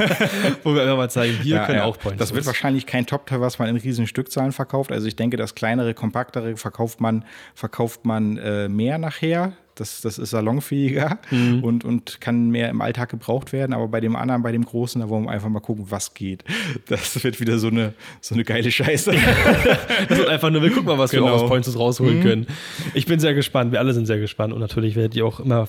Wo 0.64 0.74
wir 0.74 0.82
einfach 0.82 0.96
mal 0.96 1.10
zeigen, 1.10 1.38
wir 1.42 1.56
Ja, 1.56 1.66
können 1.66 1.78
ja. 1.78 1.84
auch 1.84 1.98
Points. 1.98 2.18
Das 2.18 2.34
wird 2.34 2.46
wahrscheinlich 2.46 2.86
kein 2.86 3.06
Top-Teil, 3.06 3.40
was 3.40 3.58
man 3.58 3.68
in 3.68 3.76
riesen 3.76 4.06
Stückzahlen 4.06 4.52
verkauft. 4.52 4.92
Also 4.92 5.06
ich 5.06 5.16
denke, 5.16 5.36
das 5.36 5.54
kleinere, 5.54 5.92
kompaktere 5.94 6.56
verkauft 6.56 7.00
man, 7.00 7.24
verkauft 7.54 8.04
man 8.04 8.36
äh, 8.38 8.68
mehr 8.68 8.98
nachher. 8.98 9.52
Das, 9.80 10.00
das 10.00 10.18
ist 10.18 10.30
salonfähiger 10.30 11.18
Mhm. 11.30 11.62
und, 11.64 11.84
und 11.84 12.20
kann 12.20 12.50
mehr 12.50 12.68
im 12.70 12.80
Alltag 12.80 13.10
gebraucht 13.10 13.52
werden. 13.52 13.72
Aber 13.72 13.88
bei 13.88 14.00
dem 14.00 14.16
anderen, 14.16 14.42
bei 14.42 14.52
dem 14.52 14.64
Großen, 14.64 15.00
da 15.00 15.08
wollen 15.08 15.24
wir 15.24 15.30
einfach 15.30 15.48
mal 15.48 15.60
gucken, 15.60 15.86
was 15.88 16.14
geht. 16.14 16.44
Das 16.88 17.22
wird 17.24 17.40
wieder 17.40 17.58
so 17.58 17.68
eine, 17.68 17.94
so 18.20 18.34
eine 18.34 18.44
geile 18.44 18.70
Scheiße. 18.70 19.12
Das 20.08 20.18
wird 20.18 20.28
einfach 20.28 20.50
nur, 20.50 20.62
wir 20.62 20.70
gucken 20.70 20.86
mal, 20.86 20.98
was 20.98 21.12
wir 21.12 21.20
Genau. 21.20 21.32
auch 21.34 21.42
aus 21.42 21.48
Points 21.48 21.78
rausholen 21.78 22.22
können. 22.22 22.46
Ich 22.94 23.06
bin 23.06 23.18
sehr 23.20 23.34
gespannt, 23.34 23.72
wir 23.72 23.78
alle 23.80 23.92
sind 23.92 24.06
sehr 24.06 24.18
gespannt 24.18 24.52
und 24.52 24.60
natürlich 24.60 24.96
werdet 24.96 25.14
ihr 25.16 25.26
auch 25.26 25.40
immer 25.40 25.68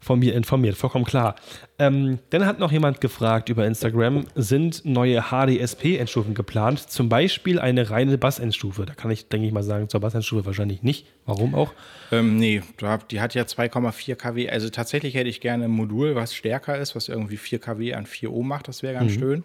von 0.00 0.18
mir 0.18 0.34
informiert, 0.34 0.76
vollkommen 0.76 1.04
klar. 1.04 1.36
Ähm, 1.78 2.18
dann 2.30 2.44
hat 2.46 2.58
noch 2.58 2.72
jemand 2.72 3.00
gefragt 3.00 3.48
über 3.48 3.66
Instagram, 3.66 4.26
sind 4.34 4.84
neue 4.84 5.22
HDSP-Endstufen 5.30 6.34
geplant? 6.34 6.90
Zum 6.90 7.08
Beispiel 7.08 7.58
eine 7.58 7.90
reine 7.90 8.18
Bass-Endstufe. 8.18 8.84
Da 8.84 8.94
kann 8.94 9.10
ich, 9.10 9.28
denke 9.28 9.46
ich 9.46 9.52
mal 9.52 9.62
sagen, 9.62 9.88
zur 9.88 10.00
Bass-Endstufe 10.00 10.44
wahrscheinlich 10.44 10.82
nicht. 10.82 11.06
Warum 11.26 11.54
auch? 11.54 11.72
Ähm, 12.12 12.36
nee, 12.36 12.62
die 13.10 13.20
hat 13.20 13.34
ja 13.34 13.44
2,4 13.44 14.16
kW. 14.16 14.50
Also 14.50 14.68
tatsächlich 14.68 15.14
hätte 15.14 15.30
ich 15.30 15.40
gerne 15.40 15.64
ein 15.64 15.70
Modul, 15.70 16.14
was 16.14 16.34
stärker 16.34 16.76
ist, 16.76 16.94
was 16.96 17.08
irgendwie 17.08 17.36
4 17.36 17.58
kW 17.60 17.94
an 17.94 18.06
4 18.06 18.32
Ohm 18.32 18.48
macht. 18.48 18.68
Das 18.68 18.82
wäre 18.82 18.94
ganz 18.94 19.12
schön. 19.12 19.44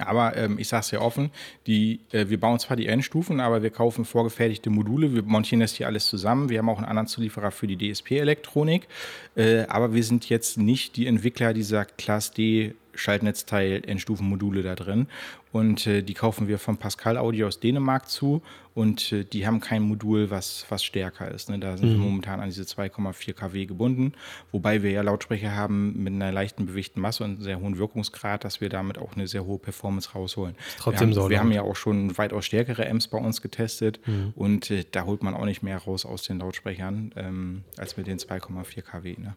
Aber 0.00 0.36
ähm, 0.36 0.58
ich 0.58 0.68
sage 0.68 0.80
es 0.80 0.90
ja 0.90 1.00
offen, 1.00 1.30
die, 1.66 2.00
äh, 2.12 2.28
wir 2.28 2.40
bauen 2.40 2.58
zwar 2.58 2.76
die 2.76 2.86
Endstufen, 2.86 3.40
aber 3.40 3.62
wir 3.62 3.70
kaufen 3.70 4.04
vorgefertigte 4.04 4.70
Module, 4.70 5.14
wir 5.14 5.22
montieren 5.22 5.60
das 5.60 5.74
hier 5.74 5.86
alles 5.86 6.06
zusammen. 6.06 6.48
Wir 6.48 6.58
haben 6.58 6.68
auch 6.68 6.78
einen 6.78 6.86
anderen 6.86 7.08
Zulieferer 7.08 7.50
für 7.50 7.66
die 7.66 7.76
DSP-Elektronik, 7.76 8.88
äh, 9.36 9.64
aber 9.64 9.94
wir 9.94 10.02
sind 10.02 10.28
jetzt 10.28 10.56
nicht 10.56 10.96
die 10.96 11.06
Entwickler 11.06 11.52
dieser 11.52 11.84
Class 11.84 12.32
D 12.32 12.74
Schaltnetzteil 12.94 13.82
Endstufenmodule 13.86 14.62
da 14.62 14.74
drin. 14.74 15.06
Und 15.52 15.86
äh, 15.86 16.02
die 16.02 16.14
kaufen 16.14 16.48
wir 16.48 16.58
von 16.58 16.78
Pascal 16.78 17.18
Audio 17.18 17.46
aus 17.46 17.60
Dänemark 17.60 18.08
zu. 18.08 18.42
Und 18.74 19.12
äh, 19.12 19.24
die 19.24 19.46
haben 19.46 19.60
kein 19.60 19.82
Modul, 19.82 20.30
was, 20.30 20.64
was 20.70 20.82
stärker 20.82 21.30
ist. 21.30 21.50
Ne? 21.50 21.58
Da 21.58 21.76
sind 21.76 21.90
wir 21.90 21.98
momentan 21.98 22.40
an 22.40 22.48
diese 22.48 22.62
2,4 22.62 23.34
kW 23.34 23.66
gebunden. 23.66 24.14
Wobei 24.50 24.82
wir 24.82 24.90
ja 24.90 25.02
Lautsprecher 25.02 25.54
haben 25.54 26.02
mit 26.02 26.14
einer 26.14 26.32
leichten 26.32 26.64
bewegten 26.66 27.00
Masse 27.00 27.22
und 27.22 27.32
einem 27.32 27.42
sehr 27.42 27.60
hohen 27.60 27.76
Wirkungsgrad, 27.76 28.44
dass 28.44 28.62
wir 28.62 28.70
damit 28.70 28.96
auch 28.96 29.14
eine 29.14 29.26
sehr 29.26 29.44
hohe 29.44 29.58
Performance 29.58 30.12
rausholen. 30.12 30.54
trotzdem 30.78 31.14
wir 31.14 31.22
haben, 31.22 31.30
wir 31.30 31.40
haben 31.40 31.52
ja 31.52 31.62
auch 31.62 31.76
schon 31.76 32.16
weitaus 32.16 32.46
stärkere 32.46 32.88
Amps 32.88 33.08
bei 33.08 33.18
uns 33.18 33.42
getestet. 33.42 34.00
Und 34.34 34.70
äh, 34.70 34.84
da 34.90 35.04
holt 35.04 35.22
man 35.22 35.34
auch 35.34 35.44
nicht 35.44 35.62
mehr 35.62 35.76
raus 35.76 36.06
aus 36.06 36.22
den 36.22 36.38
Lautsprechern 36.38 37.12
ähm, 37.16 37.64
als 37.76 37.98
mit 37.98 38.06
den 38.06 38.18
2,4 38.18 38.80
kW. 38.80 39.16
Ne? 39.18 39.36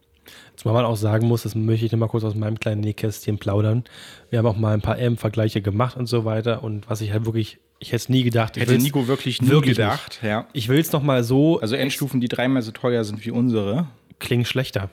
Zumal 0.56 0.82
man 0.82 0.86
auch 0.86 0.96
sagen 0.98 1.28
muss, 1.28 1.44
das 1.44 1.56
möchte 1.56 1.86
ich 1.86 1.92
noch 1.92 2.00
mal 2.00 2.08
kurz 2.08 2.24
aus 2.24 2.36
meinem 2.36 2.60
kleinen 2.60 2.82
Nähkästchen 2.82 3.38
plaudern. 3.38 3.84
Wir 4.30 4.40
haben 4.40 4.46
auch 4.46 4.58
mal 4.58 4.74
ein 4.74 4.82
paar 4.82 4.98
M-Vergleiche 4.98 5.62
gemacht 5.62 5.98
und 5.98 6.08
so 6.08 6.26
weiter. 6.26 6.64
Und 6.64 6.90
was 6.90 7.02
ich 7.02 7.12
halt 7.12 7.26
wirklich, 7.26 7.60
ich 7.80 7.90
hätte 7.90 7.98
es 7.98 8.10
nie 8.10 8.24
gedacht. 8.24 8.58
Ich 8.58 8.64
Hätte 8.64 8.78
Nico 8.78 9.08
wirklich 9.08 9.42
nie 9.42 9.50
wirklich 9.50 9.78
gedacht. 9.78 10.20
Ja. 10.24 10.48
Ich 10.54 10.70
will 10.70 10.80
es 10.80 10.92
noch 10.92 11.04
mal 11.04 11.24
so, 11.24 11.60
Also 11.60 11.76
Endstufen, 11.76 12.22
die 12.22 12.28
dreimal 12.28 12.62
so 12.62 12.72
teuer 12.72 13.04
sind 13.04 13.26
wie 13.26 13.32
unsere. 13.32 13.88
klingen 14.20 14.46
schlechter. 14.46 14.90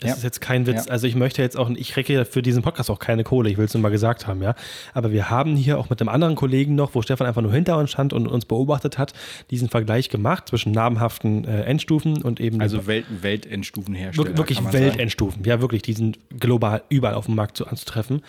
Das 0.00 0.10
Ja. 0.10 0.16
ist 0.16 0.22
jetzt 0.24 0.40
kein 0.40 0.66
Witz. 0.66 0.86
Ja. 0.86 0.92
Also 0.92 1.06
ich 1.06 1.14
möchte 1.14 1.42
jetzt 1.42 1.56
auch, 1.58 1.68
ich 1.70 1.92
kriege 1.92 2.12
ja 2.14 2.24
für 2.24 2.40
diesen 2.42 2.62
Podcast 2.62 2.88
auch 2.90 2.98
keine 2.98 3.22
Kohle, 3.22 3.50
ich 3.50 3.58
will 3.58 3.66
es 3.66 3.74
nur 3.74 3.82
mal 3.82 3.90
gesagt 3.90 4.26
haben, 4.26 4.42
ja. 4.42 4.54
Aber 4.94 5.12
wir 5.12 5.28
haben 5.30 5.56
hier 5.56 5.78
auch 5.78 5.90
mit 5.90 6.00
einem 6.00 6.08
anderen 6.08 6.34
Kollegen 6.36 6.74
noch, 6.74 6.94
wo 6.94 7.02
Stefan 7.02 7.26
einfach 7.26 7.42
nur 7.42 7.52
hinter 7.52 7.76
uns 7.76 7.90
stand 7.90 8.12
und 8.12 8.26
uns 8.26 8.46
beobachtet 8.46 8.96
hat, 8.98 9.12
diesen 9.50 9.68
Vergleich 9.68 10.08
gemacht 10.08 10.48
zwischen 10.48 10.72
namhaften 10.72 11.44
äh, 11.44 11.62
Endstufen 11.64 12.22
und 12.22 12.40
eben 12.40 12.60
Also 12.60 12.86
Welt, 12.86 13.04
Weltendstufenhersteller. 13.22 14.28
Wir- 14.30 14.38
wirklich 14.38 14.56
kann 14.58 14.64
man 14.64 14.72
sagen. 14.72 14.84
Weltendstufen. 14.86 15.44
Ja, 15.44 15.60
wirklich, 15.60 15.82
die 15.82 15.92
sind 15.92 16.18
global 16.38 16.82
überall 16.88 17.14
auf 17.14 17.26
dem 17.26 17.34
Markt 17.34 17.56
zu, 17.56 17.66
anzutreffen 17.66 18.22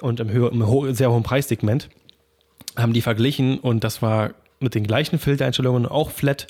und 0.00 0.20
im, 0.20 0.30
höher, 0.30 0.52
im 0.52 0.66
ho 0.66 0.92
sehr 0.92 1.10
hohen 1.10 1.22
Preissegment 1.24 1.88
haben 2.76 2.92
die 2.92 3.00
verglichen 3.02 3.58
und 3.58 3.82
das 3.82 4.02
war 4.02 4.30
mit 4.60 4.74
den 4.74 4.84
gleichen 4.84 5.18
Filtereinstellungen 5.18 5.86
auch 5.86 6.10
flat. 6.10 6.46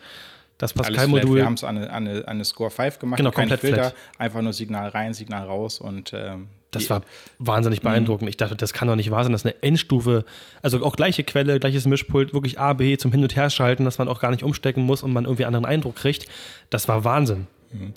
Das. 0.58 0.72
Pascal-Modul. 0.74 1.36
Wir 1.36 1.44
haben 1.44 1.54
es 1.54 1.64
an 1.64 1.78
eine, 1.78 1.90
an, 1.92 2.06
eine, 2.08 2.18
an 2.20 2.24
eine 2.26 2.44
Score 2.44 2.70
5 2.70 2.98
gemacht. 2.98 3.18
Genau, 3.18 3.30
komplett 3.30 3.60
Filter, 3.60 3.76
flat. 3.76 3.94
einfach 4.18 4.42
nur 4.42 4.52
Signal 4.52 4.88
rein, 4.88 5.14
Signal 5.14 5.46
raus 5.46 5.80
und 5.80 6.12
ähm, 6.14 6.48
Das 6.72 6.90
war 6.90 7.02
wahnsinnig 7.38 7.80
beeindruckend. 7.80 8.28
Ich 8.28 8.36
dachte, 8.36 8.56
das 8.56 8.72
kann 8.72 8.88
doch 8.88 8.96
nicht 8.96 9.10
wahr 9.10 9.22
sein, 9.22 9.32
dass 9.32 9.44
eine 9.44 9.54
Endstufe, 9.62 10.24
also 10.60 10.84
auch 10.84 10.96
gleiche 10.96 11.22
Quelle, 11.24 11.60
gleiches 11.60 11.86
Mischpult, 11.86 12.34
wirklich 12.34 12.58
A, 12.58 12.72
B 12.72 12.96
zum 12.98 13.12
Hin- 13.12 13.22
und 13.22 13.34
Herschalten, 13.36 13.84
dass 13.84 13.98
man 13.98 14.08
auch 14.08 14.20
gar 14.20 14.30
nicht 14.32 14.42
umstecken 14.42 14.82
muss 14.82 15.02
und 15.02 15.12
man 15.12 15.24
irgendwie 15.24 15.44
einen 15.44 15.54
anderen 15.54 15.72
Eindruck 15.72 15.96
kriegt. 15.96 16.26
Das 16.70 16.88
war 16.88 17.04
Wahnsinn. 17.04 17.46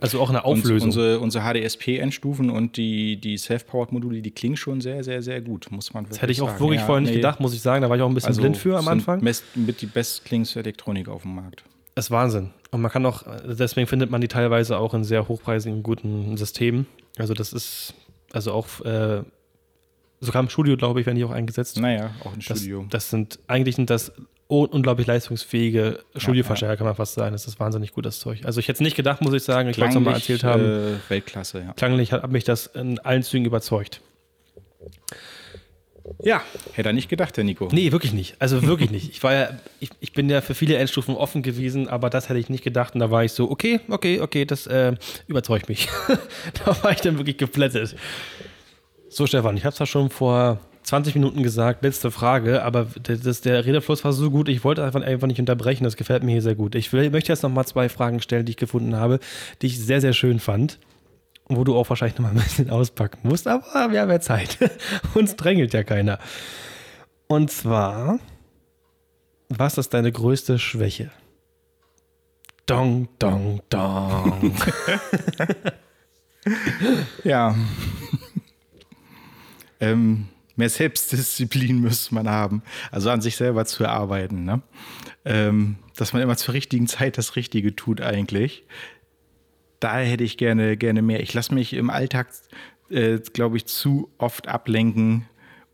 Also 0.02 0.20
auch 0.20 0.30
eine 0.30 0.44
Auflösung. 0.44 0.90
unsere, 0.90 1.20
unsere 1.22 1.46
HDSP-Endstufen 1.46 2.50
und 2.50 2.76
die, 2.76 3.16
die 3.16 3.38
Self-Powered-Module, 3.38 4.22
die 4.22 4.32
klingen 4.32 4.58
schon 4.58 4.82
sehr, 4.82 5.02
sehr, 5.04 5.22
sehr 5.22 5.40
gut, 5.42 5.72
muss 5.72 5.94
man 5.94 6.04
wirklich 6.04 6.18
das 6.18 6.22
hätte 6.22 6.32
ich 6.34 6.42
auch 6.42 6.48
sagen. 6.50 6.60
wirklich 6.60 6.82
Ja, 6.82 6.86
vorher 6.86 7.02
nicht 7.02 7.12
nee. 7.12 7.16
gedacht, 7.16 7.40
muss 7.40 7.54
ich 7.54 7.62
sagen. 7.62 7.82
Da 7.82 7.90
war 7.90 7.96
ich 7.96 8.04
auch 8.04 8.10
ein 8.10 8.14
bisschen 8.14 8.28
Also 8.28 8.42
blind 8.42 8.58
für 8.58 8.78
am 8.78 8.88
Anfang. 8.90 9.22
Best, 9.22 9.46
mit 9.56 9.80
die 9.82 9.86
bestklingendste 9.86 10.60
Elektronik 10.60 11.08
auf 11.08 11.22
dem 11.22 11.36
Markt. 11.36 11.64
Das 12.02 12.08
ist 12.08 12.12
Wahnsinn. 12.12 12.50
Und 12.72 12.82
man 12.82 12.90
kann 12.90 13.06
auch, 13.06 13.22
deswegen 13.46 13.86
findet 13.86 14.10
man 14.10 14.22
die 14.22 14.28
teilweise 14.28 14.80
auch 14.80 14.96
in 14.96 15.04
sehr 15.04 15.28
hochpreisigen, 15.28 15.84
guten 15.84 16.36
Systemen. 16.36 16.88
Also 17.20 17.36
das 17.36 17.54
ist, 17.54 17.94
also 18.34 18.54
auch, 18.54 18.66
äh, 18.84 19.22
sogar 20.20 20.42
im 20.42 20.50
Studio, 20.50 20.76
glaube 20.78 21.00
ich, 21.00 21.06
werden 21.06 21.18
die 21.18 21.24
auch 21.24 21.30
eingesetzt. 21.30 21.80
Naja, 21.80 22.10
auch 22.26 22.34
im 22.34 22.40
Das, 22.40 22.58
Studio. 22.58 22.88
das 22.90 23.12
sind, 23.12 23.38
eigentlich 23.46 23.76
sind 23.76 23.92
das 23.92 24.12
un- 24.50 24.66
unglaublich 24.70 25.06
leistungsfähige 25.06 26.00
Studioverstärker, 26.16 26.76
kann 26.78 26.88
man 26.88 26.96
fast 26.96 27.14
sagen. 27.14 27.34
Das 27.34 27.46
ist 27.46 27.60
wahnsinnig 27.60 27.94
gut, 27.94 28.08
das 28.08 28.20
Zeug. 28.20 28.46
Also 28.46 28.60
ich 28.60 28.68
hätte 28.68 28.78
es 28.78 28.82
nicht 28.82 28.96
gedacht, 28.96 29.22
muss 29.22 29.36
ich 29.36 29.44
sagen. 29.44 29.70
Ich 29.70 29.78
wollte 29.78 29.90
es 29.90 29.94
nochmal 29.94 30.16
erzählt 30.16 30.44
haben. 30.44 30.64
Äh, 30.66 30.94
Weltklasse, 31.08 31.60
ja. 31.60 31.74
Klanglich 31.74 32.14
hat 32.14 32.32
mich 32.32 32.46
das 32.46 32.66
in 32.66 32.98
allen 32.98 33.22
Zügen 33.22 33.46
überzeugt. 33.46 34.02
Ja, 36.24 36.42
Hätte 36.74 36.90
er 36.90 36.94
nicht 36.94 37.10
gedacht, 37.10 37.36
der 37.38 37.44
Nico. 37.44 37.70
nee, 37.72 37.92
wirklich 37.92 38.14
nicht. 38.14 38.36
Also 38.40 38.64
wirklich 38.64 38.92
nicht. 38.92 39.12
Ich 39.12 39.24
war 39.24 39.34
ja, 39.34 39.50
ich, 39.80 39.90
ich 40.00 40.14
bin 40.14 40.30
ja 40.30 40.42
für 40.42 40.54
viele 40.54 40.78
Endstufen 40.78 41.16
offen 41.16 41.42
gewesen, 41.42 41.88
aber 41.88 42.10
das 42.10 42.30
hätte 42.30 42.40
ich 42.40 42.50
nicht 42.50 42.64
gedacht. 42.64 42.94
Und 42.94 43.00
da 43.00 43.12
war 43.12 43.24
ich 43.24 43.34
so, 43.34 43.50
okay, 43.50 43.80
okay, 43.90 44.22
okay, 44.22 44.46
das 44.46 44.68
äh, 44.68 44.96
überzeugt 45.28 45.70
mich. 45.70 45.90
da 46.66 46.84
war 46.84 46.92
ich 46.92 47.02
dann 47.02 47.18
wirklich 47.18 47.38
geplättet. 47.38 47.96
So, 49.10 49.28
Stefan, 49.28 49.58
ich 49.58 49.66
habe 49.66 49.74
es 49.74 49.80
ja 49.80 49.86
schon 49.86 50.10
vor 50.10 50.60
20 50.84 51.16
Minuten 51.16 51.44
gesagt, 51.44 51.84
letzte 51.84 52.12
Frage, 52.12 52.64
aber 52.64 52.88
das, 53.04 53.42
der 53.42 53.66
Redefluss 53.66 54.04
war 54.04 54.14
so 54.14 54.32
gut, 54.32 54.50
ich 54.50 54.64
wollte 54.64 54.84
einfach, 54.84 55.02
einfach 55.02 55.28
nicht 55.28 55.40
unterbrechen, 55.40 55.84
das 55.84 55.96
gefällt 55.96 56.24
mir 56.24 56.32
hier 56.32 56.42
sehr 56.42 56.56
gut. 56.56 56.76
Ich 56.76 56.92
will, 56.92 57.10
möchte 57.10 57.32
jetzt 57.32 57.44
noch 57.44 57.50
mal 57.50 57.66
zwei 57.66 57.90
Fragen 57.90 58.22
stellen, 58.22 58.46
die 58.46 58.52
ich 58.52 58.58
gefunden 58.58 58.96
habe, 58.96 59.20
die 59.62 59.68
ich 59.68 59.80
sehr, 59.80 60.02
sehr 60.02 60.14
schön 60.14 60.40
fand, 60.40 60.80
wo 61.56 61.64
du 61.64 61.76
auch 61.76 61.90
wahrscheinlich 61.90 62.18
noch 62.18 62.26
mal 62.26 62.38
ein 62.38 62.44
bisschen 62.44 62.70
auspacken 62.70 63.20
musst, 63.24 63.48
aber 63.48 63.92
wir 63.92 64.02
haben 64.02 64.10
ja 64.10 64.20
Zeit. 64.20 64.58
Uns 65.14 65.36
drängelt 65.36 65.74
ja 65.74 65.84
keiner. 65.84 66.20
Und 67.28 67.52
zwar, 67.52 68.20
was 69.50 69.78
ist 69.78 69.94
deine 69.94 70.12
größte 70.12 70.60
Schwäche? 70.60 71.12
Dong, 72.66 73.10
dong, 73.20 73.62
dong. 73.70 74.54
Ja. 77.24 77.56
ähm, 79.80 80.28
mehr 80.56 80.70
Selbstdisziplin 80.70 81.80
müsste 81.80 82.14
man 82.16 82.30
haben. 82.30 82.64
Also 82.92 83.10
an 83.10 83.22
sich 83.22 83.36
selber 83.36 83.66
zu 83.66 83.88
arbeiten. 83.88 84.46
Ne? 84.46 84.62
Ähm, 85.26 85.78
dass 85.96 86.14
man 86.14 86.22
immer 86.22 86.38
zur 86.38 86.54
richtigen 86.54 86.88
Zeit 86.88 87.18
das 87.18 87.36
Richtige 87.36 87.76
tut 87.76 88.02
eigentlich. 88.02 88.64
Da 89.82 89.98
hätte 89.98 90.24
ich 90.24 90.38
gerne, 90.38 90.78
gerne 90.78 91.02
mehr. 91.02 91.20
Ich 91.22 91.34
lasse 91.34 91.54
mich 91.54 91.74
im 91.74 91.90
Alltag, 91.90 92.28
äh, 92.90 93.18
glaube 93.18 93.58
ich, 93.58 93.66
zu 93.66 94.12
oft 94.20 94.48
ablenken 94.48 95.26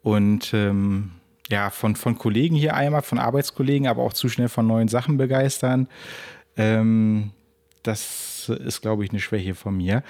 und 0.02 0.54
ähm, 0.54 1.12
ja, 1.50 1.70
von, 1.70 1.96
von 1.96 2.18
Kollegen 2.18 2.56
hier 2.56 2.74
einmal, 2.74 3.02
von 3.02 3.20
Arbeitskollegen, 3.20 3.88
aber 3.88 4.04
auch 4.04 4.14
zu 4.14 4.30
schnell 4.30 4.48
von 4.48 4.66
neuen 4.66 4.88
Sachen 4.88 5.18
begeistern. 5.18 5.90
Ähm, 6.56 7.32
das 7.84 8.50
ist, 8.50 8.82
glaube 8.82 9.04
ich, 9.04 9.12
eine 9.12 9.20
Schwäche 9.20 9.56
von 9.56 9.76
mir. 9.76 10.04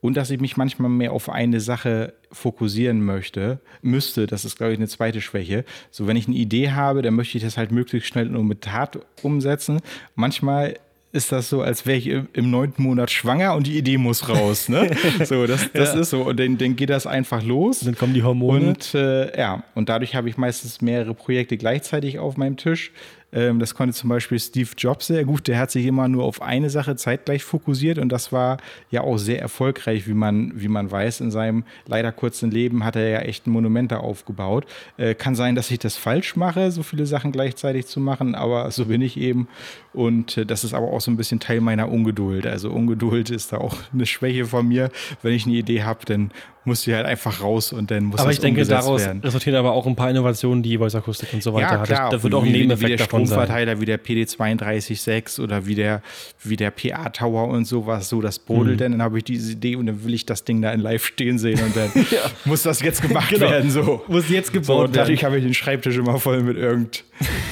Und 0.00 0.16
dass 0.16 0.30
ich 0.30 0.40
mich 0.40 0.56
manchmal 0.56 0.90
mehr 0.90 1.12
auf 1.12 1.30
eine 1.30 1.60
Sache 1.60 2.12
fokussieren 2.30 3.04
möchte, 3.04 3.60
müsste, 3.82 4.26
das 4.26 4.44
ist, 4.44 4.56
glaube 4.56 4.72
ich, 4.72 4.78
eine 4.78 4.88
zweite 4.88 5.20
Schwäche. 5.20 5.64
So, 5.90 6.06
wenn 6.06 6.16
ich 6.16 6.26
eine 6.26 6.36
Idee 6.36 6.72
habe, 6.72 7.02
dann 7.02 7.14
möchte 7.14 7.38
ich 7.38 7.44
das 7.44 7.56
halt 7.56 7.72
möglichst 7.72 8.08
schnell 8.08 8.26
nur 8.26 8.44
mit 8.44 8.62
Tat 8.62 8.98
umsetzen. 9.22 9.80
Manchmal 10.14 10.74
ist 11.14 11.30
das 11.32 11.48
so, 11.48 11.62
als 11.62 11.86
wäre 11.86 11.96
ich 11.96 12.08
im, 12.08 12.50
neunten 12.50 12.82
Monat 12.82 13.10
schwanger 13.10 13.54
und 13.54 13.66
die 13.66 13.78
Idee 13.78 13.98
muss 13.98 14.28
raus. 14.28 14.68
Ne? 14.68 14.90
so, 15.24 15.46
das, 15.46 15.70
das 15.72 15.94
Ja. 15.94 16.00
ist 16.00 16.10
so. 16.10 16.22
Und 16.22 16.40
dann, 16.40 16.58
dann 16.58 16.74
geht 16.76 16.90
das 16.90 17.06
einfach 17.06 17.42
los. 17.42 17.80
Dann 17.80 17.94
kommen 17.96 18.14
die 18.14 18.22
Hormone. 18.24 18.68
Und 18.68 18.94
äh, 18.94 19.38
ja, 19.38 19.62
und 19.74 19.88
dadurch 19.88 20.16
habe 20.16 20.28
ich 20.28 20.36
meistens 20.36 20.80
mehrere 20.80 21.14
Projekte 21.14 21.56
gleichzeitig 21.56 22.18
auf 22.18 22.36
meinem 22.36 22.56
Tisch. 22.56 22.90
Ähm, 23.34 23.58
das 23.58 23.74
konnte 23.74 23.94
zum 23.94 24.08
Beispiel 24.08 24.38
Steve 24.38 24.70
Jobs 24.78 25.08
sehr 25.08 25.24
gut. 25.24 25.48
Der 25.48 25.58
hat 25.58 25.70
sich 25.70 25.84
immer 25.84 26.08
nur 26.08 26.24
auf 26.24 26.40
eine 26.40 26.70
Sache 26.70 26.96
zeitgleich 26.96 27.42
fokussiert 27.42 27.98
und 27.98 28.08
das 28.10 28.32
war 28.32 28.58
ja 28.90 29.02
auch 29.02 29.18
sehr 29.18 29.42
erfolgreich, 29.42 30.06
wie 30.06 30.14
man, 30.14 30.52
wie 30.54 30.68
man 30.68 30.90
weiß. 30.90 31.20
In 31.20 31.30
seinem 31.30 31.64
leider 31.86 32.12
kurzen 32.12 32.50
Leben 32.50 32.84
hat 32.84 32.96
er 32.96 33.08
ja 33.08 33.18
echt 33.18 33.46
ein 33.46 33.50
Monument 33.50 33.90
da 33.90 33.98
aufgebaut. 33.98 34.66
Äh, 34.96 35.14
kann 35.14 35.34
sein, 35.34 35.56
dass 35.56 35.70
ich 35.70 35.80
das 35.80 35.96
falsch 35.96 36.36
mache, 36.36 36.70
so 36.70 36.82
viele 36.82 37.06
Sachen 37.06 37.32
gleichzeitig 37.32 37.86
zu 37.86 38.00
machen, 38.00 38.34
aber 38.34 38.70
so 38.70 38.86
bin 38.86 39.02
ich 39.02 39.18
eben. 39.18 39.48
Und 39.92 40.38
äh, 40.38 40.46
das 40.46 40.64
ist 40.64 40.74
aber 40.74 40.86
auch 40.92 41.00
so 41.00 41.10
ein 41.10 41.16
bisschen 41.16 41.40
Teil 41.40 41.60
meiner 41.60 41.90
Ungeduld. 41.90 42.46
Also 42.46 42.70
Ungeduld 42.70 43.30
ist 43.30 43.52
da 43.52 43.58
auch 43.58 43.76
eine 43.92 44.06
Schwäche 44.06 44.44
von 44.46 44.68
mir. 44.68 44.90
Wenn 45.22 45.34
ich 45.34 45.46
eine 45.46 45.54
Idee 45.54 45.82
habe, 45.82 46.04
dann 46.06 46.30
muss 46.64 46.82
sie 46.82 46.94
halt 46.94 47.06
einfach 47.06 47.42
raus 47.42 47.72
und 47.72 47.90
dann 47.90 48.04
muss 48.04 48.20
aber 48.20 48.28
das 48.28 48.36
ich 48.36 48.40
denke, 48.40 48.64
daraus 48.64 49.04
werden. 49.04 49.20
resultieren 49.22 49.56
aber 49.56 49.72
auch 49.72 49.86
ein 49.86 49.96
paar 49.96 50.10
Innovationen, 50.10 50.62
die 50.62 50.78
Voice 50.78 50.94
Akustik 50.94 51.32
und 51.32 51.42
so 51.42 51.52
weiter 51.52 51.76
ja, 51.76 51.82
klar, 51.82 52.04
hat. 52.06 52.12
Da 52.12 52.22
wird 52.22 52.34
auch 52.34 52.44
ein 52.44 52.52
Nebeneffekt 52.52 52.82
wie 52.82 52.96
der 52.96 53.06
davon 53.06 53.26
Stromverteiler, 53.26 53.80
wie 53.80 53.84
der 53.84 54.02
PD326 54.02 55.42
oder 55.42 55.66
wie 55.66 55.74
der, 55.74 56.02
wie 56.42 56.56
der 56.56 56.70
PA-Tower 56.70 57.48
und 57.48 57.66
sowas, 57.66 58.08
so 58.08 58.20
das 58.20 58.38
brodelt, 58.38 58.76
mhm. 58.76 58.78
dann, 58.78 58.92
dann 58.92 59.02
habe 59.02 59.18
ich 59.18 59.24
diese 59.24 59.52
Idee 59.52 59.76
und 59.76 59.86
dann 59.86 60.04
will 60.04 60.14
ich 60.14 60.26
das 60.26 60.44
Ding 60.44 60.62
da 60.62 60.72
in 60.72 60.80
live 60.80 61.04
stehen 61.04 61.38
sehen 61.38 61.60
und 61.62 61.76
dann 61.76 61.90
ja. 62.10 62.20
muss 62.44 62.62
das 62.62 62.80
jetzt 62.80 63.02
gemacht 63.02 63.30
genau. 63.30 63.50
werden. 63.50 63.70
So. 63.70 64.02
Muss 64.08 64.28
jetzt 64.28 64.52
gebaut 64.52 64.66
so, 64.66 64.78
werden. 64.80 64.92
Dadurch 64.92 65.24
habe 65.24 65.38
ich 65.38 65.44
den 65.44 65.54
Schreibtisch 65.54 65.96
immer 65.96 66.18
voll 66.18 66.42
mit 66.42 66.56
irgend, 66.56 67.04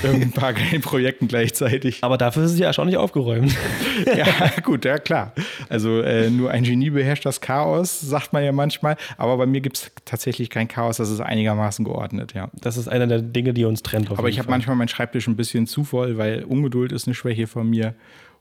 irgendein 0.05 0.32
paar 0.32 0.53
kleinen 0.55 0.82
Projekten 0.82 1.28
gleichzeitig. 1.28 1.98
Aber 2.03 2.18
dafür 2.18 2.44
ist 2.44 2.53
es 2.53 2.59
ja 2.59 2.66
erstaunlich 2.66 2.96
aufgeräumt. 2.96 3.55
ja, 4.16 4.26
gut, 4.62 4.84
ja 4.84 4.98
klar. 4.98 5.32
Also 5.68 6.00
äh, 6.00 6.30
nur 6.30 6.50
ein 6.50 6.64
Genie 6.64 6.90
beherrscht 6.90 7.26
das 7.26 7.40
Chaos, 7.40 8.00
sagt 8.00 8.32
man 8.32 8.44
ja 8.44 8.53
manchmal. 8.53 8.96
Aber 9.16 9.36
bei 9.36 9.46
mir 9.46 9.61
gibt 9.61 9.76
es 9.76 9.90
tatsächlich 10.05 10.50
kein 10.50 10.68
Chaos, 10.68 10.96
das 10.96 11.11
ist 11.11 11.20
einigermaßen 11.20 11.84
geordnet, 11.84 12.34
ja. 12.34 12.50
Das 12.55 12.76
ist 12.76 12.88
einer 12.88 13.07
der 13.07 13.22
Dinge, 13.22 13.55
die 13.55 13.64
uns 13.64 13.82
trennt. 13.82 14.11
Aber 14.11 14.28
ich 14.28 14.38
habe 14.38 14.50
manchmal 14.50 14.76
meinen 14.76 14.88
Schreibtisch 14.88 15.26
ein 15.28 15.36
bisschen 15.36 15.66
zu 15.66 15.84
voll, 15.84 16.18
weil 16.18 16.44
Ungeduld 16.44 16.92
ist 16.92 17.07
eine 17.07 17.14
Schwäche 17.14 17.46
von 17.46 17.68
mir 17.68 17.94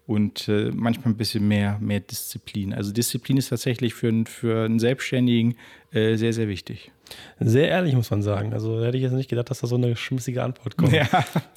und 0.07 0.47
äh, 0.47 0.71
manchmal 0.73 1.13
ein 1.13 1.17
bisschen 1.17 1.47
mehr, 1.47 1.77
mehr 1.79 1.99
Disziplin. 1.99 2.73
Also 2.73 2.91
Disziplin 2.91 3.37
ist 3.37 3.49
tatsächlich 3.49 3.93
für, 3.93 4.11
für 4.25 4.65
einen 4.65 4.79
Selbstständigen 4.79 5.55
äh, 5.91 6.15
sehr, 6.15 6.33
sehr 6.33 6.47
wichtig. 6.47 6.91
Sehr 7.39 7.69
ehrlich, 7.69 7.95
muss 7.95 8.11
man 8.11 8.21
sagen. 8.21 8.53
Also 8.53 8.83
hätte 8.83 8.97
ich 8.97 9.03
jetzt 9.03 9.13
nicht 9.13 9.29
gedacht, 9.29 9.49
dass 9.49 9.61
da 9.61 9.67
so 9.67 9.75
eine 9.75 9.95
schmissige 9.95 10.43
Antwort 10.43 10.77
kommt. 10.77 10.93
Ja. 10.93 11.07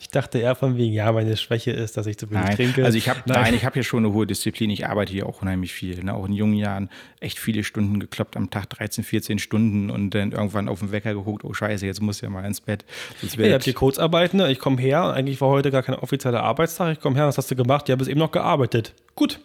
Ich 0.00 0.09
dachte 0.09 0.38
eher 0.38 0.55
von 0.55 0.76
wegen, 0.76 0.92
ja, 0.92 1.11
meine 1.12 1.36
Schwäche 1.36 1.70
ist, 1.70 1.96
dass 1.96 2.07
ich 2.07 2.16
zu 2.18 2.30
wenig 2.30 2.44
nein. 2.44 2.57
trinke. 2.57 2.84
Also 2.84 2.96
ich 2.98 3.09
habe 3.09 3.20
nein, 3.26 3.55
ich 3.55 3.64
habe 3.64 3.74
hier 3.74 3.82
schon 3.82 4.05
eine 4.05 4.14
hohe 4.14 4.26
Disziplin. 4.26 4.70
Ich 4.70 4.86
arbeite 4.86 5.12
hier 5.12 5.26
auch 5.26 5.42
unheimlich 5.42 5.72
viel. 5.72 6.02
Ne? 6.02 6.14
Auch 6.14 6.26
in 6.26 6.32
jungen 6.32 6.55
Jahren 6.55 6.88
echt 7.20 7.38
viele 7.38 7.64
Stunden 7.64 8.00
gekloppt 8.00 8.36
am 8.36 8.50
Tag, 8.50 8.70
13, 8.70 9.05
14 9.05 9.38
Stunden 9.38 9.90
und 9.90 10.11
dann 10.11 10.32
irgendwann 10.32 10.68
auf 10.68 10.80
den 10.80 10.92
Wecker 10.92 11.14
geguckt, 11.14 11.44
oh 11.44 11.52
scheiße, 11.52 11.86
jetzt 11.86 12.00
muss 12.00 12.20
ja 12.20 12.28
mal 12.28 12.44
ins 12.44 12.61
Bett. 12.61 12.84
Sonst 13.20 13.36
ja, 13.36 13.46
ihr 13.46 13.55
habt 13.55 13.64
hier 13.64 13.74
Kurzarbeiten, 13.74 14.38
ne? 14.38 14.50
ich 14.50 14.59
komme 14.59 14.80
her, 14.80 15.12
eigentlich 15.12 15.40
war 15.40 15.48
heute 15.48 15.70
gar 15.70 15.82
kein 15.82 15.94
offizieller 15.94 16.42
Arbeitstag, 16.42 16.92
ich 16.92 17.00
komme 17.00 17.16
her, 17.16 17.26
was 17.26 17.38
hast 17.38 17.50
du 17.50 17.57
gemacht? 17.57 17.88
Ja, 17.88 17.96
bis 17.96 18.09
eben 18.09 18.20
noch 18.20 18.32
gearbeitet. 18.32 18.94
Gut 19.14 19.40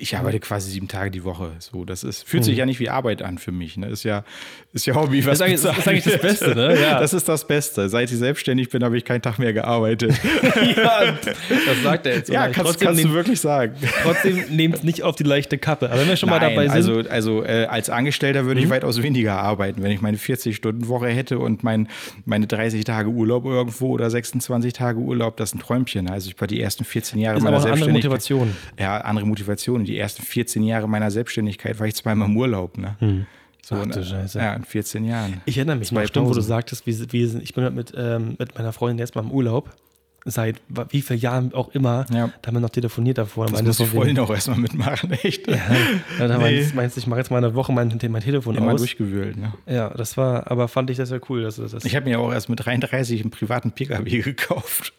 ich 0.00 0.16
arbeite 0.16 0.40
quasi 0.40 0.70
sieben 0.70 0.88
Tage 0.88 1.10
die 1.10 1.24
Woche. 1.24 1.52
So, 1.58 1.84
das 1.84 2.04
ist, 2.04 2.26
fühlt 2.26 2.44
sich 2.44 2.54
hm. 2.54 2.58
ja 2.58 2.66
nicht 2.66 2.80
wie 2.80 2.88
Arbeit 2.88 3.22
an 3.22 3.38
für 3.38 3.52
mich. 3.52 3.76
Ne? 3.76 3.88
Ist 3.88 4.04
ja, 4.04 4.24
ist 4.72 4.86
ja 4.86 4.94
Hobby. 4.94 5.24
Was 5.24 5.38
das, 5.38 5.40
ist 5.40 5.42
eigentlich, 5.42 5.62
das 5.62 5.78
ist 5.78 5.88
eigentlich 5.88 6.04
das 6.04 6.20
Beste, 6.20 6.54
ne? 6.54 6.80
Ja. 6.80 7.00
Das 7.00 7.12
ist 7.12 7.28
das 7.28 7.46
Beste. 7.46 7.88
Seit 7.88 8.10
ich 8.10 8.16
selbstständig 8.16 8.70
bin, 8.70 8.82
habe 8.82 8.96
ich 8.96 9.04
keinen 9.04 9.22
Tag 9.22 9.38
mehr 9.38 9.52
gearbeitet. 9.52 10.12
ja, 10.76 11.12
das 11.12 11.82
sagt 11.82 12.06
er 12.06 12.16
jetzt. 12.16 12.30
Ja, 12.30 12.44
kannst, 12.44 12.58
trotzdem 12.58 12.88
kannst 12.88 13.04
du 13.04 13.12
wirklich 13.12 13.40
sagen. 13.40 13.74
Trotzdem 14.02 14.44
nehmt 14.50 14.76
es 14.76 14.82
nicht 14.82 15.02
auf 15.02 15.16
die 15.16 15.24
leichte 15.24 15.58
Kappe. 15.58 15.90
Aber 15.90 16.00
wenn 16.00 16.08
wir 16.08 16.16
schon 16.16 16.30
Nein, 16.30 16.40
mal 16.40 16.48
dabei 16.48 16.62
sind. 16.68 16.72
Also, 16.72 17.10
also 17.10 17.44
äh, 17.44 17.66
als 17.66 17.90
Angestellter 17.90 18.46
würde 18.46 18.60
mhm. 18.60 18.66
ich 18.66 18.70
weitaus 18.70 19.02
weniger 19.02 19.38
arbeiten. 19.38 19.82
Wenn 19.82 19.90
ich 19.90 20.00
meine 20.00 20.16
40-Stunden-Woche 20.16 21.08
hätte 21.08 21.38
und 21.38 21.62
mein, 21.62 21.88
meine 22.24 22.46
30 22.46 22.84
Tage 22.84 23.10
Urlaub 23.10 23.44
irgendwo 23.44 23.90
oder 23.90 24.08
26 24.08 24.72
Tage 24.72 24.98
Urlaub, 24.98 25.36
das 25.36 25.50
ist 25.50 25.56
ein 25.56 25.60
Träumchen. 25.60 26.08
Also 26.08 26.30
ich 26.30 26.40
war 26.40 26.48
die 26.48 26.60
ersten 26.60 26.84
14 26.84 27.18
Jahre 27.18 27.36
ist 27.36 27.42
meiner 27.42 27.56
aber 27.56 27.62
Selbstständigkeit. 27.64 28.12
Andere 28.12 28.36
Motivation. 28.36 28.56
Ja, 28.78 28.98
andere 28.98 29.26
Motivation. 29.26 29.84
Die 29.90 29.98
ersten 29.98 30.22
14 30.22 30.62
Jahre 30.62 30.88
meiner 30.88 31.10
Selbstständigkeit 31.10 31.78
war 31.80 31.86
ich 31.86 31.94
zweimal 31.94 32.28
im 32.28 32.36
Urlaub. 32.36 32.78
Ne? 32.78 32.96
Hm. 33.00 33.26
So 33.62 33.74
Ach, 33.74 33.84
in, 33.84 33.92
Scheiße. 33.92 34.38
Ja, 34.38 34.54
in 34.54 34.64
14 34.64 35.04
Jahren. 35.04 35.40
Ich 35.44 35.56
erinnere 35.58 35.76
mich 35.76 35.92
noch, 35.92 36.04
stimmt, 36.06 36.28
wo 36.28 36.34
du 36.34 36.40
sagtest, 36.40 36.86
wie, 36.86 37.12
wie, 37.12 37.24
ich 37.42 37.54
bin 37.54 37.74
mit, 37.74 37.92
ähm, 37.96 38.36
mit 38.38 38.56
meiner 38.56 38.72
Freundin 38.72 38.98
jetzt 38.98 39.14
mal 39.14 39.22
im 39.22 39.30
Urlaub 39.30 39.70
seit 40.24 40.60
wie 40.90 41.02
vielen 41.02 41.20
Jahren 41.20 41.54
auch 41.54 41.70
immer, 41.74 42.06
ja. 42.12 42.30
da 42.42 42.48
haben 42.48 42.56
wir 42.56 42.60
noch 42.60 42.70
telefoniert 42.70 43.18
davor. 43.18 43.46
Das 43.46 43.62
muss 43.62 43.78
die 43.78 43.86
Freundin 43.86 44.18
auch 44.18 44.30
erstmal 44.30 44.58
mitmachen, 44.58 45.12
echt. 45.22 45.48
Ja 45.48 45.56
da 46.18 46.28
nee. 46.28 46.36
meinst, 46.36 46.74
meinst 46.74 46.98
ich 46.98 47.06
mache 47.06 47.20
jetzt 47.20 47.30
mal 47.30 47.38
eine 47.38 47.54
Woche 47.54 47.72
mein, 47.72 47.98
mein 48.08 48.22
Telefon 48.22 48.54
Immer 48.54 48.72
aus. 48.72 48.80
durchgewühlt, 48.80 49.36
ne? 49.36 49.52
Ja, 49.66 49.90
das 49.90 50.16
war, 50.16 50.50
aber 50.50 50.68
fand 50.68 50.90
ich 50.90 50.96
das 50.96 51.10
ja 51.10 51.18
cool. 51.28 51.42
Dass, 51.42 51.56
dass 51.56 51.84
ich 51.84 51.96
habe 51.96 52.08
mir 52.08 52.20
auch 52.20 52.32
erst 52.32 52.48
mit 52.48 52.64
33 52.64 53.22
einen 53.22 53.30
privaten 53.30 53.72
Pkw 53.72 54.20
gekauft. 54.20 54.92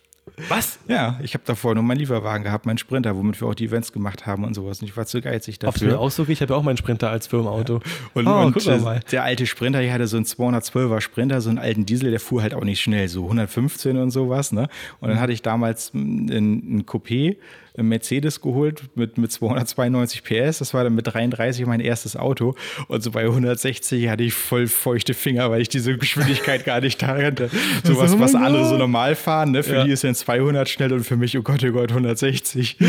Was? 0.50 0.80
Ja, 0.88 1.20
ich 1.24 1.34
habe 1.34 1.44
davor 1.46 1.74
nur 1.74 1.84
meinen 1.84 1.98
Lieferwagen 1.98 2.44
gehabt, 2.44 2.66
meinen 2.66 2.78
Sprinter, 2.78 3.16
womit 3.16 3.42
wir 3.42 3.48
auch 3.48 3.56
die 3.56 3.66
Events 3.66 3.92
gemacht 3.92 4.26
haben 4.26 4.44
und 4.44 4.54
sowas. 4.54 4.82
Und 4.82 4.88
ich 4.88 4.96
war 4.96 5.06
zu 5.06 5.20
geizig 5.20 5.60
dafür. 5.60 6.00
Auf 6.00 6.14
so, 6.14 6.28
ich 6.28 6.42
habe 6.42 6.54
ja 6.54 6.60
auch 6.60 6.64
meinen 6.64 6.78
Sprinter 6.78 7.10
als 7.10 7.28
Firmenauto. 7.28 7.76
Ja. 7.76 7.82
Und, 8.14 8.28
oh, 8.28 8.42
und 8.46 8.68
äh, 8.68 9.00
der 9.12 9.24
alte 9.24 9.46
Sprinter, 9.46 9.82
ich 9.82 9.92
hatte 9.92 10.08
so 10.08 10.18
einen 10.18 10.26
212er 10.26 11.02
Sprinter, 11.02 11.42
so 11.42 11.50
einen 11.50 11.60
alten 11.60 11.86
Diesel, 11.86 12.12
der 12.12 12.20
fuhr 12.20 12.42
halt 12.44 12.54
auch 12.54 12.64
nicht 12.64 12.82
schnell, 12.82 13.08
so 13.08 13.24
115 13.24 13.98
und 13.98 14.12
sowas. 14.12 14.52
Ne? 14.52 14.68
Und 15.00 15.10
dann 15.10 15.20
hatte 15.20 15.34
ich 15.34 15.42
damals 15.42 15.94
ein 15.94 16.86
Coupé 16.86 17.38
Mercedes 17.78 18.42
geholt 18.42 18.84
mit, 18.96 19.18
mit 19.18 19.32
292 19.32 20.24
PS. 20.24 20.60
Das 20.60 20.74
war 20.74 20.84
dann 20.84 20.96
mit 20.96 21.08
33 21.08 21.66
mein 21.66 21.80
erstes 21.80 22.16
Auto. 22.16 22.56
Und 22.88 23.02
so 23.02 23.12
bei 23.12 23.24
160 23.24 24.10
hatte 24.10 24.24
ich 24.24 24.34
voll 24.34 24.68
feuchte 24.68 25.14
Finger, 25.14 25.50
weil 25.52 25.62
ich 25.62 25.70
diese 25.70 25.98
Geschwindigkeit 25.98 26.66
gar 26.66 26.82
nicht 26.82 27.02
da 27.02 27.18
kannte. 27.18 27.50
So 27.84 27.98
was, 27.98 28.18
was 28.20 28.36
andere 28.36 28.68
so 28.68 28.78
normal 28.78 29.16
fahren. 29.16 29.52
Ne? 29.52 29.64
Für 29.64 29.78
ja. 29.78 29.84
die 29.84 29.92
ist 29.92 30.04
dann 30.04 30.14
200 30.14 30.70
schnell 30.70 30.94
und 30.94 31.04
für 31.04 31.16
mich, 31.16 31.38
oh 31.38 31.42
Gott, 31.42 31.64
oh 31.64 31.72
Gott, 31.72 31.90
160. 31.90 32.78
oh 32.82 32.86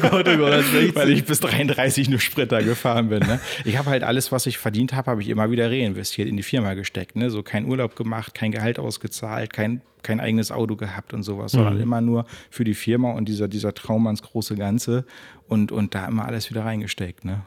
Gott, 0.00 0.28
oh 0.28 0.36
Gott, 0.36 0.52
160. 0.52 0.94
weil 0.94 1.10
ich 1.10 1.24
bis 1.24 1.40
33 1.40 2.08
nur 2.08 2.20
Sprinter 2.20 2.62
gefahren 2.62 3.08
bin. 3.08 3.20
Ne? 3.20 3.40
Ich 3.64 3.76
habe 3.76 3.90
halt 3.90 4.02
alles, 4.02 4.32
was 4.32 4.46
ich 4.46 4.58
verdient 4.58 4.92
habe, 4.94 5.10
habe 5.10 5.22
ich 5.22 5.28
immer 5.28 5.50
wieder 5.50 5.70
reinvestiert, 5.70 6.28
in 6.28 6.36
die 6.36 6.42
Firma 6.42 6.74
gesteckt. 6.74 7.16
Ne? 7.16 7.30
So 7.30 7.42
kein 7.42 7.66
Urlaub 7.66 7.96
gemacht, 7.96 8.34
kein 8.34 8.52
Gehalt 8.52 8.78
ausgezahlt, 8.78 9.52
kein 9.52 9.82
kein 10.04 10.20
eigenes 10.20 10.52
Auto 10.52 10.76
gehabt 10.76 11.12
und 11.12 11.24
sowas, 11.24 11.52
mhm. 11.52 11.58
sondern 11.58 11.80
immer 11.80 12.00
nur 12.00 12.26
für 12.50 12.62
die 12.64 12.74
Firma 12.74 13.12
und 13.12 13.28
dieser, 13.28 13.48
dieser 13.48 13.74
Traum 13.74 14.06
ans 14.06 14.22
große 14.22 14.54
Ganze 14.54 15.04
und, 15.48 15.72
und 15.72 15.94
da 15.94 16.06
immer 16.06 16.26
alles 16.26 16.50
wieder 16.50 16.64
reingesteckt. 16.64 17.24
Ne? 17.24 17.42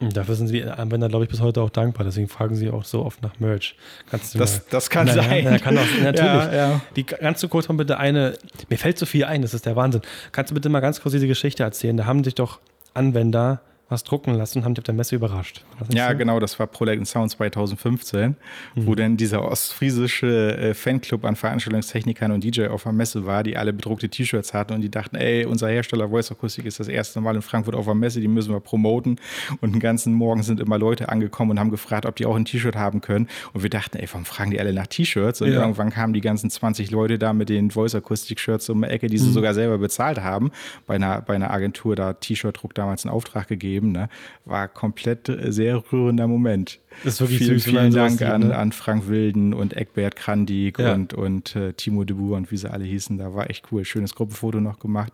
Dafür 0.00 0.36
sind 0.36 0.52
die 0.52 0.62
Anwender, 0.62 1.08
glaube 1.08 1.24
ich, 1.24 1.30
bis 1.30 1.40
heute 1.40 1.60
auch 1.60 1.70
dankbar. 1.70 2.04
Deswegen 2.04 2.28
fragen 2.28 2.54
sie 2.54 2.70
auch 2.70 2.84
so 2.84 3.04
oft 3.04 3.20
nach 3.20 3.40
Merch. 3.40 3.74
Kannst 4.08 4.32
du 4.32 4.38
das, 4.38 4.58
mal, 4.58 4.64
das 4.70 4.90
kann 4.90 5.06
na, 5.08 5.14
sein. 5.14 5.44
Ja, 5.44 5.58
kann 5.58 5.76
auch, 5.76 5.82
natürlich. 6.02 6.22
Ja, 6.22 6.54
ja. 6.54 6.80
Die, 6.94 7.04
ganz 7.04 7.40
zu 7.40 7.48
kurz 7.48 7.68
mal 7.68 7.74
bitte 7.74 7.98
eine, 7.98 8.34
mir 8.68 8.78
fällt 8.78 8.96
so 8.96 9.06
viel 9.06 9.24
ein, 9.24 9.42
das 9.42 9.54
ist 9.54 9.66
der 9.66 9.74
Wahnsinn. 9.74 10.02
Kannst 10.30 10.52
du 10.52 10.54
bitte 10.54 10.68
mal 10.68 10.80
ganz 10.80 11.00
kurz 11.00 11.14
diese 11.14 11.26
Geschichte 11.26 11.64
erzählen? 11.64 11.96
Da 11.96 12.06
haben 12.06 12.22
sich 12.22 12.36
doch 12.36 12.60
Anwender 12.94 13.60
was 13.88 14.04
drucken 14.04 14.34
lassen 14.34 14.58
und 14.58 14.64
haben 14.64 14.74
dich 14.74 14.82
auf 14.82 14.84
der 14.84 14.94
Messe 14.94 15.16
überrascht. 15.16 15.64
Ja, 15.90 16.10
so? 16.10 16.18
genau, 16.18 16.38
das 16.40 16.58
war 16.58 16.66
Prolect 16.66 17.06
Sound 17.06 17.30
2015, 17.30 18.36
mhm. 18.74 18.86
wo 18.86 18.94
dann 18.94 19.16
dieser 19.16 19.42
ostfriesische 19.42 20.56
äh, 20.58 20.74
Fanclub 20.74 21.24
an 21.24 21.36
Veranstaltungstechnikern 21.36 22.32
und 22.32 22.44
DJ 22.44 22.66
auf 22.66 22.82
der 22.82 22.92
Messe 22.92 23.24
war, 23.24 23.42
die 23.42 23.56
alle 23.56 23.72
bedruckte 23.72 24.10
T-Shirts 24.10 24.52
hatten 24.52 24.74
und 24.74 24.82
die 24.82 24.90
dachten, 24.90 25.16
ey, 25.16 25.46
unser 25.46 25.68
Hersteller 25.68 26.10
Voice 26.10 26.30
Acoustic 26.30 26.66
ist 26.66 26.80
das 26.80 26.88
erste 26.88 27.22
Mal 27.22 27.34
in 27.36 27.42
Frankfurt 27.42 27.74
auf 27.74 27.86
der 27.86 27.94
Messe, 27.94 28.20
die 28.20 28.28
müssen 28.28 28.52
wir 28.52 28.60
promoten. 28.60 29.16
Und 29.62 29.72
den 29.72 29.80
ganzen 29.80 30.12
Morgen 30.12 30.42
sind 30.42 30.60
immer 30.60 30.78
Leute 30.78 31.08
angekommen 31.08 31.52
und 31.52 31.60
haben 31.60 31.70
gefragt, 31.70 32.04
ob 32.04 32.16
die 32.16 32.26
auch 32.26 32.36
ein 32.36 32.44
T-Shirt 32.44 32.76
haben 32.76 33.00
können. 33.00 33.28
Und 33.54 33.62
wir 33.62 33.70
dachten, 33.70 33.96
ey, 33.96 34.06
warum 34.10 34.26
fragen 34.26 34.50
die 34.50 34.60
alle 34.60 34.74
nach 34.74 34.86
T-Shirts? 34.86 35.40
Und 35.40 35.52
ja. 35.52 35.60
irgendwann 35.60 35.90
kamen 35.90 36.12
die 36.12 36.20
ganzen 36.20 36.50
20 36.50 36.90
Leute 36.90 37.18
da 37.18 37.32
mit 37.32 37.48
den 37.48 37.70
Voice 37.70 37.94
Acoustic 37.94 38.38
Shirts 38.38 38.68
um 38.68 38.82
die 38.82 38.88
Ecke, 38.88 39.06
die 39.06 39.16
sie 39.16 39.28
mhm. 39.28 39.32
sogar 39.32 39.54
selber 39.54 39.78
bezahlt 39.78 40.20
haben, 40.20 40.50
bei 40.86 40.96
einer, 40.96 41.22
bei 41.22 41.34
einer 41.34 41.50
Agentur 41.50 41.96
da 41.96 42.12
T-Shirt-Druck 42.12 42.74
damals 42.74 43.04
in 43.04 43.10
Auftrag 43.10 43.48
gegeben 43.48 43.77
gegeben. 43.78 43.92
Ne? 43.92 44.08
War 44.44 44.68
komplett 44.68 45.28
äh, 45.28 45.52
sehr 45.52 45.82
rührender 45.92 46.26
Moment. 46.26 46.80
Das 47.04 47.14
ist 47.14 47.20
wirklich 47.20 47.38
vielen, 47.38 47.60
vielen 47.60 47.92
Dank 47.92 48.20
an, 48.22 48.48
ne? 48.48 48.56
an 48.56 48.72
Frank 48.72 49.08
Wilden 49.08 49.54
und 49.54 49.74
Eckbert 49.76 50.16
Krandig 50.16 50.78
ja. 50.78 50.94
und, 50.94 51.14
und 51.14 51.54
äh, 51.54 51.72
Timo 51.72 52.04
de 52.04 52.16
Boer 52.16 52.36
und 52.36 52.50
wie 52.50 52.56
sie 52.56 52.70
alle 52.70 52.84
hießen. 52.84 53.18
Da 53.18 53.34
war 53.34 53.50
echt 53.50 53.66
cool. 53.70 53.84
Schönes 53.84 54.14
Gruppenfoto 54.14 54.60
noch 54.60 54.78
gemacht. 54.80 55.12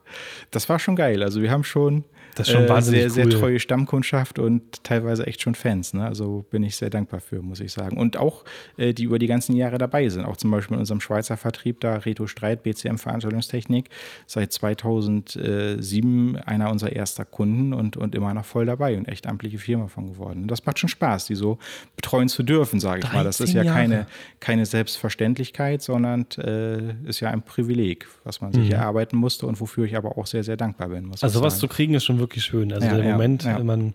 Das 0.50 0.68
war 0.68 0.78
schon 0.78 0.96
geil. 0.96 1.22
Also 1.22 1.42
wir 1.42 1.50
haben 1.50 1.64
schon 1.64 2.04
das 2.35 2.49
ist 2.49 2.53
schon 2.53 2.64
äh, 2.64 2.82
sehr, 2.82 3.05
cool. 3.05 3.11
sehr 3.11 3.30
treue 3.30 3.61
Stammkundschaft 3.61 4.39
und 4.39 4.82
teilweise 4.82 5.26
echt 5.26 5.41
schon 5.41 5.55
Fans. 5.55 5.95
Ne? 5.95 6.05
Also 6.05 6.45
bin 6.51 6.62
ich 6.62 6.76
sehr 6.76 6.91
dankbar 6.91 7.20
für, 7.20 7.43
muss 7.43 7.61
ich 7.61 7.72
sagen. 7.72 7.97
Und 7.97 8.16
auch, 8.16 8.45
äh, 8.76 8.93
die 8.93 9.05
über 9.05 9.18
die 9.18 9.26
ganzen 9.26 9.55
Jahre 9.55 9.78
dabei 9.78 10.09
sind. 10.09 10.24
Auch 10.24 10.37
zum 10.37 10.51
Beispiel 10.51 10.74
in 10.74 10.80
unserem 10.80 11.01
Schweizer 11.01 11.37
Vertrieb, 11.37 11.80
da 11.80 11.97
Reto 11.97 12.26
Streit, 12.26 12.62
BCM 12.62 12.97
Veranstaltungstechnik, 12.97 13.89
seit 14.26 14.53
2007 14.53 16.37
einer 16.39 16.70
unserer 16.70 16.93
erster 16.93 17.24
Kunden 17.24 17.72
und, 17.72 17.97
und 17.97 18.14
immer 18.14 18.35
noch 18.35 18.45
voll 18.45 18.66
dabei 18.66 18.97
und 18.97 19.07
echt 19.07 19.26
amtliche 19.26 19.59
Firma 19.59 19.87
von 19.87 20.09
geworden. 20.09 20.43
Und 20.43 20.51
das 20.51 20.66
macht 20.66 20.78
schon 20.78 20.89
Spaß, 20.89 21.26
die 21.26 21.37
so 21.37 21.59
betreuen 21.95 22.28
zu 22.28 22.43
dürfen, 22.43 22.80
sage 22.80 23.03
ich 23.05 23.12
mal. 23.12 23.24
Das 23.24 23.41
ist 23.41 23.53
ja 23.53 23.64
keine, 23.64 24.07
keine 24.41 24.66
Selbstverständlichkeit, 24.66 25.82
sondern 25.82 26.26
äh, 26.39 26.95
ist 27.09 27.20
ja 27.20 27.30
ein 27.30 27.43
Privileg, 27.43 28.07
was 28.24 28.41
man 28.41 28.53
sich 28.53 28.66
mhm. 28.66 28.72
erarbeiten 28.72 29.16
musste 29.16 29.47
und 29.47 29.61
wofür 29.61 29.85
ich 29.85 29.97
aber 29.97 30.18
auch 30.18 30.26
sehr, 30.26 30.43
sehr 30.43 30.57
dankbar 30.57 30.89
bin. 30.89 31.11
also 31.20 31.43
was 31.43 31.59
zu 31.59 31.68
kriegen 31.68 31.95
ist 31.95 32.05
schon 32.05 32.18
wirklich 32.18 32.23
wirklich 32.24 32.44
schön. 32.44 32.72
Also 32.72 32.86
ja, 32.86 32.96
der 32.96 33.12
Moment, 33.12 33.44
ja. 33.44 33.58
wenn 33.58 33.66
man 33.66 33.94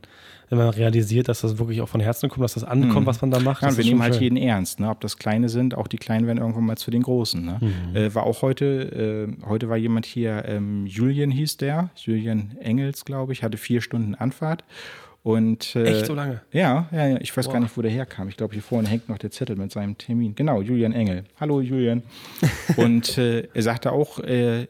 wenn 0.50 0.58
man 0.58 0.70
realisiert, 0.70 1.28
dass 1.28 1.42
das 1.42 1.60
wirklich 1.60 1.82
auch 1.82 1.90
von 1.90 2.02
Herzen 2.02 2.28
kommt, 2.30 2.44
dass 2.44 2.56
das 2.56 2.64
ankommt, 2.64 3.02
mhm. 3.02 3.06
was 3.06 3.22
man 3.22 3.32
da 3.32 3.40
macht. 3.40 3.62
Ja, 3.62 3.76
wir 3.76 3.84
nehmen 3.84 4.02
halt 4.02 4.16
schön. 4.16 4.24
jeden 4.24 4.38
ernst, 4.38 4.80
ne? 4.80 4.90
ob 4.90 5.00
das 5.02 5.18
Kleine 5.18 5.48
sind, 5.48 5.76
auch 5.76 5.88
die 5.88 5.98
Kleinen 5.98 6.26
werden 6.26 6.40
irgendwann 6.40 6.66
mal 6.66 6.78
zu 6.78 6.92
den 6.92 7.04
Großen. 7.04 7.44
Ne? 7.44 7.60
Mhm. 7.62 7.96
Äh, 7.96 8.16
war 8.16 8.24
auch 8.24 8.42
heute, 8.42 9.28
äh, 9.30 9.46
heute 9.48 9.70
war 9.70 9.78
jemand 9.78 10.06
hier, 10.06 10.44
ähm, 10.46 10.88
Julian 10.88 11.30
hieß 11.30 11.58
der, 11.58 11.92
Julian 11.96 12.58
Engels, 12.60 13.06
glaube 13.06 13.34
ich, 13.34 13.44
hatte 13.44 13.58
vier 13.58 13.82
Stunden 13.82 14.16
Anfahrt. 14.16 14.64
Und, 15.22 15.76
äh, 15.76 15.84
Echt 15.84 16.06
so 16.06 16.16
lange? 16.16 16.42
Ja, 16.52 16.88
ja, 16.92 17.08
ja. 17.08 17.18
Ich 17.20 17.36
weiß 17.36 17.46
Boah. 17.46 17.54
gar 17.54 17.60
nicht, 17.60 17.76
wo 17.76 17.82
der 17.82 17.92
herkam. 17.92 18.30
Ich 18.30 18.38
glaube, 18.38 18.54
hier 18.54 18.64
vorne 18.64 18.88
hängt 18.88 19.10
noch 19.10 19.18
der 19.18 19.32
Zettel 19.32 19.58
mit 19.58 19.72
seinem 19.72 19.98
Termin. 19.98 20.34
Genau, 20.34 20.62
Julian 20.62 20.94
Engel. 20.94 21.26
Hallo, 21.40 21.60
Julian. 21.60 22.04
und 22.78 23.18
äh, 23.18 23.48
er 23.54 23.62
sagte 23.62 23.92
auch, 23.92 24.20
äh, 24.20 24.68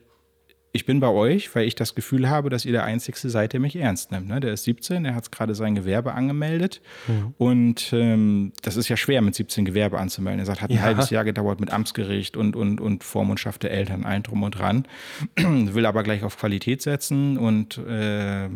ich 0.71 0.85
bin 0.85 0.99
bei 0.99 1.07
euch, 1.07 1.53
weil 1.55 1.65
ich 1.65 1.75
das 1.75 1.95
Gefühl 1.95 2.29
habe, 2.29 2.49
dass 2.49 2.63
ihr 2.63 2.71
der 2.71 2.83
Einzige 2.83 3.17
seid, 3.17 3.53
der 3.53 3.59
mich 3.59 3.75
ernst 3.75 4.11
nimmt. 4.11 4.27
Ne? 4.27 4.39
Der 4.39 4.53
ist 4.53 4.65
17, 4.65 5.03
er 5.03 5.15
hat 5.15 5.31
gerade 5.31 5.55
sein 5.55 5.73
Gewerbe 5.73 6.13
angemeldet. 6.13 6.81
Mhm. 7.07 7.33
Und 7.37 7.89
ähm, 7.93 8.53
das 8.61 8.75
ist 8.75 8.87
ja 8.87 8.95
schwer, 8.95 9.21
mit 9.21 9.33
17 9.33 9.65
Gewerbe 9.65 9.97
anzumelden. 9.97 10.39
Er 10.39 10.45
sagt, 10.45 10.61
hat 10.61 10.69
ein 10.69 10.75
ja. 10.75 10.81
halbes 10.83 11.09
Jahr 11.09 11.25
gedauert 11.25 11.59
mit 11.59 11.71
Amtsgericht 11.71 12.37
und, 12.37 12.55
und, 12.55 12.81
und 12.81 13.03
Vormundschaft 13.03 13.63
der 13.63 13.71
Eltern, 13.71 14.05
ein 14.05 14.21
drum 14.21 14.43
und 14.43 14.51
dran. 14.51 14.87
Will 15.37 15.85
aber 15.87 16.03
gleich 16.03 16.23
auf 16.23 16.37
Qualität 16.37 16.83
setzen 16.83 17.37
und 17.37 17.77
äh, 17.79 18.49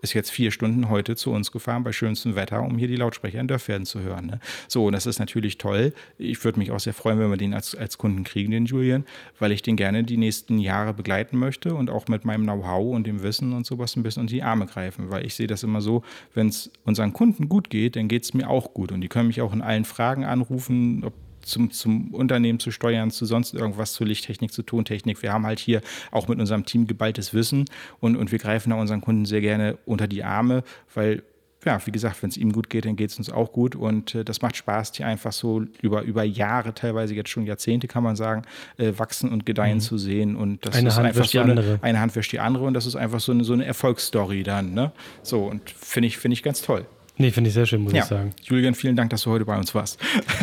ist 0.00 0.14
jetzt 0.14 0.30
vier 0.30 0.50
Stunden 0.50 0.88
heute 0.88 1.16
zu 1.16 1.32
uns 1.32 1.52
gefahren 1.52 1.84
bei 1.84 1.92
schönstem 1.92 2.36
Wetter, 2.36 2.62
um 2.62 2.78
hier 2.78 2.88
die 2.88 2.96
Lautsprecher 2.96 3.40
in 3.40 3.48
Dörfwerden 3.48 3.86
zu 3.86 4.00
hören. 4.00 4.26
Ne? 4.26 4.40
So, 4.68 4.86
und 4.86 4.92
das 4.92 5.06
ist 5.06 5.18
natürlich 5.18 5.58
toll. 5.58 5.92
Ich 6.18 6.42
würde 6.44 6.58
mich 6.58 6.70
auch 6.70 6.80
sehr 6.80 6.94
freuen, 6.94 7.18
wenn 7.18 7.30
wir 7.30 7.36
den 7.36 7.54
als, 7.54 7.74
als 7.74 7.98
Kunden 7.98 8.24
kriegen, 8.24 8.50
den 8.50 8.66
Julian, 8.66 9.04
weil 9.38 9.52
ich 9.52 9.62
den 9.62 9.76
gerne 9.76 10.04
die 10.04 10.16
nächsten 10.16 10.58
Jahre 10.58 10.94
begleiten 10.94 11.38
möchte 11.38 11.74
und 11.74 11.90
auch 11.90 12.06
mit 12.08 12.24
meinem 12.24 12.44
Know-how 12.44 12.94
und 12.94 13.06
dem 13.06 13.22
Wissen 13.22 13.52
und 13.52 13.66
sowas 13.66 13.96
ein 13.96 14.02
bisschen 14.02 14.22
unter 14.22 14.34
die 14.34 14.42
Arme 14.42 14.66
greifen, 14.66 15.10
weil 15.10 15.26
ich 15.26 15.34
sehe 15.34 15.46
das 15.46 15.62
immer 15.62 15.80
so, 15.80 16.02
wenn 16.34 16.48
es 16.48 16.70
unseren 16.84 17.12
Kunden 17.12 17.48
gut 17.48 17.70
geht, 17.70 17.96
dann 17.96 18.08
geht 18.08 18.24
es 18.24 18.34
mir 18.34 18.48
auch 18.48 18.74
gut 18.74 18.92
und 18.92 19.00
die 19.00 19.08
können 19.08 19.28
mich 19.28 19.40
auch 19.40 19.52
in 19.52 19.62
allen 19.62 19.84
Fragen 19.84 20.24
anrufen, 20.24 21.02
ob 21.04 21.14
zum, 21.48 21.70
zum 21.70 22.14
Unternehmen 22.14 22.60
zu 22.60 22.70
steuern, 22.70 23.10
zu 23.10 23.26
sonst 23.26 23.54
irgendwas, 23.54 23.92
zu 23.92 24.04
Lichttechnik, 24.04 24.52
zu 24.52 24.62
Tontechnik. 24.62 25.22
Wir 25.22 25.32
haben 25.32 25.46
halt 25.46 25.58
hier 25.58 25.80
auch 26.10 26.28
mit 26.28 26.38
unserem 26.38 26.64
Team 26.64 26.86
geballtes 26.86 27.34
Wissen 27.34 27.64
und, 28.00 28.16
und 28.16 28.30
wir 28.32 28.38
greifen 28.38 28.70
da 28.70 28.76
unseren 28.76 29.00
Kunden 29.00 29.24
sehr 29.24 29.40
gerne 29.40 29.78
unter 29.86 30.06
die 30.06 30.24
Arme, 30.24 30.62
weil 30.94 31.22
ja, 31.64 31.84
wie 31.84 31.90
gesagt, 31.90 32.22
wenn 32.22 32.30
es 32.30 32.36
ihm 32.36 32.52
gut 32.52 32.70
geht, 32.70 32.84
dann 32.84 32.96
geht 32.96 33.10
es 33.10 33.18
uns 33.18 33.30
auch 33.30 33.52
gut. 33.52 33.74
Und 33.74 34.14
äh, 34.14 34.24
das 34.24 34.42
macht 34.42 34.56
Spaß, 34.56 34.92
die 34.92 35.04
einfach 35.04 35.32
so 35.32 35.64
über, 35.82 36.02
über 36.02 36.22
Jahre, 36.22 36.72
teilweise 36.72 37.14
jetzt 37.14 37.30
schon 37.30 37.46
Jahrzehnte, 37.46 37.88
kann 37.88 38.02
man 38.02 38.16
sagen, 38.16 38.42
äh, 38.76 38.92
wachsen 38.96 39.30
und 39.30 39.44
gedeihen 39.44 39.78
mhm. 39.78 39.82
zu 39.82 39.98
sehen. 39.98 40.36
Und 40.36 40.64
das 40.64 40.76
eine 40.76 40.88
ist 40.88 40.96
Hand 40.96 41.08
einfach 41.08 41.24
so 41.24 41.40
eine, 41.40 41.50
andere. 41.52 41.78
eine 41.82 42.00
Hand 42.00 42.14
wäscht 42.14 42.32
die 42.32 42.40
andere 42.40 42.64
und 42.64 42.74
das 42.74 42.86
ist 42.86 42.96
einfach 42.96 43.20
so 43.20 43.32
eine, 43.32 43.44
so 43.44 43.52
eine 43.52 43.64
Erfolgsstory 43.64 44.44
dann. 44.44 44.72
Ne? 44.72 44.92
So, 45.22 45.46
und 45.46 45.68
finde 45.70 46.06
ich, 46.06 46.18
find 46.18 46.32
ich 46.32 46.42
ganz 46.42 46.62
toll. 46.62 46.86
Nee, 47.20 47.32
finde 47.32 47.48
ich 47.48 47.54
sehr 47.54 47.66
schön, 47.66 47.82
muss 47.82 47.92
ja. 47.92 48.02
ich 48.02 48.04
sagen. 48.04 48.32
Julian, 48.44 48.76
vielen 48.76 48.94
Dank, 48.94 49.10
dass 49.10 49.22
du 49.22 49.30
heute 49.30 49.44
bei 49.44 49.58
uns 49.58 49.74
warst. 49.74 49.98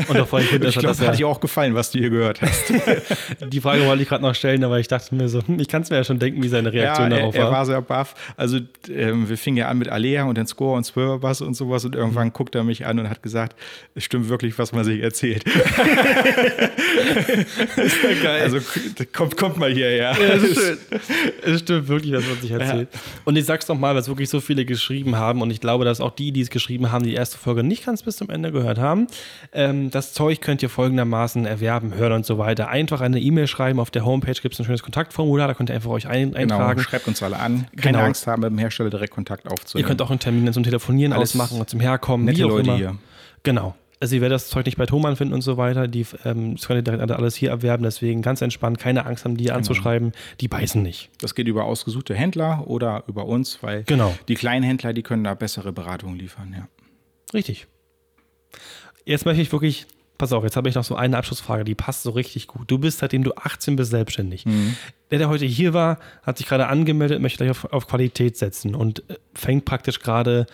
Und 0.10 0.20
auch 0.20 0.28
vorhin, 0.28 0.62
ich 0.64 0.74
glaube, 0.74 0.88
das 0.88 1.00
hat 1.00 1.18
dir 1.18 1.26
auch 1.26 1.40
gefallen, 1.40 1.74
was 1.74 1.92
du 1.92 2.00
hier 2.00 2.10
gehört 2.10 2.42
hast. 2.42 2.74
Die 3.48 3.62
Frage 3.62 3.86
wollte 3.86 4.04
ich 4.04 4.10
gerade 4.10 4.22
noch 4.22 4.36
stellen, 4.36 4.62
aber 4.66 4.78
ich 4.80 4.90
dachte 4.90 5.16
mir 5.16 5.30
so, 5.30 5.42
hm, 5.46 5.58
ich 5.58 5.70
kann 5.70 5.84
es 5.84 5.90
mir 5.90 5.96
ja 5.96 6.04
schon 6.04 6.20
denken, 6.20 6.44
wie 6.44 6.50
seine 6.50 6.74
Reaktion 6.74 7.12
ja, 7.12 7.16
er, 7.16 7.22
darauf 7.22 7.36
war. 7.36 7.46
Er 7.46 7.52
war 7.52 7.66
sehr 7.66 7.82
baff. 7.82 8.34
Also 8.36 8.60
ähm, 8.90 9.30
wir 9.30 9.38
fingen 9.38 9.56
ja 9.56 9.70
an 9.70 9.78
mit 9.78 9.88
Alea 9.88 10.26
und 10.26 10.38
den 10.38 10.48
Score 10.48 10.76
und 10.76 10.84
Swerverbass 10.84 11.40
und 11.40 11.54
sowas 11.54 11.86
und 11.86 11.96
irgendwann 11.96 12.28
mhm. 12.28 12.34
guckt 12.34 12.56
er 12.56 12.66
mich 12.66 12.86
an 12.86 13.00
und 13.00 13.10
hat 13.10 13.24
gesagt, 13.24 13.58
es 13.96 14.04
stimmt 14.04 14.28
wirklich, 14.28 14.60
was 14.60 14.74
man 14.74 14.84
sich 14.84 15.02
erzählt. 15.02 15.46
ist 15.46 15.54
ja 18.04 18.14
geil. 18.22 18.42
Also 18.42 18.60
kommt, 19.14 19.38
kommt 19.38 19.56
mal 19.58 19.72
hierher. 19.72 20.12
Ja, 20.12 20.34
es, 20.34 20.78
es 21.42 21.62
stimmt 21.62 21.88
wirklich, 21.88 22.12
was 22.12 22.28
man 22.28 22.42
sich 22.42 22.52
erzählt. 22.52 22.90
Ja. 22.92 23.00
Und 23.24 23.38
ich 23.38 23.46
sag's 23.46 23.70
noch 23.70 23.80
mal, 23.80 23.94
weil 23.94 24.02
es 24.02 24.10
wirklich 24.10 24.30
so 24.30 24.42
viele 24.42 24.66
geschrieben 24.66 25.16
haben 25.16 25.42
und 25.42 25.52
ich 25.52 25.62
glaube, 25.62 25.86
dass 25.86 26.02
auch 26.02 26.12
die, 26.12 26.34
die 26.34 26.42
es 26.42 26.50
geschrieben 26.50 26.65
geschrieben 26.66 26.92
haben, 26.92 27.06
die 27.06 27.14
erste 27.14 27.38
Folge 27.38 27.64
nicht 27.64 27.86
ganz 27.86 28.02
bis 28.02 28.18
zum 28.18 28.32
Ende 28.32 28.52
gehört 28.52 28.80
haben. 28.80 29.06
Ähm, 29.54 29.92
das 29.92 30.14
Zeug 30.14 30.42
könnt 30.42 30.64
ihr 30.64 30.70
folgendermaßen 30.70 31.46
erwerben, 31.46 31.94
hören 31.94 32.14
und 32.14 32.26
so 32.26 32.40
weiter. 32.40 32.70
Einfach 32.70 33.02
eine 33.02 33.20
E-Mail 33.20 33.46
schreiben. 33.46 33.80
Auf 33.80 33.92
der 33.92 34.04
Homepage 34.04 34.34
gibt 34.34 34.56
es 34.56 34.60
ein 34.60 34.66
schönes 34.66 34.82
Kontaktformular, 34.82 35.48
da 35.48 35.54
könnt 35.54 35.70
ihr 35.70 35.76
einfach 35.76 35.92
euch 35.92 36.08
ein, 36.08 36.32
genau, 36.32 36.56
eintragen. 36.56 36.78
Genau, 36.80 36.90
schreibt 36.90 37.08
uns 37.08 37.22
alle 37.22 37.38
an. 37.38 37.68
Keine 37.76 37.98
genau. 37.98 38.06
Angst 38.06 38.26
haben, 38.26 38.42
mit 38.42 38.50
dem 38.50 38.58
Hersteller 38.58 38.90
direkt 38.90 39.14
Kontakt 39.14 39.48
aufzunehmen. 39.48 39.86
Ihr 39.86 39.88
könnt 39.88 40.02
auch 40.02 40.10
einen 40.10 40.20
Termin 40.20 40.52
zum 40.52 40.64
Telefonieren 40.64 41.14
alles, 41.14 41.36
machen 41.36 41.60
und 41.60 41.70
zum 41.70 41.80
Herkommen. 41.80 42.26
Nette 42.26 42.42
Leute 42.42 42.70
immer. 42.70 42.78
hier. 42.78 42.96
Genau. 43.44 43.76
Also 44.06 44.18
ihr 44.18 44.22
werdet 44.22 44.36
das 44.36 44.50
Zeug 44.50 44.68
nicht 44.68 44.78
bei 44.78 44.86
Thomann 44.86 45.16
finden 45.16 45.34
und 45.34 45.42
so 45.42 45.58
weiter. 45.58 45.88
Die, 45.88 46.06
ähm, 46.26 46.58
das 46.58 46.68
könnt 46.68 46.78
ihr 46.78 46.84
direkt 46.84 47.12
alles 47.12 47.36
hier 47.36 47.50
erwerben. 47.50 47.82
Deswegen 47.82 48.22
ganz 48.22 48.40
entspannt, 48.40 48.78
keine 48.78 49.08
Angst 49.08 49.26
haben, 49.26 49.36
die 49.36 49.46
genau. 49.46 49.56
anzuschreiben. 49.56 50.12
Die 50.42 50.48
beißen 50.48 50.80
nicht. 50.80 51.10
Das 51.22 51.34
geht 51.34 51.48
über 51.48 51.64
ausgesuchte 51.64 52.14
Händler 52.14 52.68
oder 52.68 53.04
über 53.08 53.26
uns, 53.26 53.64
weil 53.64 53.84
genau. 53.86 54.16
die 54.28 54.36
kleinen 54.36 54.62
Händler, 54.62 54.94
die 54.94 55.02
können 55.02 55.24
da 55.24 55.34
bessere 55.34 55.74
Beratungen 55.74 56.20
liefern. 56.20 56.54
Ja. 56.56 56.68
Richtig. 57.34 57.66
Jetzt 59.06 59.26
möchte 59.26 59.42
ich 59.42 59.52
wirklich, 59.52 59.88
pass 60.20 60.32
auf, 60.34 60.44
jetzt 60.44 60.56
habe 60.56 60.70
ich 60.70 60.76
noch 60.76 60.84
so 60.84 60.96
eine 60.96 61.18
Abschlussfrage, 61.18 61.64
die 61.64 61.74
passt 61.74 62.04
so 62.04 62.12
richtig 62.12 62.46
gut. 62.46 62.70
Du 62.70 62.78
bist, 62.78 63.00
seitdem 63.00 63.24
du 63.24 63.34
18 63.36 63.76
bist, 63.76 63.90
selbstständig. 63.90 64.46
Mhm. 64.46 64.76
Der, 65.10 65.18
der 65.18 65.30
heute 65.30 65.46
hier 65.46 65.74
war, 65.74 65.98
hat 66.22 66.38
sich 66.38 66.46
gerade 66.46 66.68
angemeldet, 66.68 67.24
möchte 67.24 67.38
gleich 67.38 67.50
auf, 67.50 67.74
auf 67.74 67.88
Qualität 67.88 68.38
setzen 68.38 68.76
und 68.76 69.00
äh, 69.10 69.16
fängt 69.34 69.66
praktisch 69.66 70.00
gerade 70.00 70.46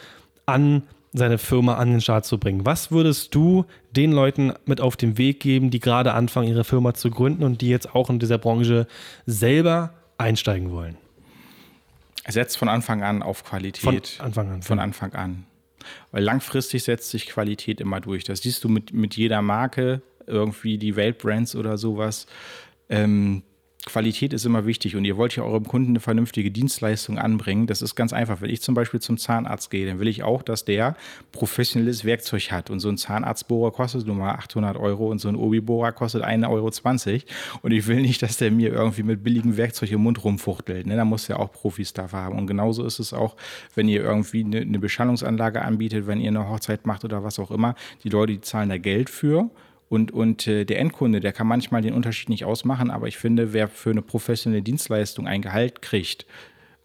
an, 0.45 0.83
seine 1.13 1.37
Firma 1.37 1.75
an 1.75 1.91
den 1.91 2.01
Start 2.01 2.25
zu 2.25 2.37
bringen. 2.37 2.65
Was 2.65 2.91
würdest 2.91 3.35
du 3.35 3.65
den 3.91 4.11
Leuten 4.11 4.53
mit 4.65 4.79
auf 4.79 4.95
den 4.95 5.17
Weg 5.17 5.39
geben, 5.41 5.69
die 5.69 5.79
gerade 5.79 6.13
anfangen, 6.13 6.47
ihre 6.47 6.63
Firma 6.63 6.93
zu 6.93 7.09
gründen 7.09 7.43
und 7.43 7.61
die 7.61 7.69
jetzt 7.69 7.93
auch 7.93 8.09
in 8.09 8.19
dieser 8.19 8.37
Branche 8.37 8.87
selber 9.25 9.93
einsteigen 10.17 10.71
wollen? 10.71 10.97
Setzt 12.27 12.57
von 12.57 12.69
Anfang 12.69 13.03
an 13.03 13.23
auf 13.23 13.43
Qualität. 13.43 14.07
Von 14.07 14.25
Anfang 14.25 14.51
an. 14.51 14.61
Von 14.61 14.79
Anfang 14.79 15.13
an. 15.13 15.45
Weil 16.11 16.23
langfristig 16.23 16.83
setzt 16.83 17.09
sich 17.09 17.27
Qualität 17.27 17.81
immer 17.81 17.99
durch. 17.99 18.23
Das 18.23 18.41
siehst 18.41 18.63
du 18.63 18.69
mit, 18.69 18.93
mit 18.93 19.17
jeder 19.17 19.41
Marke, 19.41 20.01
irgendwie 20.27 20.77
die 20.77 20.95
Weltbrands 20.95 21.55
oder 21.55 21.77
sowas. 21.77 22.27
Ähm, 22.89 23.43
Qualität 23.85 24.31
ist 24.31 24.45
immer 24.45 24.67
wichtig 24.67 24.95
und 24.95 25.05
ihr 25.05 25.17
wollt 25.17 25.35
ja 25.35 25.43
eurem 25.43 25.65
Kunden 25.65 25.89
eine 25.89 25.99
vernünftige 25.99 26.51
Dienstleistung 26.51 27.17
anbringen. 27.17 27.65
Das 27.65 27.81
ist 27.81 27.95
ganz 27.95 28.13
einfach. 28.13 28.39
Wenn 28.39 28.51
ich 28.51 28.61
zum 28.61 28.75
Beispiel 28.75 28.99
zum 28.99 29.17
Zahnarzt 29.17 29.71
gehe, 29.71 29.87
dann 29.87 29.99
will 29.99 30.07
ich 30.07 30.21
auch, 30.21 30.43
dass 30.43 30.65
der 30.65 30.95
professionelles 31.31 32.05
Werkzeug 32.05 32.51
hat. 32.51 32.69
Und 32.69 32.79
so 32.79 32.89
ein 32.89 32.97
Zahnarztbohrer 32.97 33.71
kostet 33.71 34.05
nun 34.05 34.19
mal 34.19 34.33
800 34.33 34.77
Euro 34.77 35.09
und 35.09 35.19
so 35.19 35.29
ein 35.29 35.35
Obi-Bohrer 35.35 35.93
kostet 35.93 36.23
1,20 36.23 36.47
Euro. 36.49 37.23
Und 37.63 37.71
ich 37.71 37.87
will 37.87 38.01
nicht, 38.01 38.21
dass 38.21 38.37
der 38.37 38.51
mir 38.51 38.71
irgendwie 38.71 39.03
mit 39.03 39.23
billigem 39.23 39.57
Werkzeug 39.57 39.91
im 39.91 40.01
Mund 40.01 40.23
rumfuchtelt. 40.23 40.85
Ne? 40.85 40.95
Da 40.95 41.03
muss 41.03 41.27
ja 41.27 41.37
auch 41.37 41.51
Profis 41.51 41.91
dafür 41.91 42.19
haben. 42.19 42.37
Und 42.37 42.45
genauso 42.45 42.85
ist 42.85 42.99
es 42.99 43.13
auch, 43.13 43.35
wenn 43.73 43.87
ihr 43.87 44.03
irgendwie 44.03 44.43
eine, 44.43 44.61
eine 44.61 44.77
Beschallungsanlage 44.77 45.63
anbietet, 45.63 46.05
wenn 46.05 46.21
ihr 46.21 46.29
eine 46.29 46.47
Hochzeit 46.47 46.85
macht 46.85 47.03
oder 47.03 47.23
was 47.23 47.39
auch 47.39 47.49
immer. 47.49 47.73
Die 48.03 48.09
Leute, 48.09 48.33
die 48.33 48.41
zahlen 48.41 48.69
da 48.69 48.77
Geld 48.77 49.09
für 49.09 49.49
und, 49.91 50.13
und 50.13 50.47
äh, 50.47 50.63
der 50.63 50.79
Endkunde, 50.79 51.19
der 51.19 51.33
kann 51.33 51.47
manchmal 51.47 51.81
den 51.81 51.93
Unterschied 51.93 52.29
nicht 52.29 52.45
ausmachen, 52.45 52.89
aber 52.91 53.09
ich 53.09 53.17
finde, 53.17 53.51
wer 53.51 53.67
für 53.67 53.89
eine 53.89 54.01
professionelle 54.01 54.63
Dienstleistung 54.63 55.27
ein 55.27 55.41
Gehalt 55.41 55.81
kriegt 55.81 56.25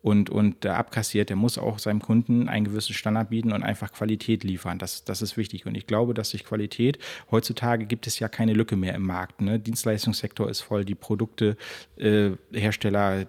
und, 0.03 0.29
und 0.29 0.65
äh, 0.65 0.71
abkassiert, 0.71 1.29
der 1.29 1.37
muss 1.37 1.57
auch 1.57 1.79
seinem 1.79 2.03
Kunden 2.03 2.49
einen 2.49 2.65
gewissen 2.65 2.95
Standard 2.95 3.31
bieten 3.31 3.53
und 3.53 3.63
einfach 3.63 3.93
Qualität 3.93 4.43
liefern. 4.43 4.81
Das, 4.81 5.05
das 5.05 5.23
ist 5.23 5.37
wichtig. 5.37 5.67
Und 5.67 5.77
ich 5.77 5.87
glaube, 5.87 6.15
dass 6.15 6.31
sich 6.31 6.45
Qualität, 6.45 6.99
heutzutage 7.31 7.87
gibt 7.87 8.09
es 8.09 8.19
ja 8.19 8.29
keine 8.29 8.55
Lücke 8.55 8.75
mehr 8.75 8.97
im 8.97 9.03
Markt. 9.03 9.41
Ne? 9.41 9.61
Dienstleistungssektor 9.61 10.51
ist 10.51 10.63
voll, 10.63 10.85
die 10.85 10.97
Produkte, 10.97 11.57
äh, 11.97 12.31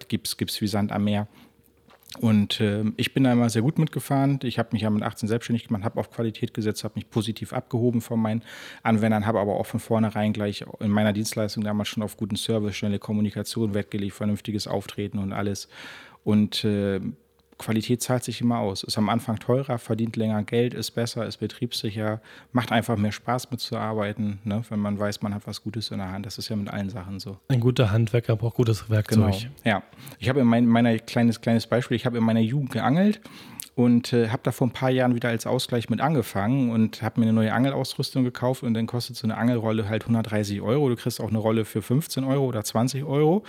gibt 0.08 0.26
es 0.26 0.60
wie 0.60 0.66
Sand 0.66 0.90
am 0.90 1.04
Meer. 1.04 1.28
Und 2.20 2.60
äh, 2.60 2.84
ich 2.96 3.12
bin 3.12 3.24
da 3.24 3.32
immer 3.32 3.50
sehr 3.50 3.62
gut 3.62 3.78
mitgefahren. 3.78 4.40
Ich 4.42 4.58
habe 4.58 4.70
mich 4.72 4.82
ja 4.82 4.90
mit 4.90 5.02
18 5.02 5.28
selbstständig 5.28 5.68
gemacht, 5.68 5.84
habe 5.84 6.00
auf 6.00 6.10
Qualität 6.10 6.54
gesetzt, 6.54 6.82
habe 6.82 6.94
mich 6.96 7.10
positiv 7.10 7.52
abgehoben 7.52 8.00
von 8.00 8.20
meinen 8.20 8.42
Anwendern, 8.82 9.26
habe 9.26 9.40
aber 9.40 9.56
auch 9.56 9.66
von 9.66 9.78
vornherein 9.78 10.32
gleich 10.32 10.64
in 10.80 10.90
meiner 10.90 11.12
Dienstleistung 11.12 11.64
damals 11.64 11.88
schon 11.88 12.02
auf 12.02 12.16
guten 12.16 12.36
Service, 12.36 12.76
schnelle 12.76 12.98
Kommunikation 12.98 13.74
Wert 13.74 13.90
gelegt, 13.90 14.14
vernünftiges 14.14 14.66
Auftreten 14.66 15.18
und 15.18 15.32
alles. 15.32 15.68
Und 16.24 16.64
äh, 16.64 17.00
Qualität 17.58 18.00
zahlt 18.00 18.24
sich 18.24 18.40
immer 18.40 18.58
aus. 18.58 18.84
Ist 18.84 18.96
am 18.98 19.08
Anfang 19.08 19.38
teurer, 19.38 19.78
verdient 19.78 20.16
länger 20.16 20.42
Geld, 20.44 20.74
ist 20.74 20.92
besser, 20.92 21.26
ist 21.26 21.38
betriebssicher, 21.38 22.20
macht 22.52 22.72
einfach 22.72 22.96
mehr 22.96 23.12
Spaß 23.12 23.50
mitzuarbeiten, 23.50 24.38
ne? 24.44 24.62
wenn 24.68 24.78
man 24.78 24.98
weiß, 24.98 25.22
man 25.22 25.34
hat 25.34 25.46
was 25.46 25.62
Gutes 25.62 25.90
in 25.90 25.98
der 25.98 26.10
Hand. 26.10 26.24
Das 26.24 26.38
ist 26.38 26.48
ja 26.48 26.56
mit 26.56 26.68
allen 26.70 26.88
Sachen 26.88 27.18
so. 27.18 27.38
Ein 27.48 27.60
guter 27.60 27.90
Handwerker 27.90 28.36
braucht 28.36 28.56
gutes 28.56 28.88
Werkzeug. 28.88 29.32
Genau. 29.32 29.54
Ja, 29.64 29.82
ich 30.18 30.28
habe 30.28 30.40
in 30.40 30.46
mein, 30.46 30.66
meiner 30.66 30.98
kleines 30.98 31.40
kleines 31.40 31.66
Beispiel. 31.66 31.96
Ich 31.96 32.06
habe 32.06 32.18
in 32.18 32.24
meiner 32.24 32.40
Jugend 32.40 32.70
geangelt 32.70 33.20
und 33.78 34.12
äh, 34.12 34.28
habe 34.30 34.40
da 34.42 34.50
vor 34.50 34.66
ein 34.66 34.72
paar 34.72 34.90
Jahren 34.90 35.14
wieder 35.14 35.28
als 35.28 35.46
Ausgleich 35.46 35.88
mit 35.88 36.00
angefangen 36.00 36.70
und 36.70 37.00
habe 37.00 37.20
mir 37.20 37.26
eine 37.26 37.32
neue 37.32 37.52
Angelausrüstung 37.52 38.24
gekauft 38.24 38.64
und 38.64 38.74
dann 38.74 38.86
kostet 38.88 39.14
so 39.14 39.24
eine 39.24 39.36
Angelrolle 39.36 39.88
halt 39.88 40.02
130 40.02 40.60
Euro. 40.60 40.88
Du 40.88 40.96
kriegst 40.96 41.20
auch 41.20 41.28
eine 41.28 41.38
Rolle 41.38 41.64
für 41.64 41.80
15 41.80 42.24
Euro 42.24 42.46
oder 42.46 42.64
20 42.64 43.04
Euro. 43.04 43.44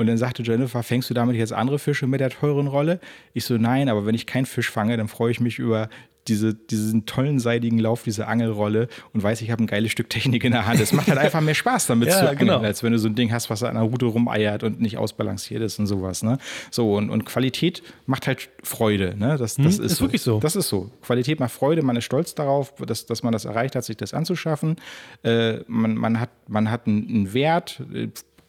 Und 0.00 0.06
dann 0.06 0.16
sagte 0.16 0.42
Jennifer, 0.42 0.82
fängst 0.82 1.10
du 1.10 1.14
damit 1.14 1.36
jetzt 1.36 1.52
andere 1.52 1.78
Fische 1.78 2.06
mit 2.06 2.20
der 2.20 2.30
teuren 2.30 2.68
Rolle? 2.68 3.00
Ich 3.34 3.44
so, 3.44 3.58
nein, 3.58 3.90
aber 3.90 4.06
wenn 4.06 4.14
ich 4.14 4.24
keinen 4.24 4.46
Fisch 4.46 4.70
fange, 4.70 4.96
dann 4.96 5.08
freue 5.08 5.30
ich 5.30 5.40
mich 5.40 5.58
über 5.58 5.90
diese, 6.26 6.54
diesen 6.54 7.04
tollen 7.04 7.38
seidigen 7.38 7.78
Lauf, 7.78 8.02
diese 8.02 8.26
Angelrolle 8.26 8.88
und 9.12 9.22
weiß, 9.22 9.42
ich 9.42 9.50
habe 9.50 9.62
ein 9.62 9.66
geiles 9.66 9.90
Stück 9.90 10.08
Technik 10.08 10.44
in 10.44 10.52
der 10.52 10.66
Hand. 10.66 10.80
Es 10.80 10.92
macht 10.92 11.08
halt 11.08 11.18
einfach 11.18 11.40
mehr 11.40 11.54
Spaß 11.54 11.88
damit 11.88 12.08
ja, 12.08 12.14
zu 12.14 12.20
angeln, 12.30 12.38
genau. 12.48 12.60
als 12.60 12.82
wenn 12.82 12.92
du 12.92 12.98
so 12.98 13.08
ein 13.08 13.14
Ding 13.14 13.32
hast, 13.32 13.50
was 13.50 13.62
an 13.62 13.74
der 13.74 13.82
Route 13.82 14.06
rumeiert 14.06 14.62
und 14.62 14.80
nicht 14.80 14.96
ausbalanciert 14.96 15.62
ist 15.62 15.78
und 15.78 15.86
sowas. 15.86 16.22
Ne? 16.22 16.38
So, 16.70 16.94
und, 16.94 17.10
und 17.10 17.24
Qualität 17.24 17.82
macht 18.06 18.26
halt 18.26 18.48
Freude. 18.62 19.14
Ne? 19.18 19.36
Das, 19.38 19.56
das 19.56 19.56
hm, 19.56 19.66
ist, 19.66 19.78
ist 19.78 19.96
so. 19.96 20.04
wirklich 20.04 20.22
so. 20.22 20.40
Das 20.40 20.56
ist 20.56 20.68
so. 20.68 20.90
Qualität 21.02 21.40
macht 21.40 21.52
Freude, 21.52 21.82
man 21.82 21.96
ist 21.96 22.04
stolz 22.04 22.34
darauf, 22.34 22.74
dass, 22.74 23.06
dass 23.06 23.22
man 23.22 23.32
das 23.32 23.44
erreicht 23.44 23.76
hat, 23.76 23.84
sich 23.84 23.96
das 23.96 24.14
anzuschaffen. 24.14 24.76
Äh, 25.22 25.58
man, 25.66 25.94
man, 25.94 26.20
hat, 26.20 26.30
man 26.48 26.70
hat 26.70 26.86
einen 26.86 27.32
Wert, 27.32 27.82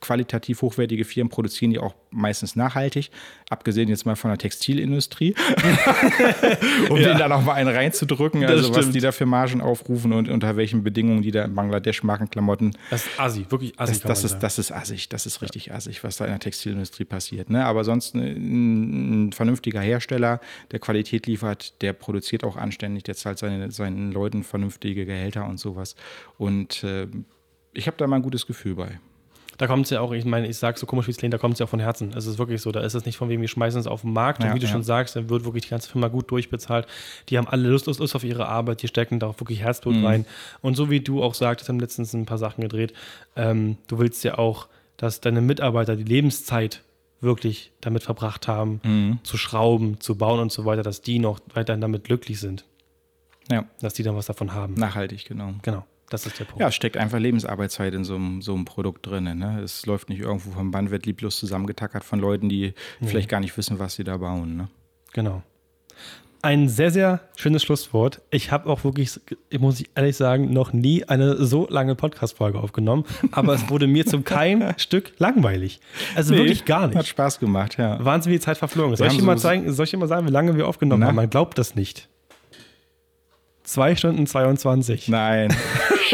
qualitativ 0.02 0.62
hochwertige 0.62 1.06
Firmen 1.06 1.30
produzieren 1.30 1.72
die 1.72 1.80
auch 1.80 1.96
meistens 2.10 2.56
nachhaltig, 2.56 3.12
abgesehen 3.50 3.88
jetzt 3.88 4.06
mal 4.06 4.16
von 4.16 4.32
der 4.32 4.38
Textilindustrie, 4.38 5.34
um 6.90 6.98
ja. 6.98 7.10
denen 7.10 7.20
da 7.20 7.28
noch 7.30 7.44
mal 7.44 7.54
einen 7.54 7.74
reinzudrücken, 7.74 8.44
also 8.44 8.76
was 8.76 8.90
die 8.90 9.00
da 9.00 9.12
für 9.12 9.26
Margen 9.26 9.62
aufrufen 9.62 10.12
und 10.12 10.28
unter 10.28 10.58
welchen 10.58 10.84
Bedingungen 10.84 11.22
die 11.22 11.32
da 11.32 11.46
in 11.46 11.56
Bangladesch 11.56 12.04
Markenklamotten. 12.04 12.76
Das 12.90 13.06
ist 13.06 13.20
assi, 13.20 13.46
wirklich 13.50 13.80
assi. 13.80 13.94
Das, 13.94 14.02
das 14.02 14.24
ist, 14.24 14.40
das 14.40 14.60
ist 14.60 14.72
assig, 14.72 15.08
das 15.10 15.26
ist 15.26 15.42
richtig 15.42 15.68
ja. 15.68 15.76
assig, 15.76 16.04
was 16.04 16.18
da 16.18 16.26
in 16.26 16.32
der 16.32 16.40
Textilindustrie 16.40 17.06
passiert. 17.06 17.50
Ne? 17.50 17.64
Aber 17.66 17.84
sonst 17.84 18.16
ein, 18.16 19.28
ein, 19.28 19.32
vernünftiger 19.32 19.82
Hersteller, 19.82 20.42
der 20.72 20.80
Qualität 20.80 21.28
liefert, 21.28 21.82
der 21.82 21.94
produziert 21.94 22.44
auch 22.44 22.58
anständig, 22.58 23.04
der 23.04 23.16
zahlt 23.16 23.38
seine, 23.38 23.72
seinen 23.72 24.12
Leuten 24.12 24.44
vernünftige 24.44 25.06
Gehälter 25.06 25.48
und 25.48 25.60
sowas. 25.60 25.96
Und 26.38 26.84
äh, 26.84 27.08
ich 27.74 27.88
habe 27.88 27.98
da 27.98 28.08
mal 28.08 28.18
ein 28.18 28.24
gutes 28.24 28.48
Gefühl 28.48 28.76
bei. 28.76 29.00
Da 29.62 29.68
kommt 29.68 29.86
es 29.86 29.92
ja 29.92 30.02
auch, 30.02 30.12
ich 30.12 30.26
meine, 30.26 30.48
ich 30.48 30.58
sage 30.58 30.80
so 30.80 30.88
komisch 30.88 31.06
wie 31.06 31.12
es 31.12 31.18
klingt, 31.18 31.36
da 31.36 31.38
kommt 31.38 31.54
es 31.54 31.60
ja 31.60 31.68
auch 31.68 31.70
von 31.70 31.80
Herzen. 31.80 32.14
Es 32.18 32.26
ist 32.26 32.40
wirklich 32.40 32.64
so, 32.64 32.72
da 32.72 32.80
ist 32.80 32.96
es 32.96 33.06
nicht 33.06 33.16
von 33.16 33.30
wegen, 33.30 33.42
wir 33.42 33.48
schmeißen 33.48 33.80
es 33.80 33.86
auf 33.86 34.02
den 34.02 34.12
Markt. 34.12 34.42
Ja, 34.42 34.50
und 34.50 34.56
wie 34.56 34.60
du 34.60 34.66
ja. 34.66 34.72
schon 34.72 34.82
sagst, 34.82 35.16
dann 35.16 35.30
wird 35.30 35.46
wirklich 35.46 35.66
die 35.66 35.70
ganze 35.70 35.88
Firma 35.88 36.08
gut 36.08 36.32
durchbezahlt. 36.32 36.88
Die 37.30 37.38
haben 37.38 37.48
alle 37.48 37.70
Lust, 37.70 37.86
Lust, 37.86 38.00
Lust 38.00 38.16
auf 38.16 38.24
ihre 38.24 38.48
Arbeit, 38.48 38.82
die 38.82 38.88
stecken 38.88 39.20
da 39.20 39.28
auch 39.28 39.40
wirklich 39.40 39.60
Herzblut 39.60 39.98
mhm. 39.98 40.06
rein. 40.08 40.26
Und 40.62 40.74
so 40.78 40.90
wie 40.90 41.02
du 41.02 41.22
auch 41.22 41.36
sagtest, 41.36 41.70
haben 41.70 41.80
letztens 41.80 42.12
ein 42.14 42.26
paar 42.26 42.40
Sachen 42.40 42.62
gedreht, 42.62 42.94
ähm, 43.36 43.78
du 43.86 44.00
willst 44.00 44.24
ja 44.24 44.40
auch, 44.40 44.68
dass 44.98 45.22
deine 45.22 45.42
Mitarbeiter 45.42 45.96
die 45.96 46.06
Lebenszeit 46.06 46.82
wirklich 47.20 47.72
damit 47.82 48.02
verbracht 48.02 48.48
haben, 48.48 48.82
mhm. 48.84 49.20
zu 49.22 49.38
schrauben, 49.38 50.00
zu 50.00 50.18
bauen 50.18 50.40
und 50.40 50.52
so 50.52 50.66
weiter, 50.66 50.82
dass 50.82 51.04
die 51.04 51.20
noch 51.20 51.40
weiterhin 51.54 51.82
damit 51.82 52.06
glücklich 52.06 52.40
sind. 52.40 52.66
Ja. 53.52 53.66
Dass 53.80 53.94
die 53.94 54.02
dann 54.02 54.16
was 54.16 54.26
davon 54.26 54.56
haben. 54.56 54.74
Nachhaltig, 54.74 55.26
genau. 55.26 55.54
Genau. 55.62 55.86
Das 56.12 56.26
ist 56.26 56.38
der 56.40 56.46
Punkt. 56.46 56.60
Ja, 56.60 56.72
steckt 56.72 56.98
einfach 56.98 57.20
Lebensarbeitszeit 57.20 57.94
in 57.94 58.04
so 58.04 58.16
einem, 58.16 58.42
so 58.42 58.54
einem 58.54 58.66
Produkt 58.66 59.08
drin. 59.08 59.24
Ne? 59.24 59.62
Es 59.64 59.86
läuft 59.86 60.10
nicht 60.10 60.20
irgendwo 60.20 60.52
vom 60.52 60.70
Band, 60.70 60.92
wird 60.92 61.06
lieblos 61.06 61.38
zusammengetackert 61.38 62.04
von 62.04 62.20
Leuten, 62.20 62.50
die 62.50 62.74
nee. 63.00 63.08
vielleicht 63.08 63.30
gar 63.30 63.40
nicht 63.40 63.56
wissen, 63.58 63.80
was 63.80 63.96
sie 63.96 64.04
da 64.04 64.18
bauen. 64.18 64.58
Ne? 64.58 64.68
Genau. 65.14 65.42
Ein 66.42 66.68
sehr, 66.68 66.92
sehr 66.92 67.22
schönes 67.38 67.64
Schlusswort. 67.64 68.22
Ich 68.30 68.52
habe 68.52 68.70
auch 68.70 68.84
wirklich, 68.84 69.22
muss 69.58 69.80
ich 69.80 69.90
ehrlich 69.96 70.18
sagen, 70.18 70.52
noch 70.52 70.74
nie 70.74 71.06
eine 71.06 71.46
so 71.46 71.68
lange 71.70 71.96
Podcast-Folge 71.96 72.60
aufgenommen, 72.60 73.06
aber 73.32 73.54
es 73.54 73.70
wurde 73.70 73.88
mir 73.88 74.06
zum 74.06 74.26
kein 74.26 74.74
Stück 74.78 75.14
langweilig. 75.18 75.80
Also 76.16 76.34
nee, 76.34 76.40
wirklich 76.40 76.66
gar 76.66 76.88
nicht. 76.88 76.98
Hat 76.98 77.08
Spaß 77.08 77.40
gemacht, 77.40 77.78
ja. 77.78 78.04
Wahnsinn, 78.04 78.32
wie 78.32 78.36
die 78.36 78.42
Zeit 78.42 78.58
verflogen 78.58 78.94
ist. 78.94 79.00
Soll 79.00 79.08
ich, 79.08 79.20
so 79.20 79.24
mal 79.24 79.38
zeigen, 79.38 79.72
soll 79.72 79.86
ich 79.86 79.92
dir 79.92 79.98
mal 79.98 80.08
sagen, 80.08 80.28
wie 80.28 80.32
lange 80.32 80.58
wir 80.58 80.68
aufgenommen 80.68 81.02
Na? 81.02 81.08
haben? 81.08 81.16
Man 81.16 81.30
glaubt 81.30 81.58
das 81.58 81.76
nicht. 81.76 82.10
Zwei 83.64 83.96
Stunden 83.96 84.28
22. 84.28 85.08
Nein. 85.08 85.56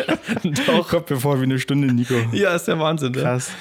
Doch. 0.67 0.87
Kommt 0.89 1.09
mir 1.09 1.17
vor 1.17 1.39
wie 1.39 1.43
eine 1.43 1.59
Stunde, 1.59 1.93
Nico. 1.93 2.15
Ja, 2.31 2.55
ist 2.55 2.67
der 2.67 2.79
Wahnsinn. 2.79 3.11
Ne? 3.11 3.21
Krass. 3.21 3.51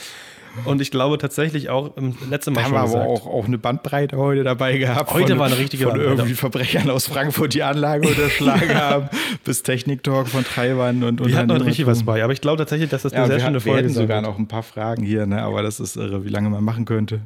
Und 0.65 0.81
ich 0.81 0.91
glaube 0.91 1.19
tatsächlich 1.19 1.69
auch 1.69 1.97
im 1.97 2.17
letzten 2.31 2.53
Mal 2.53 2.63
da 2.63 2.69
schon 2.69 2.79
haben 2.79 2.93
wir 2.93 3.01
aber 3.01 3.09
auch, 3.09 3.27
auch 3.27 3.47
eine 3.47 3.59
Bandbreite 3.59 4.17
heute 4.17 4.45
dabei 4.45 4.79
gehabt. 4.79 5.13
Heute 5.13 5.29
von, 5.29 5.39
war 5.39 5.47
eine 5.47 5.59
richtige 5.59 5.85
Von 5.85 5.93
Bandbreite. 5.93 6.21
irgendwie 6.21 6.35
Verbrechern 6.35 6.91
aus 6.91 7.07
Frankfurt 7.07 7.55
die 7.55 7.63
Anlage 7.63 8.09
unterschlagen 8.09 8.75
haben, 8.75 9.09
bis 9.45 9.63
Technik-Talk 9.63 10.29
von 10.29 10.45
Treibern 10.45 11.03
und 11.03 11.21
und. 11.21 11.29
Wir 11.29 11.37
hatten 11.37 11.49
noch 11.49 11.65
richtig 11.65 11.87
was 11.87 12.05
bei, 12.05 12.23
aber 12.23 12.33
ich 12.33 12.41
glaube 12.41 12.59
tatsächlich, 12.59 12.91
dass 12.91 13.03
das 13.03 13.13
eine 13.13 13.23
ja, 13.23 13.29
sehr 13.29 13.41
schöne 13.41 13.61
Folge 13.61 13.87
ist. 13.87 13.97
Wir 13.97 14.03
sogar 14.03 14.23
noch 14.23 14.39
ein 14.39 14.49
paar 14.49 14.63
Fragen 14.63 15.05
hier, 15.05 15.27
ne? 15.27 15.43
aber 15.43 15.63
das 15.63 15.81
ist 15.81 15.97
irre, 15.97 16.25
wie 16.25 16.31
lange 16.31 16.49
man 16.49 16.65
machen 16.65 16.85
könnte. 16.85 17.21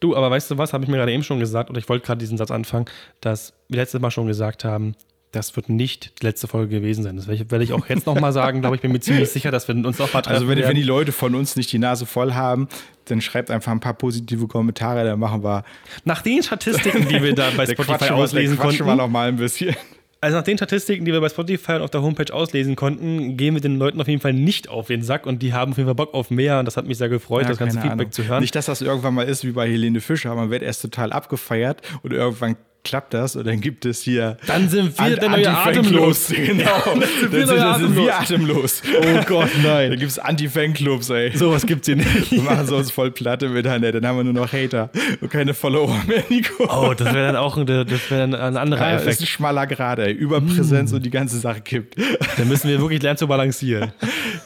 Du, 0.00 0.16
aber 0.16 0.30
weißt 0.30 0.50
du 0.50 0.58
was, 0.58 0.72
habe 0.72 0.84
ich 0.84 0.90
mir 0.90 0.96
gerade 0.96 1.12
eben 1.12 1.22
schon 1.22 1.38
gesagt, 1.38 1.70
und 1.70 1.76
ich 1.76 1.88
wollte 1.88 2.06
gerade 2.06 2.18
diesen 2.18 2.38
Satz 2.38 2.50
anfangen, 2.50 2.86
dass 3.20 3.52
wir 3.68 3.76
letztes 3.76 4.00
Mal 4.00 4.10
schon 4.10 4.26
gesagt 4.26 4.64
haben, 4.64 4.94
das 5.32 5.54
wird 5.54 5.68
nicht 5.68 6.20
die 6.20 6.26
letzte 6.26 6.48
Folge 6.48 6.80
gewesen 6.80 7.04
sein. 7.04 7.16
Das 7.16 7.28
werde 7.28 7.62
ich 7.62 7.72
auch 7.72 7.88
jetzt 7.88 8.06
nochmal 8.06 8.32
sagen. 8.32 8.60
glaube 8.60 8.76
ich, 8.76 8.82
bin 8.82 8.90
mir 8.90 9.00
ziemlich 9.00 9.28
sicher, 9.30 9.50
dass 9.50 9.68
wir 9.68 9.74
uns 9.74 9.98
noch 9.98 10.12
mal 10.12 10.22
Also, 10.26 10.48
wenn, 10.48 10.58
wenn, 10.58 10.74
die 10.74 10.82
Leute 10.82 11.12
von 11.12 11.34
uns 11.34 11.56
nicht 11.56 11.70
die 11.72 11.78
Nase 11.78 12.04
voll 12.04 12.34
haben, 12.34 12.68
dann 13.04 13.20
schreibt 13.20 13.50
einfach 13.50 13.70
ein 13.70 13.80
paar 13.80 13.94
positive 13.94 14.48
Kommentare, 14.48 15.04
dann 15.04 15.20
machen 15.20 15.44
wir. 15.44 15.64
Nach 16.04 16.22
den 16.22 16.42
Statistiken, 16.42 17.08
die 17.08 17.22
wir 17.22 17.34
da 17.34 17.50
bei 17.56 17.66
Spotify 17.72 18.10
auslesen 18.10 18.58
konnten. 18.58 18.84
wir 18.84 18.96
noch 18.96 19.08
mal 19.08 19.28
ein 19.28 19.36
bisschen. 19.36 19.76
Also 20.22 20.36
nach 20.36 20.44
den 20.44 20.58
Statistiken, 20.58 21.06
die 21.06 21.12
wir 21.12 21.20
bei 21.20 21.30
Spotify 21.30 21.72
und 21.74 21.82
auf 21.82 21.90
der 21.90 22.02
Homepage 22.02 22.32
auslesen 22.34 22.76
konnten, 22.76 23.38
gehen 23.38 23.54
wir 23.54 23.62
den 23.62 23.78
Leuten 23.78 23.98
auf 24.02 24.08
jeden 24.08 24.20
Fall 24.20 24.34
nicht 24.34 24.68
auf 24.68 24.88
den 24.88 25.02
Sack 25.02 25.24
und 25.26 25.40
die 25.40 25.54
haben 25.54 25.72
auf 25.72 25.78
jeden 25.78 25.86
Fall 25.86 25.94
Bock 25.94 26.12
auf 26.12 26.30
mehr 26.30 26.58
und 26.58 26.66
das 26.66 26.76
hat 26.76 26.86
mich 26.86 26.98
sehr 26.98 27.08
gefreut, 27.08 27.44
ja, 27.44 27.48
das 27.48 27.58
ganze 27.58 27.80
Feedback 27.80 27.92
Ahnung. 27.92 28.12
zu 28.12 28.26
hören. 28.26 28.40
Nicht, 28.42 28.54
dass 28.54 28.66
das 28.66 28.82
irgendwann 28.82 29.14
mal 29.14 29.26
ist 29.26 29.44
wie 29.44 29.52
bei 29.52 29.66
Helene 29.66 30.00
Fischer, 30.02 30.34
man 30.34 30.50
wird 30.50 30.62
erst 30.62 30.82
total 30.82 31.12
abgefeiert 31.12 31.80
und 32.02 32.12
irgendwann 32.12 32.56
klappt 32.84 33.14
das 33.14 33.36
und 33.36 33.46
dann 33.46 33.60
gibt 33.60 33.84
es 33.84 34.02
hier. 34.02 34.36
Dann 34.46 34.68
sind 34.68 34.98
wir 34.98 35.16
der 35.16 35.28
neue 35.28 35.50
atemlos. 35.50 36.32
Genau. 36.50 36.62
Ja, 36.62 36.82
dann 36.86 37.02
sind, 37.20 37.32
wir, 37.32 37.46
dann 37.46 37.80
sind, 37.80 37.94
sind 37.94 38.04
wir 38.04 38.18
atemlos. 38.18 38.82
Oh 39.00 39.24
Gott, 39.26 39.50
nein. 39.62 39.90
Da 39.90 39.96
gibt 39.96 40.10
es 40.10 40.18
Anti-Fanclubs, 40.18 41.10
ey. 41.10 41.36
Sowas 41.36 41.66
gibt's 41.66 41.86
hier 41.86 41.96
nicht. 41.96 42.30
Wir 42.30 42.42
machen 42.42 42.66
so 42.66 42.76
uns 42.76 42.90
voll 42.90 43.10
Platte 43.10 43.48
mit 43.48 43.66
Internet, 43.66 43.94
dann 43.94 44.06
haben 44.06 44.16
wir 44.16 44.24
nur 44.24 44.32
noch 44.32 44.52
Hater 44.52 44.90
und 45.20 45.30
keine 45.30 45.54
Follower 45.54 45.96
mehr, 46.06 46.24
Nico. 46.28 46.64
Oh, 46.64 46.94
das 46.94 47.12
wäre 47.12 47.26
dann 47.26 47.36
auch 47.36 47.56
ein, 47.56 47.66
das 47.66 48.10
wär 48.10 48.24
ein 48.24 48.34
anderer 48.34 48.88
ja, 48.88 48.94
Effekt. 48.94 49.08
Das 49.08 49.14
ist 49.16 49.22
ein 49.22 49.26
schmaler 49.26 49.66
Grad, 49.66 49.98
ey. 49.98 50.12
Überpräsenz 50.12 50.92
mm. 50.92 50.96
und 50.96 51.06
die 51.06 51.10
ganze 51.10 51.38
Sache 51.38 51.60
kippt. 51.60 51.96
Dann 52.36 52.48
müssen 52.48 52.68
wir 52.68 52.80
wirklich 52.80 53.02
lernen 53.02 53.18
zu 53.18 53.28
balancieren. 53.28 53.92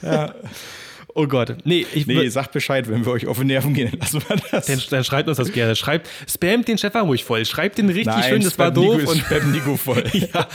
ja. 0.02 0.34
Oh 1.16 1.28
Gott. 1.28 1.56
Nee, 1.62 1.86
ich 1.94 2.08
nee, 2.08 2.28
sagt 2.28 2.50
Bescheid, 2.50 2.88
wenn 2.88 3.06
wir 3.06 3.12
euch 3.12 3.28
auf 3.28 3.38
den 3.38 3.46
Nerven 3.46 3.72
gehen, 3.72 3.88
dann 3.88 4.00
lassen 4.00 4.20
wir 4.26 4.36
das. 4.50 4.66
Dann, 4.66 4.82
dann 4.90 5.04
schreibt 5.04 5.28
uns 5.28 5.38
das 5.38 5.52
gerne. 5.52 5.76
Schreibt, 5.76 6.08
spamt 6.28 6.66
den 6.66 6.76
Stefan 6.76 7.06
ruhig 7.06 7.22
voll. 7.22 7.44
Schreibt 7.44 7.78
den 7.78 7.86
richtig 7.86 8.06
Nein, 8.06 8.24
schön, 8.24 8.42
das 8.42 8.58
war 8.58 8.72
doof. 8.72 8.98
Nico 8.98 9.12
und 9.12 9.18
spam 9.20 9.52
Nico 9.52 9.76
voll. 9.76 10.02
ja, 10.12 10.48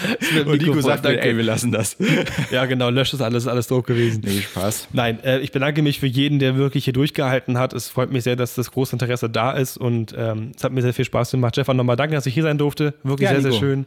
und 0.46 0.52
Nico, 0.52 0.72
Nico 0.72 0.82
sagt 0.82 1.06
dann, 1.06 1.16
ey, 1.16 1.38
wir 1.38 1.46
lassen 1.46 1.72
das. 1.72 1.96
ja, 2.52 2.66
genau, 2.66 2.90
löscht 2.90 3.14
das 3.14 3.22
alles, 3.22 3.48
alles 3.48 3.68
doof 3.68 3.86
gewesen. 3.86 4.22
Nee, 4.26 4.42
Spaß. 4.42 4.90
Nein, 4.92 5.24
äh, 5.24 5.40
ich 5.40 5.54
bedanke 5.54 5.82
mich 5.82 6.02
für 6.02 6.08
jeden, 6.08 6.40
der 6.40 6.58
wirklich 6.58 6.84
hier 6.84 6.94
durchgehalten 6.94 7.58
hat. 7.58 7.72
Es 7.72 7.88
freut 7.88 8.12
mich 8.12 8.26
sehr, 8.26 8.36
dass 8.36 8.56
das 8.56 8.72
große 8.72 8.94
Interesse 8.94 9.30
da 9.30 9.52
ist 9.52 9.78
und 9.78 10.14
ähm, 10.18 10.52
es 10.58 10.64
hat 10.66 10.74
mir 10.74 10.82
sehr 10.82 10.94
viel 10.94 11.06
Spaß 11.06 11.32
gemacht. 11.32 11.56
Stefan, 11.56 11.78
nochmal 11.78 11.96
danke, 11.96 12.16
dass 12.16 12.26
ich 12.26 12.34
hier 12.34 12.44
sein 12.44 12.58
durfte. 12.58 12.96
Wirklich 13.04 13.30
ja, 13.30 13.40
sehr, 13.40 13.50
Nico. 13.50 13.52
sehr 13.52 13.60
schön. 13.60 13.86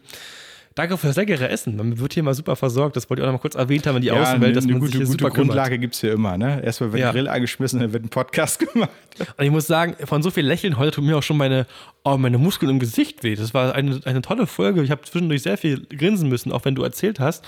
Danke 0.74 0.96
für 0.96 1.08
das 1.08 1.16
leckere 1.16 1.50
Essen. 1.50 1.76
Man 1.76 1.98
wird 1.98 2.14
hier 2.14 2.22
mal 2.22 2.34
super 2.34 2.56
versorgt. 2.56 2.96
Das 2.96 3.10
wollte 3.10 3.20
ich 3.20 3.24
auch 3.24 3.32
noch 3.32 3.38
mal 3.38 3.42
kurz 3.42 3.54
erwähnt 3.54 3.86
haben 3.86 3.96
in 3.96 4.02
die 4.02 4.08
ja, 4.08 4.20
Außenwelt, 4.20 4.56
dass 4.56 4.64
eine 4.64 4.72
man 4.72 4.80
gute, 4.80 4.92
sich 4.92 5.00
hier 5.00 5.06
gute 5.06 5.24
super 5.24 5.34
Grundlage 5.34 5.78
gibt 5.78 5.94
es 5.94 6.00
hier 6.00 6.12
immer. 6.12 6.38
Ne? 6.38 6.62
Erstmal 6.64 6.92
wird 6.92 7.00
ja. 7.00 7.08
ein 7.08 7.14
Grill 7.14 7.28
angeschmissen, 7.28 7.80
dann 7.80 7.92
wird 7.92 8.04
ein 8.04 8.08
Podcast 8.08 8.58
gemacht. 8.72 8.90
Und 9.36 9.44
ich 9.44 9.50
muss 9.50 9.66
sagen, 9.66 9.94
von 10.06 10.22
so 10.22 10.30
viel 10.30 10.46
Lächeln 10.46 10.78
heute 10.78 10.92
tut 10.92 11.04
mir 11.04 11.18
auch 11.18 11.22
schon 11.22 11.36
meine, 11.36 11.66
oh, 12.04 12.16
meine 12.16 12.38
Muskeln 12.38 12.70
im 12.70 12.78
Gesicht 12.78 13.22
weh. 13.22 13.34
Das 13.34 13.52
war 13.52 13.74
eine, 13.74 14.00
eine 14.04 14.22
tolle 14.22 14.46
Folge. 14.46 14.82
Ich 14.82 14.90
habe 14.90 15.02
zwischendurch 15.02 15.42
sehr 15.42 15.58
viel 15.58 15.86
grinsen 15.86 16.28
müssen, 16.28 16.52
auch 16.52 16.64
wenn 16.64 16.74
du 16.74 16.82
erzählt 16.82 17.20
hast. 17.20 17.44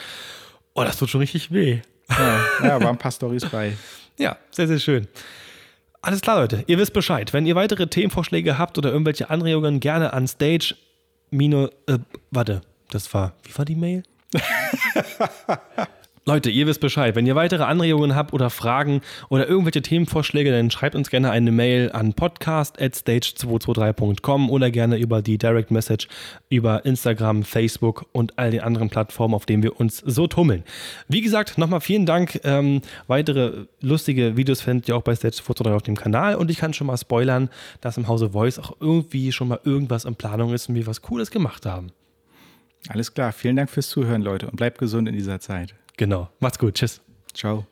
Oh, 0.74 0.82
das 0.82 0.98
tut 0.98 1.09
schon 1.09 1.20
richtig 1.20 1.51
weh. 1.51 1.80
Ja, 2.10 2.40
ja 2.62 2.80
waren 2.80 2.88
ein 2.88 2.98
paar 2.98 3.12
Storys 3.12 3.46
bei. 3.46 3.72
Ja, 4.18 4.36
sehr, 4.51 4.68
sehr 4.68 4.78
schön. 4.78 5.09
Alles 6.02 6.20
klar, 6.20 6.38
Leute. 6.38 6.64
Ihr 6.66 6.76
wisst 6.78 6.92
Bescheid. 6.92 7.32
Wenn 7.32 7.46
ihr 7.46 7.55
weitere 7.55 7.86
Themenvorschläge 7.86 8.59
habt 8.59 8.76
oder 8.76 8.92
irgendwelche 8.92 9.30
Anregungen, 9.30 9.80
gerne 9.80 10.12
an 10.12 10.28
Stage. 10.28 10.74
Mino, 11.30 11.70
äh, 11.86 11.98
warte, 12.30 12.60
das 12.94 13.12
war, 13.12 13.32
wie 13.42 13.58
war 13.58 13.64
die 13.64 13.76
Mail? 13.76 14.02
Leute, 16.26 16.48
ihr 16.48 16.66
wisst 16.66 16.80
Bescheid. 16.80 17.14
Wenn 17.16 17.26
ihr 17.26 17.34
weitere 17.34 17.64
Anregungen 17.64 18.14
habt 18.14 18.32
oder 18.32 18.48
Fragen 18.48 19.02
oder 19.28 19.46
irgendwelche 19.46 19.82
Themenvorschläge, 19.82 20.50
dann 20.50 20.70
schreibt 20.70 20.94
uns 20.94 21.10
gerne 21.10 21.30
eine 21.30 21.52
Mail 21.52 21.92
an 21.92 22.14
podcast.stage223.com 22.14 24.48
oder 24.48 24.70
gerne 24.70 24.96
über 24.96 25.20
die 25.20 25.36
Direct 25.36 25.70
Message 25.70 26.08
über 26.48 26.86
Instagram, 26.86 27.42
Facebook 27.42 28.06
und 28.12 28.38
all 28.38 28.52
den 28.52 28.62
anderen 28.62 28.88
Plattformen, 28.88 29.34
auf 29.34 29.44
denen 29.44 29.62
wir 29.62 29.78
uns 29.78 29.98
so 29.98 30.26
tummeln. 30.26 30.64
Wie 31.08 31.20
gesagt, 31.20 31.58
nochmal 31.58 31.82
vielen 31.82 32.06
Dank. 32.06 32.40
Ähm, 32.42 32.80
weitere 33.06 33.66
lustige 33.82 34.38
Videos 34.38 34.62
findet 34.62 34.88
ihr 34.88 34.96
auch 34.96 35.02
bei 35.02 35.12
Stage223 35.12 35.74
auf 35.74 35.82
dem 35.82 35.96
Kanal 35.96 36.36
und 36.36 36.50
ich 36.50 36.56
kann 36.56 36.72
schon 36.72 36.86
mal 36.86 36.96
spoilern, 36.96 37.50
dass 37.82 37.98
im 37.98 38.08
Hause 38.08 38.30
Voice 38.30 38.58
auch 38.58 38.74
irgendwie 38.80 39.30
schon 39.30 39.48
mal 39.48 39.60
irgendwas 39.62 40.06
in 40.06 40.14
Planung 40.14 40.54
ist 40.54 40.70
und 40.70 40.74
wir 40.74 40.86
was 40.86 41.02
Cooles 41.02 41.30
gemacht 41.30 41.66
haben. 41.66 41.92
Alles 42.89 43.15
klar. 43.15 43.32
Vielen 43.32 43.56
Dank 43.56 43.70
fürs 43.70 43.89
Zuhören, 43.89 44.23
Leute. 44.23 44.47
Und 44.47 44.56
bleibt 44.56 44.78
gesund 44.78 45.09
in 45.09 45.15
dieser 45.15 45.40
Zeit. 45.40 45.74
Genau. 45.97 46.28
Macht's 46.40 46.59
gut. 46.59 46.74
Tschüss. 46.74 47.01
Ciao. 47.32 47.66